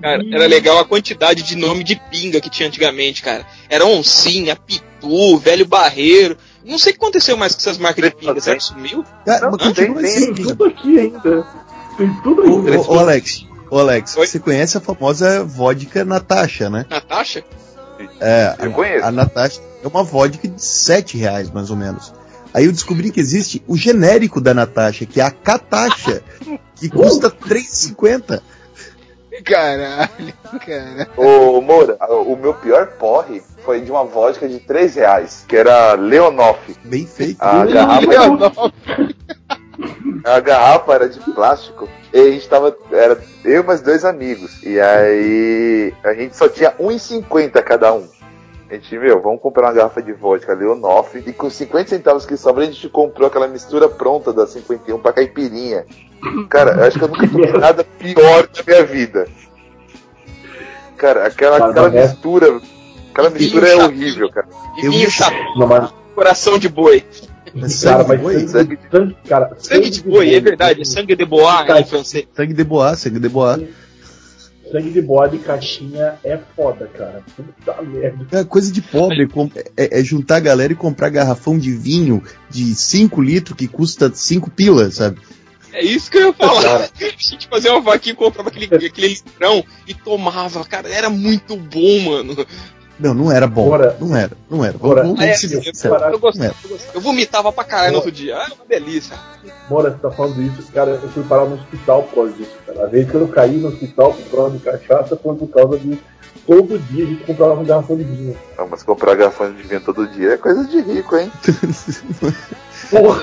Cara, 0.00 0.22
era 0.32 0.46
legal 0.46 0.78
a 0.78 0.84
quantidade 0.84 1.42
de 1.42 1.56
nome 1.56 1.82
de 1.84 1.96
pinga 2.10 2.40
que 2.40 2.50
tinha 2.50 2.68
antigamente, 2.68 3.22
cara. 3.22 3.46
Era 3.68 3.84
oncinha, 3.86 4.56
pitu, 4.56 5.38
velho 5.38 5.66
barreiro. 5.66 6.36
Não 6.64 6.78
sei 6.78 6.92
o 6.92 6.94
que 6.94 7.00
aconteceu 7.02 7.36
mais 7.36 7.54
com 7.54 7.60
essas 7.60 7.78
marcas 7.78 8.04
de 8.04 8.10
pinga. 8.16 8.40
Será 8.40 8.56
que 8.56 8.64
sumiu? 8.64 9.04
Cara, 9.26 9.50
Não, 9.50 9.58
mas 9.60 9.72
tem- 9.72 9.92
assim. 9.98 10.34
Tem 10.34 10.44
tudo 10.46 10.64
aqui 10.64 10.98
ainda. 10.98 11.46
Tem 11.96 12.14
tudo 12.22 12.42
Ô, 12.42 12.58
ainda. 12.58 12.80
ô, 12.80 12.94
ô, 12.94 12.98
Alex, 12.98 13.44
ô, 13.70 13.78
Alex, 13.78 14.16
Oi? 14.16 14.26
você 14.26 14.38
conhece 14.38 14.76
a 14.78 14.80
famosa 14.80 15.44
vodka 15.44 16.04
Natasha, 16.04 16.70
né? 16.70 16.86
Natasha? 16.88 17.44
É, 18.20 18.56
Eu 18.60 18.70
a, 18.70 18.72
conheço. 18.74 19.04
a 19.06 19.10
Natasha 19.12 19.60
é 19.82 19.86
uma 19.88 20.02
vodka 20.02 20.46
de 20.48 20.62
7 20.64 21.16
reais, 21.16 21.50
mais 21.50 21.70
ou 21.70 21.76
menos. 21.76 22.12
Aí 22.54 22.66
eu 22.66 22.72
descobri 22.72 23.10
que 23.10 23.18
existe 23.20 23.62
o 23.66 23.76
genérico 23.76 24.40
da 24.40 24.52
Natasha, 24.52 25.06
que 25.06 25.20
é 25.20 25.24
a 25.24 25.30
Catasha, 25.30 26.22
que 26.76 26.88
custa 26.88 27.30
3,50. 27.30 28.40
Caralho, 29.44 30.34
cara. 30.64 31.08
Ô, 31.16 31.60
Moura, 31.60 31.96
o 32.26 32.36
meu 32.36 32.52
pior 32.54 32.86
porre 32.98 33.42
foi 33.64 33.80
de 33.80 33.90
uma 33.90 34.04
vodka 34.04 34.46
de 34.46 34.58
3 34.60 34.94
reais, 34.96 35.44
que 35.48 35.56
era 35.56 35.94
Leonoff. 35.94 36.76
Bem 36.84 37.06
feito. 37.06 37.40
A 37.40 37.64
garrafa, 37.64 38.72
a 40.24 40.40
garrafa 40.40 40.94
era 40.94 41.08
de 41.08 41.18
plástico. 41.20 41.88
E 42.12 42.20
a 42.20 42.30
gente 42.30 42.48
tava. 42.48 42.76
Era 42.90 43.18
eu 43.44 43.62
e 43.62 43.66
mais 43.66 43.80
dois 43.80 44.04
amigos. 44.04 44.62
E 44.62 44.78
aí. 44.78 45.94
A 46.04 46.12
gente 46.12 46.36
só 46.36 46.48
tinha 46.48 46.72
1,50 46.72 47.62
cada 47.62 47.94
um. 47.94 48.06
A 48.72 48.76
gente, 48.76 48.98
meu, 48.98 49.20
vamos 49.20 49.42
comprar 49.42 49.66
uma 49.66 49.72
garrafa 49.74 50.00
de 50.00 50.14
vodka 50.14 50.54
Leonoff. 50.54 51.22
E 51.26 51.30
com 51.34 51.50
50 51.50 51.90
centavos 51.90 52.24
que 52.24 52.38
sobra, 52.38 52.62
a 52.64 52.66
gente 52.66 52.88
comprou 52.88 53.28
aquela 53.28 53.46
mistura 53.46 53.86
pronta 53.86 54.32
da 54.32 54.46
51 54.46 54.98
pra 54.98 55.12
caipirinha. 55.12 55.84
Cara, 56.48 56.72
eu 56.80 56.84
acho 56.84 56.98
que 56.98 57.04
eu 57.04 57.08
nunca 57.08 57.28
fiz 57.28 57.52
nada 57.60 57.84
pior 57.84 58.48
na 58.56 58.62
minha 58.66 58.84
vida. 58.86 59.28
Cara, 60.96 61.26
aquela, 61.26 61.68
aquela 61.68 61.88
é- 61.94 62.06
mistura. 62.06 62.60
Aquela 63.10 63.28
mistura 63.28 63.68
é 63.68 63.76
horrível, 63.76 64.30
cara. 64.30 64.48
E 64.82 64.88
coração 66.14 66.58
de 66.58 66.70
boi. 66.70 67.04
Sangue 67.68 67.84
cara, 67.84 68.02
de 68.04 68.08
mas 68.08 68.20
boi? 68.22 68.48
sangue, 68.48 68.78
sangue, 68.90 69.16
cara, 69.28 69.56
Sangue 69.58 69.90
de 69.90 70.02
boi, 70.02 70.34
é 70.34 70.40
verdade. 70.40 70.88
Sangue 70.88 71.14
de 71.14 71.26
bois 71.26 71.68
em 71.68 71.84
francês. 71.84 72.26
Sangue 72.34 72.54
de 72.54 72.64
boa, 72.64 72.94
sangue 72.96 73.20
de 73.20 73.28
boa. 73.28 73.60
Sangue 74.70 74.90
de 74.90 75.02
bode 75.02 75.38
caixinha 75.38 76.14
é 76.24 76.38
foda, 76.56 76.86
cara. 76.86 77.22
Puta 77.36 77.82
merda. 77.82 78.40
É 78.40 78.44
coisa 78.44 78.72
de 78.72 78.80
pobre, 78.80 79.28
é, 79.76 80.00
é 80.00 80.04
juntar 80.04 80.36
a 80.36 80.40
galera 80.40 80.72
e 80.72 80.76
comprar 80.76 81.10
garrafão 81.10 81.58
de 81.58 81.72
vinho 81.72 82.22
de 82.48 82.74
5 82.74 83.20
litros 83.20 83.56
que 83.56 83.66
custa 83.66 84.10
5 84.12 84.50
pilas, 84.50 84.94
sabe? 84.94 85.18
É 85.72 85.82
isso 85.82 86.10
que 86.10 86.18
eu 86.18 86.28
ia 86.28 86.32
falar. 86.32 86.62
Cara. 86.62 86.90
A 87.00 87.04
gente 87.18 87.48
fazia 87.48 87.72
uma 87.72 87.80
vaquinha, 87.80 88.14
comprava 88.14 88.50
aquele, 88.50 88.66
aquele 88.66 89.08
litrão 89.08 89.64
e 89.86 89.94
tomava. 89.94 90.64
Cara, 90.64 90.88
era 90.88 91.08
muito 91.08 91.56
bom, 91.56 92.00
mano. 92.00 92.46
Não, 92.98 93.14
não 93.14 93.32
era 93.32 93.46
bom. 93.46 93.68
Bora. 93.68 93.96
Não 94.00 94.16
era, 94.16 94.30
não 94.50 94.64
era. 94.64 94.78
Bora. 94.78 95.02
Vamos, 95.02 95.20
é, 95.20 95.24
vamos 95.24 95.40
ser 95.40 95.52
eu, 95.54 95.90
eu, 95.90 95.96
É. 96.06 96.12
eu 96.12 96.18
gostei. 96.18 96.50
Eu 96.94 97.00
vomitava 97.00 97.52
pra 97.52 97.64
caralho 97.64 97.92
no 97.92 97.96
outro 97.98 98.12
dia. 98.12 98.36
Ah, 98.36 98.46
uma 98.54 98.64
delícia. 98.66 99.16
Mora, 99.68 99.90
você 99.90 99.98
tá 99.98 100.10
falando 100.10 100.40
isso, 100.42 100.70
cara, 100.72 100.90
eu 101.02 101.08
fui 101.10 101.22
parar 101.24 101.46
no 101.46 101.54
hospital 101.56 102.02
por 102.04 102.14
causa 102.14 102.32
disso, 102.32 102.50
cara. 102.66 102.84
A 102.84 102.86
vez 102.86 103.10
que 103.10 103.14
eu 103.14 103.26
caí 103.28 103.56
no 103.56 103.68
hospital 103.68 104.12
por 104.14 104.36
causa 104.36 104.56
de 104.56 104.62
cachaça 104.62 105.16
foi 105.16 105.34
por 105.36 105.48
causa 105.48 105.78
de 105.78 105.98
todo 106.46 106.78
dia 106.78 107.04
a 107.04 107.08
gente 107.08 107.24
comprava 107.24 107.60
um 107.60 107.64
garrafão 107.64 107.96
de 107.96 108.04
vinho. 108.04 108.38
Ah, 108.58 108.66
mas 108.70 108.82
comprar 108.82 109.14
garrafão 109.14 109.52
de 109.52 109.62
vinho 109.62 109.80
todo 109.80 110.06
dia 110.08 110.34
é 110.34 110.36
coisa 110.36 110.64
de 110.64 110.80
rico, 110.80 111.16
hein? 111.16 111.30
Porra, 112.90 113.22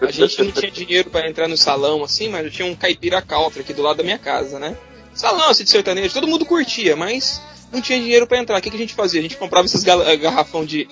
A 0.00 0.10
gente 0.10 0.42
não 0.42 0.50
tinha 0.52 0.70
dinheiro 0.70 1.08
pra 1.10 1.28
entrar 1.28 1.48
no 1.48 1.56
salão 1.56 2.02
assim, 2.04 2.28
mas 2.28 2.44
eu 2.44 2.50
tinha 2.50 2.68
um 2.68 2.74
caipira 2.74 3.22
country 3.22 3.60
aqui 3.60 3.72
do 3.72 3.82
lado 3.82 3.98
da 3.98 4.02
minha 4.02 4.18
casa, 4.18 4.58
né? 4.58 4.76
Salão 5.14 5.48
assim 5.50 5.64
de 5.64 5.70
sertanejo, 5.70 6.12
todo 6.12 6.26
mundo 6.26 6.44
curtia, 6.44 6.96
mas 6.96 7.40
não 7.72 7.80
tinha 7.80 7.98
dinheiro 7.98 8.26
pra 8.26 8.38
entrar. 8.38 8.58
O 8.58 8.60
que, 8.62 8.70
que 8.70 8.76
a 8.76 8.78
gente 8.78 8.94
fazia? 8.94 9.20
A 9.20 9.22
gente 9.22 9.36
comprava 9.36 9.66
esses 9.66 9.84
eh, 9.86 10.16
garrafão 10.16 10.64
de, 10.64 10.88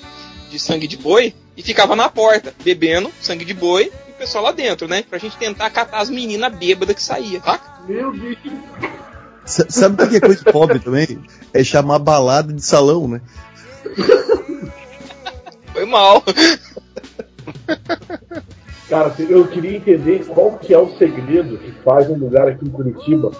de 0.50 0.58
sangue 0.58 0.86
de 0.86 0.96
boi 0.96 1.34
e 1.56 1.62
ficava 1.62 1.94
na 1.94 2.08
porta, 2.08 2.54
bebendo 2.64 3.10
sangue 3.20 3.44
de 3.44 3.54
boi 3.54 3.90
e 4.08 4.10
o 4.12 4.14
pessoal 4.14 4.44
lá 4.44 4.52
dentro, 4.52 4.88
né? 4.88 5.02
Pra 5.08 5.18
gente 5.18 5.36
tentar 5.36 5.68
catar 5.70 5.98
as 6.00 6.10
meninas 6.10 6.54
bêbadas 6.54 6.94
que 6.96 7.02
saía, 7.02 7.40
tá? 7.40 7.82
meu 7.88 8.12
Deus. 8.12 8.36
Sa- 9.44 9.66
Sabe 9.68 10.02
o 10.04 10.08
que 10.08 10.16
é 10.16 10.20
coisa 10.20 10.44
pobre 10.52 10.78
também? 10.78 11.18
É 11.52 11.62
chamar 11.64 11.98
balada 11.98 12.52
de 12.52 12.62
salão, 12.64 13.08
né? 13.08 13.20
Foi 15.72 15.84
mal. 15.86 16.22
Cara, 18.88 19.14
eu 19.28 19.46
queria 19.46 19.76
entender 19.76 20.24
qual 20.26 20.58
que 20.58 20.74
é 20.74 20.78
o 20.78 20.96
segredo 20.98 21.58
que 21.58 21.70
faz 21.84 22.08
um 22.10 22.16
lugar 22.16 22.48
aqui 22.48 22.64
em 22.64 22.70
Curitiba 22.70 23.30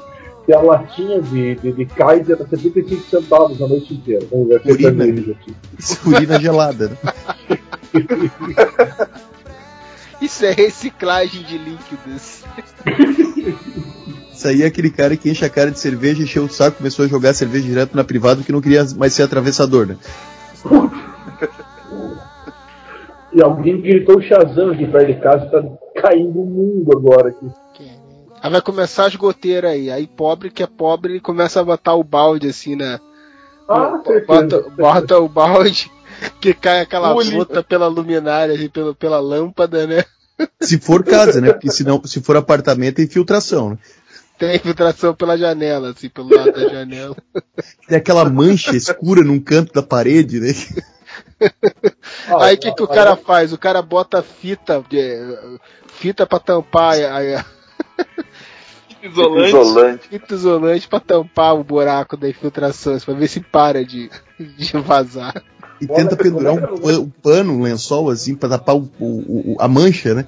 a 0.55 0.61
latinha 0.61 1.21
de, 1.21 1.55
de, 1.57 1.73
de 1.73 1.87
Kaiser 1.87 2.37
a 2.41 2.47
75 2.47 3.03
centavos 3.09 3.61
a 3.61 3.69
noite 3.69 3.95
inteira. 3.95 4.27
Um 4.33 4.43
lugar 4.45 4.61
Urina. 4.65 5.05
sertanejo 5.05 5.33
aqui. 5.33 5.55
Urina 6.07 6.41
gelada, 6.41 6.89
né? 6.89 6.97
Isso 10.21 10.45
é 10.45 10.53
reciclagem 10.53 11.43
de 11.43 11.57
líquidos. 11.57 12.45
Isso 14.33 14.49
aí 14.49 14.63
é 14.63 14.67
aquele 14.67 14.91
cara 14.91 15.17
que 15.17 15.31
enche 15.31 15.45
a 15.45 15.51
cara 15.51 15.71
de 15.71 15.79
cerveja, 15.79 16.23
encheu 16.23 16.45
o 16.45 16.49
saco, 16.49 16.79
começou 16.79 17.05
a 17.05 17.09
jogar 17.09 17.33
cerveja 17.35 17.67
direto 17.67 17.97
na 17.97 18.05
privada 18.05 18.43
que 18.43 18.53
não 18.53 18.61
queria 18.61 18.85
mais 18.97 19.15
ser 19.15 19.23
atravessador, 19.23 19.87
né? 19.87 19.97
E 23.33 23.43
alguém 23.43 23.81
gritou 23.81 24.21
Shazam 24.21 24.71
aqui 24.71 24.87
perto 24.87 25.07
de 25.07 25.21
casa 25.21 25.47
e 25.47 25.51
tá 25.51 25.63
caindo 26.03 26.41
o 26.41 26.47
mundo 26.47 26.91
agora 26.97 27.29
aqui. 27.29 27.47
Aí 28.43 28.51
vai 28.51 28.61
começar 28.63 29.07
as 29.07 29.17
goteiras 29.17 29.73
aí. 29.73 29.91
Aí 29.91 30.07
pobre 30.07 30.51
que 30.51 30.63
é 30.63 30.67
pobre, 30.67 31.13
ele 31.13 31.21
começa 31.21 31.61
a 31.61 31.65
botar 31.65 31.95
o 31.95 32.05
balde 32.05 32.49
assim 32.49 32.77
na. 32.77 33.01
Ah, 33.69 34.01
bota, 34.27 34.61
bota 34.71 35.19
o 35.19 35.29
balde 35.29 35.91
que 36.41 36.53
cai 36.55 36.81
aquela 36.81 37.13
gota 37.37 37.63
pela 37.63 37.87
luminária, 37.87 38.55
assim, 38.55 38.69
pela, 38.69 38.95
pela 38.95 39.21
lâmpada, 39.21 39.87
né? 39.87 40.05
Se 40.61 40.79
for 40.79 41.05
casa, 41.05 41.41
né? 41.41 41.53
Porque 41.53 41.71
senão, 41.71 42.03
se 42.05 42.21
for 42.21 42.37
apartamento, 42.37 42.99
é 43.01 43.05
infiltração, 43.05 43.71
né? 43.71 43.79
Tem 44.39 44.57
infiltração 44.57 45.15
pela 45.15 45.37
janela, 45.37 45.91
assim, 45.91 46.09
pelo 46.09 46.35
lado 46.35 46.53
da 46.53 46.67
janela. 46.67 47.15
Tem 47.87 47.99
aquela 47.99 48.25
mancha 48.29 48.75
escura 48.75 49.23
num 49.23 49.39
canto 49.39 49.73
da 49.73 49.83
parede, 49.83 50.41
né? 50.41 50.55
Ah, 52.27 52.45
Aí 52.47 52.55
o 52.57 52.59
que, 52.59 52.73
que 52.73 52.83
o 52.83 52.89
cara 52.89 53.17
faz? 53.17 53.53
O 53.53 53.59
cara 53.59 53.83
bota 53.83 54.23
fita, 54.23 54.83
fita 55.89 56.27
pra 56.27 56.39
tampar, 56.39 56.95
a- 57.01 57.19
a- 57.41 57.45
Isolante. 59.03 59.49
Isolante. 59.49 60.09
fita 60.09 60.35
isolante 60.35 60.89
pra 60.89 61.01
tampar 61.01 61.55
o 61.55 61.65
buraco 61.65 62.17
da 62.17 62.29
infiltração, 62.29 62.99
pra 63.01 63.15
ver 63.15 63.29
se 63.29 63.41
para 63.41 63.85
de, 63.85 64.11
de 64.39 64.73
vazar. 64.79 65.43
E 65.81 65.87
tenta 65.87 66.15
pendurar 66.17 66.53
um, 66.55 66.61
pa- 66.61 66.91
um 66.99 67.09
pano, 67.23 67.55
um 67.55 67.63
lençol, 67.63 68.11
assim, 68.11 68.35
pra 68.35 68.49
tapar 68.51 68.77
o- 68.77 68.91
o- 69.01 69.55
o- 69.55 69.57
a 69.59 69.67
mancha, 69.67 70.15
né? 70.15 70.27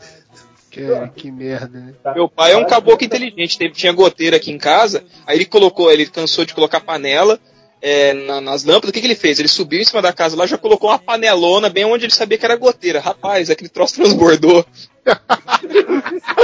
Que, 0.71 0.81
que 1.15 1.31
merda, 1.31 1.79
né? 1.79 1.93
Meu 2.15 2.27
pai 2.31 2.53
é 2.53 2.57
um 2.57 2.67
caboclo 2.67 3.05
inteligente, 3.05 3.59
teve, 3.59 3.75
tinha 3.75 3.93
goteira 3.93 4.37
aqui 4.39 4.51
em 4.51 4.57
casa, 4.57 5.05
aí 5.27 5.37
ele 5.37 5.45
colocou, 5.45 5.93
ele 5.93 6.07
cansou 6.07 6.47
de 6.47 6.55
colocar 6.55 6.81
panela 6.81 7.39
é, 7.83 8.15
na- 8.15 8.41
nas 8.41 8.65
lâmpadas, 8.65 8.89
o 8.89 8.93
que, 8.95 9.01
que 9.03 9.07
ele 9.07 9.15
fez? 9.15 9.39
Ele 9.39 9.49
subiu 9.49 9.81
em 9.81 9.85
cima 9.85 10.01
da 10.01 10.11
casa 10.15 10.35
lá, 10.35 10.47
já 10.47 10.57
colocou 10.57 10.89
uma 10.89 10.99
panelona 10.99 11.69
bem 11.69 11.85
onde 11.85 12.07
ele 12.07 12.15
sabia 12.15 12.39
que 12.39 12.45
era 12.47 12.57
goteira. 12.57 13.01
Rapaz, 13.01 13.51
aquele 13.51 13.69
troço 13.69 13.97
transbordou. 13.97 14.65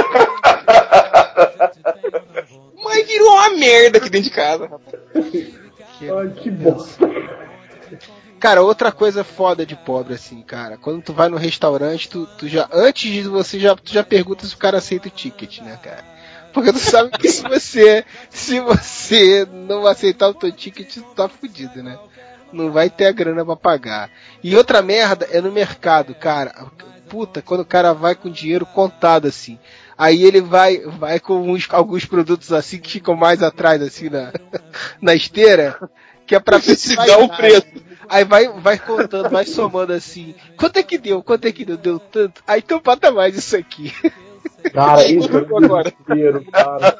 Mas 2.83 3.07
virou 3.07 3.29
uma 3.29 3.49
merda 3.51 3.97
aqui 3.97 4.09
dentro 4.09 4.29
de 4.29 4.35
casa. 4.35 4.69
Ai, 5.15 6.29
que 6.35 6.49
bosta. 6.49 7.07
Cara, 8.39 8.61
outra 8.61 8.89
coisa 8.91 9.23
foda 9.23 9.65
de 9.65 9.75
pobre, 9.75 10.13
assim, 10.13 10.41
cara. 10.41 10.77
Quando 10.77 11.01
tu 11.01 11.11
vai 11.13 11.27
no 11.27 11.35
restaurante, 11.35 12.07
tu, 12.07 12.25
tu 12.37 12.47
já. 12.47 12.69
Antes 12.71 13.11
de 13.11 13.23
você 13.23 13.59
já, 13.59 13.75
tu 13.75 13.91
já 13.91 14.03
pergunta 14.03 14.45
se 14.45 14.55
o 14.55 14.57
cara 14.57 14.77
aceita 14.77 15.09
o 15.09 15.11
ticket, 15.11 15.59
né, 15.59 15.77
cara? 15.83 16.05
Porque 16.53 16.71
tu 16.71 16.79
sabe 16.79 17.09
que 17.11 17.27
se 17.27 17.43
você. 17.43 18.05
Se 18.29 18.61
você 18.61 19.45
não 19.51 19.85
aceitar 19.85 20.29
o 20.29 20.33
teu 20.33 20.51
ticket, 20.53 20.89
tu 20.93 21.01
tá 21.13 21.27
fudido, 21.27 21.83
né? 21.83 21.99
Não 22.51 22.71
vai 22.71 22.89
ter 22.89 23.07
a 23.07 23.11
grana 23.11 23.43
pra 23.43 23.57
pagar. 23.57 24.09
E 24.41 24.55
outra 24.55 24.81
merda 24.81 25.27
é 25.31 25.41
no 25.41 25.51
mercado, 25.51 26.15
cara. 26.15 26.53
Puta, 27.09 27.41
quando 27.41 27.61
o 27.61 27.65
cara 27.65 27.93
vai 27.93 28.15
com 28.15 28.29
dinheiro 28.29 28.65
contado, 28.65 29.27
assim. 29.27 29.59
Aí 29.99 30.23
ele 30.23 30.39
vai, 30.39 30.77
vai 30.97 31.19
com 31.19 31.51
uns, 31.51 31.67
alguns 31.69 32.05
produtos 32.05 32.53
assim 32.53 32.77
que 32.77 32.89
ficam 32.89 33.17
mais 33.17 33.43
atrás, 33.43 33.81
assim, 33.81 34.09
na, 34.09 34.31
na 35.01 35.13
esteira. 35.13 35.77
Que 36.25 36.35
é 36.35 36.39
pra 36.39 36.55
o 36.57 37.29
preço. 37.35 37.67
Aí 38.07 38.23
vai, 38.23 38.47
vai 38.47 38.79
contando, 38.79 39.29
vai 39.29 39.45
somando 39.45 39.91
assim. 39.91 40.33
Quanto 40.55 40.77
é 40.77 40.83
que 40.83 40.97
deu? 40.97 41.21
Quanto 41.21 41.45
é 41.45 41.51
que 41.51 41.65
deu? 41.65 41.75
Deu 41.75 41.99
tanto. 41.99 42.41
Aí 42.47 42.61
então 42.63 42.79
bota 42.79 43.11
mais 43.11 43.35
isso 43.35 43.57
aqui. 43.57 43.93
Cara, 44.73 45.03
isso 45.11 45.29
é 45.35 45.41
Agora. 45.41 45.93
cara. 46.49 46.91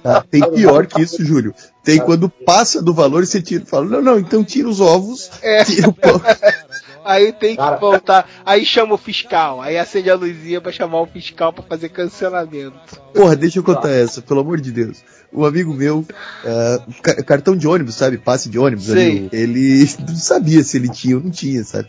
Tá? 0.00 0.24
Tem 0.30 0.48
pior 0.52 0.86
que 0.86 1.02
isso, 1.02 1.24
Júlio. 1.24 1.52
Tem 1.82 1.98
quando 1.98 2.28
passa 2.30 2.80
do 2.80 2.94
valor 2.94 3.24
e 3.24 3.26
você 3.26 3.42
tira. 3.42 3.66
Fala, 3.66 3.86
não, 3.86 4.00
não, 4.00 4.18
então 4.18 4.44
tira 4.44 4.68
os 4.68 4.80
ovos, 4.80 5.28
É. 5.42 5.64
tira 5.64 5.88
o 5.88 5.92
pão. 5.92 6.20
Aí 7.04 7.32
tem 7.32 7.50
que 7.50 7.56
Cara. 7.62 7.76
voltar. 7.76 8.28
Aí 8.44 8.64
chama 8.64 8.94
o 8.94 8.98
fiscal. 8.98 9.60
Aí 9.60 9.76
acende 9.76 10.10
a 10.10 10.14
luzinha 10.16 10.60
pra 10.60 10.72
chamar 10.72 11.00
o 11.02 11.06
fiscal 11.06 11.52
pra 11.52 11.62
fazer 11.62 11.88
cancelamento. 11.90 12.74
Porra, 13.12 13.36
deixa 13.36 13.58
eu 13.58 13.62
contar 13.64 13.90
essa, 13.90 14.22
pelo 14.22 14.40
amor 14.40 14.60
de 14.60 14.72
Deus. 14.72 15.02
Um 15.32 15.44
amigo 15.44 15.74
meu, 15.74 16.04
ca- 17.02 17.22
cartão 17.22 17.56
de 17.56 17.66
ônibus, 17.66 17.94
sabe? 17.96 18.18
Passe 18.18 18.48
de 18.48 18.58
ônibus 18.58 18.90
ali. 18.90 19.28
Ele 19.32 19.88
não 20.06 20.14
sabia 20.16 20.62
se 20.62 20.76
ele 20.76 20.88
tinha 20.88 21.16
ou 21.16 21.22
não 21.22 21.30
tinha, 21.30 21.62
sabe? 21.64 21.88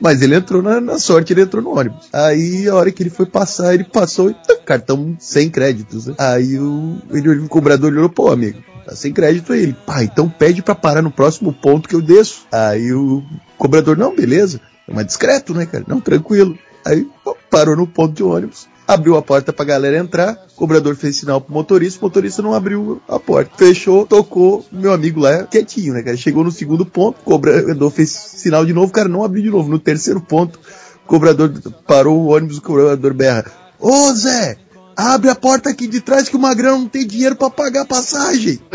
Mas 0.00 0.20
ele 0.20 0.34
entrou 0.34 0.62
na, 0.62 0.78
na 0.80 0.98
sorte, 0.98 1.32
ele 1.32 1.40
entrou 1.42 1.62
no 1.62 1.74
ônibus. 1.74 2.08
Aí 2.12 2.68
a 2.68 2.74
hora 2.74 2.90
que 2.90 3.02
ele 3.02 3.08
foi 3.10 3.24
passar, 3.26 3.72
ele 3.74 3.84
passou 3.84 4.30
e 4.30 4.34
tá, 4.34 4.54
cartão 4.56 5.16
sem 5.18 5.48
créditos, 5.48 6.06
né? 6.06 6.14
Aí 6.18 6.58
o, 6.58 6.98
ele, 7.10 7.28
o 7.38 7.48
cobrador 7.48 7.90
olhou, 7.92 8.08
pô, 8.10 8.30
amigo, 8.30 8.62
tá 8.86 8.94
sem 8.94 9.12
crédito 9.12 9.52
aí. 9.52 9.64
Ele, 9.64 9.76
pá, 9.84 10.02
então 10.02 10.28
pede 10.28 10.62
pra 10.62 10.74
parar 10.74 11.02
no 11.02 11.10
próximo 11.10 11.52
ponto 11.52 11.88
que 11.88 11.94
eu 11.94 12.00
desço. 12.00 12.46
Aí 12.52 12.92
o 12.92 13.22
cobrador, 13.58 13.96
não, 13.96 14.14
beleza. 14.14 14.60
É 14.88 14.94
mais 14.94 15.06
discreto, 15.06 15.52
né, 15.52 15.66
cara? 15.66 15.84
Não, 15.86 16.00
tranquilo. 16.00 16.56
Aí 16.84 17.06
parou 17.50 17.76
no 17.76 17.86
ponto 17.86 18.14
de 18.14 18.22
ônibus. 18.22 18.68
abriu 18.86 19.16
a 19.16 19.22
porta 19.22 19.52
pra 19.52 19.64
galera 19.64 19.98
entrar, 19.98 20.38
o 20.52 20.54
cobrador 20.54 20.94
fez 20.94 21.16
sinal 21.16 21.40
pro 21.40 21.52
motorista, 21.52 21.98
o 21.98 22.04
motorista 22.04 22.40
não 22.40 22.54
abriu 22.54 23.02
a 23.08 23.18
porta. 23.18 23.50
Fechou, 23.56 24.06
tocou, 24.06 24.64
meu 24.70 24.92
amigo 24.92 25.18
lá 25.18 25.44
quietinho, 25.44 25.94
né, 25.94 26.02
cara? 26.02 26.16
Chegou 26.16 26.44
no 26.44 26.52
segundo 26.52 26.86
ponto, 26.86 27.18
o 27.20 27.24
cobrador 27.24 27.90
fez 27.90 28.10
sinal 28.10 28.64
de 28.64 28.72
novo, 28.72 28.88
o 28.88 28.92
cara 28.92 29.08
não 29.08 29.24
abriu 29.24 29.42
de 29.42 29.50
novo. 29.50 29.68
No 29.68 29.80
terceiro 29.80 30.20
ponto, 30.20 30.60
o 31.04 31.08
cobrador 31.08 31.52
parou 31.86 32.20
o 32.20 32.28
ônibus, 32.28 32.58
o 32.58 32.62
cobrador 32.62 33.12
berra: 33.12 33.44
Ô 33.80 34.12
Zé, 34.14 34.56
abre 34.96 35.28
a 35.28 35.34
porta 35.34 35.70
aqui 35.70 35.86
de 35.86 36.00
trás 36.00 36.28
que 36.28 36.36
o 36.36 36.40
Magrão 36.40 36.78
não 36.78 36.88
tem 36.88 37.06
dinheiro 37.06 37.36
pra 37.36 37.50
pagar 37.50 37.82
a 37.82 37.86
passagem. 37.86 38.60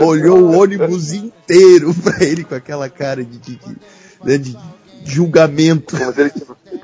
Olhou 0.00 0.38
o 0.38 0.58
ônibus 0.58 1.12
inteiro 1.12 1.94
pra 1.94 2.24
ele 2.24 2.44
com 2.44 2.54
aquela 2.54 2.90
cara 2.90 3.24
de, 3.24 3.38
de, 3.38 3.56
de, 3.56 3.76
né, 4.22 4.38
de 4.38 4.56
julgamento. 5.04 5.96
Como 5.96 6.12
se 6.12 6.20
ele, 6.20 6.32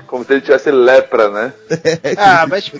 como 0.07 0.25
se 0.25 0.33
ele 0.33 0.41
tivesse 0.41 0.71
lepra, 0.71 1.29
né? 1.29 1.53
Ah, 2.17 2.47
mas 2.47 2.71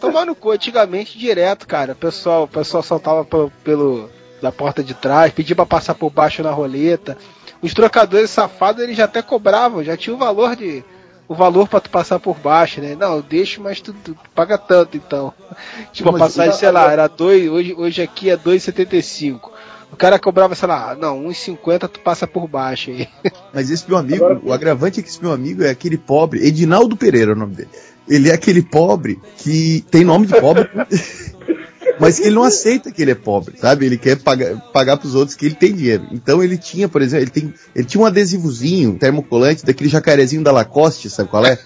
tomar 0.00 0.24
no 0.24 0.34
cu 0.34 0.50
antigamente 0.50 1.18
direto, 1.18 1.66
cara. 1.66 1.92
O 1.92 1.96
pessoal, 1.96 2.44
o 2.44 2.48
pessoal 2.48 2.82
saltava 2.82 3.24
pelo, 3.24 3.50
pelo 3.64 4.10
da 4.40 4.52
porta 4.52 4.82
de 4.82 4.94
trás, 4.94 5.32
pedia 5.32 5.56
pra 5.56 5.66
passar 5.66 5.94
por 5.94 6.10
baixo 6.10 6.42
na 6.42 6.50
roleta. 6.50 7.16
Os 7.60 7.74
trocadores 7.74 8.30
safados 8.30 8.82
eles 8.82 8.96
já 8.96 9.04
até 9.04 9.20
cobravam, 9.20 9.82
já 9.82 9.96
tinha 9.96 10.14
o 10.14 10.18
valor 10.18 10.54
de 10.54 10.84
o 11.28 11.34
valor 11.34 11.68
pra 11.68 11.78
tu 11.80 11.90
passar 11.90 12.18
por 12.18 12.36
baixo, 12.38 12.80
né? 12.80 12.96
Não, 12.98 13.16
eu 13.16 13.22
deixo, 13.22 13.60
mas 13.62 13.80
tu, 13.80 13.92
tu 13.92 14.16
paga 14.34 14.56
tanto 14.58 14.96
então. 14.96 15.32
Tipo, 15.92 16.08
a 16.08 16.12
Mas 16.12 16.20
passagem, 16.22 16.50
isso- 16.50 16.60
sei 16.60 16.70
lá, 16.70 16.90
era 16.90 17.06
dois, 17.06 17.48
hoje, 17.48 17.74
hoje 17.76 18.02
aqui 18.02 18.30
é 18.30 18.36
2,75. 18.36 19.50
O 19.92 19.96
cara 19.96 20.18
cobrava, 20.18 20.54
sei 20.54 20.68
lá, 20.68 20.94
não, 20.94 21.22
1,50 21.28 21.88
tu 21.88 22.00
passa 22.00 22.26
por 22.26 22.46
baixo 22.48 22.90
aí. 22.90 23.08
Mas 23.54 23.70
esse 23.70 23.88
meu 23.88 23.96
amigo, 23.98 24.24
o 24.44 24.52
agravante 24.52 25.00
é 25.00 25.02
que 25.02 25.08
esse 25.08 25.20
meu 25.22 25.32
amigo 25.32 25.62
é 25.62 25.70
aquele 25.70 25.96
pobre, 25.98 26.46
Edinaldo 26.46 26.96
Pereira 26.96 27.32
é 27.32 27.34
o 27.34 27.38
nome 27.38 27.54
dele. 27.54 27.68
Ele 28.08 28.30
é 28.30 28.34
aquele 28.34 28.62
pobre 28.62 29.20
que 29.38 29.84
tem 29.90 30.02
nome 30.04 30.26
de 30.26 30.38
pobre, 30.40 30.68
mas 31.98 32.18
que 32.18 32.26
ele 32.26 32.34
não 32.34 32.44
aceita 32.44 32.90
que 32.90 33.02
ele 33.02 33.10
é 33.10 33.14
pobre, 33.14 33.56
sabe? 33.58 33.86
Ele 33.86 33.98
quer 33.98 34.16
pagar, 34.16 34.56
pagar 34.72 34.96
pros 34.96 35.14
outros 35.14 35.36
que 35.36 35.46
ele 35.46 35.54
tem 35.54 35.74
dinheiro. 35.74 36.06
Então 36.12 36.42
ele 36.42 36.56
tinha, 36.56 36.88
por 36.88 37.02
exemplo, 37.02 37.24
ele, 37.24 37.30
tem, 37.30 37.54
ele 37.74 37.84
tinha 37.84 38.02
um 38.02 38.06
adesivozinho, 38.06 38.90
um 38.90 38.98
termocolante, 38.98 39.64
daquele 39.64 39.88
jacarezinho 39.88 40.42
da 40.42 40.52
Lacoste, 40.52 41.10
sabe 41.10 41.28
qual 41.28 41.44
é? 41.44 41.58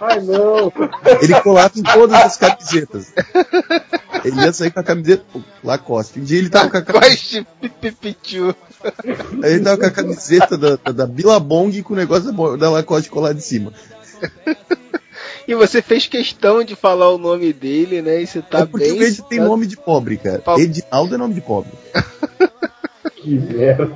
Ai, 0.00 0.20
não. 0.20 0.72
Ele 1.22 1.40
colava 1.40 1.72
em 1.76 1.82
todas 1.82 2.20
as 2.20 2.36
camisetas. 2.36 3.12
Ele 4.24 4.40
ia 4.40 4.52
sair 4.52 4.70
com 4.70 4.80
a 4.80 4.84
camiseta 4.84 5.24
Lacoste. 5.64 6.20
Um 6.20 6.24
dia 6.24 6.38
ele 6.38 6.50
tava 6.50 6.68
com 6.68 6.76
a 6.76 6.82
camiseta. 6.82 7.46
Ele 9.42 9.60
tava 9.60 9.78
com 9.78 9.86
a 9.86 9.90
camiseta 9.90 10.58
da, 10.58 10.76
da, 10.76 10.92
da 10.92 11.06
Billabong 11.06 11.82
com 11.82 11.94
o 11.94 11.96
negócio 11.96 12.32
da, 12.32 12.56
da 12.56 12.70
Lacoste 12.70 13.08
colado 13.08 13.38
em 13.38 13.40
cima. 13.40 13.72
E 15.46 15.54
você 15.54 15.80
fez 15.80 16.06
questão 16.06 16.64
de 16.64 16.74
falar 16.74 17.10
o 17.10 17.18
nome 17.18 17.52
dele, 17.52 18.02
né? 18.02 18.20
E 18.22 18.26
você 18.26 18.42
tá 18.42 18.60
é 18.60 18.66
porque 18.66 18.88
bem. 18.88 19.00
ele 19.02 19.22
tem 19.28 19.40
nome 19.40 19.66
de 19.66 19.76
pobre, 19.76 20.16
cara. 20.16 20.40
Pau- 20.40 20.58
Edinaldo 20.58 21.14
é 21.14 21.18
nome 21.18 21.34
de 21.34 21.40
pobre. 21.40 21.70
Que 23.16 23.38
merda. 23.38 23.90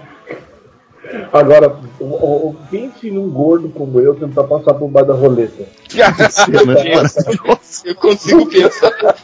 Agora, 1.33 1.81
o, 1.99 2.05
o, 2.05 2.57
pense 2.71 3.11
num 3.11 3.29
gordo 3.31 3.69
como 3.69 4.01
eu 4.01 4.15
tentar 4.15 4.45
passar 4.45 4.75
por 4.75 4.89
baixo 4.89 5.09
da 5.09 5.15
roleta. 5.15 5.65
Eu 7.85 7.95
consigo 7.97 8.47
pensar. 8.47 9.17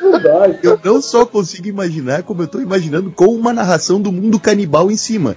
Não 0.00 0.12
dá, 0.22 0.48
Eu 0.62 0.78
não 0.82 1.02
só 1.02 1.24
consigo 1.26 1.66
imaginar, 1.66 2.22
como 2.22 2.42
eu 2.42 2.46
tô 2.46 2.60
imaginando 2.60 3.10
com 3.10 3.26
uma 3.26 3.52
narração 3.52 4.00
do 4.00 4.12
mundo 4.12 4.38
canibal 4.38 4.90
em 4.90 4.96
cima. 4.96 5.36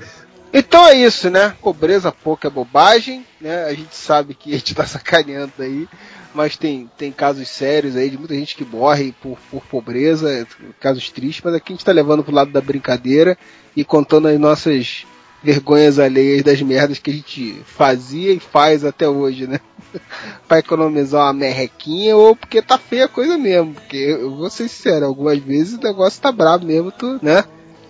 Então 0.53 0.87
é 0.87 0.95
isso, 0.95 1.29
né? 1.29 1.55
Pobreza 1.61 2.11
pouca 2.11 2.47
é 2.47 2.51
bobagem, 2.51 3.25
né? 3.39 3.65
A 3.65 3.73
gente 3.73 3.95
sabe 3.95 4.33
que 4.33 4.53
a 4.53 4.57
gente 4.57 4.73
tá 4.73 4.85
sacaneando 4.87 5.53
aí, 5.59 5.87
mas 6.33 6.55
tem, 6.57 6.89
tem 6.97 7.11
casos 7.11 7.47
sérios 7.47 7.95
aí 7.95 8.09
de 8.09 8.17
muita 8.17 8.35
gente 8.35 8.55
que 8.55 8.65
morre 8.65 9.13
por, 9.21 9.37
por 9.51 9.63
pobreza, 9.65 10.47
casos 10.79 11.09
tristes, 11.09 11.43
mas 11.43 11.53
aqui 11.53 11.73
a 11.73 11.75
gente 11.75 11.85
tá 11.85 11.91
levando 11.91 12.23
pro 12.23 12.33
lado 12.33 12.51
da 12.51 12.61
brincadeira 12.61 13.37
e 13.75 13.83
contando 13.83 14.27
as 14.27 14.39
nossas 14.39 15.05
vergonhas 15.43 15.99
alheias 15.99 16.43
das 16.43 16.61
merdas 16.61 16.99
que 16.99 17.11
a 17.11 17.13
gente 17.13 17.61
fazia 17.65 18.33
e 18.33 18.39
faz 18.39 18.83
até 18.83 19.07
hoje, 19.07 19.47
né? 19.47 19.59
pra 20.47 20.59
economizar 20.59 21.25
uma 21.25 21.33
merrequinha 21.33 22.15
ou 22.15 22.35
porque 22.35 22.61
tá 22.61 22.77
feia 22.77 23.05
a 23.05 23.09
coisa 23.09 23.37
mesmo. 23.37 23.73
Porque 23.73 23.97
eu 23.97 24.35
vou 24.35 24.49
ser 24.49 24.67
sincero, 24.67 25.05
algumas 25.05 25.37
vezes 25.39 25.77
o 25.77 25.83
negócio 25.83 26.21
tá 26.21 26.31
brabo 26.31 26.65
mesmo, 26.65 26.91
tu, 26.91 27.19
né? 27.21 27.43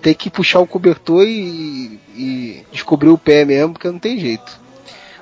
Tem 0.07 0.13
que 0.15 0.29
puxar 0.29 0.61
o 0.61 0.65
cobertor 0.65 1.25
e, 1.27 1.99
e 2.15 2.63
descobrir 2.71 3.09
o 3.09 3.17
pé 3.17 3.43
mesmo, 3.43 3.73
porque 3.73 3.89
não 3.89 3.99
tem 3.99 4.17
jeito. 4.17 4.57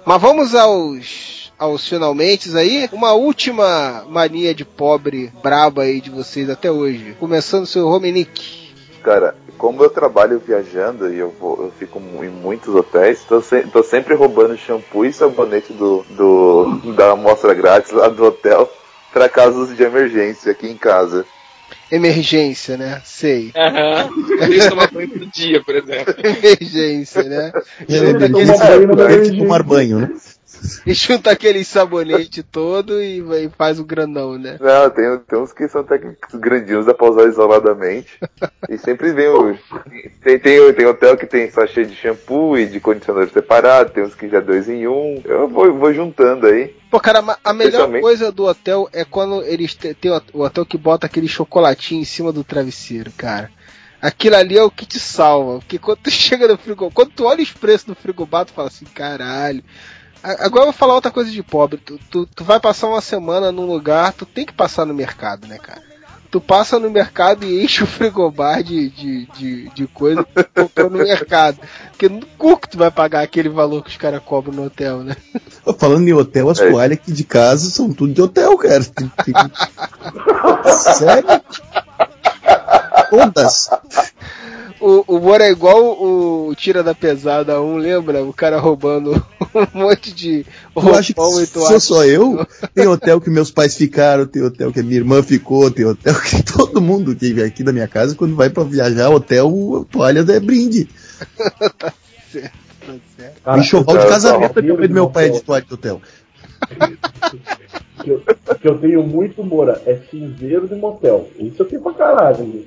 Mas 0.05 0.21
vamos 0.21 0.53
aos, 0.53 1.51
aos 1.57 1.89
finalmente 1.89 2.55
aí. 2.55 2.87
Uma 2.93 3.13
última 3.13 4.05
mania 4.07 4.53
de 4.53 4.63
pobre 4.63 5.33
braba 5.41 5.81
aí 5.81 5.99
de 5.99 6.11
vocês 6.11 6.51
até 6.51 6.69
hoje. 6.69 7.15
Começando 7.19 7.65
seu 7.65 7.87
Romenick. 7.89 8.69
Cara, 9.01 9.35
como 9.57 9.83
eu 9.83 9.89
trabalho 9.89 10.37
viajando 10.37 11.11
e 11.11 11.17
eu, 11.17 11.33
vou, 11.39 11.63
eu 11.63 11.73
fico 11.79 11.99
em 12.23 12.29
muitos 12.29 12.75
hotéis, 12.75 13.23
tô, 13.23 13.41
se- 13.41 13.63
tô 13.63 13.81
sempre 13.81 14.13
roubando 14.13 14.55
shampoo 14.55 15.03
e 15.03 15.11
sabonete 15.11 15.73
do, 15.73 16.05
do, 16.11 16.93
da 16.93 17.09
amostra 17.13 17.55
grátis 17.55 17.91
lá 17.91 18.07
do 18.07 18.23
hotel 18.23 18.69
para 19.11 19.27
casos 19.27 19.75
de 19.75 19.81
emergência 19.81 20.51
aqui 20.51 20.67
em 20.67 20.77
casa. 20.77 21.25
Emergência, 21.91 22.77
né? 22.77 23.01
Sei. 23.03 23.51
Aham. 23.55 24.09
Por 24.09 24.49
isso 24.49 24.69
tomar 24.69 24.91
banho 24.91 25.09
todo 25.09 25.27
dia, 25.27 25.63
por 25.63 25.75
exemplo. 25.75 26.13
Emergência, 26.23 27.23
né? 27.23 27.51
É, 27.87 27.95
Ele 27.95 28.07
ele 28.25 28.29
toma 28.29 28.57
banho 28.57 28.87
no 28.87 28.95
sabe 28.95 28.95
banheiro. 28.95 29.37
tomar 29.37 29.63
banho, 29.63 29.99
né? 29.99 30.09
E 30.85 30.93
junta 30.93 31.31
aquele 31.31 31.63
sabonete 31.63 32.43
todo 32.43 33.01
e 33.01 33.21
vai- 33.21 33.49
faz 33.57 33.79
o 33.79 33.83
grandão, 33.85 34.37
né? 34.37 34.57
Não, 34.59 34.89
tem, 34.89 35.17
tem 35.19 35.39
uns 35.39 35.51
que 35.51 35.67
são 35.67 35.81
até 35.81 35.97
que 35.97 36.15
grandinhos, 36.33 36.85
dá 36.85 36.93
pra 36.93 37.09
usar 37.09 37.27
isoladamente. 37.27 38.19
e 38.69 38.77
sempre 38.77 39.11
vem 39.13 39.27
o. 39.27 39.57
Tem, 40.23 40.39
tem, 40.39 40.73
tem 40.73 40.85
hotel 40.85 41.17
que 41.17 41.25
tem 41.25 41.49
sachê 41.49 41.85
de 41.85 41.95
shampoo 41.95 42.57
e 42.57 42.65
de 42.65 42.79
condicionador 42.79 43.29
separado, 43.29 43.91
tem 43.91 44.03
uns 44.03 44.15
que 44.15 44.29
já 44.29 44.39
dois 44.39 44.69
em 44.69 44.87
um. 44.87 45.21
Eu 45.25 45.47
vou, 45.47 45.73
vou 45.73 45.93
juntando 45.93 46.47
aí. 46.47 46.75
Pô, 46.89 46.99
cara, 46.99 47.23
a 47.43 47.53
melhor 47.53 47.91
coisa 47.99 48.31
do 48.31 48.45
hotel 48.45 48.87
é 48.93 49.03
quando 49.03 49.43
eles 49.43 49.77
o 50.33 50.39
o 50.39 50.43
hotel 50.43 50.65
que 50.65 50.77
bota 50.77 51.05
aquele 51.05 51.27
chocolatinho 51.27 52.01
em 52.01 52.05
cima 52.05 52.31
do 52.31 52.43
travesseiro, 52.43 53.11
cara. 53.17 53.49
Aquilo 54.01 54.35
ali 54.35 54.57
é 54.57 54.63
o 54.63 54.69
que 54.69 54.85
te 54.85 54.99
salva. 54.99 55.59
Porque 55.59 55.79
quando 55.79 55.99
tu 55.99 56.11
chega 56.11 56.47
no 56.47 56.57
frigobar, 56.57 56.93
quando 56.93 57.09
tu 57.11 57.25
olha 57.25 57.41
os 57.41 57.51
preços 57.51 57.87
do 57.87 57.95
frigobar, 57.95 58.45
tu 58.45 58.53
fala 58.53 58.67
assim, 58.67 58.85
caralho. 58.85 59.63
Agora 60.39 60.63
eu 60.63 60.71
vou 60.71 60.73
falar 60.73 60.95
outra 60.95 61.11
coisa 61.11 61.29
de 61.29 61.43
pobre. 61.43 61.77
Tu, 61.77 61.99
tu, 62.09 62.25
tu 62.25 62.43
vai 62.43 62.59
passar 62.59 62.87
uma 62.87 63.01
semana 63.01 63.51
num 63.51 63.65
lugar, 63.65 64.11
tu 64.13 64.25
tem 64.25 64.45
que 64.45 64.53
passar 64.53 64.85
no 64.85 64.93
mercado, 64.93 65.47
né, 65.47 65.57
cara? 65.57 65.81
Tu 66.31 66.41
passa 66.41 66.77
no 66.79 66.89
mercado 66.89 67.45
e 67.45 67.63
enche 67.63 67.83
o 67.83 67.87
frigobar 67.87 68.61
de, 68.61 68.89
de, 68.89 69.25
de, 69.37 69.69
de 69.69 69.87
coisa 69.87 70.23
que 70.23 70.43
tu 70.43 70.49
comprou 70.63 70.89
no 70.89 70.97
mercado. 70.97 71.59
Porque 71.91 72.09
no 72.09 72.25
cu 72.37 72.57
que 72.57 72.69
tu 72.69 72.77
vai 72.77 72.91
pagar 72.91 73.21
aquele 73.21 73.47
valor 73.47 73.83
que 73.83 73.89
os 73.91 73.95
caras 73.97 74.21
cobram 74.25 74.53
no 74.53 74.65
hotel, 74.65 74.99
né? 75.03 75.15
Falando 75.77 76.07
em 76.07 76.13
hotel, 76.13 76.49
as 76.49 76.59
É. 76.59 76.69
toalhas 76.69 76.97
aqui 76.97 77.13
de 77.13 77.23
casa 77.23 77.69
são 77.69 77.93
tudo 77.93 78.13
de 78.13 78.21
hotel, 78.21 78.57
cara. 78.57 78.83
Tem- 78.83 79.11
tem- 79.23 79.33
Sério? 80.97 81.41
Todas. 83.09 83.69
O, 84.79 85.15
o 85.15 85.19
Bora 85.19 85.45
é 85.45 85.51
igual 85.51 85.81
o, 86.01 86.53
Tira 86.55 86.83
da 86.83 86.93
Pesada 86.93 87.61
1, 87.61 87.77
lembra? 87.77 88.23
O 88.23 88.33
cara 88.33 88.59
roubando 88.59 89.11
um 89.73 89.79
monte 89.79 90.13
de 90.13 90.45
Eu 90.75 90.93
acho 90.95 91.13
que 91.13 91.19
roupão 91.19 91.45
sou 91.45 91.79
só 91.79 92.03
eu. 92.05 92.45
Tem 92.73 92.85
hotel 92.87 93.21
que 93.21 93.29
meus 93.29 93.49
pais 93.51 93.75
ficaram, 93.77 94.25
tem 94.25 94.43
hotel 94.43 94.71
que 94.73 94.79
a 94.79 94.83
minha 94.83 94.97
irmã 94.97 95.23
ficou, 95.23 95.71
tem 95.71 95.85
hotel 95.85 96.13
que 96.21 96.43
todo 96.51 96.81
mundo 96.81 97.15
que 97.15 97.33
vem 97.33 97.45
aqui 97.45 97.63
da 97.63 97.71
minha 97.71 97.87
casa, 97.87 98.15
quando 98.15 98.35
vai 98.35 98.49
pra 98.49 98.63
viajar, 98.63 99.09
hotel, 99.09 99.87
toalha 99.91 100.19
é 100.19 100.39
brinde. 100.39 100.89
Tá 101.79 101.93
certo. 102.31 102.55
O 103.45 103.57
enxoval 103.57 103.97
de 103.97 104.07
casamento 104.07 104.59
eu- 104.59 104.73
também 104.75 104.87
do 104.87 104.93
meu 104.93 105.09
pai 105.09 105.27
é 105.27 105.29
de 105.29 105.41
toalha 105.41 105.65
de 105.65 105.73
hotel. 105.73 106.01
que 108.03 108.09
eu, 108.09 108.21
que 108.59 108.67
eu 108.67 108.77
tenho 108.77 109.03
muito, 109.03 109.43
Moura, 109.43 109.81
é 109.85 109.95
cinzeiro 110.11 110.67
de 110.67 110.75
motel. 110.75 111.29
Isso 111.39 111.61
eu 111.61 111.65
tenho 111.65 111.81
pra 111.81 111.93
caralho. 111.93 112.65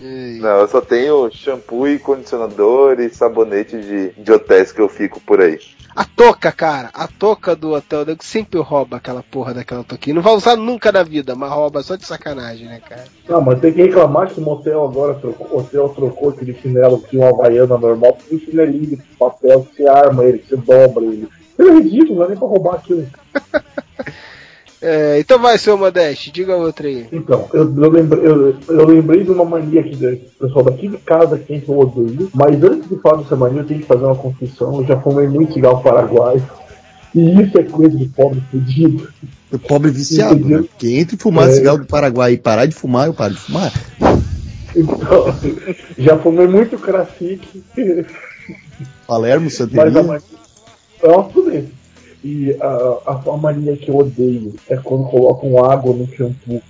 Né? 0.00 0.38
Não, 0.40 0.60
eu 0.60 0.68
só 0.68 0.80
tenho 0.80 1.30
shampoo 1.30 1.88
e 1.88 1.98
condicionador 1.98 3.00
e 3.00 3.10
sabonete 3.10 3.78
de, 3.80 4.10
de 4.10 4.32
hotéis 4.32 4.72
que 4.72 4.80
eu 4.80 4.88
fico 4.88 5.20
por 5.20 5.40
aí. 5.40 5.58
A 5.94 6.04
touca, 6.04 6.52
cara, 6.52 6.88
a 6.94 7.08
touca 7.08 7.56
do 7.56 7.72
hotel 7.72 8.06
nego 8.06 8.24
sempre 8.24 8.60
rouba 8.60 8.98
aquela 8.98 9.24
porra 9.24 9.52
daquela 9.52 9.82
touquinha. 9.82 10.14
Não 10.14 10.22
vai 10.22 10.34
usar 10.34 10.56
nunca 10.56 10.92
na 10.92 11.02
vida, 11.02 11.34
mas 11.34 11.50
rouba 11.50 11.82
só 11.82 11.96
de 11.96 12.06
sacanagem, 12.06 12.68
né, 12.68 12.80
cara? 12.88 13.04
Não, 13.28 13.40
mas 13.40 13.60
tem 13.60 13.72
que 13.72 13.82
reclamar 13.82 14.28
que 14.28 14.40
o 14.40 14.42
motel 14.42 14.84
agora 14.84 15.14
trocou, 15.14 15.48
o 15.48 15.58
hotel 15.58 15.88
trocou 15.88 16.30
aquele 16.30 16.54
chinelo 16.54 17.00
que 17.00 17.10
tinha 17.10 17.24
uma 17.24 17.30
havaiana 17.30 17.76
normal 17.76 18.14
por 18.14 18.34
um 18.34 18.38
chinelinho 18.38 18.86
de 18.86 18.96
papel 19.18 19.62
que 19.62 19.76
você 19.76 19.88
arma 19.88 20.24
ele, 20.24 20.38
que 20.38 20.48
você 20.50 20.56
dobra 20.56 21.04
ele. 21.04 21.28
É 21.58 21.62
ridículo, 21.62 22.20
não 22.20 22.24
é 22.24 22.28
nem 22.28 22.38
pra 22.38 22.48
roubar 22.48 22.76
aquilo. 22.76 23.06
É, 24.82 25.18
então 25.20 25.38
vai, 25.38 25.58
seu 25.58 25.76
Modeste, 25.76 26.30
diga 26.32 26.56
outra 26.56 26.88
aí. 26.88 27.06
Então, 27.12 27.48
eu, 27.52 27.64
eu, 27.64 27.90
lembrei, 27.90 28.26
eu, 28.26 28.54
eu 28.68 28.86
lembrei 28.86 29.22
de 29.24 29.30
uma 29.30 29.44
mania 29.44 29.80
aqui 29.82 29.94
do 29.94 30.16
pessoal 30.38 30.64
daqui 30.64 30.88
de 30.88 30.96
casa 30.96 31.38
que 31.38 31.62
eu 31.68 31.78
odeio, 31.78 32.30
mas 32.32 32.62
antes 32.62 32.88
de 32.88 32.96
falar 32.96 33.22
dessa 33.22 33.36
mania, 33.36 33.60
eu 33.60 33.66
tenho 33.66 33.80
que 33.80 33.86
fazer 33.86 34.04
uma 34.04 34.16
confissão. 34.16 34.80
Eu 34.80 34.86
já 34.86 34.98
fumei 34.98 35.28
muito 35.28 35.52
cigarro 35.52 35.82
paraguaio. 35.82 36.42
E 37.14 37.42
isso 37.42 37.58
é 37.58 37.62
coisa 37.64 37.96
de 37.98 38.06
pobre 38.08 38.40
fudido. 38.50 39.08
O 39.52 39.58
pobre 39.58 39.90
viciado, 39.90 40.36
Entendeu? 40.36 40.60
né? 40.62 40.68
Porque 40.70 40.92
entre 40.92 41.16
fumar 41.16 41.48
É. 41.48 41.52
cigarro 41.52 41.78
do 41.78 41.86
Paraguai 41.86 42.32
e 42.34 42.38
parar 42.38 42.66
de 42.66 42.74
fumar, 42.74 43.08
eu 43.08 43.12
paro 43.14 43.34
de 43.34 43.40
fumar. 43.40 43.72
Então, 44.76 45.34
já 45.98 46.16
fumei 46.18 46.46
muito 46.46 46.78
crafique. 46.78 47.62
Palermo, 49.06 49.46
Mas 49.46 49.54
a 49.54 49.56
Santeria. 49.56 50.02
mania. 50.02 50.22
É 51.02 51.22
tudo 51.32 51.54
isso. 51.54 51.79
E 52.22 52.56
a, 52.60 52.66
a, 53.12 53.34
a 53.34 53.36
mania 53.36 53.76
que 53.76 53.90
eu 53.90 53.96
odeio 53.96 54.54
é 54.68 54.76
quando 54.76 55.08
colocam 55.08 55.64
água 55.64 55.94
no 55.94 56.06
shampoo. 56.06 56.62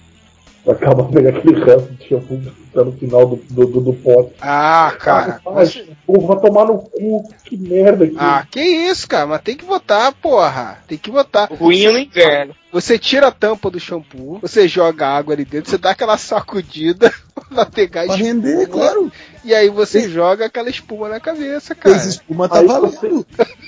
Acaba 0.68 1.04
pegando 1.10 1.38
aquele 1.38 1.64
resto 1.64 1.92
de 1.94 2.06
shampoo 2.06 2.38
que 2.38 2.52
tá 2.72 2.84
no 2.84 2.92
final 2.92 3.26
do, 3.26 3.36
do, 3.50 3.66
do, 3.66 3.80
do 3.80 3.92
pote. 3.94 4.32
Ah, 4.40 4.94
cara. 4.98 5.40
Ai, 5.46 5.66
pô, 6.06 6.20
vai 6.20 6.38
tomar 6.38 6.66
no 6.66 6.78
cu. 6.78 7.28
Que 7.44 7.56
merda 7.56 8.06
que 8.06 8.16
Ah, 8.18 8.46
que 8.48 8.60
isso, 8.60 9.08
cara, 9.08 9.26
mas 9.26 9.40
tem 9.42 9.56
que 9.56 9.64
botar, 9.64 10.12
porra. 10.12 10.78
Tem 10.86 10.98
que 10.98 11.10
botar. 11.10 11.46
Ruim 11.46 11.84
é 11.84 11.92
no 11.92 11.98
inverno. 11.98 12.54
Você 12.72 12.98
tira 12.98 13.28
a 13.28 13.32
tampa 13.32 13.68
do 13.68 13.80
shampoo, 13.80 14.38
você 14.40 14.68
joga 14.68 15.08
água 15.08 15.34
ali 15.34 15.44
dentro, 15.44 15.70
você 15.70 15.78
dá 15.78 15.90
aquela 15.90 16.16
sacudida 16.16 17.12
pra 17.52 17.66
pegar 17.66 18.06
Pra 18.06 18.14
render, 18.14 18.68
claro. 18.68 19.10
E 19.42 19.54
aí 19.54 19.70
você 19.70 20.06
joga 20.08 20.44
aquela 20.46 20.68
espuma 20.68 21.08
na 21.08 21.18
cabeça, 21.18 21.74
cara. 21.74 21.94
Fez 21.98 22.14
espuma, 22.14 22.46
tá 22.48 22.58
Aí 22.58 22.66
valendo. 22.66 22.90
você, 22.90 23.06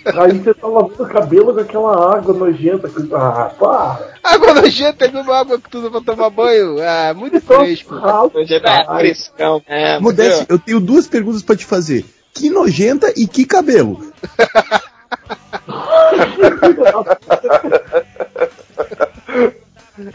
aí 0.07 0.39
você 0.39 0.53
tá 0.55 0.67
lavando 0.67 1.03
o 1.03 1.09
cabelo 1.09 1.55
com 1.55 1.61
aquela 1.61 2.15
água 2.17 2.35
nojenta. 2.35 2.89
que- 2.91 3.09
Ah, 3.15 3.51
para! 3.59 4.13
Água 4.23 4.53
nojenta 4.55 5.07
é 5.07 5.09
a 5.09 5.13
mesma 5.13 5.37
água 5.39 5.59
que 5.59 5.71
tudo 5.71 5.91
pra 5.91 6.01
tomar 6.03 6.29
banho. 6.31 6.77
Ah, 6.83 7.15
muito 7.15 7.37
Então, 7.37 7.61
fresco. 7.61 7.95
ah, 7.95 8.25
Hoje 8.25 8.55
é 8.55 8.99
frescão. 8.99 9.63
É, 9.67 9.99
Modeste, 9.99 10.45
eu 10.49 10.59
tenho 10.59 10.79
duas 10.81 11.07
perguntas 11.07 11.43
pra 11.43 11.57
te 11.57 11.65
fazer. 11.65 12.05
Que 12.35 12.51
nojenta 12.51 13.13
e 13.17 13.27
que 13.27 13.45
cabelo? 13.47 14.13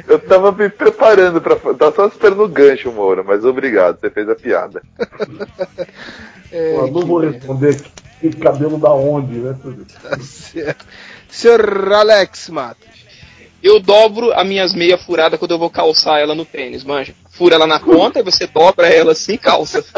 Eu 0.07 0.19
tava 0.19 0.51
me 0.51 0.69
preparando 0.69 1.39
pra. 1.39 1.55
Tava 1.55 1.95
só 1.95 2.07
esperando 2.07 2.43
o 2.43 2.47
gancho, 2.47 2.91
Moura, 2.91 3.23
mas 3.23 3.45
obrigado, 3.45 3.99
você 3.99 4.09
fez 4.09 4.27
a 4.29 4.35
piada. 4.35 4.81
É, 6.51 6.75
Pô, 6.75 6.87
não 6.87 7.05
vou 7.05 7.19
responder 7.19 7.77
que 8.19 8.29
cabelo 8.37 8.77
da 8.77 8.91
onde, 8.91 9.35
né? 9.35 9.55
tá 10.01 10.17
certo. 10.19 10.85
Senhor 11.29 11.93
Alex 11.93 12.49
Matos. 12.49 12.87
Eu 13.61 13.79
dobro 13.79 14.31
as 14.33 14.47
minhas 14.47 14.73
meias 14.73 15.01
furadas 15.01 15.37
quando 15.37 15.51
eu 15.51 15.59
vou 15.59 15.69
calçar 15.69 16.19
ela 16.19 16.33
no 16.33 16.45
tênis, 16.45 16.83
manja. 16.83 17.13
Fura 17.31 17.55
ela 17.55 17.67
na 17.67 17.79
ponta 17.79 18.19
e 18.19 18.23
você 18.23 18.47
dobra 18.47 18.87
ela 18.87 19.11
assim 19.11 19.33
e 19.33 19.37
calça. 19.37 19.83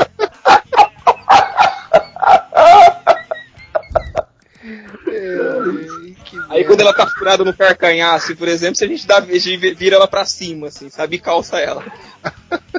Aí 6.50 6.64
quando 6.64 6.82
ela 6.82 6.94
tá 6.94 7.08
furada 7.08 7.44
no 7.44 7.54
carcanhar, 7.54 8.16
assim, 8.16 8.36
por 8.36 8.48
exemplo, 8.48 8.76
se 8.76 8.86
a 8.86 8.88
gente 8.88 9.08
dá 9.08 9.18
a 9.18 9.22
de 9.22 9.58
vira 9.58 9.96
ela 9.96 10.08
pra 10.08 10.26
cima, 10.26 10.68
assim, 10.68 10.90
sabe? 10.90 11.16
E 11.16 11.20
calça 11.20 11.60
ela. 11.60 11.84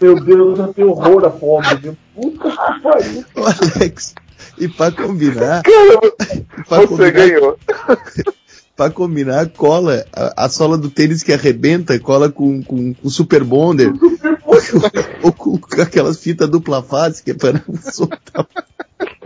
Meu 0.01 0.21
Deus, 0.21 0.59
eu 0.59 0.75
tenho 0.75 0.91
horror 0.91 1.25
a 1.25 1.31
pobre. 1.31 1.77
viu? 1.77 1.97
Puta 2.15 2.51
que 2.51 2.81
pariu. 2.83 3.25
Ô, 3.35 3.45
Alex, 3.45 4.15
e 4.59 4.69
pra 4.69 4.91
combinar, 4.91 5.63
Caramba, 5.63 6.15
pra 6.69 6.79
você 6.81 6.87
combinar, 6.87 7.11
ganhou. 7.11 7.59
pra 8.77 8.91
combinar, 8.91 9.49
cola 9.51 10.07
a, 10.13 10.45
a 10.45 10.49
sola 10.49 10.79
do 10.79 10.91
tênis 10.91 11.23
que 11.23 11.33
arrebenta, 11.33 11.99
cola 11.99 12.31
com, 12.31 12.63
com, 12.63 12.95
com 12.95 13.11
super 13.11 13.45
bonder, 13.45 13.93
ou 15.23 15.33
com, 15.33 15.59
com 15.59 15.83
aquelas 15.83 16.19
fitas 16.19 16.49
dupla 16.49 16.83
face, 16.83 17.23
que 17.23 17.31
é 17.33 17.35
pra 17.35 17.53
não 17.53 17.77
soltar. 17.81 18.47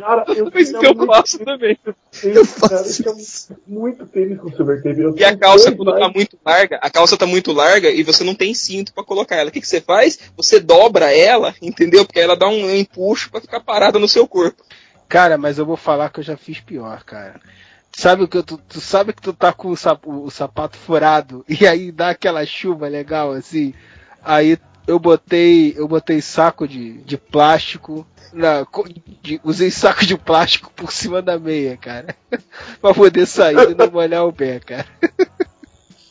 Cara, 0.05 0.25
eu 0.37 0.51
Mas 0.53 0.69
tinha 0.69 0.81
que 0.81 0.87
eu 0.87 0.95
muito 0.95 1.07
faço 1.13 1.39
também. 1.39 1.79
tênis, 2.21 2.37
Eu 2.37 2.47
cara, 2.47 2.85
faço 2.85 3.03
eu 3.03 3.15
tinha 3.15 3.55
muito 3.67 4.07
tênis 4.07 4.39
com 4.39 4.51
silver 4.53 4.83
tape. 4.83 5.01
Eu 5.01 5.17
E 5.17 5.25
a 5.25 5.35
calça, 5.37 5.73
quando 5.73 5.99
tá 5.99 6.09
muito 6.15 6.39
larga, 6.45 6.79
a 6.83 6.91
calça 6.91 7.17
tá 7.17 7.27
muito 7.27 7.53
larga 7.53 7.91
e 7.91 8.03
você 8.03 8.23
não 8.23 8.35
tem 8.35 8.53
cinto 8.55 8.93
pra 8.93 9.03
colocar 9.05 9.37
ela. 9.37 9.49
O 9.49 9.53
que, 9.53 9.61
que 9.61 9.67
você 9.67 9.81
faz? 9.81 10.19
Você 10.37 10.61
dobra 10.61 11.11
ela, 11.17 11.55
entendeu? 11.63 12.05
Porque 12.05 12.21
ela 12.21 12.37
dá 12.37 12.47
um 12.49 12.71
empuxo 12.71 13.31
pra 13.31 13.41
ficar 13.41 13.61
parada 13.61 13.99
no 13.99 14.07
seu 14.09 14.27
corpo. 14.29 14.63
Cara, 15.09 15.39
mas 15.39 15.59
eu 15.59 15.65
vou 15.67 15.77
falar 15.77 16.11
que 16.11 16.21
eu 16.21 16.25
já 16.25 16.37
fiz 16.37 16.61
pior, 16.61 17.03
cara. 17.05 17.41
Sabe 17.97 18.25
o 18.25 18.29
que 18.29 18.37
eu, 18.37 18.43
tu, 18.43 18.59
tu 18.69 18.81
sabe 18.81 19.13
que 19.13 19.23
tu 19.23 19.33
tá 19.33 19.53
com 19.53 19.69
o, 19.69 19.77
sap- 19.77 20.07
o 20.07 20.29
sapato 20.31 20.77
furado 20.77 21.45
e 21.49 21.67
aí 21.67 21.93
dá 21.93 22.11
aquela 22.11 22.45
chuva 22.45 22.89
legal 22.89 23.33
assim. 23.33 23.73
Aí 24.23 24.59
eu 24.87 24.99
botei, 24.99 25.75
eu 25.77 25.89
botei 25.89 26.21
saco 26.21 26.67
de, 26.69 26.95
de 26.99 27.17
plástico, 27.17 28.07
na, 28.33 28.67
de- 29.23 29.41
usei 29.45 29.71
saco 29.71 30.05
de 30.05 30.17
plástico 30.17 30.71
por 30.75 30.93
cima 30.93 31.23
da 31.23 31.39
meia, 31.39 31.77
cara, 31.77 32.15
pra 32.81 32.95
poder 32.95 33.27
sair 33.27 33.71
e 33.71 33.75
não 33.75 33.91
molhar 33.91 34.27
o 34.27 34.33
pé, 34.33 34.61
cara. 34.61 34.87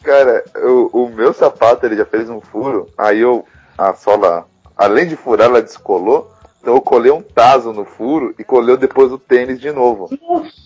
Cara, 0.03 0.43
o, 0.55 1.03
o 1.03 1.09
meu 1.09 1.33
sapato 1.33 1.85
ele 1.85 1.95
já 1.95 2.05
fez 2.05 2.29
um 2.29 2.41
furo, 2.41 2.89
aí 2.97 3.19
eu. 3.19 3.45
A 3.75 3.95
sola, 3.95 4.47
além 4.77 5.07
de 5.07 5.15
furar, 5.15 5.47
ela 5.47 5.61
descolou. 5.61 6.31
Então 6.61 6.75
eu 6.75 6.81
colei 6.81 7.11
um 7.11 7.21
taso 7.21 7.73
no 7.73 7.83
furo 7.83 8.33
e 8.37 8.43
colei 8.43 8.77
depois 8.77 9.11
o 9.11 9.17
tênis 9.17 9.59
de 9.59 9.71
novo. 9.71 10.09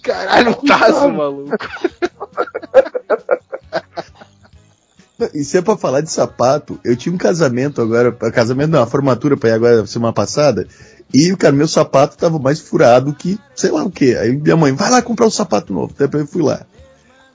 Caralho, 0.04 0.52
um 0.52 0.54
taço, 0.54 1.10
maluco. 1.10 1.56
E 5.34 5.44
se 5.44 5.58
é 5.58 5.62
pra 5.62 5.78
falar 5.78 6.02
de 6.02 6.12
sapato, 6.12 6.80
eu 6.84 6.96
tinha 6.96 7.14
um 7.14 7.18
casamento 7.18 7.82
agora, 7.82 8.12
casamento 8.12 8.72
não, 8.72 8.80
uma 8.80 8.88
formatura 8.88 9.36
pra 9.36 9.50
ir 9.50 9.54
agora 9.54 9.86
semana 9.88 10.14
passada, 10.14 10.68
e, 11.14 11.36
cara, 11.36 11.54
meu 11.54 11.68
sapato 11.68 12.18
tava 12.18 12.38
mais 12.38 12.60
furado 12.60 13.14
que 13.14 13.40
sei 13.56 13.72
lá 13.72 13.84
o 13.84 13.90
que. 13.92 14.16
Aí 14.16 14.36
minha 14.36 14.58
mãe, 14.58 14.74
vai 14.74 14.90
lá 14.92 15.02
comprar 15.02 15.26
um 15.26 15.32
sapato 15.32 15.74
novo. 15.74 15.94
Depois 15.98 16.24
eu 16.24 16.28
fui 16.28 16.42
lá. 16.42 16.66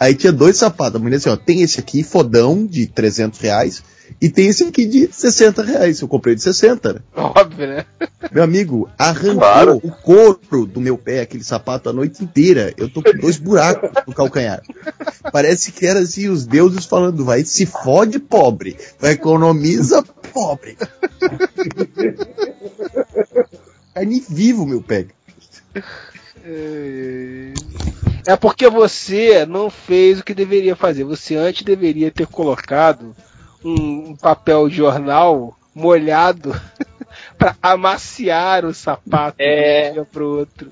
Aí 0.03 0.16
tinha 0.16 0.33
dois 0.33 0.57
sapatos. 0.57 0.97
A 0.97 0.99
mulher 0.99 1.19
assim, 1.19 1.29
ó, 1.31 1.37
tem 1.37 1.62
esse 1.62 1.79
aqui, 1.79 2.03
fodão, 2.03 2.66
de 2.66 2.89
300 2.89 3.39
reais, 3.39 3.85
e 4.20 4.29
tem 4.29 4.49
esse 4.49 4.65
aqui 4.65 4.85
de 4.85 5.09
60 5.12 5.62
reais. 5.62 6.01
Eu 6.01 6.09
comprei 6.09 6.35
de 6.35 6.43
60, 6.43 6.95
né? 6.95 7.01
Óbvio, 7.15 7.69
né? 7.69 7.87
Meu 8.33 8.43
amigo, 8.43 8.91
arrancou 8.99 9.39
Claro. 9.39 9.81
o 9.81 9.93
couro 9.93 10.66
do 10.66 10.81
meu 10.81 10.99
pé, 10.99 11.20
aquele 11.20 11.45
sapato, 11.45 11.89
a 11.89 11.93
noite 11.93 12.24
inteira. 12.24 12.74
Eu 12.77 12.89
tô 12.89 13.01
com 13.01 13.16
dois 13.16 13.37
buracos 13.39 13.91
no 14.05 14.12
calcanhar. 14.12 14.61
Parece 15.31 15.70
que 15.70 15.87
era 15.87 16.01
assim, 16.01 16.29
os 16.29 16.47
deuses 16.47 16.85
falando, 16.85 17.24
vai, 17.24 17.45
se 17.45 17.65
fode 17.65 18.19
pobre, 18.19 18.77
vai 18.99 19.12
economiza 19.12 20.03
pobre. 20.33 20.77
Carne 23.95 24.24
vivo, 24.29 24.66
meu 24.66 24.83
pé. 24.83 25.07
É 28.27 28.36
porque 28.36 28.69
você 28.69 29.44
não 29.47 29.69
fez 29.69 30.20
o 30.20 30.24
que 30.24 30.35
deveria 30.35 30.77
fazer. 30.77 31.05
Você 31.05 31.36
antes 31.36 31.62
deveria 31.62 32.10
ter 32.10 32.27
colocado 32.27 33.14
um, 33.64 34.14
papel 34.16 34.69
jornal 34.70 35.56
molhado 35.74 36.55
para 37.39 37.56
amaciar 37.62 38.64
o 38.64 38.73
sapato 38.74 39.36
É. 39.39 39.85
de 39.85 39.90
um 39.90 39.93
dia 39.94 40.05
pro 40.05 40.39
outro. 40.39 40.70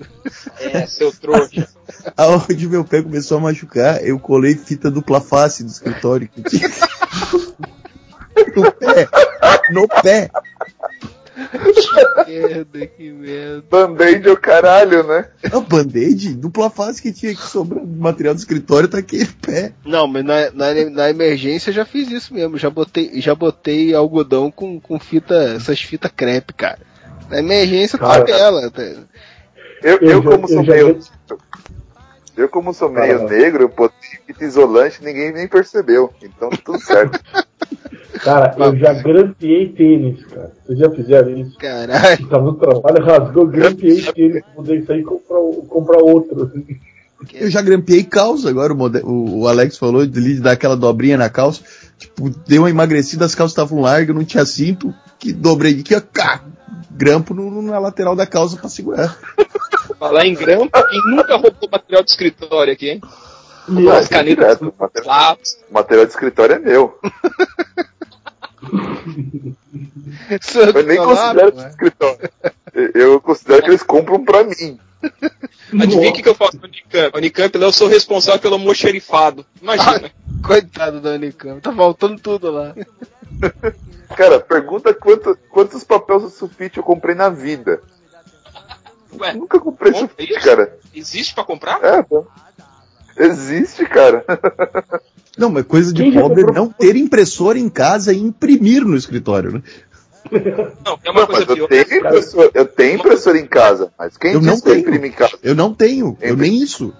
É, 0.61 0.87
seu 0.87 1.13
trouxa. 1.13 1.69
Aonde 2.17 2.69
meu 2.69 2.85
pé 2.85 3.03
começou 3.03 3.39
a 3.39 3.41
machucar, 3.41 4.03
eu 4.05 4.19
colei 4.19 4.55
fita 4.55 4.91
dupla 4.91 5.21
face 5.21 5.65
do 5.65 5.71
escritório 5.71 6.29
que 6.29 6.43
tinha. 6.43 6.69
no 8.57 8.73
pé. 8.73 9.09
No 9.73 9.89
pé. 10.03 10.31
Que 12.27 12.41
merda, 12.41 12.87
que 12.87 13.11
merda. 13.13 13.65
Band-aid 13.71 14.29
é 14.29 14.33
o 14.33 14.37
caralho, 14.37 15.03
né? 15.05 15.29
Não, 15.51 15.63
band-aid, 15.63 16.35
dupla 16.35 16.69
face 16.71 17.01
que 17.01 17.13
tinha 17.13 17.35
que 17.35 17.43
sobrar 17.43 17.85
material 17.87 18.35
do 18.35 18.39
escritório, 18.39 18.89
tá 18.89 18.99
aqui 18.99 19.21
no 19.21 19.33
pé. 19.41 19.73
Não, 19.85 20.07
mas 20.07 20.25
na, 20.25 20.51
na, 20.51 20.75
na 20.91 21.11
emergência 21.11 21.71
eu 21.71 21.75
já 21.75 21.85
fiz 21.85 22.11
isso 22.11 22.35
mesmo. 22.35 22.59
Já 22.59 22.69
botei, 22.71 23.21
já 23.21 23.35
botei 23.35 23.95
algodão 23.95 24.51
com, 24.51 24.79
com 24.81 24.99
fita, 25.01 25.35
essas 25.57 25.81
fitas 25.81 26.11
crepe, 26.15 26.53
cara. 26.53 26.79
Na 27.31 27.39
emergência 27.39 27.99
Cara. 27.99 28.25
tá 28.25 28.33
ela. 28.33 28.71
tá- 28.71 28.83
Eu, 28.83 29.99
Eu 29.99 29.99
eu 30.11 30.23
como 30.23 30.45
eu 30.45 30.49
sou 30.49 30.65
já 30.65 30.73
meio. 30.75 30.99
Eu, 32.37 32.49
como 32.49 32.73
sou 32.73 32.89
meio 32.91 33.19
Fala. 33.19 33.31
negro, 33.31 33.65
eu 33.65 33.69
botei 33.69 34.19
fita 34.27 34.45
isolante 34.45 34.99
e 35.01 35.05
ninguém 35.05 35.33
nem 35.33 35.47
percebeu. 35.49 36.13
Então 36.23 36.49
tudo 36.51 36.81
certo. 36.81 37.21
Cara, 38.23 38.55
eu 38.59 38.77
já 38.77 38.93
grampeei 38.93 39.69
tênis, 39.69 40.25
cara. 40.27 40.53
Vocês 40.67 40.79
já 40.79 40.91
fizeram 40.91 41.37
isso? 41.39 41.57
Caralho. 41.59 42.29
Tava 42.29 42.45
no 42.45 42.55
trabalho, 42.55 43.05
rasgou, 43.05 43.47
grampeei 43.47 44.03
tênis, 44.03 44.43
poder 44.55 44.85
sair 44.85 45.01
e 45.01 45.05
comprar, 45.05 45.39
comprar 45.69 45.99
outro. 46.03 46.51
Eu 47.35 47.51
já 47.51 47.61
grampeei 47.63 48.03
calça, 48.03 48.49
agora 48.49 48.73
o, 48.73 48.77
mode- 48.77 49.03
o- 49.05 49.47
Alex 49.47 49.77
falou 49.79 50.07
de 50.07 50.41
dar 50.41 50.53
aquela 50.53 50.77
dobrinha 50.77 51.17
na 51.17 51.29
calça. 51.31 51.63
Tipo, 51.99 52.31
deu 52.47 52.63
uma 52.63 52.71
emagrecida, 52.71 53.25
as 53.27 53.35
calças 53.35 53.53
estavam 53.53 53.81
largas, 53.81 54.15
não 54.17 54.25
tinha 54.25 54.45
cinto, 54.47 54.93
que 55.19 55.33
dobrei 55.33 55.81
aqui, 55.81 55.95
ó, 55.95 56.01
cá, 56.01 56.43
grampo 56.91 57.35
no- 57.35 57.63
na 57.63 57.79
lateral 57.79 58.17
da 58.17 58.27
calça 58.27 58.57
pra 58.57 58.69
segurar. 58.71 59.17
Falar 59.99 60.27
em 60.27 60.35
grampo, 60.35 60.71
quem 60.73 61.01
nunca 61.15 61.35
roubou 61.37 61.69
material 61.71 62.03
de 62.03 62.11
escritório 62.11 62.73
aqui, 62.73 62.89
hein? 62.91 63.01
Meu, 63.71 63.93
As 63.93 64.09
canetas 64.09 64.59
direto, 64.59 64.69
o 64.69 64.75
material, 64.83 65.39
material 65.71 66.07
de 66.07 66.11
escritório 66.13 66.57
é 66.57 66.59
meu. 66.59 66.99
Eu 70.75 70.83
nem 70.85 70.97
considero 70.99 71.53
de 71.53 71.67
escritório. 71.69 72.31
Eu 72.95 73.21
considero 73.21 73.63
que 73.63 73.71
eles 73.71 73.83
compram 73.83 74.25
pra 74.25 74.45
mim. 74.45 74.79
Adivinha 75.81 76.11
o 76.11 76.13
que, 76.13 76.23
que 76.23 76.29
eu 76.29 76.35
faço 76.35 76.57
no 76.59 76.65
Unicamp? 76.65 77.17
Unicamp, 77.17 77.55
eu 77.59 77.73
sou 77.73 77.89
responsável 77.89 78.41
pelo 78.41 78.55
almoxerifado. 78.55 79.47
Imagina. 79.61 80.11
Coitado 80.45 81.01
da 81.01 81.11
Unicamp, 81.11 81.61
tá 81.61 81.73
faltando 81.73 82.21
tudo 82.21 82.51
lá. 82.51 82.75
Cara, 84.17 84.41
pergunta 84.41 84.93
quanto- 84.93 85.39
quantos 85.51 85.85
papéis 85.85 86.35
sulfite 86.35 86.79
eu 86.79 86.83
comprei 86.85 87.15
na 87.15 87.29
vida. 87.31 87.81
Ué, 89.19 89.33
Nunca 89.33 89.59
comprei 89.59 89.93
sulfite, 89.93 90.33
isso? 90.35 90.45
cara. 90.45 90.79
existe 90.95 91.35
pra 91.35 91.45
comprar? 91.45 91.83
É, 91.83 92.03
pô. 92.03 92.27
Existe, 93.21 93.85
cara. 93.85 94.25
Não, 95.37 95.51
mas 95.51 95.65
coisa 95.65 95.93
de 95.93 96.03
Quem 96.03 96.13
pobre 96.15 96.43
é 96.43 96.53
não 96.53 96.69
ter 96.71 96.97
impressora 96.97 97.59
em 97.59 97.69
casa 97.69 98.13
e 98.13 98.19
imprimir 98.19 98.85
no 98.85 98.97
escritório, 98.97 99.53
né? 99.53 99.63
Não, 100.85 100.99
é 101.05 101.11
uma 101.11 101.21
Não, 101.21 101.27
coisa 101.27 101.47
mas 101.49 101.59
eu 101.59 101.69
tenho, 101.69 101.83
impressora, 101.83 102.51
eu 102.55 102.67
tenho 102.67 102.95
impressora 102.99 103.39
em 103.39 103.47
casa. 103.47 103.93
Mas 103.99 104.17
quem 104.17 104.33
Eu 104.33 104.41
não 104.41 104.51
disse 104.53 104.63
que 104.63 104.69
eu 104.69 104.73
tenho. 104.75 104.87
imprimo 104.89 105.07
em 105.07 105.13
casa? 105.13 105.39
Eu 105.43 105.55
não 105.55 105.75
tenho, 105.75 106.17
eu 106.21 106.37
nem 106.37 106.63
isso. 106.63 106.95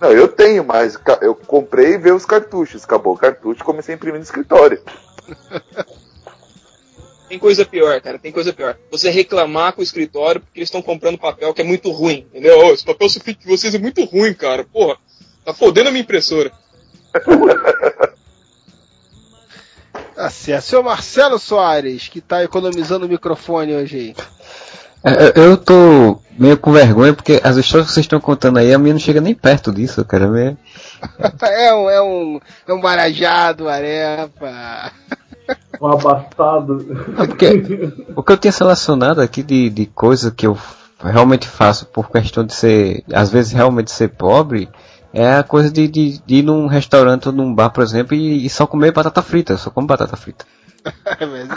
Não, 0.00 0.10
eu 0.10 0.26
tenho, 0.26 0.64
mas 0.64 0.98
eu 1.20 1.34
comprei 1.34 1.94
e 1.94 1.98
veio 1.98 2.16
os 2.16 2.24
cartuchos. 2.24 2.82
Acabou 2.84 3.14
o 3.14 3.18
cartucho 3.18 3.60
e 3.60 3.64
comecei 3.64 3.94
a 3.94 3.96
imprimir 3.96 4.18
no 4.18 4.24
escritório. 4.24 4.80
Tem 7.32 7.38
coisa 7.38 7.64
pior, 7.64 7.98
cara, 8.02 8.18
tem 8.18 8.30
coisa 8.30 8.52
pior. 8.52 8.76
Você 8.90 9.08
reclamar 9.08 9.72
com 9.72 9.80
o 9.80 9.82
escritório 9.82 10.38
porque 10.42 10.58
eles 10.58 10.66
estão 10.68 10.82
comprando 10.82 11.16
papel 11.16 11.54
que 11.54 11.62
é 11.62 11.64
muito 11.64 11.90
ruim, 11.90 12.26
entendeu? 12.28 12.58
Ô, 12.58 12.74
esse 12.74 12.84
papel 12.84 13.08
sulfite 13.08 13.40
de 13.40 13.46
vocês 13.46 13.74
é 13.74 13.78
muito 13.78 14.04
ruim, 14.04 14.34
cara. 14.34 14.64
Porra, 14.64 14.98
tá 15.42 15.54
fodendo 15.54 15.88
a 15.88 15.90
minha 15.90 16.02
impressora. 16.02 16.52
Tá 20.14 20.28
certo. 20.28 20.64
Seu 20.64 20.82
Marcelo 20.82 21.38
Soares, 21.38 22.06
que 22.06 22.20
tá 22.20 22.44
economizando 22.44 23.06
o 23.06 23.08
microfone 23.08 23.74
hoje 23.76 23.96
aí. 23.96 24.14
É, 25.04 25.32
Eu 25.40 25.44
eu 25.52 25.56
tô 25.56 26.20
meio 26.38 26.58
com 26.58 26.70
vergonha 26.70 27.14
porque 27.14 27.40
as 27.42 27.56
histórias 27.56 27.88
que 27.88 27.94
vocês 27.94 28.04
estão 28.04 28.20
contando 28.20 28.58
aí, 28.58 28.74
a 28.74 28.78
minha 28.78 28.92
não 28.92 29.00
chega 29.00 29.22
nem 29.22 29.34
perto 29.34 29.72
disso, 29.72 30.04
cara. 30.04 30.28
Minha- 30.28 30.56
É 31.40 31.72
um, 31.74 31.88
é 31.88 32.02
um, 32.02 32.40
é 32.68 32.72
um 32.74 32.80
marajado, 32.82 33.70
arepa. 33.70 34.92
Um 35.82 35.90
abastado. 35.90 36.86
É 37.18 37.26
porque 37.26 37.92
o 38.14 38.22
que 38.22 38.32
eu 38.32 38.36
tinha 38.36 38.52
selecionado 38.52 39.20
aqui 39.20 39.42
de, 39.42 39.68
de 39.68 39.86
coisa 39.86 40.30
que 40.30 40.46
eu 40.46 40.56
realmente 41.02 41.48
faço 41.48 41.86
por 41.86 42.08
questão 42.08 42.44
de 42.44 42.54
ser, 42.54 43.02
às 43.12 43.30
vezes 43.30 43.50
realmente 43.50 43.90
ser 43.90 44.10
pobre, 44.10 44.68
é 45.12 45.34
a 45.34 45.42
coisa 45.42 45.68
de, 45.68 45.88
de, 45.88 46.18
de 46.24 46.36
ir 46.36 46.42
num 46.42 46.68
restaurante 46.68 47.26
ou 47.26 47.34
num 47.34 47.52
bar, 47.52 47.70
por 47.70 47.82
exemplo, 47.82 48.14
e, 48.16 48.46
e 48.46 48.48
só 48.48 48.64
comer 48.64 48.92
batata 48.92 49.20
frita. 49.22 49.54
Eu 49.54 49.58
só 49.58 49.70
como 49.70 49.88
batata 49.88 50.16
frita. 50.16 50.44
Mas 50.86 51.50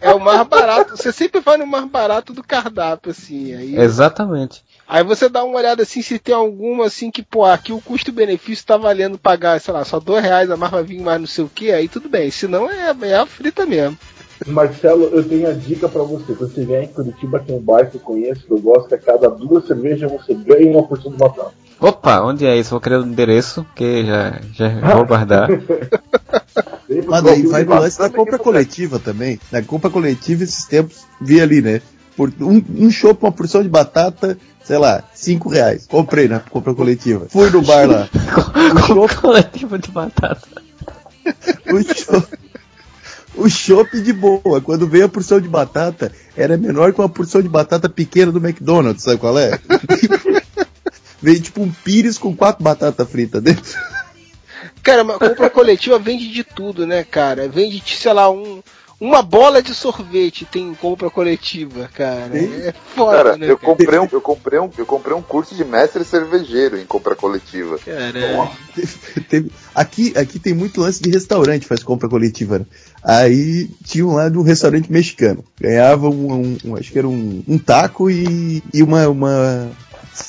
é, 0.00 0.08
é 0.10 0.14
o 0.14 0.20
mais 0.20 0.46
barato. 0.46 0.94
Você 0.96 1.10
sempre 1.10 1.40
vai 1.40 1.56
no 1.56 1.66
mais 1.66 1.86
barato 1.86 2.34
do 2.34 2.42
cardápio, 2.42 3.10
assim. 3.10 3.54
Aí, 3.54 3.76
Exatamente. 3.78 4.62
Aí 4.88 5.04
você 5.04 5.28
dá 5.28 5.44
uma 5.44 5.58
olhada 5.58 5.82
assim 5.82 6.02
se 6.02 6.18
tem 6.18 6.34
alguma 6.34 6.86
assim 6.86 7.10
que, 7.10 7.22
pô, 7.22 7.44
aqui 7.44 7.72
o 7.72 7.80
custo-benefício 7.80 8.66
tá 8.66 8.76
valendo 8.76 9.18
pagar, 9.18 9.60
sei 9.60 9.72
lá, 9.72 9.84
só 9.84 9.98
dois 10.00 10.22
reais, 10.22 10.50
a 10.50 10.56
mais 10.56 10.72
vai 10.72 10.82
vir 10.82 11.00
mais 11.00 11.20
não 11.20 11.26
sei 11.26 11.44
o 11.44 11.48
que, 11.48 11.72
aí 11.72 11.88
tudo 11.88 12.08
bem. 12.08 12.30
Se 12.30 12.46
não, 12.46 12.70
é, 12.70 12.94
é 13.02 13.14
a 13.16 13.26
frita 13.26 13.66
mesmo. 13.66 13.96
Marcelo, 14.46 15.04
eu 15.04 15.26
tenho 15.26 15.48
a 15.48 15.52
dica 15.52 15.88
pra 15.88 16.02
você. 16.02 16.34
Quando 16.34 16.52
você 16.52 16.64
vier 16.64 16.84
em 16.84 16.88
Curitiba, 16.88 17.38
tem 17.38 17.56
um 17.56 17.60
bar 17.60 17.90
que 17.90 17.96
eu 17.96 18.00
conheço, 18.00 18.44
que 18.46 18.52
eu 18.52 18.58
gosto, 18.58 18.88
que 18.88 18.94
a 18.94 18.98
cada 18.98 19.30
duas 19.30 19.66
cervejas 19.66 20.10
você 20.10 20.34
ganha 20.34 20.70
uma 20.70 20.86
porção 20.86 21.10
de 21.10 21.16
batata. 21.16 21.52
Opa, 21.80 22.22
onde 22.22 22.46
é 22.46 22.56
isso? 22.56 22.70
Vou 22.70 22.80
querer 22.80 22.98
o 22.98 23.06
endereço, 23.06 23.66
que 23.74 24.04
já, 24.04 24.40
já 24.52 24.68
vou 24.94 25.06
guardar. 25.06 25.48
Mas 27.06 27.22
daí 27.22 27.46
vai 27.46 27.64
no 27.64 27.74
lance 27.74 27.98
da 27.98 28.10
compra 28.10 28.38
coletiva 28.38 28.98
também. 28.98 29.38
Na 29.50 29.62
compra 29.62 29.90
coletiva, 29.90 30.44
esses 30.44 30.66
tempos, 30.66 31.04
vi 31.20 31.40
ali, 31.40 31.60
né? 31.60 31.80
Por 32.16 32.32
um, 32.40 32.62
um 32.78 32.90
chopp, 32.90 33.22
uma 33.24 33.32
porção 33.32 33.62
de 33.62 33.68
batata, 33.68 34.38
sei 34.66 34.78
lá, 34.78 35.04
cinco 35.14 35.48
reais. 35.48 35.86
Comprei 35.86 36.26
na 36.26 36.40
compra 36.40 36.74
coletiva. 36.74 37.26
Fui 37.30 37.48
no 37.50 37.62
bar 37.62 37.88
lá. 37.88 38.08
O 38.74 38.80
chopp, 38.86 39.16
Coletivo 39.16 39.78
de 39.78 39.90
batata. 39.90 40.62
o 41.72 41.82
chopp, 41.82 42.38
o 43.36 43.48
chopp 43.48 44.00
de 44.00 44.12
boa. 44.12 44.60
Quando 44.60 44.88
veio 44.88 45.04
a 45.04 45.08
porção 45.08 45.40
de 45.40 45.48
batata, 45.48 46.10
era 46.36 46.56
menor 46.56 46.92
que 46.92 47.00
uma 47.00 47.08
porção 47.08 47.40
de 47.40 47.48
batata 47.48 47.88
pequena 47.88 48.32
do 48.32 48.44
McDonald's, 48.44 49.04
sabe 49.04 49.18
qual 49.18 49.38
é? 49.38 49.58
veio 51.22 51.40
tipo 51.40 51.62
um 51.62 51.70
pires 51.70 52.18
com 52.18 52.34
quatro 52.34 52.64
batatas 52.64 53.08
fritas 53.08 53.42
dentro. 53.42 53.78
Cara, 54.82 55.04
mas 55.04 55.18
compra 55.18 55.48
coletiva 55.48 55.98
vende 55.98 56.28
de 56.28 56.42
tudo, 56.42 56.86
né, 56.86 57.04
cara? 57.04 57.48
Vende, 57.48 57.82
sei 57.86 58.12
lá, 58.12 58.30
um, 58.30 58.62
uma 59.00 59.20
bola 59.22 59.62
de 59.62 59.74
sorvete 59.74 60.44
tem 60.46 60.72
compra 60.74 61.10
coletiva, 61.10 61.88
cara. 61.92 62.30
É 62.38 62.72
foda, 62.94 63.16
Cara, 63.16 63.36
né? 63.36 63.50
eu 63.50 63.58
cara? 63.58 63.70
comprei, 63.76 63.98
um, 63.98 64.08
eu, 64.10 64.20
comprei 64.20 64.58
um, 64.58 64.70
eu 64.78 64.86
comprei 64.86 65.14
um 65.14 65.20
curso 65.22 65.54
de 65.54 65.64
mestre 65.64 66.02
cervejeiro 66.04 66.78
em 66.78 66.86
compra 66.86 67.14
coletiva. 67.14 67.78
Caralho. 67.78 68.50
Teve- 69.28 69.50
aqui, 69.74 70.12
aqui 70.16 70.38
tem 70.38 70.54
muito 70.54 70.80
lance 70.80 71.02
de 71.02 71.10
restaurante, 71.10 71.66
faz 71.66 71.82
compra 71.82 72.08
coletiva. 72.08 72.58
Né? 72.60 72.66
Aí 73.02 73.68
tinha 73.84 74.06
um 74.06 74.14
lá 74.14 74.28
de 74.28 74.38
um 74.38 74.42
restaurante 74.42 74.90
mexicano. 74.90 75.44
Ganhava 75.60 76.08
um, 76.08 76.32
um- 76.32 76.58
um- 76.64 76.76
acho 76.76 76.90
que 76.90 76.98
era 76.98 77.08
um, 77.08 77.42
um 77.46 77.58
taco 77.58 78.10
e, 78.10 78.62
e 78.72 78.82
uma, 78.82 79.06
uma, 79.08 79.70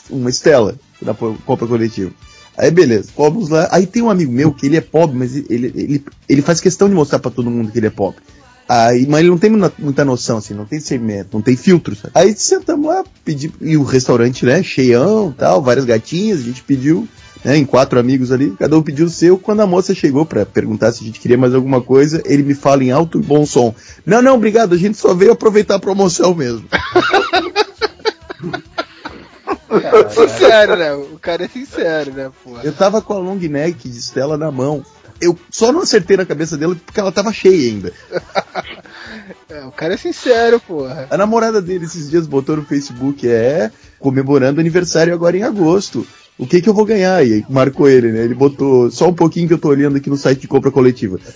uma 0.10 0.30
estela 0.30 0.76
na 1.02 1.14
compra 1.14 1.68
coletiva. 1.68 2.11
Aí 2.57 2.72
beleza, 2.72 3.11
fomos 3.15 3.49
lá. 3.49 3.69
Aí 3.72 3.85
tem 3.85 4.02
um 4.02 4.10
amigo 4.10 4.31
meu 4.31 4.52
que 4.52 4.65
ele 4.65 4.77
é 4.77 4.81
pobre, 4.81 5.15
mas 5.15 5.35
ele, 5.35 5.72
ele, 5.76 6.06
ele 6.27 6.41
faz 6.41 6.60
questão 6.60 6.89
de 6.89 6.95
mostrar 6.95 7.19
pra 7.19 7.30
todo 7.31 7.49
mundo 7.52 7.72
que 7.72 7.77
ele 7.77 7.88
é 7.88 7.91
pobre. 7.91 8.19
Aí, 8.68 9.07
mas 9.07 9.22
ele 9.22 9.30
não 9.30 9.38
tem 9.38 9.49
muita, 9.49 10.03
noção, 10.03 10.38
assim, 10.38 10.53
não 10.53 10.65
tem 10.65 10.80
segmento, 10.80 11.30
não 11.34 11.41
tem 11.41 11.56
filtro. 11.56 11.95
Sabe? 11.95 12.11
Aí 12.14 12.35
sentamos 12.35 12.88
lá, 12.88 13.03
pedi, 13.23 13.52
e 13.61 13.77
o 13.77 13.84
restaurante, 13.84 14.45
né, 14.45 14.61
cheião 14.61 15.34
tal, 15.38 15.61
várias 15.61 15.85
gatinhas, 15.85 16.39
a 16.39 16.44
gente 16.44 16.64
pediu, 16.64 17.07
né, 17.45 17.56
em 17.56 17.64
quatro 17.64 17.98
amigos 17.98 18.30
ali, 18.30 18.53
cada 18.60 18.77
um 18.77 18.84
pediu 18.84 19.06
o 19.06 19.10
seu. 19.10 19.38
Quando 19.38 19.61
a 19.61 19.68
moça 19.68 19.95
chegou 19.95 20.26
pra 20.26 20.45
perguntar 20.45 20.91
se 20.91 21.02
a 21.02 21.07
gente 21.07 21.19
queria 21.19 21.38
mais 21.38 21.53
alguma 21.53 21.80
coisa, 21.80 22.22
ele 22.26 22.44
me 22.44 22.53
fala 22.53 22.84
em 22.84 22.91
alto 22.91 23.19
e 23.19 23.23
bom 23.23 23.45
som: 23.45 23.73
Não, 24.06 24.22
não, 24.22 24.35
obrigado, 24.35 24.73
a 24.73 24.77
gente 24.77 24.98
só 24.98 25.14
veio 25.14 25.31
aproveitar 25.31 25.76
a 25.76 25.80
promoção 25.80 26.35
mesmo. 26.35 26.68
Cara, 29.81 30.10
sincero, 30.10 30.76
né? 30.77 30.94
O 30.94 31.19
cara 31.19 31.45
é 31.45 31.48
sincero, 31.48 32.14
né? 32.14 32.31
Eu 32.64 32.73
tava 32.73 33.02
com 33.02 33.14
a 33.14 33.18
long 33.18 33.35
neck 33.35 33.88
de 33.88 34.02
Stella 34.02 34.38
na 34.38 34.49
mão. 34.49 34.84
Eu 35.19 35.38
só 35.49 35.72
não 35.72 35.81
acertei 35.81 36.18
na 36.18 36.26
cabeça 36.26 36.57
dela 36.57 36.76
porque 36.76 36.99
ela 36.99 37.11
tava 37.11 37.34
cheia 37.34 37.72
ainda. 37.72 37.91
É, 39.49 39.64
o 39.64 39.72
cara 39.72 39.94
é 39.94 39.98
sincero, 39.98 40.60
porra. 40.60 41.07
A 41.10 41.18
namorada 41.18 41.61
dele 41.61 41.85
esses 41.85 42.10
dias 42.10 42.27
botou 42.27 42.57
no 42.57 42.65
Facebook, 42.65 43.27
é, 43.27 43.72
comemorando 43.98 44.60
aniversário 44.60 45.14
agora 45.14 45.38
em 45.38 45.44
agosto. 45.44 46.06
O 46.38 46.45
que 46.45 46.61
que 46.61 46.69
eu 46.69 46.73
vou 46.73 46.85
ganhar? 46.85 47.26
E 47.26 47.34
aí 47.34 47.45
marcou 47.49 47.89
ele, 47.89 48.11
né? 48.11 48.26
Ele 48.26 48.35
botou 48.35 48.91
só 48.91 49.07
um 49.07 49.14
pouquinho 49.14 49.48
que 49.48 49.53
eu 49.53 49.57
tô 49.57 49.69
olhando 49.69 49.98
aqui 49.98 50.10
no 50.10 50.18
site 50.18 50.41
de 50.41 50.48
compra 50.48 50.69
coletiva. 50.69 51.18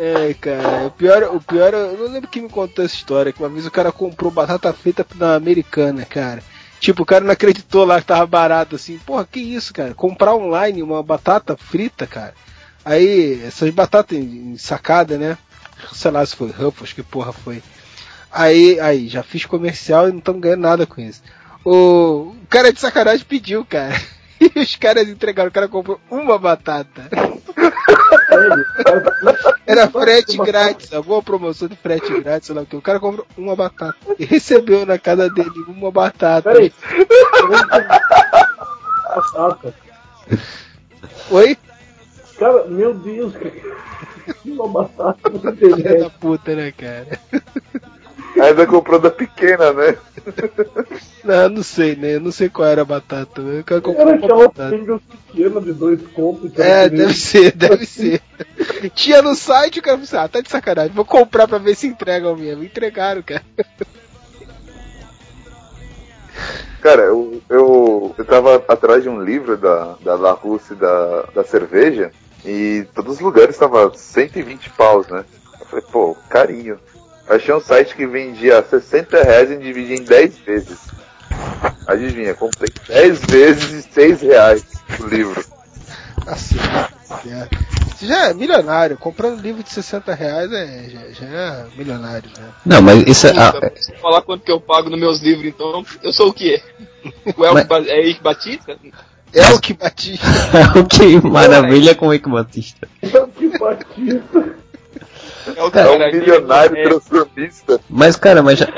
É, 0.00 0.32
cara, 0.34 0.86
o 0.86 0.90
pior, 0.92 1.24
o 1.34 1.40
pior, 1.40 1.74
eu 1.74 1.98
não 1.98 2.12
lembro 2.12 2.30
quem 2.30 2.42
me 2.42 2.48
contou 2.48 2.84
essa 2.84 2.94
história, 2.94 3.32
que 3.32 3.42
uma 3.42 3.48
vez 3.48 3.66
o 3.66 3.70
cara 3.70 3.90
comprou 3.90 4.30
batata 4.30 4.72
frita 4.72 5.04
na 5.16 5.34
americana, 5.34 6.04
cara. 6.04 6.40
Tipo, 6.80 7.02
o 7.02 7.06
cara 7.06 7.24
não 7.24 7.32
acreditou 7.32 7.84
lá 7.84 8.00
que 8.00 8.06
tava 8.06 8.26
barato, 8.26 8.76
assim, 8.76 8.98
porra, 8.98 9.26
que 9.30 9.40
isso, 9.40 9.74
cara? 9.74 9.94
Comprar 9.94 10.34
online 10.34 10.82
uma 10.82 11.02
batata 11.02 11.56
frita, 11.56 12.06
cara. 12.06 12.34
Aí, 12.84 13.42
essas 13.44 13.70
batatas 13.70 14.16
em 14.16 14.56
sacada, 14.56 15.18
né? 15.18 15.36
Sei 15.92 16.10
lá 16.10 16.24
se 16.24 16.36
foi 16.36 16.50
Ruffles, 16.50 16.92
que 16.92 17.02
porra 17.02 17.32
foi. 17.32 17.62
Aí, 18.30 18.78
aí, 18.80 19.08
já 19.08 19.22
fiz 19.22 19.44
comercial 19.44 20.08
e 20.08 20.12
não 20.12 20.18
estamos 20.18 20.40
ganhando 20.40 20.60
nada 20.60 20.86
com 20.86 21.00
isso. 21.00 21.22
O, 21.64 22.34
cara 22.48 22.72
de 22.72 22.80
sacanagem 22.80 23.26
pediu, 23.26 23.64
cara. 23.64 23.94
E 24.40 24.60
os 24.60 24.76
caras 24.76 25.08
entregaram, 25.08 25.48
o 25.48 25.52
cara 25.52 25.66
comprou 25.66 26.00
uma 26.08 26.38
batata. 26.38 27.10
Era 29.66 29.88
frete 29.88 30.36
grátis, 30.38 30.92
alguma 30.92 31.22
promoção 31.22 31.68
de 31.68 31.76
frete 31.76 32.20
grátis, 32.20 32.46
sei 32.46 32.56
lá 32.56 32.62
o 32.62 32.66
que. 32.66 32.76
O 32.76 32.82
cara 32.82 32.98
comprou 32.98 33.26
uma 33.36 33.54
batata. 33.54 33.96
E 34.18 34.24
recebeu 34.24 34.86
na 34.86 34.98
casa 34.98 35.28
dele 35.30 35.50
uma 35.68 35.90
batata. 35.90 36.50
Peraí. 36.50 36.72
Batata. 39.14 39.74
Oi? 41.30 41.56
Cara, 42.38 42.64
meu 42.66 42.94
Deus, 42.94 43.34
cara. 43.34 43.52
Uma 44.44 44.68
batata 44.68 45.52
Filha 45.52 46.00
da 46.00 46.10
puta, 46.10 46.54
né, 46.54 46.72
cara? 46.72 47.18
Ainda 48.40 48.66
comprou 48.66 48.98
da 48.98 49.10
pequena, 49.10 49.72
né? 49.72 49.96
Não, 51.24 51.48
não 51.56 51.62
sei, 51.62 51.96
né? 51.96 52.16
Eu 52.16 52.20
não 52.20 52.30
sei 52.32 52.48
qual 52.48 52.68
era 52.68 52.82
a 52.82 52.84
batata. 52.84 53.40
né? 53.42 53.62
Comprou 53.62 53.94
Era 53.96 54.04
uma 54.10 54.16
aquela 54.16 54.48
batata. 54.48 54.70
pega 54.70 55.00
pequena 55.32 55.60
de 55.60 55.72
dois 55.72 56.00
contos. 56.14 56.52
que 56.52 56.60
É, 56.62 56.88
deve 56.88 57.14
ser, 57.14 57.52
deve 57.52 57.86
ser. 57.86 58.20
Tinha 58.94 59.22
no 59.22 59.34
site, 59.34 59.78
o 59.78 59.82
cara 59.82 59.96
falou 59.96 60.04
assim, 60.04 60.16
ah, 60.16 60.28
tá 60.28 60.40
de 60.40 60.50
sacanagem, 60.50 60.92
vou 60.94 61.04
comprar 61.04 61.48
pra 61.48 61.58
ver 61.58 61.74
se 61.74 61.86
entregam 61.86 62.36
mesmo. 62.36 62.62
Entregaram, 62.64 63.22
cara. 63.22 63.42
Cara, 66.80 67.02
eu, 67.02 67.42
eu, 67.50 68.14
eu 68.16 68.24
tava 68.24 68.56
atrás 68.68 69.02
de 69.02 69.08
um 69.08 69.20
livro 69.22 69.56
da, 69.56 69.96
da 70.00 70.14
La 70.14 70.30
Russe 70.32 70.74
da, 70.76 71.22
da 71.34 71.42
cerveja 71.44 72.12
e 72.44 72.86
todos 72.94 73.14
os 73.16 73.20
lugares 73.20 73.56
estavam 73.56 73.92
120 73.92 74.70
paus, 74.70 75.08
né? 75.08 75.24
Eu 75.60 75.66
falei, 75.66 75.84
pô, 75.90 76.16
carinho. 76.28 76.78
Achei 77.28 77.54
um 77.54 77.60
site 77.60 77.94
que 77.94 78.06
vendia 78.06 78.64
60 78.68 79.22
reais 79.22 79.50
e 79.50 79.56
dividia 79.58 79.96
em 79.96 80.02
10 80.04 80.38
vezes. 80.38 80.78
Adivinha, 81.86 82.34
comprei 82.34 82.68
10 82.88 83.20
vezes 83.26 83.86
e 83.86 83.92
6 83.92 84.20
reais 84.22 84.64
o 84.98 85.06
livro. 85.06 85.44
Assim, 86.26 86.56
é. 87.28 87.48
Você 87.94 88.06
já 88.06 88.28
é 88.28 88.34
milionário. 88.34 88.96
Comprando 88.96 89.40
livro 89.40 89.62
de 89.62 89.70
60 89.70 90.14
reais 90.14 90.52
é, 90.52 90.88
já, 90.88 91.00
já 91.10 91.26
é 91.26 91.66
milionário. 91.76 92.30
Né? 92.38 92.48
Não, 92.64 92.80
mas 92.80 93.02
isso 93.06 93.26
é. 93.26 93.32
ah, 93.36 93.52
Puta, 93.52 93.72
se 93.76 93.92
eu 93.92 93.98
falar 93.98 94.22
quanto 94.22 94.44
que 94.44 94.52
eu 94.52 94.60
pago 94.60 94.88
nos 94.88 95.00
meus 95.00 95.20
livros, 95.20 95.46
então, 95.46 95.84
eu 96.02 96.12
sou 96.12 96.28
o 96.28 96.32
quê? 96.32 96.62
O 97.36 97.44
Elke 97.44 97.66
Mas- 97.68 97.88
é 97.88 98.00
Ike 98.06 98.22
Batista? 98.22 98.76
É 99.34 99.50
o 99.50 99.60
que 99.60 99.74
Batista. 99.74 100.26
o 100.78 100.84
que 100.86 101.20
maravilha 101.26 101.94
com 101.94 102.08
o 102.08 102.12
Eike 102.12 102.30
Batista. 102.30 102.88
que 103.36 103.58
batista. 103.58 104.54
É 105.46 105.62
o 105.62 105.70
É 105.78 105.90
um 105.90 106.12
milionário 106.12 106.76
é, 106.76 106.82
transformista. 106.84 107.80
Mas, 107.88 108.16
cara, 108.16 108.42
mas 108.42 108.58
já, 108.58 108.68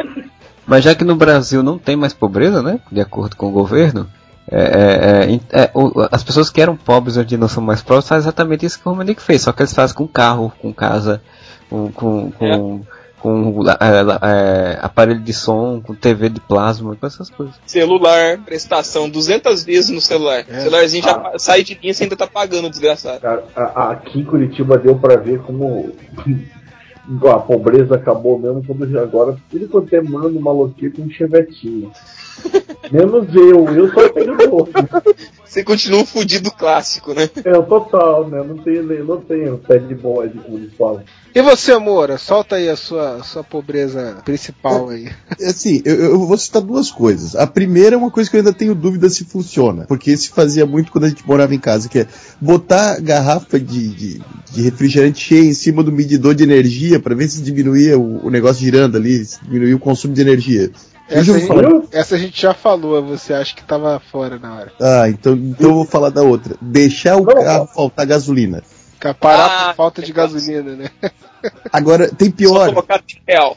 mas 0.67 0.85
já 0.85 0.95
que 0.95 1.05
no 1.05 1.17
Brasil 1.17 1.63
não 1.63 1.79
tem 1.79 1.97
mais 1.97 2.13
pobreza, 2.13 2.63
né? 2.63 2.81
De 2.91 3.01
acordo 3.01 3.37
com 3.37 3.47
o 3.49 3.53
governo, 3.53 4.07
é, 4.51 4.61
é, 4.63 5.35
é, 5.59 5.63
é, 5.65 5.71
o- 5.75 5.93
as 6.11 6.23
pessoas 6.25 6.51
que 6.51 6.61
eram 6.61 6.77
pobres 6.77 7.17
hoje 7.17 7.37
não 7.37 7.49
são 7.49 7.63
mais 7.63 7.83
pobres 7.83 8.09
fazem 8.09 8.23
exatamente 8.25 8.67
isso 8.67 8.81
que 8.81 8.89
o 8.89 8.91
Romanic 8.91 9.21
fez, 9.23 9.43
só 9.43 9.53
que 9.53 9.63
eles 9.63 9.73
fazem 9.75 9.95
com 9.97 10.07
carro, 10.09 10.53
com 10.61 10.73
casa, 10.73 11.21
com, 11.69 11.91
com, 11.93 12.31
com, 12.33 12.81
com, 13.21 13.63
é, 13.69 13.75
é, 14.23 14.79
aparelho 14.83 15.21
de 15.21 15.33
som, 15.33 15.81
com 15.81 15.95
TV 15.95 16.29
de 16.29 16.41
plasma, 16.41 16.97
com 16.97 17.07
essas 17.07 17.29
coisas. 17.31 17.55
celular, 17.67 18.39
prestação 18.39 19.09
200 19.09 19.63
vezes 19.65 19.91
no 19.91 20.01
celular. 20.01 20.45
É. 20.49 20.59
O 20.59 20.61
celularzinho 20.63 21.05
já 21.05 21.13
Ah. 21.13 21.39
sai 21.39 21.63
de 21.63 21.79
linha, 21.81 21.93
você 21.95 22.05
ainda 22.05 22.17
tá 22.17 22.27
pagando, 22.27 22.71
desgraçado. 22.71 23.21
Cara, 23.21 23.45
a- 23.55 23.63
a- 23.63 23.91
aqui 23.93 24.21
em 24.21 24.25
Curitiba 24.25 24.79
deu 24.79 24.97
pra 24.97 25.17
ver 25.17 25.41
como 25.43 25.93
a 27.31 27.39
pobreza 27.39 27.95
acabou 27.97 28.39
mesmo 28.39 28.63
quando 28.65 28.89
já 28.89 29.03
agora 29.03 29.37
tudo 29.51 29.69
quanto 29.69 29.95
é 29.95 30.01
mano 30.01 30.41
maloqueiro 30.41 30.95
com 30.97 31.03
um 31.03 31.11
chevetinho. 31.11 31.91
Menos 32.91 33.33
eu, 33.35 33.69
eu 33.69 33.93
só 33.93 34.09
tenho 34.09 34.37
doce. 34.37 34.73
Você 35.45 35.65
continua 35.65 36.01
um 36.01 36.07
fudido 36.07 36.51
clássico, 36.51 37.13
né? 37.13 37.29
É 37.45 37.57
o 37.57 37.63
total, 37.65 38.29
né? 38.29 38.43
Não 38.43 38.57
tenho, 38.57 39.05
não 39.05 39.21
tenho 39.21 39.59
pé 39.59 39.79
de 39.79 39.95
bode, 39.95 40.39
como 40.39 40.59
eles 40.59 40.73
falam. 40.75 41.03
E 41.35 41.43
você, 41.43 41.77
Moura? 41.77 42.19
Solta 42.19 42.57
aí 42.57 42.69
a 42.69 42.77
sua, 42.77 43.17
a 43.17 43.23
sua 43.23 43.45
pobreza 43.45 44.19
principal 44.25 44.89
aí. 44.89 45.09
Assim, 45.41 45.83
eu, 45.85 45.95
eu 45.95 46.27
vou 46.27 46.37
citar 46.37 46.63
duas 46.63 46.91
coisas. 46.91 47.35
A 47.37 47.47
primeira 47.47 47.95
é 47.95 47.99
uma 47.99 48.11
coisa 48.11 48.29
que 48.29 48.37
eu 48.37 48.41
ainda 48.41 48.53
tenho 48.53 48.75
dúvida 48.75 49.09
se 49.09 49.25
funciona, 49.25 49.87
porque 49.87 50.17
se 50.17 50.29
fazia 50.29 50.67
muito 50.67 50.91
quando 50.91 51.05
a 51.05 51.09
gente 51.09 51.27
morava 51.27 51.55
em 51.55 51.59
casa, 51.59 51.89
que 51.89 52.01
é 52.01 52.07
botar 52.41 53.01
garrafa 53.01 53.59
de, 53.59 53.89
de, 53.89 54.23
de 54.53 54.63
refrigerante 54.63 55.21
cheia 55.21 55.45
em 55.45 55.55
cima 55.55 55.83
do 55.83 55.93
medidor 55.93 56.35
de 56.35 56.43
energia 56.43 56.99
para 56.99 57.15
ver 57.15 57.29
se 57.29 57.43
diminuía 57.43 57.99
o, 57.99 58.27
o 58.27 58.31
negócio 58.31 58.65
girando 58.65 58.97
ali, 58.97 59.25
se 59.25 59.41
diminuía 59.45 59.77
o 59.77 59.81
consumo 59.81 60.15
de 60.15 60.21
energia. 60.21 60.71
Essa 61.11 61.39
gente, 61.39 61.89
essa 61.93 62.15
a 62.15 62.19
gente 62.19 62.41
já 62.41 62.55
falou, 62.55 63.05
você 63.05 63.35
acha 63.35 63.55
que 63.55 63.65
tava 63.65 64.01
fora 64.11 64.39
na 64.39 64.55
hora. 64.55 64.73
Ah, 64.81 65.09
então, 65.09 65.35
então 65.35 65.69
eu 65.71 65.75
vou 65.75 65.85
falar 65.85 66.11
da 66.11 66.23
outra. 66.23 66.55
Deixar 66.61 67.17
o 67.17 67.25
carro 67.27 67.67
faltar 67.67 68.07
gasolina. 68.07 68.63
Ficar 68.95 69.15
Parar 69.15 69.47
Ah, 69.47 69.69
por 69.71 69.77
falta 69.77 70.03
de 70.03 70.13
gasolina, 70.13 70.77
né? 70.77 70.91
Agora, 71.73 72.09
tem 72.09 72.29
Só 72.29 72.37
pior. 72.37 72.69
colocar 72.69 73.03
real. 73.27 73.57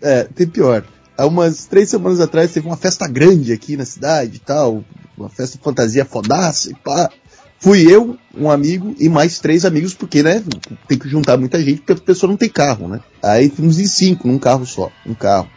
É, 0.00 0.24
tem 0.24 0.46
pior. 0.46 0.84
Há 1.16 1.26
umas 1.26 1.66
três 1.66 1.90
semanas 1.90 2.20
atrás 2.20 2.52
teve 2.52 2.66
uma 2.66 2.76
festa 2.76 3.06
grande 3.06 3.52
aqui 3.52 3.76
na 3.76 3.84
cidade 3.84 4.36
e 4.36 4.40
tal. 4.40 4.82
Uma 5.16 5.28
festa 5.28 5.58
fantasia 5.62 6.04
fodaça 6.04 6.70
e 6.70 6.74
pá. 6.74 7.10
Fui 7.58 7.90
eu, 7.90 8.18
um 8.36 8.50
amigo 8.50 8.94
e 8.98 9.08
mais 9.08 9.38
três 9.38 9.64
amigos, 9.64 9.94
porque, 9.94 10.22
né, 10.22 10.44
tem 10.86 10.98
que 10.98 11.08
juntar 11.08 11.38
muita 11.38 11.58
gente 11.62 11.78
porque 11.78 11.92
a 11.92 11.96
pessoa 11.96 12.28
não 12.28 12.36
tem 12.36 12.48
carro, 12.48 12.88
né? 12.88 13.00
Aí 13.22 13.48
fomos 13.48 13.78
em 13.78 13.86
cinco, 13.86 14.28
num 14.28 14.38
carro 14.38 14.66
só. 14.66 14.90
Um 15.06 15.14
carro. 15.14 15.48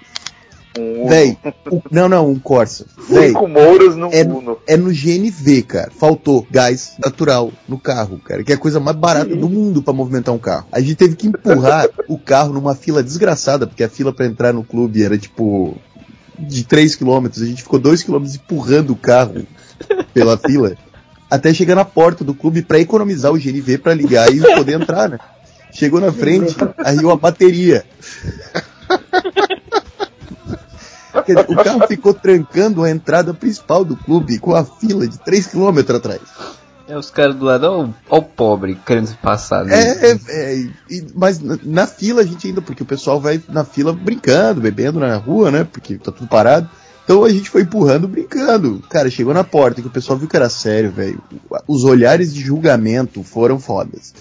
Um 0.77 1.07
Véi, 1.07 1.37
o- 1.71 1.81
não, 1.91 2.07
não, 2.07 2.29
um 2.29 2.37
Corsa. 2.39 2.85
Véi, 3.09 3.29
Cinco 3.29 3.47
mouros 3.47 3.95
no 3.95 4.09
é, 4.13 4.23
Uno. 4.23 4.57
é 4.67 4.77
no 4.77 4.91
GNV, 4.93 5.63
cara. 5.63 5.91
Faltou 5.91 6.45
gás 6.51 6.93
natural 7.03 7.51
no 7.67 7.79
carro, 7.79 8.19
cara. 8.19 8.43
Que 8.43 8.51
é 8.51 8.55
a 8.55 8.59
coisa 8.59 8.79
mais 8.79 8.95
barata 8.97 9.35
do 9.35 9.49
mundo 9.49 9.81
pra 9.81 9.93
movimentar 9.93 10.33
um 10.33 10.39
carro. 10.39 10.67
A 10.71 10.79
gente 10.79 10.95
teve 10.95 11.15
que 11.15 11.27
empurrar 11.27 11.87
o 12.07 12.17
carro 12.19 12.53
numa 12.53 12.75
fila 12.75 13.01
desgraçada, 13.03 13.65
porque 13.65 13.83
a 13.83 13.89
fila 13.89 14.13
pra 14.13 14.25
entrar 14.25 14.53
no 14.53 14.63
clube 14.63 15.03
era 15.03 15.17
tipo 15.17 15.75
de 16.37 16.63
3 16.63 16.95
km. 16.95 17.25
A 17.35 17.45
gente 17.45 17.63
ficou 17.63 17.79
2 17.79 18.03
km 18.03 18.23
empurrando 18.25 18.91
o 18.91 18.95
carro 18.95 19.45
pela 20.13 20.37
fila 20.39 20.75
até 21.29 21.53
chegar 21.53 21.75
na 21.75 21.83
porta 21.83 22.23
do 22.23 22.33
clube 22.33 22.61
pra 22.61 22.79
economizar 22.79 23.33
o 23.33 23.37
GNV 23.37 23.79
pra 23.79 23.93
ligar 23.93 24.33
e 24.33 24.39
poder 24.39 24.79
entrar, 24.79 25.09
né? 25.09 25.17
Chegou 25.73 25.99
na 25.99 26.11
frente, 26.11 26.55
arriou 26.77 27.11
a 27.11 27.15
bateria. 27.17 27.83
Dizer, 31.25 31.45
o 31.49 31.55
carro 31.63 31.87
ficou 31.87 32.13
trancando 32.13 32.83
a 32.83 32.89
entrada 32.89 33.33
principal 33.33 33.83
do 33.85 33.95
clube 33.95 34.39
com 34.39 34.53
a 34.55 34.63
fila 34.63 35.07
de 35.07 35.17
3 35.19 35.47
km 35.47 35.79
atrás. 35.95 36.21
É 36.87 36.97
os 36.97 37.09
caras 37.11 37.35
do 37.35 37.43
lado, 37.43 37.65
ó, 37.65 37.83
o- 37.83 37.93
ó 38.09 38.17
o 38.19 38.23
pobre 38.23 38.79
querendo 38.85 39.07
se 39.07 39.15
passar. 39.15 39.65
né? 39.65 39.75
É, 39.77 40.11
é, 40.11 40.19
é, 40.29 40.55
e- 40.89 41.07
mas 41.13 41.39
na, 41.41 41.57
na 41.63 41.85
fila 41.87 42.21
a 42.21 42.25
gente 42.25 42.47
ainda, 42.47 42.61
porque 42.61 42.81
o 42.83 42.85
pessoal 42.85 43.19
vai 43.19 43.41
na 43.49 43.65
fila 43.65 43.91
brincando, 43.91 44.61
bebendo 44.61 44.97
na 44.99 45.17
rua, 45.17 45.51
né? 45.51 45.65
Porque 45.69 45.97
tá 45.97 46.11
tudo 46.13 46.27
parado. 46.29 46.69
Então 47.07 47.23
a 47.23 47.29
gente 47.29 47.49
foi 47.49 47.61
empurrando, 47.61 48.05
brincando. 48.05 48.83
Cara, 48.89 49.09
chegou 49.09 49.33
na 49.33 49.41
porta 49.41 49.81
que 49.81 49.87
o 49.87 49.91
pessoal 49.91 50.19
viu 50.19 50.27
que 50.27 50.35
era 50.35 50.49
sério, 50.49 50.91
velho. 50.91 51.23
Os 51.65 51.85
olhares 51.85 52.33
de 52.33 52.41
julgamento 52.41 53.23
foram 53.23 53.57
fodas. 53.57 54.13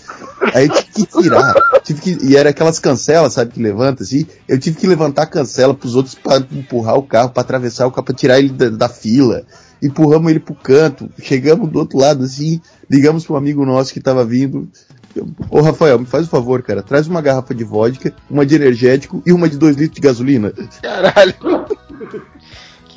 Aí 0.55 0.69
eu 0.69 0.73
tive 0.73 1.07
que 1.09 1.23
tirar. 1.23 1.55
Tive 1.83 2.01
que, 2.01 2.19
e 2.25 2.37
era 2.37 2.51
aquelas 2.51 2.79
cancelas, 2.79 3.33
sabe, 3.33 3.51
que 3.51 3.61
levanta 3.61 4.05
assim. 4.05 4.25
Eu 4.47 4.57
tive 4.57 4.79
que 4.79 4.87
levantar 4.87 5.23
a 5.23 5.27
cancela 5.27 5.75
pros 5.75 5.97
outros 5.97 6.15
pra 6.15 6.37
empurrar 6.37 6.95
o 6.95 7.03
carro, 7.03 7.31
pra 7.31 7.41
atravessar 7.41 7.89
o 7.89 7.91
carro, 7.91 8.05
pra 8.05 8.15
tirar 8.15 8.39
ele 8.39 8.51
da, 8.51 8.69
da 8.69 8.89
fila. 8.89 9.43
Empurramos 9.83 10.31
ele 10.31 10.39
pro 10.39 10.55
canto. 10.55 11.11
Chegamos 11.21 11.69
do 11.69 11.81
outro 11.81 11.99
lado 11.99 12.23
assim. 12.23 12.61
Ligamos 12.89 13.27
pro 13.27 13.35
amigo 13.35 13.67
nosso 13.67 13.93
que 13.93 13.99
tava 13.99 14.25
vindo. 14.25 14.69
Ô 15.51 15.61
Rafael, 15.61 15.99
me 15.99 16.07
faz 16.07 16.27
um 16.27 16.31
favor, 16.31 16.63
cara. 16.63 16.85
Traz 16.85 17.09
uma 17.09 17.21
garrafa 17.21 17.53
de 17.53 17.65
vodka, 17.65 18.15
uma 18.31 18.47
de 18.47 18.55
energético 18.55 19.21
e 19.27 19.33
uma 19.33 19.49
de 19.49 19.59
2 19.59 19.77
litros 19.77 19.97
de 19.97 20.01
gasolina. 20.01 20.53
Caralho. 20.81 21.35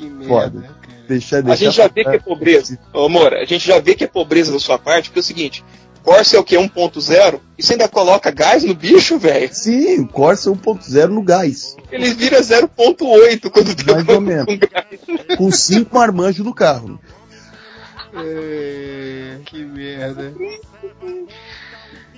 Que 0.00 0.10
merda. 0.10 0.26
Foda. 0.28 0.60
cara. 0.62 1.00
Deixa, 1.08 1.38
A 1.38 1.40
deixa 1.40 1.64
gente 1.64 1.76
já 1.76 1.88
vê 1.88 2.04
que 2.04 2.10
é 2.10 2.18
pobreza. 2.18 2.78
Ô, 2.92 3.04
amor, 3.06 3.34
a 3.34 3.44
gente 3.44 3.66
já 3.66 3.78
vê 3.80 3.94
que 3.94 4.04
é 4.04 4.06
pobreza 4.06 4.52
da 4.52 4.58
sua 4.60 4.78
parte, 4.78 5.08
porque 5.10 5.18
é 5.18 5.22
o 5.22 5.24
seguinte, 5.24 5.64
Corsa 6.02 6.36
é 6.36 6.40
o 6.40 6.44
que? 6.44 6.56
1.0? 6.56 7.40
E 7.58 7.62
você 7.62 7.72
ainda 7.74 7.88
coloca 7.88 8.30
gás 8.30 8.64
no 8.64 8.74
bicho, 8.74 9.18
velho? 9.18 9.50
Sim, 9.52 10.00
o 10.00 10.08
Corsa 10.08 10.50
1.0 10.50 11.08
no 11.08 11.22
gás. 11.22 11.76
Ele 11.92 12.14
vira 12.14 12.40
0.8 12.40 13.50
quando 13.50 13.74
tá 13.74 13.92
Mais 13.92 14.08
ou 14.08 14.14
com, 14.14 14.20
menos. 14.20 14.46
com 14.46 14.56
gás. 14.58 15.36
Com 15.36 15.50
cinco 15.50 15.96
marmanjos 15.96 16.46
no 16.46 16.54
carro. 16.54 16.98
É, 18.14 19.36
que 19.44 19.64
merda. 19.64 20.32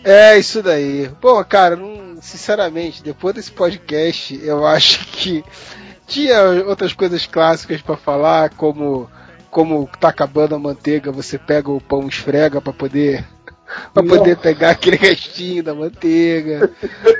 É 0.04 0.38
isso 0.38 0.62
daí. 0.62 1.10
Bom, 1.20 1.42
cara, 1.44 1.76
não- 1.76 2.20
sinceramente, 2.20 3.02
depois 3.02 3.34
desse 3.34 3.50
podcast, 3.50 4.38
eu 4.44 4.66
acho 4.66 5.06
que 5.08 5.44
tinha 6.12 6.42
outras 6.66 6.92
coisas 6.92 7.26
clássicas 7.26 7.80
pra 7.80 7.96
falar, 7.96 8.50
como 8.50 9.10
como 9.50 9.86
tá 10.00 10.08
acabando 10.08 10.54
a 10.54 10.58
manteiga, 10.58 11.12
você 11.12 11.38
pega 11.38 11.70
o 11.70 11.80
pão 11.80 12.08
esfrega 12.08 12.58
pra 12.58 12.72
poder 12.72 13.22
para 13.92 14.02
poder 14.02 14.36
pegar 14.38 14.70
aquele 14.70 14.96
restinho 14.96 15.62
da 15.62 15.74
manteiga. 15.74 16.70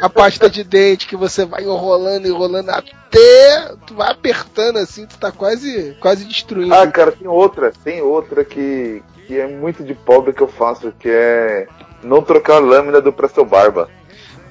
A 0.01 0.09
pasta 0.09 0.48
de 0.48 0.64
dente 0.64 1.06
que 1.06 1.16
você 1.16 1.44
vai 1.44 1.62
enrolando, 1.62 2.27
enrolando 2.27 2.70
até 2.70 3.74
tu 3.86 3.94
vai 3.94 4.10
apertando 4.10 4.78
assim, 4.78 5.06
tu 5.06 5.19
tá 5.19 5.31
quase 5.31 5.97
quase 6.01 6.24
destruindo. 6.24 6.74
Ah, 6.74 6.86
cara, 6.86 7.12
tem 7.12 7.28
outra, 7.28 7.73
tem 7.85 8.01
outra 8.01 8.44
que, 8.44 9.02
que 9.27 9.39
é 9.39 9.47
muito 9.47 9.82
de 9.82 9.94
pobre 9.94 10.32
que 10.32 10.43
eu 10.43 10.48
faço, 10.48 10.93
que 10.98 11.09
é 11.09 11.66
não 12.02 12.23
trocar 12.23 12.56
a 12.56 12.60
lâmina 12.60 13.01
do 13.01 13.12
Presto 13.12 13.44
Barba. 13.44 13.89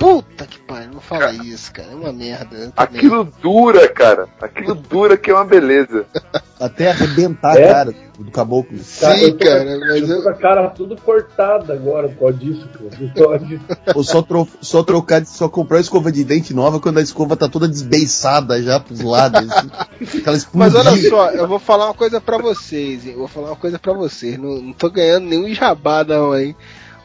Puta 0.01 0.47
que 0.47 0.57
pariu, 0.57 0.93
não 0.93 0.99
fala 0.99 1.31
isso, 1.31 1.71
cara. 1.71 1.89
É 1.91 1.95
uma 1.95 2.11
merda. 2.11 2.73
Aquilo 2.75 3.23
dura, 3.39 3.87
cara. 3.87 4.27
Aquilo 4.41 4.73
dura 4.73 5.15
que 5.15 5.29
é 5.29 5.33
uma 5.35 5.45
beleza. 5.45 6.05
Até 6.59 6.89
arrebentar 6.89 7.55
É? 7.55 7.69
a 7.69 7.73
cara 7.73 7.93
do 8.17 8.31
caboclo. 8.31 8.77
Sim, 8.79 9.05
eu 9.21 9.37
tô, 9.37 9.45
cara, 9.45 9.79
mas 9.79 10.01
eu 10.01 10.07
eu, 10.07 10.17
tô 10.17 10.23
com 10.23 10.29
a 10.29 10.33
cara 10.33 10.69
tudo 10.69 10.95
cortada 10.95 11.73
agora 11.73 12.07
por 12.09 12.17
causa 12.19 12.37
disso, 12.37 12.67
cara. 12.69 13.61
Ou 13.95 14.03
só, 14.03 14.21
tro 14.23 14.47
só 14.59 14.83
trocar, 14.83 15.21
de- 15.21 15.29
só 15.29 15.47
comprar 15.49 15.77
uma 15.77 15.81
escova 15.81 16.11
de 16.11 16.23
dente 16.23 16.51
nova 16.53 16.79
quando 16.79 16.97
a 16.97 17.01
escova 17.01 17.35
tá 17.37 17.47
toda 17.47 17.67
desbeiçada 17.67 18.61
já 18.61 18.79
pros 18.79 19.01
lados. 19.01 19.49
Assim, 20.25 20.47
mas 20.53 20.73
olha 20.73 21.09
só, 21.09 21.29
eu 21.31 21.47
vou 21.47 21.59
falar 21.59 21.85
uma 21.85 21.93
coisa 21.95 22.19
pra 22.19 22.37
vocês, 22.39 23.05
hein? 23.05 23.13
Eu 23.13 23.19
vou 23.19 23.27
falar 23.27 23.47
uma 23.49 23.55
coisa 23.55 23.77
pra 23.77 23.93
vocês. 23.93 24.37
Não, 24.37 24.61
não 24.61 24.73
tô 24.73 24.89
ganhando 24.89 25.25
nenhum 25.27 25.53
jabá, 25.53 26.03
não, 26.03 26.35
hein? 26.37 26.55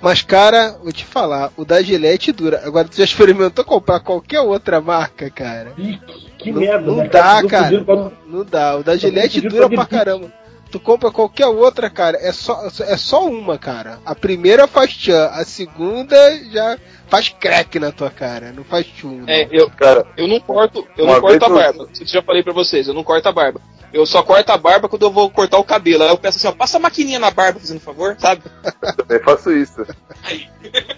Mas, 0.01 0.23
cara, 0.23 0.77
vou 0.83 0.93
te 0.93 1.05
falar, 1.05 1.51
o 1.57 1.65
da 1.65 1.81
Gillette 1.83 2.31
dura. 2.33 2.63
Agora, 2.65 2.87
tu 2.87 2.97
já 2.97 3.05
experimentou 3.05 3.65
comprar 3.65 4.01
qualquer 4.01 4.41
outra 4.41 4.81
marca, 4.81 5.31
cara? 5.31 5.73
Ih, 5.79 5.99
que 6.39 6.53
não, 6.53 6.61
merda, 6.61 6.87
não 6.87 6.97
né? 6.97 7.09
dá, 7.09 7.43
cara. 7.47 7.65
pedindo 7.65 7.85
pra- 7.85 8.11
Não, 8.27 8.45
dá. 8.45 8.77
O 8.77 8.83
da 8.85 8.97
Gillette 8.97 9.41
dura 9.41 9.69
pra 9.69 9.85
pra 9.85 9.87
caramba. 9.99 10.33
Tu 10.71 10.79
compra 10.81 11.11
qualquer 11.11 11.47
outra, 11.47 11.89
cara, 11.89 12.19
é 12.21 12.33
só, 12.33 12.69
é 12.81 12.97
só 12.97 13.25
uma, 13.27 13.57
cara. 13.57 13.99
A 14.05 14.15
primeira 14.15 14.67
faz 14.67 14.93
tchan, 14.93 15.27
a 15.33 15.45
segunda 15.45 16.17
já 16.51 16.77
faz 17.09 17.29
crack 17.29 17.79
na 17.79 17.93
tua 17.93 18.11
cara, 18.11 18.53
não 18.53 18.65
faz 18.65 18.87
tchum. 18.87 19.21
não. 19.23 19.29
É, 19.29 19.49
eu, 19.51 19.71
Cara, 19.71 20.07
eu 20.17 20.27
não 20.27 20.41
corto, 20.41 20.87
eu 20.97 21.07
não 21.07 21.21
corto 21.21 21.45
a 21.45 21.49
barba. 21.49 21.89
Eu 22.01 22.07
já 22.07 22.23
falei 22.23 22.43
pra 22.43 22.53
vocês, 22.53 22.89
eu 22.89 22.95
não 22.95 23.05
corto 23.05 23.29
a 23.29 23.33
barba. 23.33 23.61
Eu 23.93 24.05
só 24.05 24.23
corto 24.23 24.51
a 24.53 24.59
barba 24.59 24.89
quando 24.89 25.03
eu 25.07 25.11
vou 25.11 25.31
cortar 25.31 25.59
o 25.59 25.65
cabelo. 25.65 26.03
Aí 26.03 26.11
eu 26.11 26.19
peço 26.19 26.37
assim, 26.39 26.49
ó, 26.49 26.53
passa 26.53 26.77
a 26.77 26.81
maquininha 26.81 27.19
na 27.19 27.31
barba, 27.31 27.61
fazendo 27.61 27.81
favor, 27.81 28.17
sabe? 28.19 28.43
eu 28.83 28.93
também 28.97 29.21
faço 29.23 29.53
isso. 29.53 29.87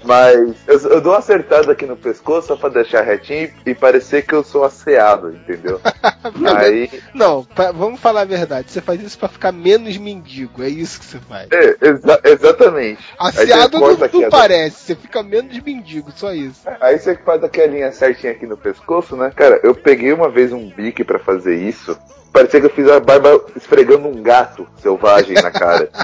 Mas 0.05 0.57
eu, 0.67 0.79
eu 0.91 1.01
dou 1.01 1.13
uma 1.13 1.19
acertada 1.19 1.73
aqui 1.73 1.85
no 1.87 1.97
pescoço 1.97 2.49
só 2.49 2.57
pra 2.57 2.69
deixar 2.71 3.03
retinho 3.03 3.51
e 3.67 3.75
parecer 3.75 4.23
que 4.27 4.35
eu 4.35 4.43
sou 4.43 4.65
asseado, 4.65 5.31
entendeu? 5.35 5.81
Aí, 6.57 6.89
Não, 7.15 7.45
pra- 7.45 7.73
vamos 7.73 8.01
falar 8.01 8.23
a 8.23 8.25
verdade. 8.25 8.71
Você 8.71 8.81
faz 8.81 9.01
isso 9.03 9.19
pra 9.19 9.29
ficar 9.29 9.53
menos 9.53 9.97
mendigo. 9.99 10.63
É 10.63 10.69
isso 10.69 10.99
que 10.99 11.05
você 11.05 11.19
faz. 11.21 11.49
é, 11.53 11.77
exa- 11.83 12.21
exatamente. 12.25 13.03
Asseado 13.19 13.79
não, 13.79 13.97
não 13.97 14.31
parece. 14.31 14.87
Você 14.87 14.95
fica 14.97 15.23
menos 15.23 15.57
mendigo, 15.63 15.98
só 16.15 16.33
isso. 16.33 16.63
Aí 16.81 16.99
você 16.99 17.17
faz 17.17 17.43
aquela 17.43 17.73
linha 17.73 17.93
certinha 17.93 18.33
aqui 18.33 18.47
no 18.47 18.57
pescoço, 18.57 19.17
né? 19.17 19.33
Cara, 19.35 19.61
eu 19.63 19.75
peguei 19.75 20.13
uma 20.13 20.29
vez 20.29 20.53
um 20.53 20.69
bique 20.69 21.05
pra 21.05 21.19
fazer 21.19 21.57
isso. 21.57 21.99
Parecia 22.33 22.61
que 22.61 22.67
eu 22.67 22.71
fiz 22.71 22.89
a 22.89 23.01
barba 23.01 23.41
esfregando 23.57 24.07
um 24.07 24.23
gato 24.23 24.67
selvagem 24.77 25.35
na 25.35 25.51
cara. 25.51 25.89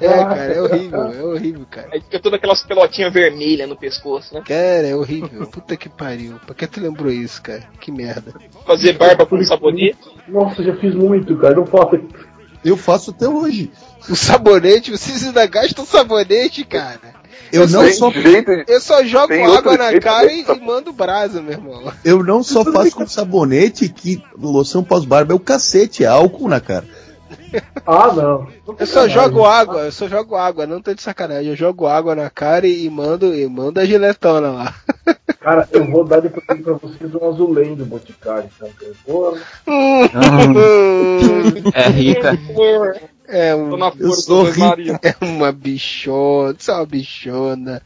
É, 0.00 0.08
cara, 0.08 0.54
é 0.54 0.62
horrível. 0.62 1.00
É 1.12 1.22
horrível, 1.22 1.66
cara. 1.70 1.88
Aí 1.92 2.00
fica 2.00 2.20
todas 2.20 2.38
aquelas 2.38 2.62
pelotinhas 2.62 3.12
vermelhas 3.12 3.68
no 3.68 3.76
pescoço, 3.76 4.34
né? 4.34 4.42
Cara, 4.46 4.86
é 4.86 4.94
horrível. 4.94 5.46
Puta 5.46 5.76
que 5.76 5.88
pariu. 5.88 6.38
Por 6.46 6.54
que 6.54 6.66
tu 6.66 6.80
lembrou 6.80 7.10
isso, 7.10 7.42
cara? 7.42 7.64
Que 7.80 7.90
merda. 7.90 8.32
Fazer 8.66 8.94
barba 8.94 9.26
com 9.26 9.42
sabonete. 9.42 9.98
Nossa, 10.28 10.62
já 10.62 10.74
fiz 10.76 10.94
muito, 10.94 11.36
cara. 11.36 11.54
Não 11.54 11.66
faço. 11.66 12.00
Eu 12.64 12.76
faço 12.76 13.10
até 13.10 13.28
hoje. 13.28 13.70
O 14.08 14.16
sabonete, 14.16 14.90
vocês 14.90 15.24
ainda 15.24 15.46
gastam 15.46 15.84
sabonete, 15.84 16.64
cara. 16.64 17.19
Eu 17.52 17.68
não 17.68 17.82
Tem 17.82 17.92
só 17.92 18.10
jeito 18.10 18.50
de- 18.56 18.64
Eu 18.68 18.80
só 18.80 19.04
jogo 19.04 19.28
Tem 19.28 19.44
água 19.44 19.76
na 19.76 19.98
cara 19.98 20.32
e, 20.32 20.42
e 20.42 20.60
mando 20.60 20.92
brasa, 20.92 21.40
meu 21.42 21.52
irmão. 21.52 21.92
Eu 22.04 22.22
não 22.22 22.42
só 22.42 22.64
faço 22.64 22.94
com 22.96 23.06
sabonete 23.06 23.88
que 23.88 24.22
loção 24.38 24.82
pós-barba 24.84 25.32
é 25.32 25.36
o 25.36 25.40
cacete, 25.40 26.04
é 26.04 26.06
álcool 26.06 26.48
na 26.48 26.60
cara. 26.60 26.84
Ah, 27.86 28.12
não. 28.12 28.46
Eu 28.78 28.86
só 28.86 29.08
jogo 29.08 29.44
água, 29.44 29.82
eu 29.82 29.92
só 29.92 30.06
jogo 30.08 30.36
água, 30.36 30.66
não 30.66 30.80
tô 30.80 30.94
de 30.94 31.02
sacanagem. 31.02 31.48
Eu 31.50 31.56
jogo 31.56 31.86
água 31.86 32.14
na 32.14 32.30
cara 32.30 32.66
e, 32.66 32.88
mando 32.88 33.34
e 33.34 33.46
mando 33.48 33.80
a 33.80 33.84
giletona 33.84 34.50
lá. 34.50 34.74
Cara, 35.40 35.66
eu 35.72 35.90
vou 35.90 36.04
dar 36.04 36.20
depois 36.20 36.44
pra 36.44 36.54
vocês 36.74 37.14
um 37.14 37.26
azulém 37.30 37.74
do 37.74 37.86
Boticário, 37.86 38.50
então. 38.54 38.68
cara. 38.78 38.92
Pô, 39.06 39.34
É 41.74 41.88
rica. 41.88 42.38
É, 43.30 43.54
um, 43.54 43.78
Eu 43.98 44.12
sou 44.12 44.46
é 45.02 45.16
uma 45.24 45.52
bichona, 45.52 46.56
só 46.58 46.78
uma 46.78 46.86
bichona. 46.86 47.80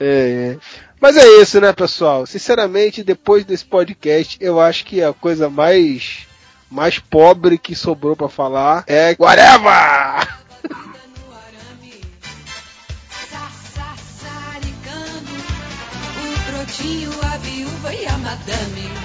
É, 0.00 0.54
é. 0.54 0.58
Mas 1.00 1.16
é 1.16 1.42
isso, 1.42 1.60
né, 1.60 1.72
pessoal? 1.72 2.26
Sinceramente, 2.26 3.04
depois 3.04 3.44
desse 3.44 3.64
podcast, 3.64 4.38
eu 4.40 4.58
acho 4.58 4.84
que 4.84 5.02
a 5.02 5.12
coisa 5.12 5.50
mais 5.50 6.26
mais 6.70 6.98
pobre 6.98 7.58
que 7.58 7.74
sobrou 7.74 8.16
pra 8.16 8.28
falar 8.28 8.82
é 8.86 9.14
whatever. 9.18 10.26
Brotinho, 16.46 17.10
a 17.22 17.36
viúva 17.38 17.94
e 17.94 18.06
a 18.06 18.18
madame 18.18 18.95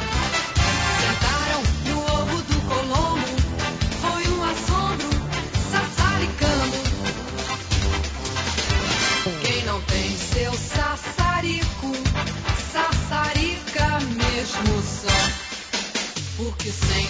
Porque 16.62 16.74
sem 16.74 17.08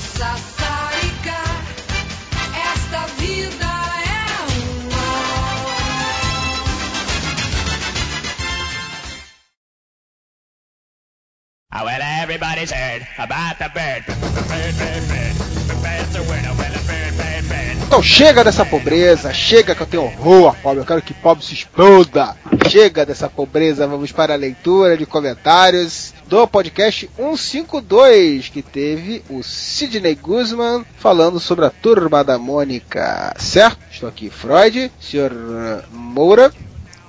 esta 2.73 3.05
vida 3.19 3.65
é 4.07 4.31
um 4.47 4.89
well, 11.83 12.01
everybody's 12.01 12.71
heard 12.71 13.05
about 13.17 13.59
the 13.59 13.67
bird. 13.73 14.05
Bird, 14.07 14.77
bird, 14.77 15.07
bird. 15.09 15.35
The 15.67 15.75
bird's 15.83 16.15
a 16.15 16.21
a 16.21 16.55
bird, 16.55 16.55
bird, 16.55 16.87
bird. 16.87 17.10
Então 17.91 18.01
chega 18.01 18.41
dessa 18.41 18.65
pobreza, 18.65 19.33
chega 19.33 19.75
que 19.75 19.83
eu 19.83 19.85
tenho 19.85 20.03
horror 20.03 20.47
a 20.47 20.53
pobre, 20.53 20.79
eu 20.79 20.85
quero 20.85 21.01
que 21.01 21.13
pobre 21.13 21.43
se 21.43 21.53
exploda. 21.53 22.37
Chega 22.69 23.05
dessa 23.05 23.27
pobreza, 23.27 23.85
vamos 23.85 24.13
para 24.13 24.33
a 24.33 24.37
leitura 24.37 24.97
de 24.97 25.05
comentários 25.05 26.13
do 26.25 26.47
podcast 26.47 27.09
152, 27.17 28.47
que 28.47 28.61
teve 28.61 29.21
o 29.29 29.43
Sidney 29.43 30.15
Guzman 30.15 30.85
falando 30.99 31.37
sobre 31.37 31.65
a 31.65 31.69
turma 31.69 32.23
da 32.23 32.37
Mônica, 32.37 33.35
certo? 33.37 33.79
Estou 33.91 34.07
aqui, 34.07 34.29
Freud, 34.29 34.89
Sr. 34.97 35.83
Moura, 35.91 36.49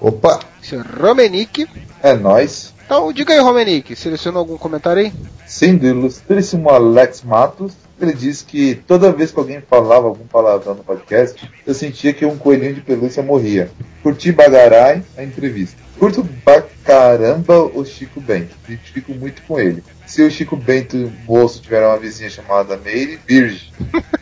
Opa! 0.01 0.41
Sr. 0.61 0.85
Romenick. 1.01 1.69
É 2.03 2.15
nóis. 2.15 2.75
Então 2.85 3.13
diga 3.13 3.33
aí, 3.33 3.39
Romenick, 3.39 3.95
selecionou 3.95 4.41
algum 4.41 4.59
comentário 4.59 5.03
aí? 5.03 5.13
Sim, 5.47 5.77
do 5.77 5.87
ilustríssimo 5.87 6.69
Alex 6.71 7.23
Matos. 7.23 7.73
Ele 8.03 8.13
disse 8.15 8.45
que 8.45 8.75
toda 8.75 9.13
vez 9.13 9.31
que 9.31 9.39
alguém 9.39 9.61
falava 9.61 10.09
algum 10.09 10.27
palavrão 10.27 10.75
no 10.75 10.83
podcast, 10.83 11.49
eu 11.65 11.73
sentia 11.73 12.13
que 12.13 12.27
um 12.27 12.37
coelhinho 12.37 12.75
de 12.75 12.81
pelúcia 12.81 13.23
morria. 13.23 13.71
Curti 14.03 14.33
bagarai 14.33 15.05
a 15.17 15.23
entrevista. 15.23 15.81
Curto 16.03 16.29
pra 16.45 16.65
caramba 16.85 17.63
o 17.63 17.85
Chico 17.85 18.21
Bento. 18.21 18.57
Me 18.67 18.75
identifico 18.75 19.15
muito 19.15 19.41
com 19.43 19.61
ele. 19.61 19.85
Se 20.05 20.21
o 20.21 20.31
Chico 20.31 20.57
Bento 20.57 21.11
moço 21.29 21.63
tiver 21.63 21.87
uma 21.87 21.97
vizinha 21.97 22.29
chamada 22.29 22.77
Meire, 22.77 23.21
virgem. 23.25 23.73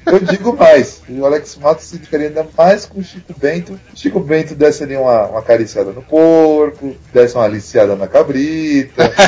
Eu 0.06 0.18
digo 0.20 0.54
mais, 0.54 1.00
o 1.08 1.24
Alex 1.24 1.56
Matos 1.56 1.86
se 1.86 1.94
identificaria 1.94 2.28
ainda 2.28 2.46
mais 2.56 2.84
com 2.84 3.00
o 3.00 3.02
Chico 3.02 3.32
Bento. 3.36 3.72
O 3.92 3.96
Chico 3.96 4.20
Bento 4.20 4.54
desse 4.54 4.82
ali 4.84 4.94
uma, 4.94 5.26
uma 5.28 5.38
acariciada 5.38 5.90
no 5.90 6.02
porco, 6.02 6.94
desse 7.14 7.34
uma 7.34 7.44
aliciada 7.44 7.96
na 7.96 8.06
cabrita. 8.06 9.10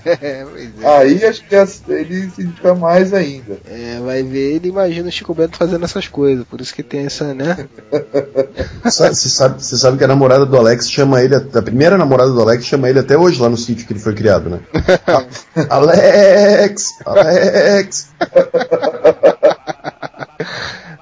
Pois 0.00 0.82
é. 0.82 0.86
Aí 0.98 1.24
acho 1.24 1.44
que 1.46 1.54
as- 1.54 1.82
ele 1.88 2.30
se 2.30 2.40
identifica 2.42 2.74
mais 2.74 3.12
ainda. 3.14 3.58
É, 3.66 3.98
vai 4.04 4.22
ver, 4.22 4.56
ele 4.56 4.68
imagina 4.68 5.08
o 5.08 5.12
Chico 5.12 5.34
Bento 5.34 5.56
fazendo 5.56 5.84
essas 5.84 6.08
coisas, 6.08 6.44
por 6.46 6.60
isso 6.60 6.74
que 6.74 6.82
tem 6.82 7.06
essa, 7.06 7.32
né? 7.32 7.68
Você 8.84 9.28
sabe, 9.28 9.62
você 9.62 9.76
sabe 9.76 9.98
que 9.98 10.04
a 10.04 10.08
namorada 10.08 10.44
do 10.46 10.56
Alex 10.56 10.90
chama 10.90 11.22
ele, 11.22 11.34
a 11.60 11.64
primeira 11.64 11.96
namorada 11.96 12.30
do 12.30 12.40
Alex 12.40 12.64
chama 12.64 12.88
ele 12.88 12.98
até 12.98 13.16
hoje 13.16 13.40
lá 13.40 13.48
no 13.48 13.56
sítio 13.56 13.86
que 13.86 13.92
ele 13.92 14.00
foi 14.00 14.14
criado, 14.14 14.50
né? 14.50 14.60
Alex! 15.68 16.98
Alex! 17.04 18.08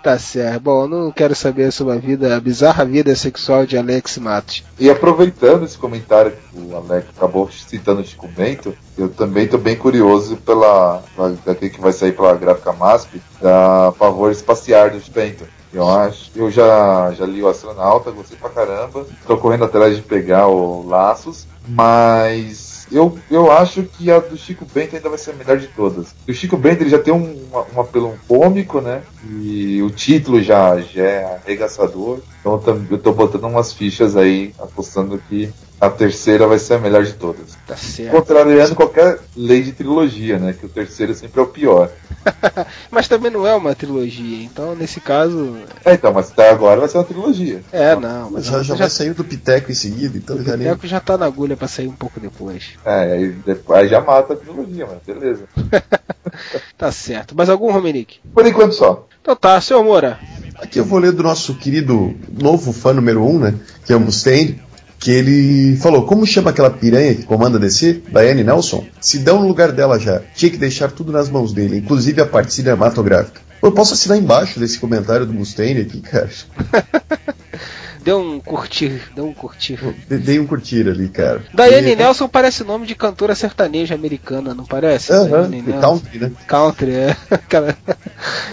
Tá 0.03 0.19
certo. 0.19 0.61
Bom, 0.61 0.85
eu 0.85 0.89
não 0.89 1.13
quero 1.13 1.35
saber 1.35 1.71
sobre 1.73 1.95
a 1.95 1.99
vida, 1.99 2.37
a 2.37 2.41
bizarra 2.41 2.85
vida 2.85 3.15
sexual 3.15 3.67
de 3.67 3.77
Alex 3.77 4.17
Matos. 4.19 4.65
E 4.79 4.89
aproveitando 4.89 5.65
esse 5.65 5.77
comentário 5.77 6.33
que 6.33 6.59
o 6.59 6.77
Alex 6.77 7.09
acabou 7.17 7.51
citando 7.51 8.01
o 8.01 8.05
Chico 8.05 8.29
Bento, 8.29 8.75
eu 8.97 9.09
também 9.09 9.45
estou 9.45 9.61
bem 9.61 9.77
curioso 9.77 10.37
pela 10.39 11.03
daquele 11.45 11.71
que 11.71 11.81
vai 11.81 11.93
sair 11.93 12.13
pela 12.13 12.35
gráfica 12.37 12.73
MASP, 12.73 13.21
da 13.43 13.93
Favor 13.99 14.31
Espaciar 14.31 14.93
do 14.93 15.01
Chico 15.01 15.15
Bento. 15.15 15.45
Eu 15.73 15.89
acho, 15.89 16.31
eu 16.35 16.51
já, 16.51 17.13
já 17.13 17.27
li 17.27 17.43
o 17.43 17.49
Astronauta, 17.49 18.11
gostei 18.11 18.39
pra 18.39 18.49
caramba. 18.49 19.07
Estou 19.21 19.37
correndo 19.37 19.65
atrás 19.65 19.97
de 19.97 20.03
pegar 20.03 20.49
o 20.49 20.87
Laços, 20.87 21.47
mas 21.69 22.87
eu, 22.91 23.19
eu 23.31 23.53
acho 23.53 23.83
que 23.83 24.11
a 24.11 24.19
do 24.19 24.37
Chico 24.37 24.65
Bento 24.65 24.97
ainda 24.97 25.09
vai 25.09 25.19
ser 25.19 25.33
a 25.33 25.35
melhor 25.35 25.59
de 25.59 25.67
todas. 25.69 26.15
O 26.27 26.33
Chico 26.33 26.57
Bento 26.57 26.83
ele 26.83 26.91
já 26.91 26.99
tem 26.99 27.13
um, 27.13 27.39
um 27.75 27.81
apelo 27.81 28.19
cômico, 28.27 28.81
né? 28.81 29.03
E 29.31 29.83
o 29.83 29.91
título 29.91 30.43
já, 30.43 30.79
já 30.81 31.03
é 31.03 31.41
arregaçador. 31.45 32.21
Então 32.41 32.63
eu 32.91 32.99
tô 32.99 33.13
botando 33.13 33.45
umas 33.45 33.73
fichas 33.73 34.17
aí, 34.17 34.55
apostando 34.59 35.21
que 35.29 35.53
a 35.81 35.89
terceira 35.89 36.47
vai 36.47 36.59
ser 36.59 36.75
a 36.75 36.79
melhor 36.79 37.05
de 37.05 37.13
todas. 37.13 37.57
Tá 37.67 37.77
certo. 37.77 38.11
Contrariando 38.11 38.75
qualquer 38.75 39.19
lei 39.37 39.63
de 39.63 39.73
trilogia, 39.73 40.39
né? 40.39 40.53
Que 40.53 40.67
o 40.67 40.69
terceiro 40.69 41.15
sempre 41.15 41.41
é 41.41 41.43
o 41.43 41.47
pior. 41.47 41.91
Mas 42.91 43.07
também 43.07 43.31
não 43.31 43.47
é 43.47 43.55
uma 43.55 43.75
trilogia, 43.75 44.45
então 44.45 44.75
nesse 44.75 45.01
caso. 45.01 45.57
É, 45.85 45.95
então, 45.95 46.13
mas 46.13 46.31
até 46.31 46.51
agora 46.51 46.81
vai 46.81 46.89
ser 46.89 46.99
uma 46.99 47.05
trilogia. 47.05 47.63
É, 47.73 47.95
não, 47.95 48.31
mas 48.31 48.47
Já, 48.47 48.63
já 48.63 48.75
vai 48.75 48.91
sair 48.91 49.15
do 49.15 49.25
Piteco 49.25 49.71
em 49.71 49.75
seguida, 49.75 50.19
então 50.19 50.43
já 50.43 50.55
o 50.55 50.57
nem. 50.57 50.69
Teco 50.69 50.87
já 50.87 51.01
tá 51.01 51.17
na 51.17 51.27
agulha 51.27 51.57
pra 51.57 51.69
sair 51.69 51.87
um 51.87 51.93
pouco 51.93 52.19
depois. 52.19 52.71
É, 52.85 53.13
aí, 53.13 53.29
depois, 53.47 53.81
aí 53.81 53.89
já 53.89 54.01
mata 54.01 54.33
a 54.33 54.37
trilogia, 54.37 54.87
mas 54.87 54.99
beleza. 55.07 55.45
Tá 56.77 56.93
certo. 56.93 57.35
Mas 57.37 57.49
algum 57.49 57.73
Romenick? 57.73 58.21
Por 58.33 58.47
enquanto 58.47 58.73
só. 58.73 59.07
Então 59.21 59.35
tá, 59.35 59.61
senhor 59.61 59.83
Moura. 59.83 60.19
Aqui 60.57 60.79
eu 60.79 60.85
vou 60.85 60.99
ler 60.99 61.13
do 61.13 61.23
nosso 61.23 61.55
querido 61.55 62.15
novo 62.41 62.73
fã 62.73 62.93
número 62.93 63.25
1, 63.25 63.29
um, 63.29 63.39
né? 63.39 63.55
Que 63.85 63.93
é 63.93 63.97
o 63.97 64.01
Mustaine. 64.01 64.61
Que 65.01 65.13
ele 65.13 65.77
falou, 65.77 66.05
como 66.07 66.27
chama 66.27 66.51
aquela 66.51 66.71
piranha 66.71 67.15
que 67.15 67.23
comanda 67.23 67.57
DC? 67.57 68.03
Diane 68.11 68.43
Nelson? 68.43 68.85
Se 69.01 69.21
dão 69.21 69.41
no 69.41 69.47
lugar 69.47 69.71
dela 69.71 69.99
já. 69.99 70.21
Tinha 70.35 70.51
que 70.51 70.57
deixar 70.57 70.91
tudo 70.91 71.13
nas 71.13 71.29
mãos 71.29 71.53
dele, 71.53 71.79
inclusive 71.79 72.21
a 72.21 72.27
parte 72.27 72.53
cinematográfica. 72.53 73.41
Eu 73.63 73.71
posso 73.71 73.95
assinar 73.95 74.19
embaixo 74.19 74.59
desse 74.59 74.79
comentário 74.79 75.25
do 75.25 75.33
Mustaine 75.33 75.83
aqui, 75.83 76.01
cara. 76.01 76.29
Deu 78.09 78.21
um 78.21 78.41
curtir, 78.41 79.03
deu 79.15 79.27
um 79.27 79.35
curtir. 79.35 79.77
De- 80.09 80.17
Dei 80.17 80.39
um 80.39 80.47
curtir 80.47 80.89
ali, 80.89 81.11
cara. 81.11 81.43
Daiane 81.53 81.91
E- 81.91 81.95
Nelson 81.97 82.27
parece 82.27 82.65
nome 82.65 82.87
de 82.87 82.95
cantora 82.95 83.35
sertaneja 83.35 83.95
americana, 83.95 84.55
não 84.55 84.65
parece? 84.65 85.13
Aham, 85.13 85.51
e 85.53 85.61
Nelson. 85.61 85.81
country, 85.83 86.19
né? 86.19 86.33
Country, 86.47 86.91
é. 86.93 87.17
Aquela 87.31 87.77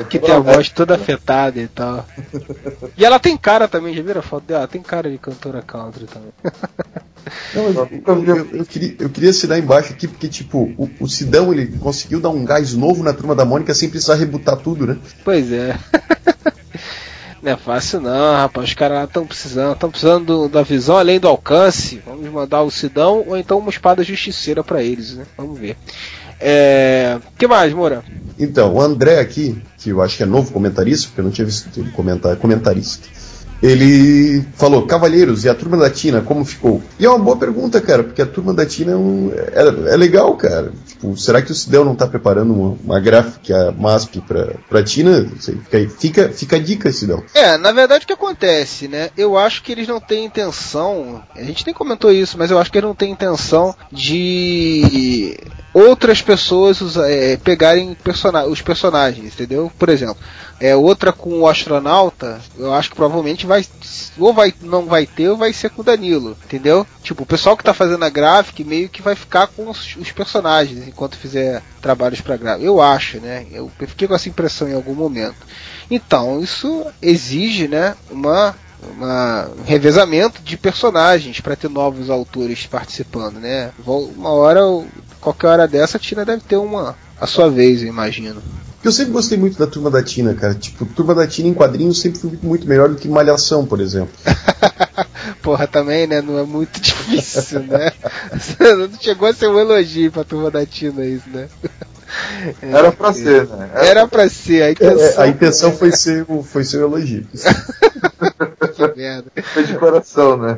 que 0.09 0.19
tem 0.19 0.35
a 0.35 0.39
voz 0.39 0.67
toda 0.69 0.95
afetada 0.95 1.57
e 1.61 1.69
tal. 1.69 2.05
E 2.97 3.05
ela 3.05 3.17
tem 3.17 3.37
cara 3.37 3.65
também, 3.65 3.95
já 3.95 4.03
viram 4.03 4.19
a 4.19 4.23
foto 4.23 4.43
dela? 4.45 4.59
Ela 4.63 4.67
tem 4.67 4.81
cara 4.81 5.09
de 5.09 5.17
cantora 5.17 5.61
country 5.61 6.03
também. 6.05 6.31
Não, 7.53 7.63
eu, 7.63 7.89
eu- 8.05 8.25
eu- 8.35 8.47
eu 8.57 8.65
queria, 8.65 8.95
eu 8.99 9.09
queria 9.09 9.29
assinar 9.29 9.57
embaixo 9.57 9.93
aqui, 9.93 10.05
porque, 10.05 10.27
tipo, 10.27 10.73
o, 10.77 10.89
o 10.99 11.07
Sidão 11.07 11.53
ele 11.53 11.67
conseguiu 11.77 12.19
dar 12.19 12.29
um 12.29 12.43
gás 12.43 12.73
novo 12.73 13.01
na 13.01 13.13
turma 13.13 13.33
da 13.33 13.45
Mônica 13.45 13.73
sem 13.73 13.89
precisar 13.89 14.15
rebutar 14.15 14.57
tudo, 14.57 14.85
né? 14.85 14.97
Pois 15.23 15.49
é. 15.49 15.79
Não 17.45 17.51
é 17.51 17.57
fácil 17.57 18.01
não, 18.01 18.33
rapaz. 18.37 18.69
Os 18.69 18.73
caras 18.73 18.97
lá 18.97 19.03
estão 19.03 19.27
precisando. 19.27 19.73
Estão 19.73 19.91
precisando 19.91 20.25
do- 20.25 20.49
da 20.49 20.63
visão 20.63 20.97
além 20.97 21.19
do 21.19 21.27
alcance. 21.27 22.01
Vamos 22.03 22.27
mandar 22.31 22.63
o 22.63 22.71
Sidão 22.71 23.23
ou 23.27 23.37
então 23.37 23.59
uma 23.59 23.69
espada 23.69 24.03
justiceira 24.03 24.63
pra 24.63 24.81
eles, 24.81 25.13
né? 25.15 25.25
Vamos 25.37 25.59
ver. 25.59 25.77
É. 26.39 27.17
que 27.37 27.47
mais, 27.47 27.71
Moura? 27.71 28.03
Então, 28.39 28.73
o 28.73 28.81
André 28.81 29.19
aqui, 29.19 29.61
que 29.77 29.91
eu 29.91 30.01
acho 30.01 30.17
que 30.17 30.23
é 30.23 30.25
novo 30.25 30.51
comentarista, 30.51 31.07
porque 31.07 31.21
eu 31.21 31.25
não 31.25 31.31
tinha 31.31 31.45
visto 31.45 31.69
ele 31.79 31.91
comentar, 31.91 32.35
comentarista. 32.35 33.07
Ele 33.63 34.43
falou, 34.55 34.85
Cavalheiros, 34.85 35.43
e 35.43 35.49
a 35.49 35.55
turma 35.55 35.77
da 35.77 35.89
Tina, 35.89 36.21
como 36.21 36.43
ficou? 36.45 36.81
E 36.99 37.05
é 37.05 37.09
uma 37.09 37.17
boa 37.19 37.37
pergunta, 37.37 37.81
cara, 37.81 38.03
porque 38.03 38.21
a 38.21 38.25
turma 38.25 38.53
da 38.53 38.65
Tina 38.65 38.91
é, 38.91 38.95
um- 38.95 39.31
é- 39.33 39.93
é 39.93 39.97
legal, 39.97 40.35
cara. 40.35 40.71
Tipo, 40.87 41.15
será 41.17 41.41
que 41.41 41.51
o 41.51 41.55
Sidão 41.55 41.83
não 41.83 41.95
tá 41.95 42.05
preparando 42.07 42.53
uma, 42.53 42.77
uma 42.83 42.99
gráfica 42.99 43.73
MASP 43.77 44.21
pra, 44.21 44.53
pra 44.69 44.83
Tina? 44.83 45.25
Fica, 45.39 45.89
fica, 45.89 46.29
fica 46.29 46.55
a 46.57 46.59
dica, 46.59 46.91
Sidão. 46.91 47.23
É, 47.33 47.57
na 47.57 47.71
verdade 47.71 48.03
o 48.03 48.07
que 48.07 48.13
acontece, 48.13 48.87
né? 48.87 49.09
Eu 49.17 49.37
acho 49.37 49.63
que 49.63 49.71
eles 49.71 49.87
não 49.87 49.99
têm 49.99 50.25
intenção. 50.25 51.21
A 51.35 51.41
gente 51.43 51.65
nem 51.65 51.73
comentou 51.73 52.11
isso, 52.11 52.37
mas 52.37 52.51
eu 52.51 52.59
acho 52.59 52.71
que 52.71 52.77
eles 52.77 52.87
não 52.87 52.95
têm 52.95 53.11
intenção 53.11 53.73
de 53.91 55.37
outras 55.75 56.21
pessoas 56.21 56.95
é, 56.95 57.35
pegarem 57.35 57.97
os 58.49 58.61
personagens, 58.61 59.33
entendeu? 59.33 59.69
Por 59.77 59.89
exemplo, 59.89 60.17
é 60.57 60.73
outra 60.73 61.11
com 61.11 61.41
o 61.41 61.47
astronauta, 61.49 62.39
eu 62.57 62.73
acho 62.73 62.89
que 62.89 62.95
provavelmente 62.95 63.45
vai 63.45 63.65
ou 64.17 64.33
vai 64.33 64.53
não 64.61 64.85
vai 64.85 65.05
ter 65.05 65.27
ou 65.29 65.35
vai 65.35 65.51
ser 65.51 65.69
com 65.69 65.81
o 65.81 65.85
Danilo, 65.85 66.37
entendeu? 66.45 66.87
Tipo, 67.03 67.23
o 67.23 67.25
pessoal 67.25 67.57
que 67.57 67.63
tá 67.63 67.73
fazendo 67.73 68.05
a 68.05 68.09
gráfica 68.09 68.63
meio 68.63 68.87
que 68.87 69.01
vai 69.01 69.15
ficar 69.15 69.47
com 69.47 69.69
os, 69.69 69.97
os 69.97 70.11
personagens 70.13 70.87
enquanto 70.87 71.17
fizer 71.17 71.61
trabalhos 71.81 72.21
pra 72.21 72.37
gráfica. 72.37 72.65
Eu 72.65 72.81
acho, 72.81 73.19
né? 73.19 73.45
Eu 73.51 73.69
fiquei 73.85 74.07
com 74.07 74.15
essa 74.15 74.29
impressão 74.29 74.69
em 74.69 74.73
algum 74.73 74.95
momento. 74.95 75.35
Então, 75.91 76.39
isso 76.41 76.85
exige, 77.01 77.67
né, 77.67 77.95
uma 78.09 78.55
uma- 78.97 79.49
um 79.57 79.63
revezamento 79.63 80.43
de 80.43 80.55
personagens 80.55 81.39
para 81.39 81.55
ter 81.55 81.67
novos 81.69 82.07
autores 82.09 82.67
participando, 82.67 83.39
né? 83.39 83.71
Uma 83.83 84.29
hora, 84.29 84.61
qualquer 85.25 85.47
hora 85.47 85.67
dessa, 85.67 85.97
a 85.97 85.99
Tina 85.99 86.23
deve 86.23 86.43
ter 86.43 86.57
uma 86.57 86.95
a 87.19 87.25
sua 87.25 87.49
vez, 87.49 87.81
eu 87.81 87.87
imagino. 87.87 88.41
Eu 88.83 88.91
sempre 88.91 89.13
gostei 89.13 89.35
muito 89.35 89.57
da 89.57 89.65
turma 89.65 89.89
da 89.89 90.03
Tina, 90.03 90.35
cara. 90.35 90.53
Tipo, 90.53 90.85
turma 90.85 91.15
da 91.15 91.25
Tina 91.25 91.49
em 91.49 91.53
quadrinhos 91.53 91.99
sempre 91.99 92.19
foi 92.19 92.37
muito 92.43 92.67
melhor 92.67 92.89
do 92.89 92.95
que 92.95 93.07
Malhação, 93.07 93.65
por 93.65 93.79
exemplo. 93.79 94.13
Porra, 95.41 95.65
também, 95.65 96.05
né? 96.05 96.21
Não 96.21 96.37
é 96.37 96.43
muito 96.43 96.77
difícil, 96.79 97.61
né? 97.61 97.91
Não 98.77 98.99
chegou 98.99 99.27
a 99.27 99.33
ser 99.33 99.47
um 99.47 99.59
elogio 99.59 100.11
pra 100.11 100.23
turma 100.23 100.51
da 100.51 100.63
Tina 100.63 101.03
isso, 101.03 101.27
né? 101.29 101.47
Era 102.61 102.91
pra 102.91 103.13
ser, 103.13 103.47
né? 103.47 103.69
Era 103.73 104.07
pra 104.07 104.29
ser, 104.29 104.61
a 104.63 104.67
É, 104.67 104.71
intenção. 104.71 105.21
é, 105.23 105.25
a 105.25 105.27
intenção 105.27 105.71
foi 105.71 105.91
ser, 105.91 106.25
o- 106.27 106.43
foi 106.43 106.63
ser 106.63 106.77
o 106.77 106.83
elogio. 106.87 107.25
Que 108.75 108.97
merda. 108.97 109.31
Foi 109.53 109.63
de 109.63 109.73
coração, 109.77 110.35
né? 110.35 110.57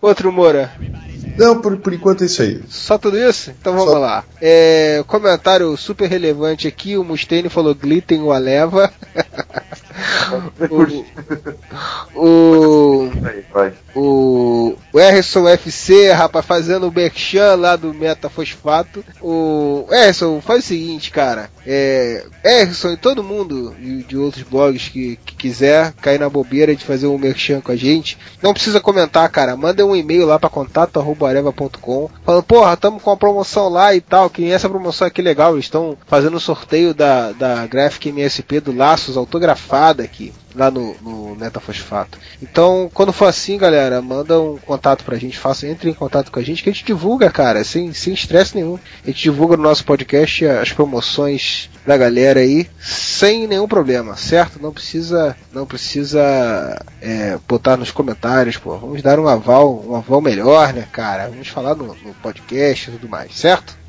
Outro 0.00 0.30
Moura. 0.30 0.70
Não, 1.36 1.60
por, 1.60 1.76
por 1.78 1.92
enquanto 1.92 2.22
é 2.22 2.26
isso 2.26 2.40
aí. 2.40 2.62
Só 2.68 2.98
tudo 2.98 3.18
isso? 3.18 3.50
Então 3.60 3.72
vamos 3.74 3.90
Só- 3.90 3.98
lá. 3.98 4.22
É, 4.40 5.02
comentário 5.08 5.76
super 5.76 6.08
relevante 6.08 6.68
aqui, 6.68 6.96
o 6.96 7.02
Mustaine 7.02 7.48
falou 7.48 7.74
Glitten 7.74 8.22
o 8.22 8.32
Aleva. 8.32 8.92
o, 12.14 13.10
o, 13.94 13.94
o, 13.94 14.76
o 14.92 15.00
Erson 15.00 15.48
FC, 15.48 16.12
rapaz, 16.12 16.44
fazendo 16.44 16.86
o 16.86 16.90
Berchan 16.90 17.54
lá 17.56 17.76
do 17.76 17.94
Metafosfato. 17.94 19.04
O 19.20 19.86
Erson, 19.90 20.40
faz 20.40 20.64
o 20.64 20.68
seguinte, 20.68 21.10
cara. 21.10 21.50
É, 21.66 22.24
Erson 22.44 22.92
e 22.92 22.96
todo 22.96 23.22
mundo 23.22 23.74
de, 23.78 24.04
de 24.04 24.16
outros 24.16 24.44
blogs 24.44 24.88
que, 24.88 25.18
que 25.24 25.39
quiser 25.40 25.92
cair 25.94 26.20
na 26.20 26.28
bobeira 26.28 26.76
de 26.76 26.84
fazer 26.84 27.06
um 27.06 27.16
merchan 27.16 27.60
com 27.60 27.72
a 27.72 27.76
gente, 27.76 28.18
não 28.42 28.52
precisa 28.52 28.80
comentar, 28.80 29.28
cara. 29.30 29.56
Manda 29.56 29.86
um 29.86 29.96
e-mail 29.96 30.26
lá 30.26 30.38
para 30.38 30.50
contato.areva.com 30.50 32.10
falando, 32.24 32.42
porra, 32.42 32.74
estamos 32.74 33.02
com 33.02 33.10
uma 33.10 33.16
promoção 33.16 33.68
lá 33.68 33.94
e 33.94 34.00
tal, 34.00 34.28
que 34.28 34.50
essa 34.50 34.68
promoção 34.68 35.06
aqui 35.06 35.22
legal, 35.22 35.54
eles 35.54 35.64
estão 35.64 35.96
fazendo 36.06 36.36
o 36.36 36.40
sorteio 36.40 36.92
da, 36.92 37.32
da 37.32 37.66
Graphic 37.66 38.10
MSP 38.10 38.60
do 38.60 38.76
Laços 38.76 39.16
autografada 39.16 40.02
aqui 40.02 40.32
lá 40.54 40.70
no, 40.70 40.94
no 41.00 41.36
Metafosfato. 41.36 42.18
Então, 42.42 42.90
quando 42.92 43.12
for 43.12 43.26
assim, 43.26 43.58
galera, 43.58 44.00
manda 44.02 44.40
um 44.40 44.58
contato 44.58 45.04
pra 45.04 45.18
gente, 45.18 45.38
faça, 45.38 45.66
entre 45.66 45.90
em 45.90 45.94
contato 45.94 46.30
com 46.30 46.38
a 46.38 46.42
gente, 46.42 46.62
que 46.62 46.70
a 46.70 46.72
gente 46.72 46.84
divulga, 46.84 47.30
cara, 47.30 47.62
sem 47.64 47.88
estresse 47.88 48.56
nenhum. 48.56 48.78
A 49.04 49.06
gente 49.08 49.22
divulga 49.22 49.56
no 49.56 49.62
nosso 49.62 49.84
podcast 49.84 50.46
as 50.46 50.72
promoções 50.72 51.70
da 51.86 51.96
galera 51.96 52.40
aí, 52.40 52.68
sem 52.80 53.46
nenhum 53.46 53.66
problema, 53.66 54.16
certo? 54.16 54.60
Não 54.60 54.72
precisa, 54.72 55.36
não 55.52 55.66
precisa 55.66 56.20
é, 57.00 57.38
botar 57.48 57.76
nos 57.76 57.90
comentários, 57.90 58.56
pô. 58.56 58.76
Vamos 58.76 59.02
dar 59.02 59.18
um 59.18 59.28
aval, 59.28 59.84
um 59.86 59.96
aval 59.96 60.20
melhor, 60.20 60.72
né, 60.72 60.86
cara? 60.92 61.28
Vamos 61.28 61.48
falar 61.48 61.74
no, 61.74 61.86
no 61.86 62.14
podcast 62.22 62.90
e 62.90 62.92
tudo 62.92 63.08
mais, 63.08 63.36
certo? 63.36 63.79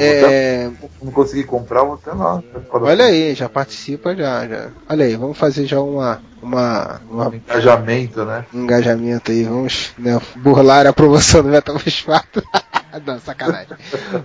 É, 0.00 0.70
não 1.02 1.12
consegui 1.12 1.44
comprar, 1.44 1.84
vou 1.84 1.94
até 1.94 2.12
lá. 2.12 2.42
olha 2.72 3.04
aí, 3.04 3.34
já 3.34 3.48
participa 3.48 4.14
já, 4.16 4.46
já. 4.46 4.68
Olha 4.88 5.04
aí, 5.04 5.16
vamos 5.16 5.38
fazer 5.38 5.66
já 5.66 5.80
uma 5.80 6.20
uma, 6.42 7.00
uma 7.10 7.34
Engajamento, 7.34 8.24
né? 8.24 8.44
engajamento 8.52 9.32
aí, 9.32 9.44
vamos 9.44 9.92
né, 9.98 10.20
burlar 10.36 10.86
a 10.86 10.92
promoção 10.92 11.42
do 11.42 11.48
Metafosfato. 11.48 12.42
Não, 13.04 13.20
sacanagem. 13.20 13.76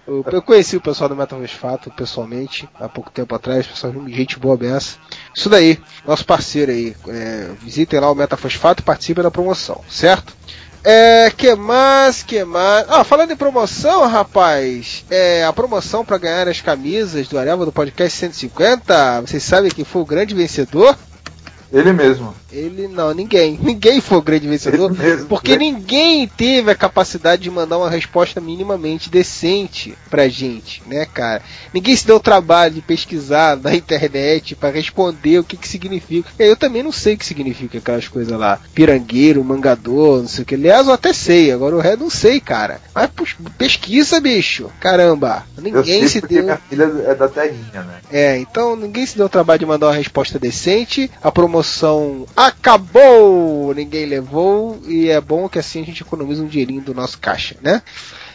Eu 0.08 0.42
conheci 0.42 0.78
o 0.78 0.82
pessoal 0.82 1.10
do 1.10 1.16
Metafosfato 1.16 1.92
pessoalmente 1.92 2.70
há 2.80 2.88
pouco 2.88 3.12
tempo 3.12 3.36
atrás, 3.36 3.68
pessoal, 3.68 3.94
gente 4.08 4.40
boa 4.40 4.56
beça. 4.56 4.98
Isso 5.36 5.50
daí, 5.50 5.78
nosso 6.06 6.26
parceiro 6.26 6.72
aí. 6.72 6.96
é, 7.10 7.52
visitem 7.60 8.00
lá 8.00 8.10
o 8.10 8.16
Metafosfato 8.16 8.82
e 8.82 8.86
participem 8.86 9.24
da 9.24 9.32
promoção, 9.32 9.82
certo? 9.90 10.34
É, 10.84 11.32
que 11.38 11.53
mais, 11.56 12.24
que 12.24 12.44
mais? 12.44 12.86
Ah, 12.90 13.03
falando 13.03 13.32
em 13.32 13.36
promoção, 13.36 14.08
rapaz, 14.08 15.06
é, 15.12 15.44
a 15.44 15.53
promoção 15.53 16.03
para 16.03 16.18
ganhar 16.18 16.48
as 16.48 16.60
camisas 16.60 17.28
do 17.28 17.38
Areva 17.38 17.66
do 17.66 17.72
Podcast 17.72 18.18
150, 18.18 19.22
vocês 19.22 19.44
sabem 19.44 19.70
quem 19.70 19.86
foi 19.86 20.02
o 20.02 20.06
grande 20.06 20.34
vencedor? 20.34 20.98
Ele 21.72 21.93
mesmo. 21.93 22.34
Ele 22.52 22.88
não, 22.88 23.14
ninguém. 23.14 23.57
Ninguém 23.64 24.02
foi 24.02 24.18
o 24.18 24.22
grande 24.22 24.48
vencedor. 24.48 24.91
Ele 24.91 25.02
mesmo, 25.02 25.27
porque 25.27 25.53
né? 25.53 25.57
ninguém 25.60 26.27
teve 26.27 26.69
a 26.69 26.76
capacidade 26.76 27.41
de 27.41 27.49
mandar 27.49 27.77
uma 27.77 27.89
resposta 27.89 28.41
minimamente 28.41 29.10
decente 29.10 29.98
pra 30.10 30.27
gente, 30.27 30.84
né, 30.85 31.06
cara? 31.06 31.41
Ninguém 31.73 31.95
se 31.95 32.06
deu 32.06 32.18
o 32.18 32.19
trabalho 32.19 32.76
de 32.76 32.81
pesquisar 32.81 33.56
na 33.56 33.73
internet 33.73 34.56
pra 34.56 34.69
responder 34.69 35.39
o 35.39 35.43
que 35.43 35.56
que 35.56 35.68
significa. 35.68 36.30
Eu 36.38 36.57
também 36.57 36.84
não 36.84 36.91
sei 36.91 37.14
o 37.14 37.18
que 37.18 37.26
significa 37.26 37.77
aquelas 37.77 38.07
coisas 38.07 38.38
lá. 38.38 38.60
Pirangueiro, 38.73 39.43
mangador, 39.43 40.22
não 40.22 40.27
sei 40.27 40.43
o 40.43 40.45
que. 40.45 40.56
Aliás, 40.56 40.88
eu 40.88 40.93
até 40.93 41.14
sei, 41.14 41.52
agora 41.52 41.76
o 41.76 41.80
resto 41.80 42.02
não 42.02 42.10
sei, 42.10 42.39
cara. 42.41 42.81
Mas 42.93 43.10
pesquisa, 43.57 44.19
bicho. 44.19 44.69
Caramba. 44.80 45.45
Ninguém 45.57 46.07
se 46.07 46.19
deu. 46.22 46.43
minha 46.43 46.57
filha 46.57 46.84
é 47.06 47.15
da 47.15 47.27
terrinha, 47.27 47.81
né? 47.84 47.99
É, 48.11 48.38
então 48.38 48.76
ninguém 48.76 49.06
se 49.06 49.15
deu 49.15 49.27
o 49.27 49.30
trabalho 49.30 49.60
de 49.60 49.65
mandar 49.65 49.88
uma 49.88 49.95
resposta 49.95 50.38
decente. 50.38 51.10
A 51.22 51.31
promoção 51.31 51.61
acabou, 52.36 53.74
ninguém 53.74 54.06
levou 54.06 54.82
e 54.88 55.10
é 55.10 55.20
bom 55.20 55.50
que 55.50 55.60
assim 55.60 55.82
a 55.82 55.86
gente 55.86 56.02
economiza 56.02 56.44
um 56.44 56.48
dinheirinho 56.48 56.82
do 56.82 56.94
nosso 56.94 57.20
caixa, 57.20 57.56
né? 57.62 57.82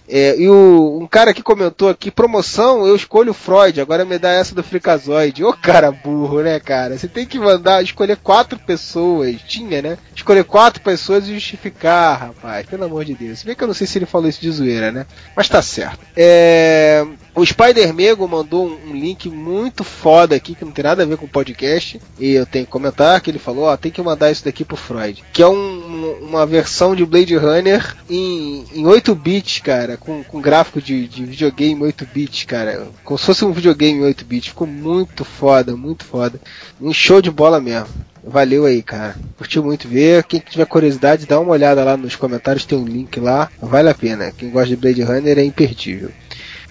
É, 0.08 0.36
e 0.38 0.48
o, 0.48 0.98
um 1.02 1.06
cara 1.06 1.32
que 1.34 1.42
comentou 1.42 1.88
aqui, 1.88 2.10
promoção, 2.10 2.86
eu 2.86 2.94
escolho 2.94 3.30
o 3.30 3.34
Freud, 3.34 3.80
agora 3.80 4.04
me 4.04 4.18
dá 4.18 4.30
essa 4.30 4.54
do 4.54 4.62
Fricazoide. 4.62 5.44
Ô 5.44 5.52
cara 5.52 5.90
burro, 5.90 6.42
né, 6.42 6.58
cara? 6.60 6.96
Você 6.96 7.08
tem 7.08 7.26
que 7.26 7.38
mandar, 7.38 7.82
escolher 7.82 8.16
quatro 8.16 8.58
pessoas, 8.58 9.36
tinha, 9.46 9.82
né? 9.82 9.98
Escolher 10.14 10.44
quatro 10.44 10.80
pessoas 10.82 11.26
e 11.28 11.34
justificar, 11.34 12.18
rapaz, 12.18 12.66
pelo 12.66 12.84
amor 12.84 13.04
de 13.04 13.14
Deus. 13.14 13.40
Se 13.40 13.46
bem 13.46 13.54
que 13.54 13.62
eu 13.62 13.68
não 13.68 13.74
sei 13.74 13.86
se 13.86 13.98
ele 13.98 14.06
falou 14.06 14.28
isso 14.28 14.40
de 14.40 14.50
zoeira, 14.50 14.90
né? 14.92 15.06
Mas 15.36 15.48
tá 15.48 15.60
certo. 15.62 15.98
É, 16.16 17.04
O 17.34 17.44
Spider 17.44 17.92
Mego 17.92 18.26
mandou 18.28 18.66
um, 18.66 18.90
um 18.90 18.94
link 18.94 19.28
muito 19.28 19.84
foda 19.84 20.34
aqui, 20.36 20.54
que 20.54 20.64
não 20.64 20.72
tem 20.72 20.84
nada 20.84 21.02
a 21.02 21.06
ver 21.06 21.16
com 21.16 21.26
o 21.26 21.28
podcast. 21.28 22.00
E 22.18 22.32
eu 22.32 22.46
tenho 22.46 22.64
que 22.64 22.70
comentar 22.70 23.20
que 23.20 23.30
ele 23.30 23.38
falou, 23.38 23.64
ó, 23.64 23.76
tem 23.76 23.92
que 23.92 24.00
mandar 24.02 24.30
isso 24.30 24.44
daqui 24.44 24.64
pro 24.64 24.76
Freud. 24.76 25.22
Que 25.32 25.42
é 25.42 25.48
um- 25.48 26.18
uma 26.22 26.46
versão 26.46 26.94
de 26.94 27.04
Blade 27.04 27.36
Runner 27.36 27.96
em, 28.08 28.64
em 28.74 28.86
8 28.86 29.14
bits, 29.14 29.58
cara, 29.60 29.95
com, 29.96 30.22
com 30.24 30.40
gráfico 30.40 30.80
de, 30.80 31.06
de 31.06 31.24
videogame 31.24 31.82
8 31.82 32.08
bits, 32.12 32.44
cara. 32.44 32.88
Como 33.04 33.18
se 33.18 33.26
fosse 33.26 33.44
um 33.44 33.52
videogame 33.52 34.02
8 34.02 34.24
bits. 34.24 34.48
Ficou 34.48 34.66
muito 34.66 35.24
foda, 35.24 35.76
muito 35.76 36.04
foda. 36.04 36.40
Um 36.80 36.92
show 36.92 37.20
de 37.20 37.30
bola 37.30 37.60
mesmo. 37.60 37.88
Valeu 38.24 38.64
aí, 38.64 38.82
cara. 38.82 39.16
Curtiu 39.38 39.62
muito 39.62 39.86
ver. 39.86 40.24
Quem 40.24 40.40
tiver 40.40 40.66
curiosidade, 40.66 41.26
dá 41.26 41.38
uma 41.38 41.52
olhada 41.52 41.84
lá 41.84 41.96
nos 41.96 42.16
comentários, 42.16 42.64
tem 42.64 42.76
um 42.76 42.84
link 42.84 43.20
lá. 43.20 43.48
Vale 43.60 43.88
a 43.88 43.94
pena. 43.94 44.32
Quem 44.36 44.50
gosta 44.50 44.68
de 44.68 44.76
Blade 44.76 45.02
Runner 45.02 45.38
é 45.38 45.44
imperdível. 45.44 46.10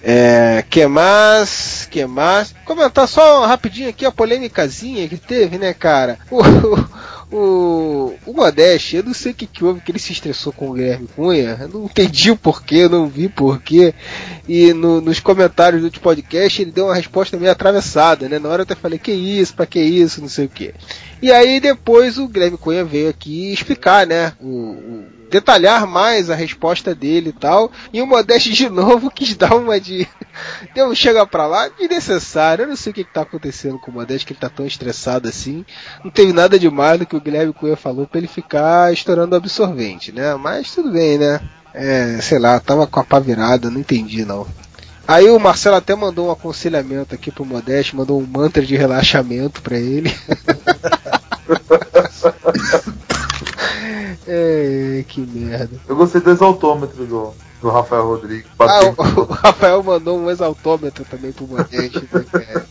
É, 0.02 0.64
que 0.68 0.86
mais? 0.86 1.88
Que 1.90 2.06
mais? 2.06 2.54
Comentar 2.64 3.08
só 3.08 3.44
rapidinho 3.46 3.88
aqui 3.88 4.04
a 4.04 4.12
polêmicazinha 4.12 5.08
que 5.08 5.16
teve, 5.16 5.58
né, 5.58 5.74
cara? 5.74 6.18
O, 6.30 6.42
o 7.30 8.32
Modeste, 8.32 8.96
eu 8.96 9.02
não 9.02 9.12
sei 9.14 9.32
o 9.32 9.34
que, 9.34 9.46
que 9.46 9.64
houve, 9.64 9.80
que 9.80 9.90
ele 9.90 9.98
se 9.98 10.12
estressou 10.12 10.52
com 10.52 10.70
o 10.70 10.72
Guilherme 10.74 11.08
Cunha. 11.08 11.58
Eu 11.60 11.68
não 11.68 11.84
entendi 11.86 12.30
o 12.30 12.36
porquê, 12.36 12.88
não 12.88 13.08
vi 13.08 13.28
porquê. 13.28 13.92
E 14.48 14.72
no- 14.72 15.00
nos 15.00 15.18
comentários 15.18 15.82
do 15.82 16.00
podcast 16.00 16.62
ele 16.62 16.70
deu 16.70 16.84
uma 16.86 16.94
resposta 16.94 17.36
meio 17.36 17.50
atravessada, 17.50 18.28
né? 18.28 18.38
Na 18.38 18.48
hora 18.48 18.60
eu 18.60 18.64
até 18.64 18.74
falei, 18.76 18.98
que 18.98 19.10
isso, 19.12 19.54
pra 19.54 19.66
que 19.66 19.80
isso, 19.80 20.20
não 20.20 20.28
sei 20.28 20.46
o 20.46 20.48
que. 20.48 20.72
E 21.20 21.32
aí 21.32 21.58
depois 21.58 22.16
o 22.18 22.28
Guilherme 22.28 22.56
Cunha 22.58 22.84
veio 22.84 23.08
aqui 23.08 23.52
explicar, 23.52 24.06
né? 24.06 24.32
O, 24.40 24.46
o- 24.46 25.04
detalhar 25.30 25.86
mais 25.86 26.30
a 26.30 26.34
resposta 26.34 26.94
dele 26.94 27.30
e 27.30 27.32
tal. 27.32 27.70
E 27.92 28.00
o 28.00 28.06
Modeste 28.06 28.52
de 28.52 28.68
novo 28.68 29.10
quis 29.10 29.34
dar 29.34 29.54
uma 29.54 29.80
de. 29.80 30.06
Deu 30.74 30.88
um 30.88 30.94
chega 30.94 31.26
pra 31.26 31.46
lá, 31.46 31.68
desnecessário. 31.68 32.64
Eu 32.64 32.68
não 32.68 32.76
sei 32.76 32.92
o 32.92 32.94
que, 32.94 33.04
que 33.04 33.12
tá 33.12 33.22
acontecendo 33.22 33.78
com 33.78 33.90
o 33.90 33.94
Modeste, 33.94 34.26
que 34.26 34.32
ele 34.32 34.40
tá 34.40 34.48
tão 34.48 34.66
estressado 34.66 35.28
assim. 35.28 35.64
Não 36.04 36.10
teve 36.10 36.32
nada 36.32 36.58
demais 36.58 36.98
do 36.98 37.06
que 37.06 37.16
o 37.16 37.20
Guilherme 37.20 37.52
Cunha 37.52 37.76
falou 37.76 38.06
pra 38.06 38.18
ele 38.18 38.28
ficar 38.28 38.92
estourando 38.92 39.34
absorvente, 39.34 40.12
né? 40.12 40.34
Mas 40.34 40.74
tudo 40.74 40.90
bem, 40.90 41.18
né? 41.18 41.40
É, 41.74 42.18
sei 42.22 42.38
lá, 42.38 42.58
tava 42.58 42.86
com 42.86 43.00
a 43.00 43.04
pá 43.04 43.18
virada, 43.18 43.70
não 43.70 43.80
entendi 43.80 44.24
não. 44.24 44.46
Aí 45.06 45.30
o 45.30 45.38
Marcelo 45.38 45.76
até 45.76 45.94
mandou 45.94 46.28
um 46.28 46.32
aconselhamento 46.32 47.14
aqui 47.14 47.30
pro 47.30 47.44
Modeste, 47.44 47.94
mandou 47.94 48.20
um 48.20 48.26
mantra 48.26 48.64
de 48.64 48.74
relaxamento 48.74 49.62
pra 49.62 49.76
ele. 49.76 50.12
é, 54.26 55.04
que 55.08 55.20
merda. 55.20 55.80
Eu 55.88 55.96
gostei 55.96 56.20
do 56.20 56.30
exaltômetro 56.30 57.04
do, 57.06 57.34
do 57.66 57.72
Rafael 57.72 58.06
Rodrigues. 58.06 58.46
Ah, 58.58 58.80
o, 58.84 59.20
o 59.20 59.24
Rafael 59.24 59.82
mandou 59.82 60.18
um 60.18 60.30
exaltômetro 60.30 61.04
também 61.04 61.32
pro 61.32 61.46
Modeste. 61.46 62.08
né, 62.32 62.62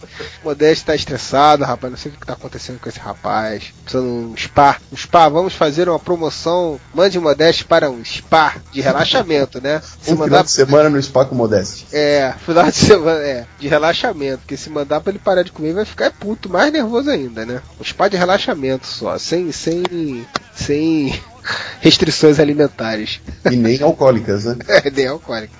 o 0.42 0.48
Modeste 0.48 0.86
tá 0.86 0.96
estressado, 0.96 1.66
rapaz. 1.66 1.92
Não 1.92 1.98
sei 1.98 2.12
o 2.12 2.16
que 2.16 2.26
tá 2.26 2.34
acontecendo 2.34 2.80
com 2.80 2.88
esse 2.88 3.00
rapaz. 3.00 3.74
Precisando 3.84 4.06
de 4.06 4.34
um 4.34 4.38
spa. 4.38 4.78
Um 4.92 4.96
spa, 4.96 5.28
vamos 5.28 5.54
fazer 5.54 5.90
uma 5.90 6.00
promoção. 6.00 6.80
Mande 6.94 7.20
o 7.20 7.22
Modeste 7.22 7.66
para 7.66 7.90
um 7.90 8.04
spa 8.06 8.56
de 8.72 8.80
relaxamento, 8.80 9.62
né? 9.62 9.82
Se 9.82 10.12
Um 10.12 10.14
final 10.14 10.18
mandar 10.28 10.44
de 10.44 10.52
semana 10.52 10.90
no 10.90 11.02
Spa 11.02 11.26
com 11.26 11.36
Modeste. 11.36 11.88
É, 11.92 12.34
final 12.46 12.66
de 12.66 12.76
semana, 12.76 13.20
é, 13.20 13.46
de 13.60 13.68
relaxamento, 13.68 14.40
porque 14.40 14.56
se 14.56 14.70
mandar 14.70 15.02
pra 15.02 15.12
ele 15.12 15.20
parar 15.20 15.44
de 15.44 15.52
comer, 15.52 15.74
vai 15.74 15.86
ficar 15.86 16.12
puto, 16.12 16.50
mais 16.50 16.72
nervoso 16.72 17.10
ainda, 17.10 17.46
né? 17.46 17.62
Um 17.80 17.84
spa 17.84 18.08
de 18.08 18.16
relaxamento 18.16 18.88
só, 18.88 19.18
sem, 19.18 19.52
sem, 19.52 20.26
sem 20.54 21.22
restrições 21.82 22.40
alimentares. 22.40 23.22
E 23.52 23.56
nem 23.56 23.82
alcoólicas, 23.82 24.46
né? 24.46 24.56
É, 24.68 24.90
nem 24.90 25.08
alcoólico. 25.08 25.54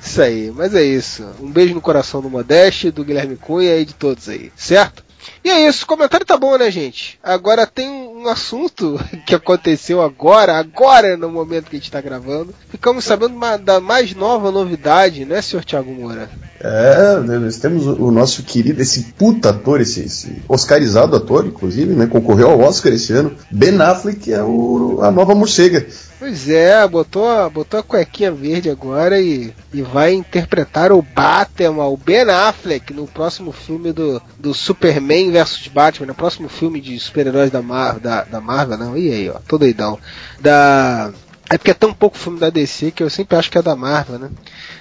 Isso 0.00 0.22
aí, 0.22 0.52
mas 0.54 0.74
é 0.74 0.82
isso. 0.82 1.26
Um 1.40 1.50
beijo 1.50 1.74
no 1.74 1.80
coração 1.80 2.20
do 2.20 2.30
Modeste, 2.30 2.90
do 2.90 3.04
Guilherme 3.04 3.36
Cunha 3.36 3.76
e 3.76 3.84
de 3.84 3.94
todos 3.94 4.28
aí, 4.28 4.52
certo? 4.56 5.07
E 5.44 5.50
é 5.50 5.68
isso, 5.68 5.84
o 5.84 5.86
comentário 5.86 6.26
tá 6.26 6.36
bom, 6.36 6.56
né, 6.58 6.70
gente? 6.70 7.18
Agora 7.22 7.66
tem 7.66 7.88
um 7.88 8.28
assunto 8.28 8.98
que 9.26 9.34
aconteceu 9.34 10.02
agora, 10.02 10.58
agora 10.58 11.16
no 11.16 11.28
momento 11.30 11.70
que 11.70 11.76
a 11.76 11.78
gente 11.78 11.90
tá 11.90 12.00
gravando. 12.00 12.54
Ficamos 12.68 13.04
sabendo 13.04 13.34
uma- 13.34 13.56
da 13.56 13.80
mais 13.80 14.14
nova 14.14 14.50
novidade, 14.50 15.24
né, 15.24 15.40
senhor 15.40 15.64
Thiago 15.64 15.92
Moura? 15.92 16.28
É, 16.60 17.16
nós 17.20 17.56
temos 17.58 17.86
o, 17.86 18.06
o 18.06 18.10
nosso 18.10 18.42
querido, 18.42 18.82
esse 18.82 19.12
puta 19.16 19.50
ator, 19.50 19.80
esse, 19.80 20.00
esse 20.00 20.42
oscarizado 20.48 21.14
ator, 21.14 21.46
inclusive, 21.46 21.94
né? 21.94 22.06
Concorreu 22.06 22.50
ao 22.50 22.60
Oscar 22.60 22.92
esse 22.92 23.12
ano. 23.12 23.34
Ben 23.50 23.80
Affleck 23.80 24.18
que 24.18 24.32
é 24.32 24.42
o, 24.42 24.98
a 25.02 25.10
nova 25.10 25.34
morcega. 25.34 25.86
Pois 26.18 26.48
é, 26.48 26.86
botou, 26.88 27.48
botou 27.48 27.78
a 27.78 27.82
cuequinha 27.82 28.32
verde 28.32 28.68
agora 28.68 29.20
e, 29.20 29.54
e 29.72 29.82
vai 29.82 30.12
interpretar 30.12 30.90
o 30.90 31.00
Batman, 31.00 31.84
o 31.84 31.96
Ben 31.96 32.28
Affleck, 32.28 32.92
no 32.92 33.06
próximo 33.06 33.52
filme 33.52 33.92
do, 33.92 34.20
do 34.36 34.52
Superman 34.52 35.30
vs 35.30 35.68
Batman, 35.68 36.08
no 36.08 36.14
próximo 36.16 36.48
filme 36.48 36.80
de 36.80 36.98
super-heróis 36.98 37.52
da, 37.52 37.62
Mar, 37.62 38.00
da, 38.00 38.24
da 38.24 38.40
Marvel, 38.40 38.76
não, 38.78 38.98
e 38.98 39.12
aí, 39.12 39.30
ó, 39.30 39.38
tô 39.46 39.58
doidão. 39.58 39.96
Da. 40.40 41.12
É 41.48 41.56
porque 41.56 41.70
é 41.70 41.74
tão 41.74 41.94
pouco 41.94 42.18
filme 42.18 42.40
da 42.40 42.50
DC 42.50 42.90
que 42.90 43.02
eu 43.02 43.08
sempre 43.08 43.36
acho 43.36 43.50
que 43.50 43.56
é 43.56 43.62
da 43.62 43.76
Marvel, 43.76 44.18
né? 44.18 44.30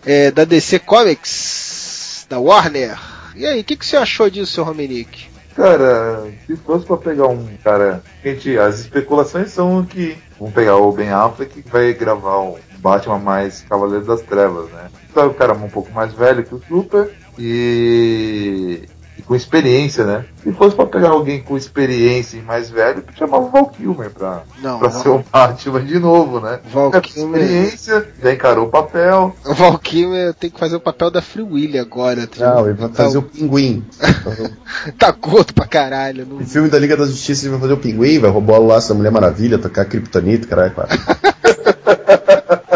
É, 0.04 0.32
da 0.32 0.44
DC 0.44 0.80
Comics, 0.80 2.26
da 2.28 2.40
Warner. 2.40 3.00
E 3.36 3.46
aí, 3.46 3.62
o 3.62 3.64
que, 3.64 3.78
que 3.78 3.86
você 3.86 3.96
achou 3.96 4.28
disso, 4.28 4.54
seu 4.54 4.64
Romenick? 4.64 5.37
Cara, 5.58 6.32
se 6.46 6.56
fosse 6.56 6.86
pra 6.86 6.98
pegar 6.98 7.28
um 7.30 7.44
cara. 7.64 8.04
Gente, 8.24 8.56
as 8.60 8.82
especulações 8.82 9.50
são 9.50 9.84
que 9.84 10.16
vão 10.40 10.52
pegar 10.52 10.78
o 10.78 10.92
Ben 10.92 11.10
Affleck 11.10 11.64
que 11.64 11.68
vai 11.68 11.94
gravar 11.94 12.42
um 12.42 12.58
Batman 12.78 13.18
mais 13.18 13.62
Cavaleiro 13.68 14.06
das 14.06 14.22
Trevas, 14.22 14.70
né? 14.70 14.92
Então 15.10 15.24
é 15.24 15.26
um 15.26 15.34
cara 15.34 15.54
um 15.54 15.68
pouco 15.68 15.92
mais 15.92 16.14
velho 16.14 16.44
que 16.44 16.54
o 16.54 16.62
Super 16.68 17.12
e 17.40 18.88
com 19.28 19.36
experiência, 19.36 20.06
né? 20.06 20.26
Se 20.42 20.52
fosse 20.54 20.76
pra 20.76 20.86
pegar 20.86 21.10
alguém 21.10 21.42
com 21.44 21.58
experiência 21.58 22.38
e 22.38 22.42
mais 22.42 22.70
velho, 22.70 23.04
chamava 23.18 23.44
o 23.46 23.50
Val 23.50 23.66
Kilmer 23.68 24.10
pra, 24.10 24.44
Não, 24.62 24.80
pra 24.80 24.88
Val- 24.88 25.02
ser 25.04 25.10
o 25.10 25.24
Batman 25.32 25.82
de 25.84 26.00
novo, 26.00 26.40
né? 26.40 26.60
Val 26.72 26.88
É, 26.90 26.92
com 26.94 27.02
Kilmer- 27.02 27.42
experiência, 27.42 28.08
já 28.24 28.34
encarou 28.34 28.68
o 28.68 28.70
papel. 28.70 29.36
O 29.46 29.54
Valkyrie 29.54 30.34
tem 30.40 30.50
que 30.50 30.58
fazer 30.60 30.78
o 30.78 30.80
papel 30.80 31.12
da 31.12 31.22
Free 31.22 31.44
Willy 31.44 31.78
agora. 31.78 32.28
Não, 32.40 32.66
ele 32.66 32.74
vai 32.76 32.90
fazer 32.90 33.18
o 33.18 33.22
Pinguim. 33.24 33.84
Tá 34.98 35.12
gordo 35.12 35.54
pra 35.54 35.66
caralho. 35.66 36.26
Não... 36.26 36.38
No 36.38 36.46
filme 36.46 36.70
da 36.70 36.78
Liga 36.80 36.96
da 36.96 37.06
Justiça 37.06 37.46
ele 37.46 37.52
vai 37.52 37.62
fazer 37.62 37.74
o 37.74 37.78
Pinguim, 37.78 38.20
vai 38.20 38.30
roubar 38.32 38.60
o 38.60 38.68
laço 38.68 38.90
da 38.90 38.96
Mulher 38.96 39.12
Maravilha, 39.12 39.58
tocar 39.58 39.86
Kryptonita, 39.86 40.48
caralho, 40.48 40.74
cara. 40.74 40.88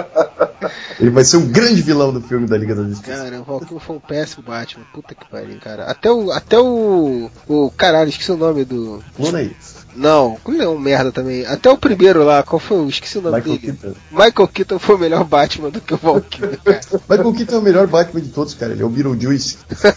Ele 1.01 1.09
vai 1.09 1.23
ser 1.25 1.37
um 1.37 1.47
grande 1.47 1.81
vilão 1.81 2.13
do 2.13 2.21
filme 2.21 2.45
da 2.47 2.55
Liga 2.57 2.75
da 2.75 2.83
Justiça. 2.83 3.11
Cara, 3.17 3.41
o 3.41 3.43
Valkyrie 3.43 3.79
foi 3.79 3.95
um 3.95 3.99
péssimo 3.99 4.43
Batman. 4.43 4.85
Puta 4.93 5.15
que 5.15 5.27
pariu, 5.29 5.57
cara. 5.59 5.85
Até 5.85 6.11
o. 6.11 6.31
Até 6.31 6.59
o. 6.59 7.29
O. 7.47 7.71
Caralho, 7.75 8.09
esqueci 8.09 8.31
o 8.31 8.37
nome 8.37 8.63
do. 8.63 9.03
Clona 9.15 9.39
aí. 9.39 9.51
Não, 9.93 10.37
ele 10.47 10.61
é 10.63 10.69
um 10.69 10.77
merda 10.79 11.11
também. 11.11 11.45
Até 11.45 11.69
o 11.69 11.77
primeiro 11.77 12.23
lá, 12.23 12.43
qual 12.43 12.59
foi? 12.59 12.77
o- 12.77 12.87
Esqueci 12.87 13.17
o 13.17 13.21
nome 13.21 13.37
Michael 13.41 13.57
dele. 13.57 13.73
Keaton. 13.81 13.97
Michael 14.11 14.47
Keaton 14.47 14.79
foi 14.79 14.95
o 14.95 14.99
melhor 14.99 15.23
Batman 15.25 15.69
do 15.69 15.81
que 15.81 15.93
o 15.93 15.97
Valkyrie, 15.97 16.57
cara. 16.63 16.79
Michael 17.09 17.33
Keaton 17.33 17.55
é 17.55 17.59
o 17.59 17.61
melhor 17.61 17.87
Batman 17.87 18.21
de 18.21 18.29
todos, 18.29 18.53
cara. 18.53 18.71
Ele 18.71 18.81
é 18.81 18.85
o 18.85 18.89
Beetlejuice. 18.89 19.57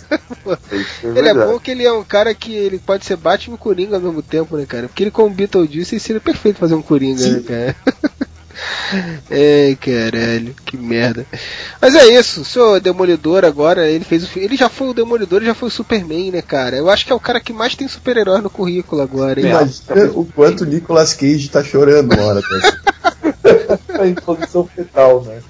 Ele 1.04 1.28
é 1.28 1.34
bom 1.34 1.58
que 1.60 1.70
ele 1.70 1.84
é 1.84 1.92
um 1.92 2.02
cara 2.04 2.34
que 2.34 2.52
ele 2.52 2.78
pode 2.78 3.04
ser 3.04 3.16
Batman 3.16 3.54
e 3.54 3.58
Coringa 3.58 3.96
ao 3.96 4.02
mesmo 4.02 4.20
tempo, 4.22 4.56
né, 4.56 4.66
cara? 4.66 4.88
Porque 4.88 5.02
ele 5.04 5.10
com 5.10 5.24
o 5.26 5.30
Beetlejuice 5.30 5.98
seria 6.00 6.20
perfeito 6.20 6.58
fazer 6.58 6.74
um 6.74 6.82
Coringa, 6.82 7.26
né, 7.28 7.40
cara? 7.40 7.76
Ai, 9.30 9.76
caralho, 9.76 10.54
que 10.64 10.76
merda. 10.76 11.26
Mas 11.80 11.94
é 11.94 12.06
isso, 12.06 12.42
o 12.42 12.44
seu 12.44 12.80
Demolidor 12.80 13.44
agora, 13.44 13.88
ele 13.88 14.04
fez 14.04 14.24
o 14.24 14.38
Ele 14.38 14.56
já 14.56 14.68
foi 14.68 14.88
o 14.88 14.94
Demolidor 14.94 15.42
e 15.42 15.46
já 15.46 15.54
foi 15.54 15.68
o 15.68 15.72
Superman, 15.72 16.30
né, 16.30 16.42
cara? 16.42 16.76
Eu 16.76 16.90
acho 16.90 17.06
que 17.06 17.12
é 17.12 17.14
o 17.14 17.20
cara 17.20 17.40
que 17.40 17.52
mais 17.52 17.74
tem 17.74 17.88
super-herói 17.88 18.40
no 18.40 18.50
currículo 18.50 19.02
agora, 19.02 19.40
hein? 19.40 19.46
Imagina 19.46 20.10
o 20.14 20.24
quanto 20.24 20.62
o 20.62 20.66
Nicolas 20.66 21.14
Cage 21.14 21.48
tá 21.48 21.62
chorando 21.62 22.12
uma 22.12 22.22
hora 22.22 22.40
dessa. 22.40 22.84
Tá 23.86 24.06
em 24.06 24.14
posição 24.14 24.66
fetal, 24.66 25.22
né? 25.22 25.40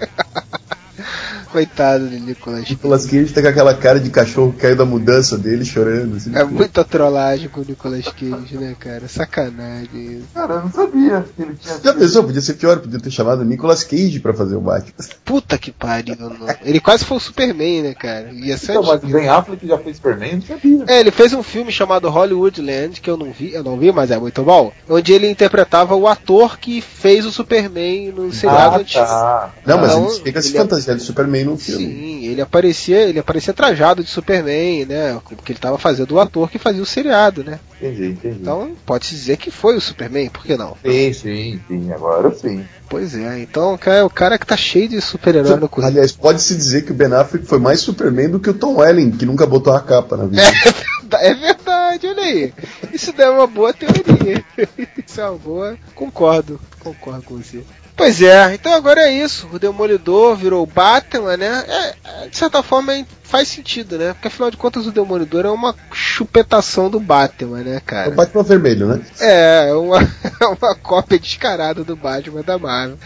Coitado 1.58 2.08
do 2.08 2.18
Nicolas. 2.18 2.68
Nicolas 2.68 3.06
Cage 3.06 3.32
tá 3.32 3.40
com 3.40 3.46
aquela 3.46 3.72
cara 3.74 4.00
de 4.00 4.10
cachorro 4.10 4.52
que 4.52 4.58
caiu 4.58 4.74
da 4.74 4.84
mudança 4.84 5.38
dele 5.38 5.64
chorando. 5.64 6.16
Assim, 6.16 6.34
É 6.34 6.42
muita 6.42 6.82
trollagem 6.82 7.48
com 7.48 7.60
o 7.60 7.64
Nicolas 7.64 8.06
Cage, 8.06 8.56
né, 8.58 8.74
cara? 8.76 9.06
Sacanagem. 9.06 10.16
isso. 10.18 10.24
Cara, 10.34 10.54
eu 10.54 10.60
não 10.62 10.72
sabia 10.72 11.24
que 11.36 11.42
ele 11.42 11.54
tinha. 11.54 11.78
Já 11.80 11.94
pensou? 11.94 12.24
Podia 12.24 12.40
ser 12.40 12.54
pior, 12.54 12.80
podia 12.80 12.98
ter 12.98 13.10
chamado 13.12 13.42
o 13.42 13.44
Nicolas 13.44 13.84
Cage 13.84 14.18
pra 14.18 14.34
fazer 14.34 14.56
o 14.56 14.60
Batman. 14.60 14.92
Puta 15.24 15.56
que 15.56 15.70
pariu, 15.70 16.16
não. 16.18 16.34
Ele 16.64 16.80
quase 16.80 17.04
foi 17.04 17.18
o 17.18 17.20
Superman, 17.20 17.82
né, 17.82 17.94
cara? 17.94 18.32
Ia 18.32 18.58
ser 18.58 18.72
Então, 18.72 18.82
mas 18.82 19.04
o 19.04 19.06
Ben 19.06 19.28
Affleck 19.28 19.64
já 19.64 19.78
fez 19.78 19.96
Superman, 19.96 20.30
eu 20.30 20.36
não 20.38 20.42
sabia. 20.42 20.84
É, 20.88 20.98
ele 20.98 21.12
fez 21.12 21.32
um 21.34 21.42
filme 21.44 21.70
chamado 21.70 22.10
Hollywoodland, 22.10 23.00
que 23.00 23.08
eu 23.08 23.16
não 23.16 23.30
vi, 23.30 23.54
eu 23.54 23.62
não 23.62 23.78
vi, 23.78 23.92
mas 23.92 24.10
é 24.10 24.18
muito 24.18 24.42
bom, 24.42 24.72
onde 24.88 25.12
ele 25.12 25.30
interpretava 25.30 25.94
o 25.94 26.08
ator 26.08 26.58
que 26.58 26.80
fez 26.80 27.24
o 27.24 27.30
Superman 27.30 28.10
no 28.10 28.32
seriado 28.32 28.74
Ah, 28.74 28.78
antigo. 28.78 29.04
tá. 29.04 29.50
Não, 29.64 29.78
mas 29.78 29.90
Então, 29.92 30.04
ele 30.08 30.14
chega 30.24 30.38
a 30.40 30.42
se 30.42 30.56
é- 30.56 30.60
fantasiar 30.60 30.96
de 30.96 31.02
Superman 31.04 31.43
Superman 31.44 31.52
no 31.52 31.58
filme. 31.58 31.86
Sim, 31.86 32.24
ele 32.26 32.40
aparecia, 32.40 33.00
ele 33.00 33.18
aparecia 33.18 33.52
trajado 33.52 34.02
de 34.02 34.10
Superman, 34.10 34.86
né? 34.86 35.20
Porque 35.28 35.52
ele 35.52 35.58
tava 35.58 35.78
fazendo 35.78 36.12
o 36.12 36.20
ator 36.20 36.50
que 36.50 36.58
fazia 36.58 36.82
o 36.82 36.86
seriado, 36.86 37.44
né? 37.44 37.60
Entendi, 37.80 38.06
entendi. 38.08 38.38
Então 38.40 38.72
pode-se 38.86 39.14
dizer 39.14 39.36
que 39.36 39.50
foi 39.50 39.76
o 39.76 39.80
Superman, 39.80 40.30
por 40.30 40.44
que 40.44 40.56
não? 40.56 40.76
Sim, 40.84 41.12
sim, 41.12 41.60
sim, 41.68 41.92
agora 41.92 42.34
sim. 42.34 42.64
Pois 42.88 43.14
é, 43.14 43.40
então 43.40 43.76
cara, 43.76 43.98
é 43.98 44.04
o 44.04 44.10
cara 44.10 44.38
que 44.38 44.46
tá 44.46 44.56
cheio 44.56 44.88
de 44.88 45.00
super-herói. 45.00 45.58
Aliás, 45.82 46.12
pode-se 46.12 46.54
dizer 46.54 46.82
que 46.82 46.92
o 46.92 46.94
Ben 46.94 47.12
Affleck 47.12 47.46
foi 47.46 47.58
mais 47.58 47.80
Superman 47.80 48.30
do 48.30 48.40
que 48.40 48.50
o 48.50 48.54
Tom 48.54 48.76
Welling, 48.76 49.12
que 49.12 49.26
nunca 49.26 49.46
botou 49.46 49.72
a 49.72 49.80
capa 49.80 50.16
na 50.16 50.26
vida. 50.26 50.42
É 51.16 51.32
verdade, 51.32 52.08
olha 52.08 52.22
aí. 52.22 52.52
Isso 52.92 53.14
é 53.16 53.30
uma 53.30 53.46
boa 53.46 53.72
teoria. 53.72 54.44
Isso 55.06 55.20
é 55.20 55.28
uma 55.28 55.38
boa. 55.38 55.78
Concordo, 55.94 56.60
concordo 56.80 57.22
com 57.22 57.36
você. 57.36 57.62
Pois 57.96 58.20
é, 58.20 58.52
então 58.54 58.72
agora 58.74 59.02
é 59.02 59.12
isso. 59.14 59.48
O 59.52 59.58
Demolidor 59.58 60.34
virou 60.36 60.64
o 60.64 60.66
Batman, 60.66 61.36
né? 61.36 61.64
É, 61.68 61.94
é, 62.24 62.28
de 62.28 62.36
certa 62.36 62.60
forma 62.62 62.92
é- 62.92 63.04
faz 63.22 63.46
sentido, 63.48 63.96
né? 63.96 64.12
Porque 64.12 64.26
afinal 64.28 64.50
de 64.50 64.56
contas 64.56 64.84
o 64.86 64.90
Demolidor 64.92 65.44
é 65.46 65.50
uma 65.50 65.74
chupetação 65.92 66.90
do 66.90 66.98
Batman, 66.98 67.58
né, 67.62 67.76
É 67.76 67.80
cara? 67.80 68.10
o 68.10 68.14
Batman 68.14 68.42
vermelho, 68.42 68.88
né? 68.88 69.00
É, 69.20 69.68
é 69.70 69.74
uma, 69.74 69.98
é 70.40 70.44
uma 70.46 70.74
cópia 70.74 71.18
descarada 71.20 71.84
do 71.84 71.94
Batman 71.94 72.42
da 72.42 72.58
Marvel. 72.58 72.98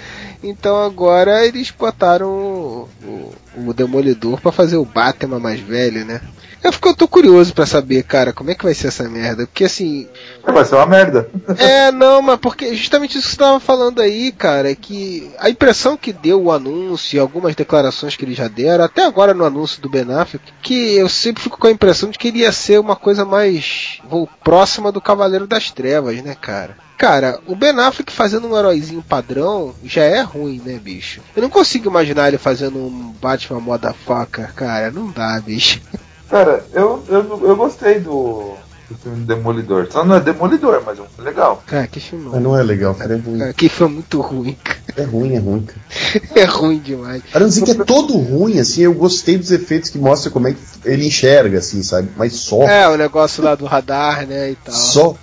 Então 0.43 0.83
agora 0.83 1.45
eles 1.47 1.71
botaram 1.71 2.29
o, 2.29 2.89
o, 3.05 3.35
o 3.69 3.75
Demolidor 3.75 4.41
pra 4.41 4.53
fazer 4.53 4.77
o 4.79 4.85
Batman 4.87 5.39
mais 5.39 5.61
velho, 5.61 6.05
né? 6.07 6.21
Eu, 6.63 6.73
fico, 6.73 6.89
eu 6.89 6.97
tô 6.97 7.07
curioso 7.07 7.55
pra 7.55 7.67
saber, 7.67 8.03
cara, 8.03 8.33
como 8.33 8.51
é 8.51 8.55
que 8.55 8.65
vai 8.65 8.75
ser 8.75 8.89
essa 8.89 9.09
merda. 9.09 9.47
Porque 9.47 9.65
assim, 9.65 10.09
Vai 10.45 10.65
ser 10.65 10.75
uma 10.77 10.87
merda. 10.87 11.29
é, 11.59 11.93
não, 11.93 12.21
mas 12.23 12.39
porque 12.41 12.75
justamente 12.75 13.19
isso 13.19 13.29
que 13.29 13.33
você 13.35 13.39
tava 13.39 13.61
falando 13.61 14.01
aí, 14.01 14.33
cara, 14.33 14.71
é 14.71 14.75
que 14.75 15.31
a 15.39 15.49
impressão 15.51 15.97
que 15.97 16.13
deu 16.13 16.43
o 16.43 16.53
anúncio 16.53 17.17
e 17.17 17.21
algumas 17.21 17.55
declarações 17.55 18.17
que 18.17 18.25
eles 18.25 18.37
já 18.37 18.49
deram, 18.49 18.85
até 18.85 19.05
agora 19.05 19.35
no 19.35 19.45
anúncio 19.45 19.81
do 19.81 19.89
Ben 19.89 20.11
Affleck, 20.13 20.53
que 20.63 20.97
eu 20.97 21.09
sempre 21.09 21.43
fico 21.43 21.59
com 21.59 21.67
a 21.67 21.71
impressão 21.71 22.11
de 22.11 22.19
que 22.19 22.29
ele 22.29 22.41
ia 22.41 22.53
ser 22.53 22.81
uma 22.81 22.97
coisa 22.97 23.25
mais 23.25 24.01
vou, 24.09 24.29
próxima 24.43 24.91
do 24.91 25.01
Cavaleiro 25.01 25.47
das 25.47 25.71
Trevas, 25.71 26.23
né, 26.23 26.35
cara? 26.35 26.77
Cara, 26.97 27.39
o 27.47 27.55
Ben 27.55 27.79
Affleck 27.79 28.13
fazendo 28.13 28.49
um 28.49 28.59
heróizinho 28.59 29.03
padrão 29.03 29.73
já 29.85 30.03
é 30.03 30.21
ruim, 30.21 30.61
né, 30.65 30.81
bicho? 30.83 31.21
Eu 31.37 31.43
não 31.43 31.49
consigo 31.49 31.89
imaginar 31.89 32.27
ele 32.27 32.39
fazendo 32.39 32.79
um 32.79 33.15
Batman 33.21 33.61
moda 33.61 33.93
faca, 33.93 34.51
cara, 34.57 34.91
não 34.91 35.09
dá, 35.11 35.41
bicho. 35.41 35.81
Cara, 36.29 36.65
eu, 36.73 37.03
eu, 37.09 37.49
eu 37.49 37.57
gostei 37.57 38.01
do, 38.01 38.55
do 38.89 38.97
filme 39.03 39.25
Demolidor. 39.25 39.89
Só 39.91 40.05
não 40.05 40.17
é 40.17 40.21
Demolidor, 40.21 40.83
mas 40.85 40.99
é 40.99 41.03
um 41.03 41.07
filme 41.07 41.31
legal. 41.31 41.63
Cara, 41.67 41.87
que 41.87 42.01
filme. 42.01 42.29
Mas 42.31 42.43
não 42.43 42.57
é 42.57 42.63
legal, 42.63 42.95
cara. 42.95 43.15
É 43.15 43.19
ruim. 43.19 43.39
Cara, 43.39 43.53
que 43.55 43.69
filme 43.69 43.95
muito 43.95 44.21
ruim, 44.21 44.57
cara. 44.63 44.79
É 44.99 45.05
ruim, 45.05 45.35
é 45.35 45.39
ruim, 45.39 45.63
cara. 45.63 45.81
É 46.35 46.45
ruim 46.45 46.79
demais. 46.79 47.23
A 47.33 47.41
não 47.41 47.49
que 47.51 47.71
é 47.71 47.75
todo 47.75 48.17
ruim, 48.17 48.59
assim, 48.59 48.83
eu 48.83 48.93
gostei 48.95 49.39
dos 49.39 49.51
efeitos 49.51 49.91
que 49.91 49.99
mostra 49.99 50.31
como 50.31 50.49
é 50.49 50.53
que 50.53 50.59
ele 50.85 51.07
enxerga, 51.07 51.59
assim, 51.59 51.83
sabe? 51.83 52.09
Mas 52.17 52.35
só. 52.35 52.63
É, 52.63 52.89
o 52.89 52.97
negócio 52.97 53.43
lá 53.43 53.55
do 53.55 53.65
radar, 53.65 54.27
né, 54.27 54.51
e 54.51 54.57
tal. 54.57 54.75
Só. 54.75 55.15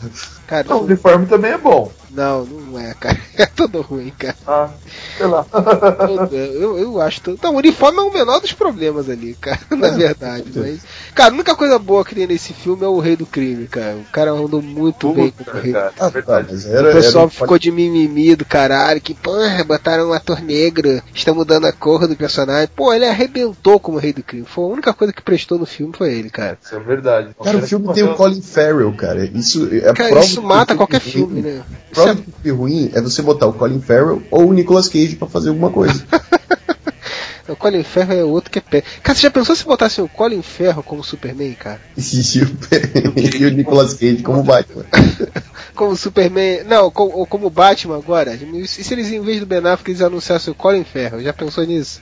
Cara, 0.47 0.76
O 0.76 0.84
uniforme 0.84 1.26
também 1.26 1.52
é 1.52 1.57
bom. 1.57 1.91
não, 2.11 2.45
não 2.45 2.80
é, 2.80 2.93
cara. 2.93 3.18
É 3.38 3.45
todo 3.47 3.81
ruim, 3.81 4.14
cara. 4.18 4.35
Ah, 4.47 4.69
sei 5.18 5.26
lá. 5.27 5.45
Eu, 6.31 6.77
eu 6.77 7.02
acho. 7.02 7.19
Todo... 7.19 7.38
Não, 7.43 7.53
o 7.56 7.57
uniforme 7.57 7.99
é 7.99 8.02
o 8.02 8.14
menor 8.14 8.39
dos 8.39 8.53
problemas 8.53 9.10
ali, 9.10 9.34
cara. 9.35 9.60
Na 9.76 9.89
verdade. 9.89 10.45
Mas, 10.56 10.80
cara, 11.14 11.31
a 11.31 11.34
única 11.34 11.53
coisa 11.53 11.77
boa 11.77 12.06
que 12.06 12.15
tem 12.15 12.26
nesse 12.27 12.53
filme 12.53 12.85
é 12.85 12.88
o 12.88 12.99
Rei 12.99 13.18
do 13.18 13.26
Crime, 13.26 13.68
cara. 13.68 13.97
O 13.97 14.06
cara 14.11 14.31
andou 14.31 14.61
muito 14.61 15.11
bem 15.11 15.31
com 15.31 15.41
o 15.43 15.45
Puta, 15.45 15.60
Rei 15.60 15.73
cara, 15.73 15.88
Ah, 15.88 15.99
tá, 15.99 16.10
verdade. 16.10 16.47
mas 16.52 16.65
era, 16.65 16.89
o 16.91 16.93
pessoal 16.93 17.23
era 17.26 17.31
ficou 17.31 17.60
de 17.60 17.72
mimimi 17.72 18.35
do 18.38 18.45
caralho, 18.45 19.02
que, 19.02 19.14
porra, 19.14 19.64
botaram 19.65 20.09
um 20.09 20.13
ator 20.13 20.41
negro, 20.41 21.01
estão 21.13 21.35
mudando 21.35 21.65
a 21.65 21.71
cor 21.73 22.07
do 22.07 22.15
personagem. 22.15 22.69
Pô, 22.75 22.93
ele 22.93 23.05
arrebentou 23.05 23.79
como 23.79 23.97
rei 23.97 24.13
do 24.13 24.23
crime. 24.23 24.45
Foi 24.45 24.63
a 24.63 24.67
única 24.67 24.93
coisa 24.93 25.11
que 25.13 25.21
prestou 25.21 25.57
no 25.59 25.65
filme 25.65 25.93
foi 25.97 26.13
ele, 26.13 26.29
cara. 26.29 26.57
Isso 26.63 26.75
é 26.75 26.79
verdade. 26.79 27.29
Cara, 27.43 27.57
o 27.57 27.61
filme 27.61 27.93
tem 27.93 28.03
o 28.03 28.15
Colin 28.15 28.41
Farrell, 28.41 28.93
cara. 28.93 29.25
Isso 29.33 29.67
é 29.71 29.93
Cara, 29.93 30.09
prova 30.09 30.25
isso 30.25 30.41
mata 30.41 30.73
que 30.73 30.77
qualquer 30.77 31.01
ruim- 31.01 31.11
filme, 31.11 31.41
né? 31.41 31.61
Isso 31.91 31.93
Prova 31.93 32.11
é- 32.11 32.13
de 32.15 32.21
filme 32.43 32.51
ruim 32.59 32.91
é 32.93 33.01
você 33.01 33.21
botar 33.21 33.47
o 33.47 33.53
Colin 33.53 33.81
Farrell 33.81 34.21
ou 34.31 34.47
o 34.49 34.53
Nicolas 34.53 34.87
Cage 34.87 35.15
pra 35.15 35.27
fazer 35.27 35.49
alguma 35.49 35.69
coisa. 35.71 36.03
O 37.47 37.55
Colin 37.55 37.84
Ferro 37.84 38.13
é 38.13 38.23
outro 38.23 38.49
que 38.49 38.59
é 38.59 38.61
pé. 38.61 38.84
Cara, 39.03 39.15
você 39.15 39.23
já 39.23 39.31
pensou 39.31 39.55
se 39.55 39.63
botasse 39.63 40.01
o 40.01 40.07
Colin 40.07 40.41
Ferro 40.41 40.81
como 40.81 41.03
Superman, 41.03 41.53
cara? 41.53 41.80
e, 41.95 42.39
o, 42.41 43.41
e 43.41 43.45
o 43.45 43.51
Nicolas 43.51 43.93
Cage 43.93 44.23
como 44.23 44.43
Batman. 44.43 44.85
Como 45.76 45.93
Superman. 45.93 46.63
Não, 46.63 46.89
como, 46.89 47.11
ou 47.11 47.26
como 47.26 47.49
Batman 47.49 47.97
agora. 47.97 48.34
E 48.34 48.65
se 48.65 48.93
eles, 48.93 49.11
em 49.11 49.19
vez 49.19 49.41
do 49.41 49.45
Ben 49.45 49.59
Affleck, 49.59 49.91
eles 49.91 50.01
anunciassem 50.01 50.53
o 50.53 50.55
Colin 50.55 50.85
Ferro? 50.85 51.22
Já 51.22 51.34
pensou 51.34 51.65
nisso? 51.65 51.99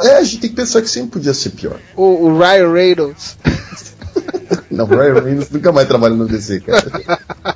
É, 0.00 0.16
a 0.18 0.22
gente 0.22 0.38
tem 0.38 0.50
que 0.50 0.56
pensar 0.56 0.80
que 0.80 0.88
sempre 0.88 1.10
podia 1.10 1.34
ser 1.34 1.50
pior. 1.50 1.78
O, 1.96 2.26
o 2.26 2.38
Ryan 2.38 2.72
Reynolds. 2.72 3.36
Não, 4.70 4.84
o 4.84 4.88
Ryan 4.88 5.20
Reynolds 5.20 5.50
nunca 5.50 5.72
mais 5.72 5.88
trabalha 5.88 6.14
no 6.14 6.26
DC, 6.26 6.60
cara. 6.60 7.51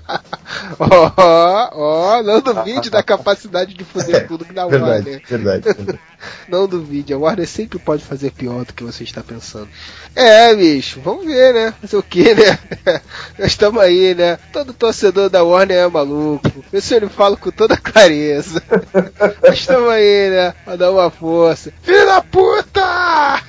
Ó, 0.79 1.71
ó, 1.73 2.23
não 2.23 2.41
duvide 2.41 2.91
da 2.91 3.03
capacidade 3.03 3.75
de 3.75 3.85
foder 3.85 4.27
tudo 4.27 4.45
que 4.45 4.53
dá 4.53 4.67
verdade, 4.67 4.91
Warner. 4.91 5.23
verdade, 5.27 5.65
verdade. 5.65 5.99
Não 6.49 6.67
duvide, 6.67 7.13
a 7.13 7.19
Warner 7.19 7.47
sempre 7.47 7.79
pode 7.79 8.03
fazer 8.03 8.33
pior 8.33 8.65
do 8.65 8.73
que 8.73 8.83
você 8.83 9.05
está 9.05 9.23
pensando. 9.23 9.69
É, 10.15 10.55
bicho, 10.55 11.01
vamos 11.01 11.27
ver, 11.27 11.53
né? 11.53 11.75
Fazer 11.81 11.97
o 11.97 12.03
que, 12.03 12.35
né? 12.35 12.59
Nós 13.39 13.49
estamos 13.49 13.81
aí, 13.83 14.15
né? 14.15 14.39
Todo 14.53 14.73
torcedor 14.73 15.29
da 15.29 15.45
Warner 15.45 15.77
é 15.77 15.89
maluco. 15.89 16.51
Isso 16.73 16.95
ele 16.95 17.09
fala 17.09 17.37
com 17.37 17.51
toda 17.51 17.77
clareza. 17.77 18.63
Nós 19.43 19.59
estamos 19.59 19.91
aí, 19.91 20.31
né? 20.31 20.55
Pra 20.65 20.77
dar 20.77 20.91
uma 20.91 21.11
força. 21.11 21.73
Filho 21.83 22.07
da 22.07 22.23
puta! 22.23 23.43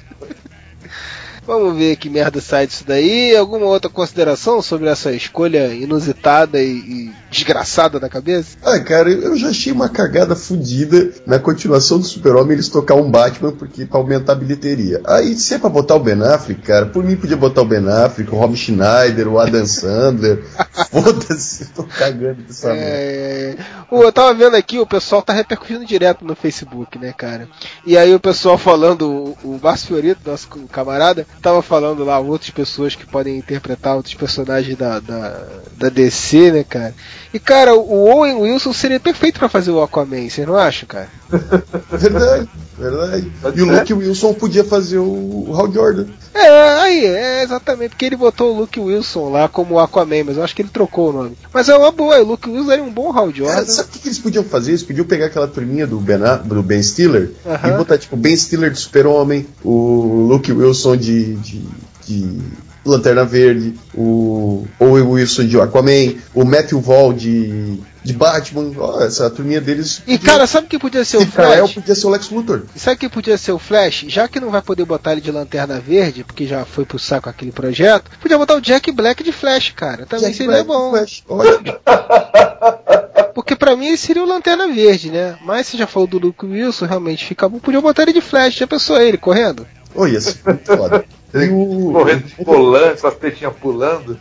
Vamos 1.48 1.78
ver 1.78 1.96
que 1.96 2.10
merda 2.10 2.42
sai 2.42 2.68
disso 2.68 2.84
daí. 2.86 3.34
Alguma 3.34 3.66
outra 3.68 3.90
consideração 3.90 4.62
sobre 4.62 4.90
essa 4.90 5.14
escolha 5.14 5.74
inusitada 5.74 6.62
e, 6.62 6.68
e 6.72 7.14
desgraçada 7.38 8.00
da 8.00 8.10
cabeça? 8.10 8.58
Ah, 8.64 8.80
cara, 8.80 9.10
eu 9.12 9.36
já 9.38 9.50
achei 9.50 9.72
uma 9.72 9.88
cagada 9.90 10.36
fodida 10.36 11.12
na 11.26 11.38
continuação 11.38 12.00
do 12.00 12.06
Super-Homem 12.06 12.54
eles 12.54 12.68
tocar 12.70 12.96
um 12.96 13.10
Batman 13.10 13.52
porque 13.52 13.86
pra 13.86 14.00
aumentar 14.00 14.34
a 14.34 14.36
bilheteria. 14.36 15.02
Aí, 15.06 15.36
se 15.36 15.54
é 15.54 15.60
pra 15.60 15.70
botar 15.70 15.96
o 15.96 16.00
Ben 16.00 16.22
Affleck, 16.22 16.62
cara, 16.62 16.86
por 16.88 17.04
mim 17.04 17.16
podia 17.16 17.38
botar 17.38 17.62
o 17.62 17.66
Ben 17.66 17.88
Affleck, 17.88 18.34
o 18.34 18.38
Rob 18.38 18.56
Schneider, 18.56 19.28
o 19.28 19.38
Adam 19.40 19.66
Sandler. 19.68 20.44
Foda-se, 20.92 21.66
tô 21.74 21.84
cagando 21.84 22.42
dessa 22.44 22.70
merda. 22.74 22.84
É, 22.90 23.56
o- 23.92 24.02
eu 24.04 24.12
tava 24.12 24.34
vendo 24.34 24.56
aqui, 24.56 24.80
o 24.80 24.86
pessoal 24.88 25.22
tá 25.22 25.34
repercutindo 25.34 25.86
direto 25.86 26.26
no 26.26 26.36
Facebook, 26.36 26.98
né, 26.98 27.14
cara? 27.16 27.48
E 27.86 27.98
aí 27.98 28.14
o 28.14 28.20
pessoal 28.20 28.58
falando, 28.58 29.08
o, 29.10 29.38
o 29.56 29.60
Márcio 29.62 29.88
Fiorito, 29.88 30.22
nosso 30.30 30.48
camarada, 30.72 31.26
tava 31.42 31.62
falando 31.62 32.04
lá 32.04 32.20
outras 32.20 32.50
pessoas 32.50 32.96
que 32.96 33.06
podem 33.06 33.38
interpretar 33.38 33.96
outros 33.96 34.16
personagens 34.16 34.78
da, 34.78 35.00
da, 35.00 35.46
da 35.78 35.90
DC, 35.90 36.52
né, 36.52 36.64
cara? 36.64 36.94
E, 37.34 37.40
cara, 37.40 37.76
o 37.76 38.08
Owen 38.08 38.36
Wilson 38.36 38.74
seria 38.74 39.00
perfeito 39.00 39.40
pra 39.40 39.50
fazer 39.50 39.72
o 39.72 39.82
Aquaman, 39.82 40.30
vocês 40.30 40.48
não 40.48 40.56
acham, 40.56 40.88
cara? 40.88 41.10
Verdade, 41.92 42.50
verdade. 42.78 43.32
E 43.56 43.62
o 43.62 43.66
Luke 43.66 43.94
Wilson 43.94 44.34
podia 44.34 44.64
fazer 44.64 44.98
o 44.98 45.52
Hal 45.54 45.72
Jordan. 45.72 46.06
É, 46.34 46.48
aí, 46.80 47.06
é 47.06 47.44
exatamente, 47.44 47.90
porque 47.90 48.06
ele 48.06 48.16
botou 48.16 48.54
o 48.54 48.60
Luke 48.60 48.80
Wilson 48.80 49.30
lá 49.30 49.50
como 49.50 49.80
Aquaman, 49.80 50.24
mas 50.26 50.38
eu 50.38 50.44
acho 50.44 50.56
que 50.56 50.62
ele 50.62 50.70
trocou 50.70 51.10
o 51.10 51.14
nome. 51.14 51.38
Mas 51.54 51.68
é 51.68 51.76
uma 51.76 51.92
boa, 51.92 52.20
o 52.22 52.26
Luke 52.26 52.50
Wilson 52.50 52.72
era 52.72 52.84
um 52.84 52.92
bom 52.92 53.12
Hal 53.12 53.34
Jordan. 53.34 53.56
Cara, 53.56 53.66
sabe 53.66 53.90
o 53.90 53.92
que, 53.92 54.00
que 54.00 54.08
eles 54.08 54.20
podiam 54.20 54.44
fazer? 54.44 54.72
Eles 54.72 54.84
podiam 54.84 55.06
pegar 55.06 55.26
aquela 55.26 55.48
turminha 55.48 55.86
do 55.86 56.00
Ben, 56.00 56.20
do 56.46 56.64
ben 56.64 56.82
Stiller 56.82 57.32
Aham. 57.46 57.70
e 57.70 57.78
botar 57.78 57.98
tipo 57.98 58.16
Ben 58.16 58.36
Stiller 58.38 58.72
de 58.72 58.80
Super-Homem, 58.80 59.46
o 59.64 60.28
Luke 60.30 60.52
Wilson 60.52 60.96
de, 60.96 61.36
de, 61.36 61.66
de 62.06 62.40
Lanterna 62.92 63.24
Verde, 63.26 63.74
o 63.94 64.66
Owen 64.80 65.04
Wilson 65.04 65.46
de 65.46 65.60
Aquaman, 65.60 66.16
o 66.34 66.44
Matthew 66.46 66.80
Vaughn 66.82 67.14
de, 67.14 67.78
de 68.04 68.14
Batman. 68.14 68.72
Ó, 68.78 69.02
essa 69.02 69.30
turminha 69.30 69.60
deles. 69.62 70.02
E, 70.08 70.18
cara, 70.18 70.48
sabe 70.48 70.68
o 70.68 70.70
que 70.70 70.80
podia 70.80 71.04
ser 71.06 71.18
o 71.18 71.22
Se 71.22 71.28
Flash? 71.28 71.74
podia 71.74 71.96
ser 71.96 72.08
o 72.08 72.10
Lex 72.10 72.30
Luthor. 72.30 72.62
E 72.76 72.80
sabe 72.80 72.98
quem 72.98 73.10
podia 73.10 73.38
ser 73.38 73.52
o 73.52 73.60
Flash? 73.60 74.06
Já 74.08 74.28
que 74.28 74.40
não 74.40 74.50
vai 74.50 74.62
poder 74.62 74.86
botar 74.86 75.12
ele 75.14 75.22
de 75.22 75.32
lanterna 75.32 75.80
verde, 75.80 76.24
porque 76.24 76.46
já 76.46 76.66
foi 76.66 76.86
pro 76.86 76.98
saco 77.00 77.30
aquele 77.30 77.52
projeto, 77.52 78.10
podia 78.22 78.38
botar 78.38 78.56
o 78.56 78.62
Jack 78.62 78.92
Black 78.92 79.24
de 79.24 79.32
Flash, 79.32 79.74
cara. 79.76 80.06
Também 80.06 80.26
Jack 80.32 80.38
seria 80.38 80.64
Black, 80.64 80.68
bom. 80.68 80.92
Flash. 80.92 81.24
Porque 83.34 83.56
pra 83.56 83.76
mim 83.76 83.88
ele 83.90 83.98
seria 83.98 84.24
o 84.24 84.28
lanterna 84.28 84.68
verde, 84.68 85.12
né? 85.12 85.38
Mas 85.46 85.68
você 85.68 85.78
já 85.78 85.86
falou 85.86 86.08
do 86.08 86.18
Luke 86.18 86.44
Wilson, 86.44 86.88
realmente 86.88 87.24
fica 87.24 87.48
bom. 87.48 87.60
Podia 87.60 87.80
botar 87.80 88.02
ele 88.02 88.14
de 88.14 88.20
Flash, 88.20 88.56
já 88.56 88.66
pensou 88.66 89.00
ele 89.00 89.16
correndo? 89.16 89.66
Olha, 89.98 90.12
ia 90.14 90.22
ser 90.22 90.36
muito 90.46 90.66
foda. 90.78 91.04
O- 91.52 91.92
Correndo 91.94 92.24
de 92.24 92.44
volante, 92.44 93.02
com 93.02 93.08
as 93.08 93.16
tetinhas 93.16 93.54
pulando. 93.62 94.18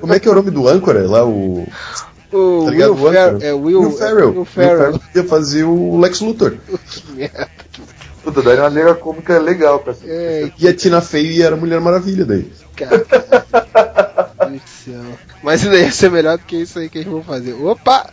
como 0.00 0.12
é 0.14 0.18
que 0.20 0.28
é 0.28 0.30
o 0.30 0.34
nome 0.34 0.50
do 0.50 0.66
âncora 0.68 1.08
lá? 1.08 1.24
O. 1.24 1.66
O 2.32 2.64
Tá 2.64 2.70
ligado? 2.70 2.94
Will, 2.94 3.04
O 3.06 3.12
Fer 3.12 3.42
é, 3.42 3.52
Will, 3.52 3.80
Will 3.80 3.90
Ferrell. 3.92 4.30
Will 4.32 4.44
Ferrell. 4.44 4.98
podia 4.98 5.24
fazer 5.24 5.64
o 5.64 5.96
Lex 5.98 6.20
Luthor. 6.20 6.56
Que 6.90 7.12
merda. 7.12 7.48
Puta, 8.24 8.42
daí 8.42 8.58
uma 8.58 8.68
liga 8.68 8.94
cômica 8.96 9.38
legal 9.38 9.78
pra 9.78 9.92
essa. 9.92 10.02
É, 10.06 10.50
E 10.58 10.66
a 10.66 10.74
Tina 10.74 11.00
Fey 11.00 11.40
era 11.42 11.54
a 11.54 11.58
Mulher 11.58 11.80
Maravilha 11.80 12.24
daí. 12.24 12.50
cara. 12.74 13.06
Deus 14.50 14.62
do 14.62 14.68
céu. 14.68 15.18
Mas 15.42 15.64
ainda 15.64 15.78
ia 15.78 15.92
ser 15.92 16.10
melhor 16.10 16.38
do 16.38 16.44
que 16.44 16.56
isso 16.56 16.78
aí 16.78 16.88
que 16.88 16.98
eles 16.98 17.10
vão 17.10 17.22
fazer. 17.22 17.52
Opa! 17.54 18.08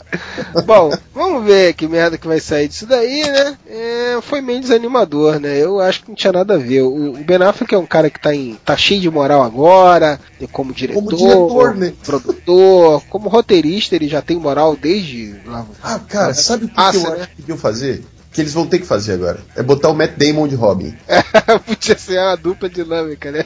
Bom, 0.66 0.92
vamos 1.14 1.46
ver 1.46 1.74
que 1.74 1.88
merda 1.88 2.18
que 2.18 2.28
vai 2.28 2.40
sair 2.40 2.68
disso 2.68 2.86
daí, 2.86 3.24
né? 3.24 3.58
É, 3.68 4.20
foi 4.22 4.42
meio 4.42 4.60
desanimador, 4.60 5.40
né? 5.40 5.58
Eu 5.58 5.80
acho 5.80 6.04
que 6.04 6.10
não 6.10 6.16
tinha 6.16 6.34
nada 6.34 6.56
a 6.56 6.58
ver. 6.58 6.82
O, 6.82 7.12
o 7.12 7.24
Ben 7.24 7.42
Affleck 7.42 7.74
é 7.74 7.78
um 7.78 7.86
cara 7.86 8.10
que 8.10 8.20
tá, 8.20 8.34
em, 8.34 8.58
tá 8.64 8.76
cheio 8.78 9.02
de 9.02 9.10
moral 9.10 9.44
agora, 9.44 10.20
e 10.40 10.48
como 10.48 10.74
diretor, 10.74 11.04
Como 11.04 11.18
diretor, 11.18 11.76
né? 11.76 11.94
produtor, 12.04 13.04
como 13.10 13.30
roteirista, 13.30 13.96
ele 13.96 14.08
já 14.08 14.22
tem 14.22 14.38
moral 14.38 14.76
desde 14.76 15.40
lá. 15.46 15.66
Ah, 15.82 16.00
cara, 16.00 16.34
sabe 16.34 16.66
o 16.66 16.70
que, 16.70 16.80
eu 16.80 16.84
acho 16.84 17.10
né? 17.10 17.28
que 17.28 17.42
podiam 17.42 17.58
fazer? 17.58 18.04
Que 18.32 18.42
eles 18.42 18.54
vão 18.54 18.66
ter 18.66 18.80
que 18.80 18.86
fazer 18.86 19.14
agora. 19.14 19.40
É 19.56 19.62
botar 19.62 19.90
o 19.90 19.94
Matt 19.94 20.18
Damon 20.18 20.48
de 20.48 20.56
Robin. 20.56 20.96
Podia 21.68 21.98
ser 21.98 22.18
uma 22.18 22.36
dupla 22.36 22.68
dinâmica, 22.68 23.32
né? 23.32 23.46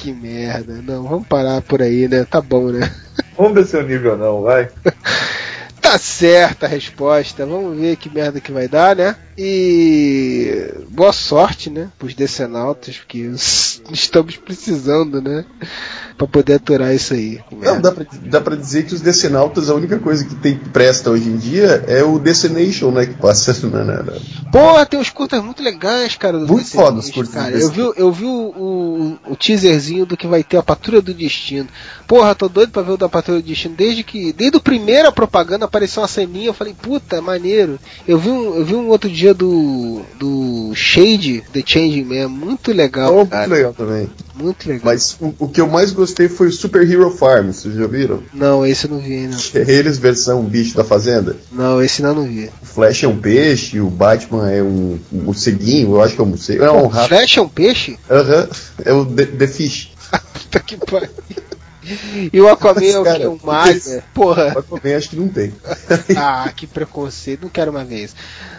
Que 0.00 0.12
merda. 0.12 0.80
Não, 0.82 1.02
vamos 1.02 1.26
parar 1.26 1.60
por 1.60 1.82
aí, 1.82 2.08
né? 2.08 2.24
Tá 2.24 2.40
bom, 2.40 2.70
né? 2.70 2.90
Vamos 3.36 3.54
descer 3.54 3.82
o 3.82 3.86
nível 3.86 4.16
não, 4.16 4.42
vai. 4.42 4.68
Tá 5.80 5.98
certa 5.98 6.66
a 6.66 6.68
resposta. 6.68 7.46
Vamos 7.46 7.76
ver 7.76 7.96
que 7.96 8.10
merda 8.10 8.38
que 8.38 8.52
vai 8.52 8.68
dar, 8.68 8.94
né? 8.94 9.16
E 9.36 10.72
boa 10.88 11.12
sorte, 11.12 11.70
né? 11.70 11.88
Pros 11.98 12.14
decenautas, 12.14 12.98
porque 12.98 13.18
estamos 13.90 14.36
precisando, 14.36 15.22
né? 15.22 15.44
Pra 16.20 16.26
poder 16.28 16.52
aturar 16.56 16.94
isso 16.94 17.14
aí. 17.14 17.40
Não, 17.50 17.80
dá 17.80 17.90
pra, 17.92 18.04
dá 18.26 18.40
pra 18.42 18.54
dizer 18.54 18.84
que 18.84 18.92
os 18.94 19.00
Decenautas, 19.00 19.70
a 19.70 19.74
única 19.74 19.98
coisa 19.98 20.22
que 20.22 20.34
tem 20.34 20.54
que 20.58 20.68
presta 20.68 21.08
hoje 21.10 21.30
em 21.30 21.38
dia 21.38 21.82
é 21.88 22.04
o 22.04 22.18
Decenation, 22.18 22.90
né? 22.90 23.06
Que 23.06 23.14
passa 23.14 23.56
na. 23.68 23.82
na, 23.82 24.02
na- 24.02 24.12
Porra, 24.52 24.84
tem 24.84 25.00
uns 25.00 25.08
curtas 25.08 25.42
muito 25.42 25.62
legais, 25.62 26.16
cara. 26.16 26.36
Muito 26.38 26.66
foda 26.70 26.98
os 26.98 27.10
curtas 27.10 27.32
cara. 27.34 27.56
Eu 27.58 27.70
vi, 27.70 27.80
eu 27.96 28.12
vi 28.12 28.24
o, 28.26 28.28
o, 28.28 29.18
o 29.30 29.36
teaserzinho 29.36 30.04
do 30.04 30.14
que 30.14 30.26
vai 30.26 30.44
ter 30.44 30.58
a 30.58 30.62
Patrulha 30.62 31.00
do 31.00 31.14
Destino. 31.14 31.68
Porra, 32.06 32.34
tô 32.34 32.48
doido 32.50 32.70
pra 32.70 32.82
ver 32.82 32.92
o 32.92 32.96
da 32.98 33.08
Patrulha 33.08 33.40
do 33.40 33.46
Destino. 33.46 33.74
Desde 33.74 34.02
que. 34.04 34.30
Desde 34.34 34.58
o 34.58 34.60
primeiro 34.60 35.10
propaganda 35.12 35.64
apareceu 35.64 36.02
uma 36.02 36.08
ceninha, 36.08 36.48
eu 36.48 36.54
falei, 36.54 36.74
puta, 36.74 37.22
maneiro. 37.22 37.78
Eu 38.06 38.18
vi 38.18 38.28
um, 38.28 38.56
eu 38.56 38.64
vi 38.66 38.74
um 38.74 38.88
outro 38.88 39.08
dia 39.08 39.32
do. 39.32 40.02
do 40.18 40.72
Shade, 40.74 41.42
The 41.50 41.62
Changing 41.64 42.04
Man, 42.04 42.28
muito 42.28 42.72
legal, 42.72 43.10
Oh, 43.14 43.24
muito 43.24 43.50
legal 43.50 43.72
também. 43.72 44.10
Muito 44.34 44.68
legal. 44.68 44.82
Mas 44.84 45.16
o, 45.20 45.34
o 45.38 45.48
que 45.48 45.60
eu 45.60 45.68
mais 45.68 45.92
gostei 45.92 46.09
foi 46.28 46.48
o 46.48 46.52
Super 46.52 46.88
Hero 46.88 47.10
Farm, 47.10 47.52
vocês 47.52 47.74
já 47.74 47.86
viram? 47.86 48.22
Não, 48.32 48.66
esse 48.66 48.86
eu 48.86 48.90
não 48.90 48.98
vi. 48.98 49.28
Que 49.50 49.58
é 49.58 49.70
eles 49.70 49.98
versão 49.98 50.42
bicho 50.44 50.76
da 50.76 50.84
fazenda. 50.84 51.36
Não, 51.52 51.82
esse 51.82 52.02
não, 52.02 52.14
não 52.14 52.24
vi. 52.24 52.50
O 52.62 52.66
Flash 52.66 53.04
é 53.04 53.08
um 53.08 53.18
peixe, 53.18 53.80
o 53.80 53.88
Batman 53.88 54.50
é 54.50 54.62
um 54.62 54.80
um 55.12 55.22
morceguinho, 55.22 55.90
eu 55.90 56.02
acho 56.02 56.14
que 56.14 56.20
é 56.20 56.24
um 56.24 56.28
morcego. 56.28 56.64
É 56.64 56.70
um 56.70 56.86
rato. 56.86 57.08
Flash 57.08 57.36
é 57.36 57.40
um 57.40 57.48
peixe? 57.48 57.98
Aham, 58.10 58.48
é 58.84 58.92
o 58.92 59.04
The, 59.06 59.26
The 59.26 59.46
Fish. 59.46 59.92
Puta 60.32 60.60
que 60.60 60.76
pariu. 60.76 61.10
E 62.32 62.40
o 62.40 62.48
Aquaman 62.48 62.84
é 62.84 62.98
o 62.98 63.04
Cara, 63.04 63.18
que? 63.18 63.26
Um 63.26 63.38
mago? 63.42 64.02
Porra. 64.14 64.48
Aquaman 64.52 64.96
acho 64.96 65.10
que 65.10 65.16
não 65.16 65.28
tem. 65.28 65.52
Ah, 66.16 66.52
que 66.54 66.66
preconceito. 66.66 67.42
Não 67.42 67.48
quero 67.48 67.72
mais 67.72 67.88
ver 67.88 68.04
isso. 68.04 68.14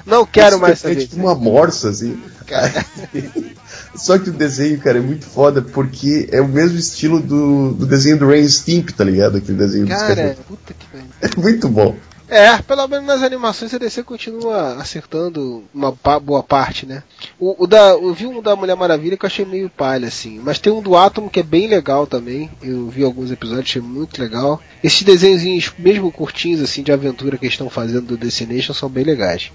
Não 0.06 0.26
quero 0.26 0.60
mais 0.60 0.74
é 0.74 0.76
saber 0.76 0.96
tipo 0.96 1.16
isso. 1.16 1.24
uma 1.24 1.36
morsa, 1.36 1.90
assim. 1.90 2.22
Só 3.96 4.18
que 4.18 4.30
o 4.30 4.34
desenho, 4.34 4.80
cara, 4.80 5.00
é 5.00 5.02
muito 5.02 5.26
foda 5.26 5.62
porque 5.62 6.28
é 6.32 6.42
o 6.42 6.48
mesmo 6.48 6.78
estilo 6.78 7.20
do, 7.20 7.74
do 7.74 7.86
desenho 7.86 8.18
do 8.18 8.28
Rain 8.28 8.48
Stimp, 8.48 8.90
tá 8.92 9.04
ligado? 9.04 9.38
Aquele 9.38 9.58
desenho 9.58 9.86
dos 9.86 9.96
Cara, 9.96 10.16
cachorros. 10.16 10.46
puta 10.48 10.74
que 10.74 10.86
pariu. 10.86 11.08
É 11.22 11.40
muito 11.40 11.68
bom. 11.70 11.96
É, 12.32 12.58
pelo 12.60 12.88
menos 12.88 13.06
nas 13.06 13.22
animações 13.24 13.74
a 13.74 13.78
DC 13.78 14.04
continua 14.04 14.76
acertando 14.76 15.66
uma 15.74 15.92
boa 15.92 16.42
parte, 16.42 16.86
né? 16.86 17.04
O, 17.38 17.66
o 17.66 17.68
da, 17.68 17.90
eu 17.90 18.14
vi 18.14 18.26
um 18.26 18.42
da 18.42 18.56
Mulher 18.56 18.78
Maravilha 18.78 19.18
que 19.18 19.26
eu 19.26 19.28
achei 19.28 19.44
meio 19.44 19.70
palha, 19.70 20.08
assim. 20.08 20.40
Mas 20.40 20.58
tem 20.58 20.72
um 20.72 20.82
do 20.82 20.96
Atom 20.96 21.28
que 21.28 21.42
é 21.42 21.44
bem 21.44 21.68
legal 21.68 22.08
também. 22.08 22.50
Eu 22.64 22.88
vi 22.88 23.04
alguns 23.04 23.32
episódios, 23.32 23.66
achei 23.68 23.82
muito 23.82 24.22
legal. 24.22 24.62
Esses 24.82 25.04
desenhos, 25.04 25.74
mesmo 25.78 26.10
curtinhos, 26.10 26.62
assim, 26.62 26.82
de 26.82 26.94
aventura 26.94 27.38
que 27.38 27.44
eles 27.44 27.54
estão 27.54 27.70
fazendo 27.70 28.04
do 28.04 28.18
Destination 28.18 28.74
são 28.74 28.88
bem 28.88 29.04
legais. 29.04 29.52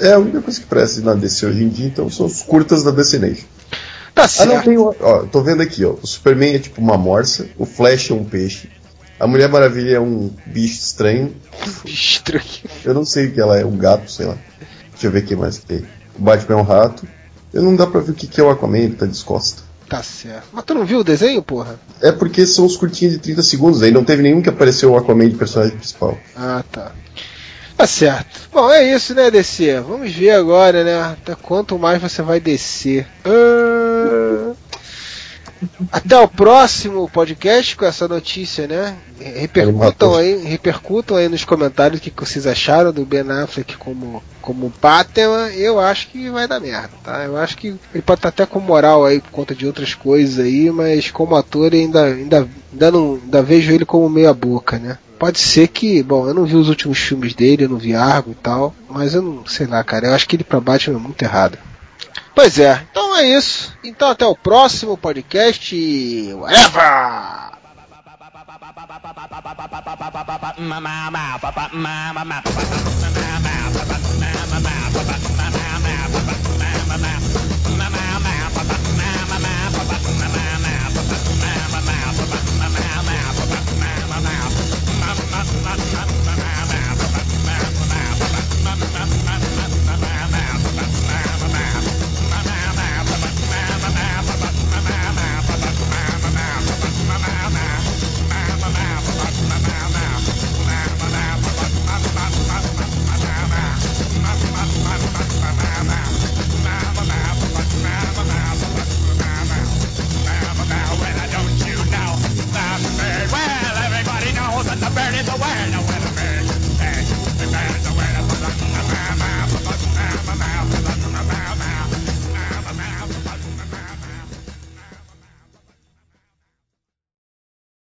É 0.00 0.14
a 0.14 0.18
única 0.18 0.40
coisa 0.40 0.58
que 0.58 0.66
presta 0.66 1.02
na 1.02 1.12
DC 1.12 1.44
hoje 1.44 1.62
em 1.62 1.68
dia, 1.68 1.86
então 1.86 2.08
são 2.08 2.24
os 2.24 2.40
curtas 2.40 2.82
da 2.82 2.90
Destination. 2.90 3.44
Tá 4.14 4.24
Ah, 4.24 4.28
certo. 4.28 4.52
não, 4.54 4.62
tem 4.62 4.78
ó, 4.78 5.24
tô 5.30 5.42
vendo 5.42 5.62
aqui, 5.62 5.84
ó. 5.84 5.94
O 6.00 6.06
Superman 6.06 6.54
é 6.54 6.58
tipo 6.58 6.80
uma 6.80 6.96
morsa, 6.96 7.48
o 7.58 7.66
Flash 7.66 8.10
é 8.10 8.14
um 8.14 8.24
peixe, 8.24 8.68
a 9.18 9.26
Mulher 9.26 9.48
Maravilha 9.48 9.96
é 9.96 10.00
um 10.00 10.30
bicho 10.46 10.80
estranho. 10.80 11.34
Estranho. 11.84 12.44
Eu 12.84 12.94
não 12.94 13.04
sei 13.04 13.26
o 13.26 13.32
que 13.32 13.40
ela 13.40 13.58
é, 13.58 13.64
um 13.64 13.76
gato, 13.76 14.10
sei 14.10 14.26
lá. 14.26 14.36
Deixa 14.92 15.06
eu 15.06 15.10
ver 15.10 15.20
o 15.24 15.26
que 15.26 15.34
mais 15.36 15.58
que 15.58 15.66
tem. 15.66 15.84
O 16.18 16.22
Batman 16.22 16.56
é 16.58 16.60
um 16.60 16.64
rato. 16.64 17.06
Eu 17.52 17.62
não 17.62 17.74
dá 17.76 17.86
pra 17.86 18.00
ver 18.00 18.12
o 18.12 18.14
que 18.14 18.26
que 18.26 18.40
é 18.40 18.44
o 18.44 18.50
Aquaman, 18.50 18.78
ele 18.78 18.94
tá 18.96 19.06
descosta. 19.06 19.62
Tá 19.88 20.02
certo. 20.02 20.46
Mas 20.52 20.64
tu 20.64 20.74
não 20.74 20.84
viu 20.84 21.00
o 21.00 21.04
desenho, 21.04 21.42
porra? 21.42 21.78
É 22.00 22.10
porque 22.10 22.46
são 22.46 22.64
os 22.66 22.76
curtinhos 22.76 23.14
de 23.14 23.20
30 23.20 23.42
segundos, 23.42 23.82
aí 23.82 23.90
não 23.90 24.04
teve 24.04 24.22
nenhum 24.22 24.40
que 24.42 24.48
apareceu 24.48 24.92
o 24.92 24.96
Aquaman 24.96 25.28
de 25.28 25.36
personagem 25.36 25.76
principal. 25.76 26.16
Ah, 26.36 26.64
tá. 26.72 26.92
Tá 27.76 27.86
certo. 27.88 28.48
Bom, 28.52 28.70
é 28.70 28.94
isso, 28.94 29.14
né, 29.14 29.30
DC? 29.30 29.80
Vamos 29.80 30.12
ver 30.12 30.30
agora, 30.30 30.84
né? 30.84 31.00
Até 31.02 31.34
quanto 31.34 31.78
mais 31.78 32.00
você 32.00 32.22
vai 32.22 32.38
descer. 32.40 33.06
Ah. 33.24 33.73
Até 35.90 36.18
o 36.18 36.28
próximo 36.28 37.08
podcast 37.08 37.76
com 37.76 37.84
essa 37.84 38.06
notícia, 38.06 38.66
né? 38.66 38.96
Repercutam 39.18 40.14
aí, 40.14 40.36
repercutam 40.44 41.16
aí 41.16 41.28
nos 41.28 41.44
comentários 41.44 42.00
o 42.00 42.02
que, 42.02 42.10
que 42.10 42.24
vocês 42.24 42.46
acharam 42.46 42.92
do 42.92 43.04
Ben 43.04 43.30
Affleck 43.30 43.76
como, 43.76 44.22
como 44.42 44.72
Batman. 44.80 45.48
Eu 45.50 45.80
acho 45.80 46.08
que 46.08 46.28
vai 46.30 46.46
dar 46.46 46.60
merda, 46.60 46.90
tá? 47.02 47.24
Eu 47.24 47.36
acho 47.36 47.56
que 47.56 47.68
ele 47.92 48.02
pode 48.02 48.18
estar 48.18 48.28
até 48.28 48.46
com 48.46 48.60
moral 48.60 49.04
aí 49.04 49.20
por 49.20 49.30
conta 49.30 49.54
de 49.54 49.66
outras 49.66 49.94
coisas 49.94 50.44
aí, 50.44 50.70
mas 50.70 51.10
como 51.10 51.36
ator 51.36 51.72
ainda, 51.72 52.04
ainda, 52.04 52.48
ainda, 52.72 52.90
não, 52.90 53.14
ainda 53.22 53.42
vejo 53.42 53.72
ele 53.72 53.84
como 53.84 54.08
meia 54.08 54.34
boca, 54.34 54.78
né? 54.78 54.98
Pode 55.18 55.38
ser 55.38 55.68
que, 55.68 56.02
bom, 56.02 56.26
eu 56.26 56.34
não 56.34 56.44
vi 56.44 56.56
os 56.56 56.68
últimos 56.68 56.98
filmes 56.98 57.34
dele, 57.34 57.64
eu 57.64 57.68
não 57.68 57.78
vi 57.78 57.94
Argo 57.94 58.32
e 58.32 58.34
tal, 58.34 58.74
mas 58.90 59.14
eu 59.14 59.22
não 59.22 59.46
sei 59.46 59.66
lá, 59.66 59.82
cara, 59.82 60.08
eu 60.08 60.14
acho 60.14 60.28
que 60.28 60.36
ele 60.36 60.44
pra 60.44 60.60
Batman 60.60 60.98
é 60.98 61.00
muito 61.00 61.22
errado. 61.22 61.56
Pois 62.34 62.58
é, 62.58 62.84
então 62.90 63.16
é 63.16 63.22
isso. 63.28 63.72
Então 63.84 64.08
até 64.10 64.26
o 64.26 64.34
próximo 64.34 64.96
podcast. 64.96 65.74
Whatever! 66.34 67.54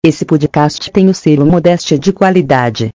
Esse 0.02 0.26
podcast 0.26 0.90
tem 0.92 1.08
o 1.08 1.14
selo 1.14 1.46
Modéstia 1.46 2.00
de 2.00 2.12
qualidade. 2.12 2.88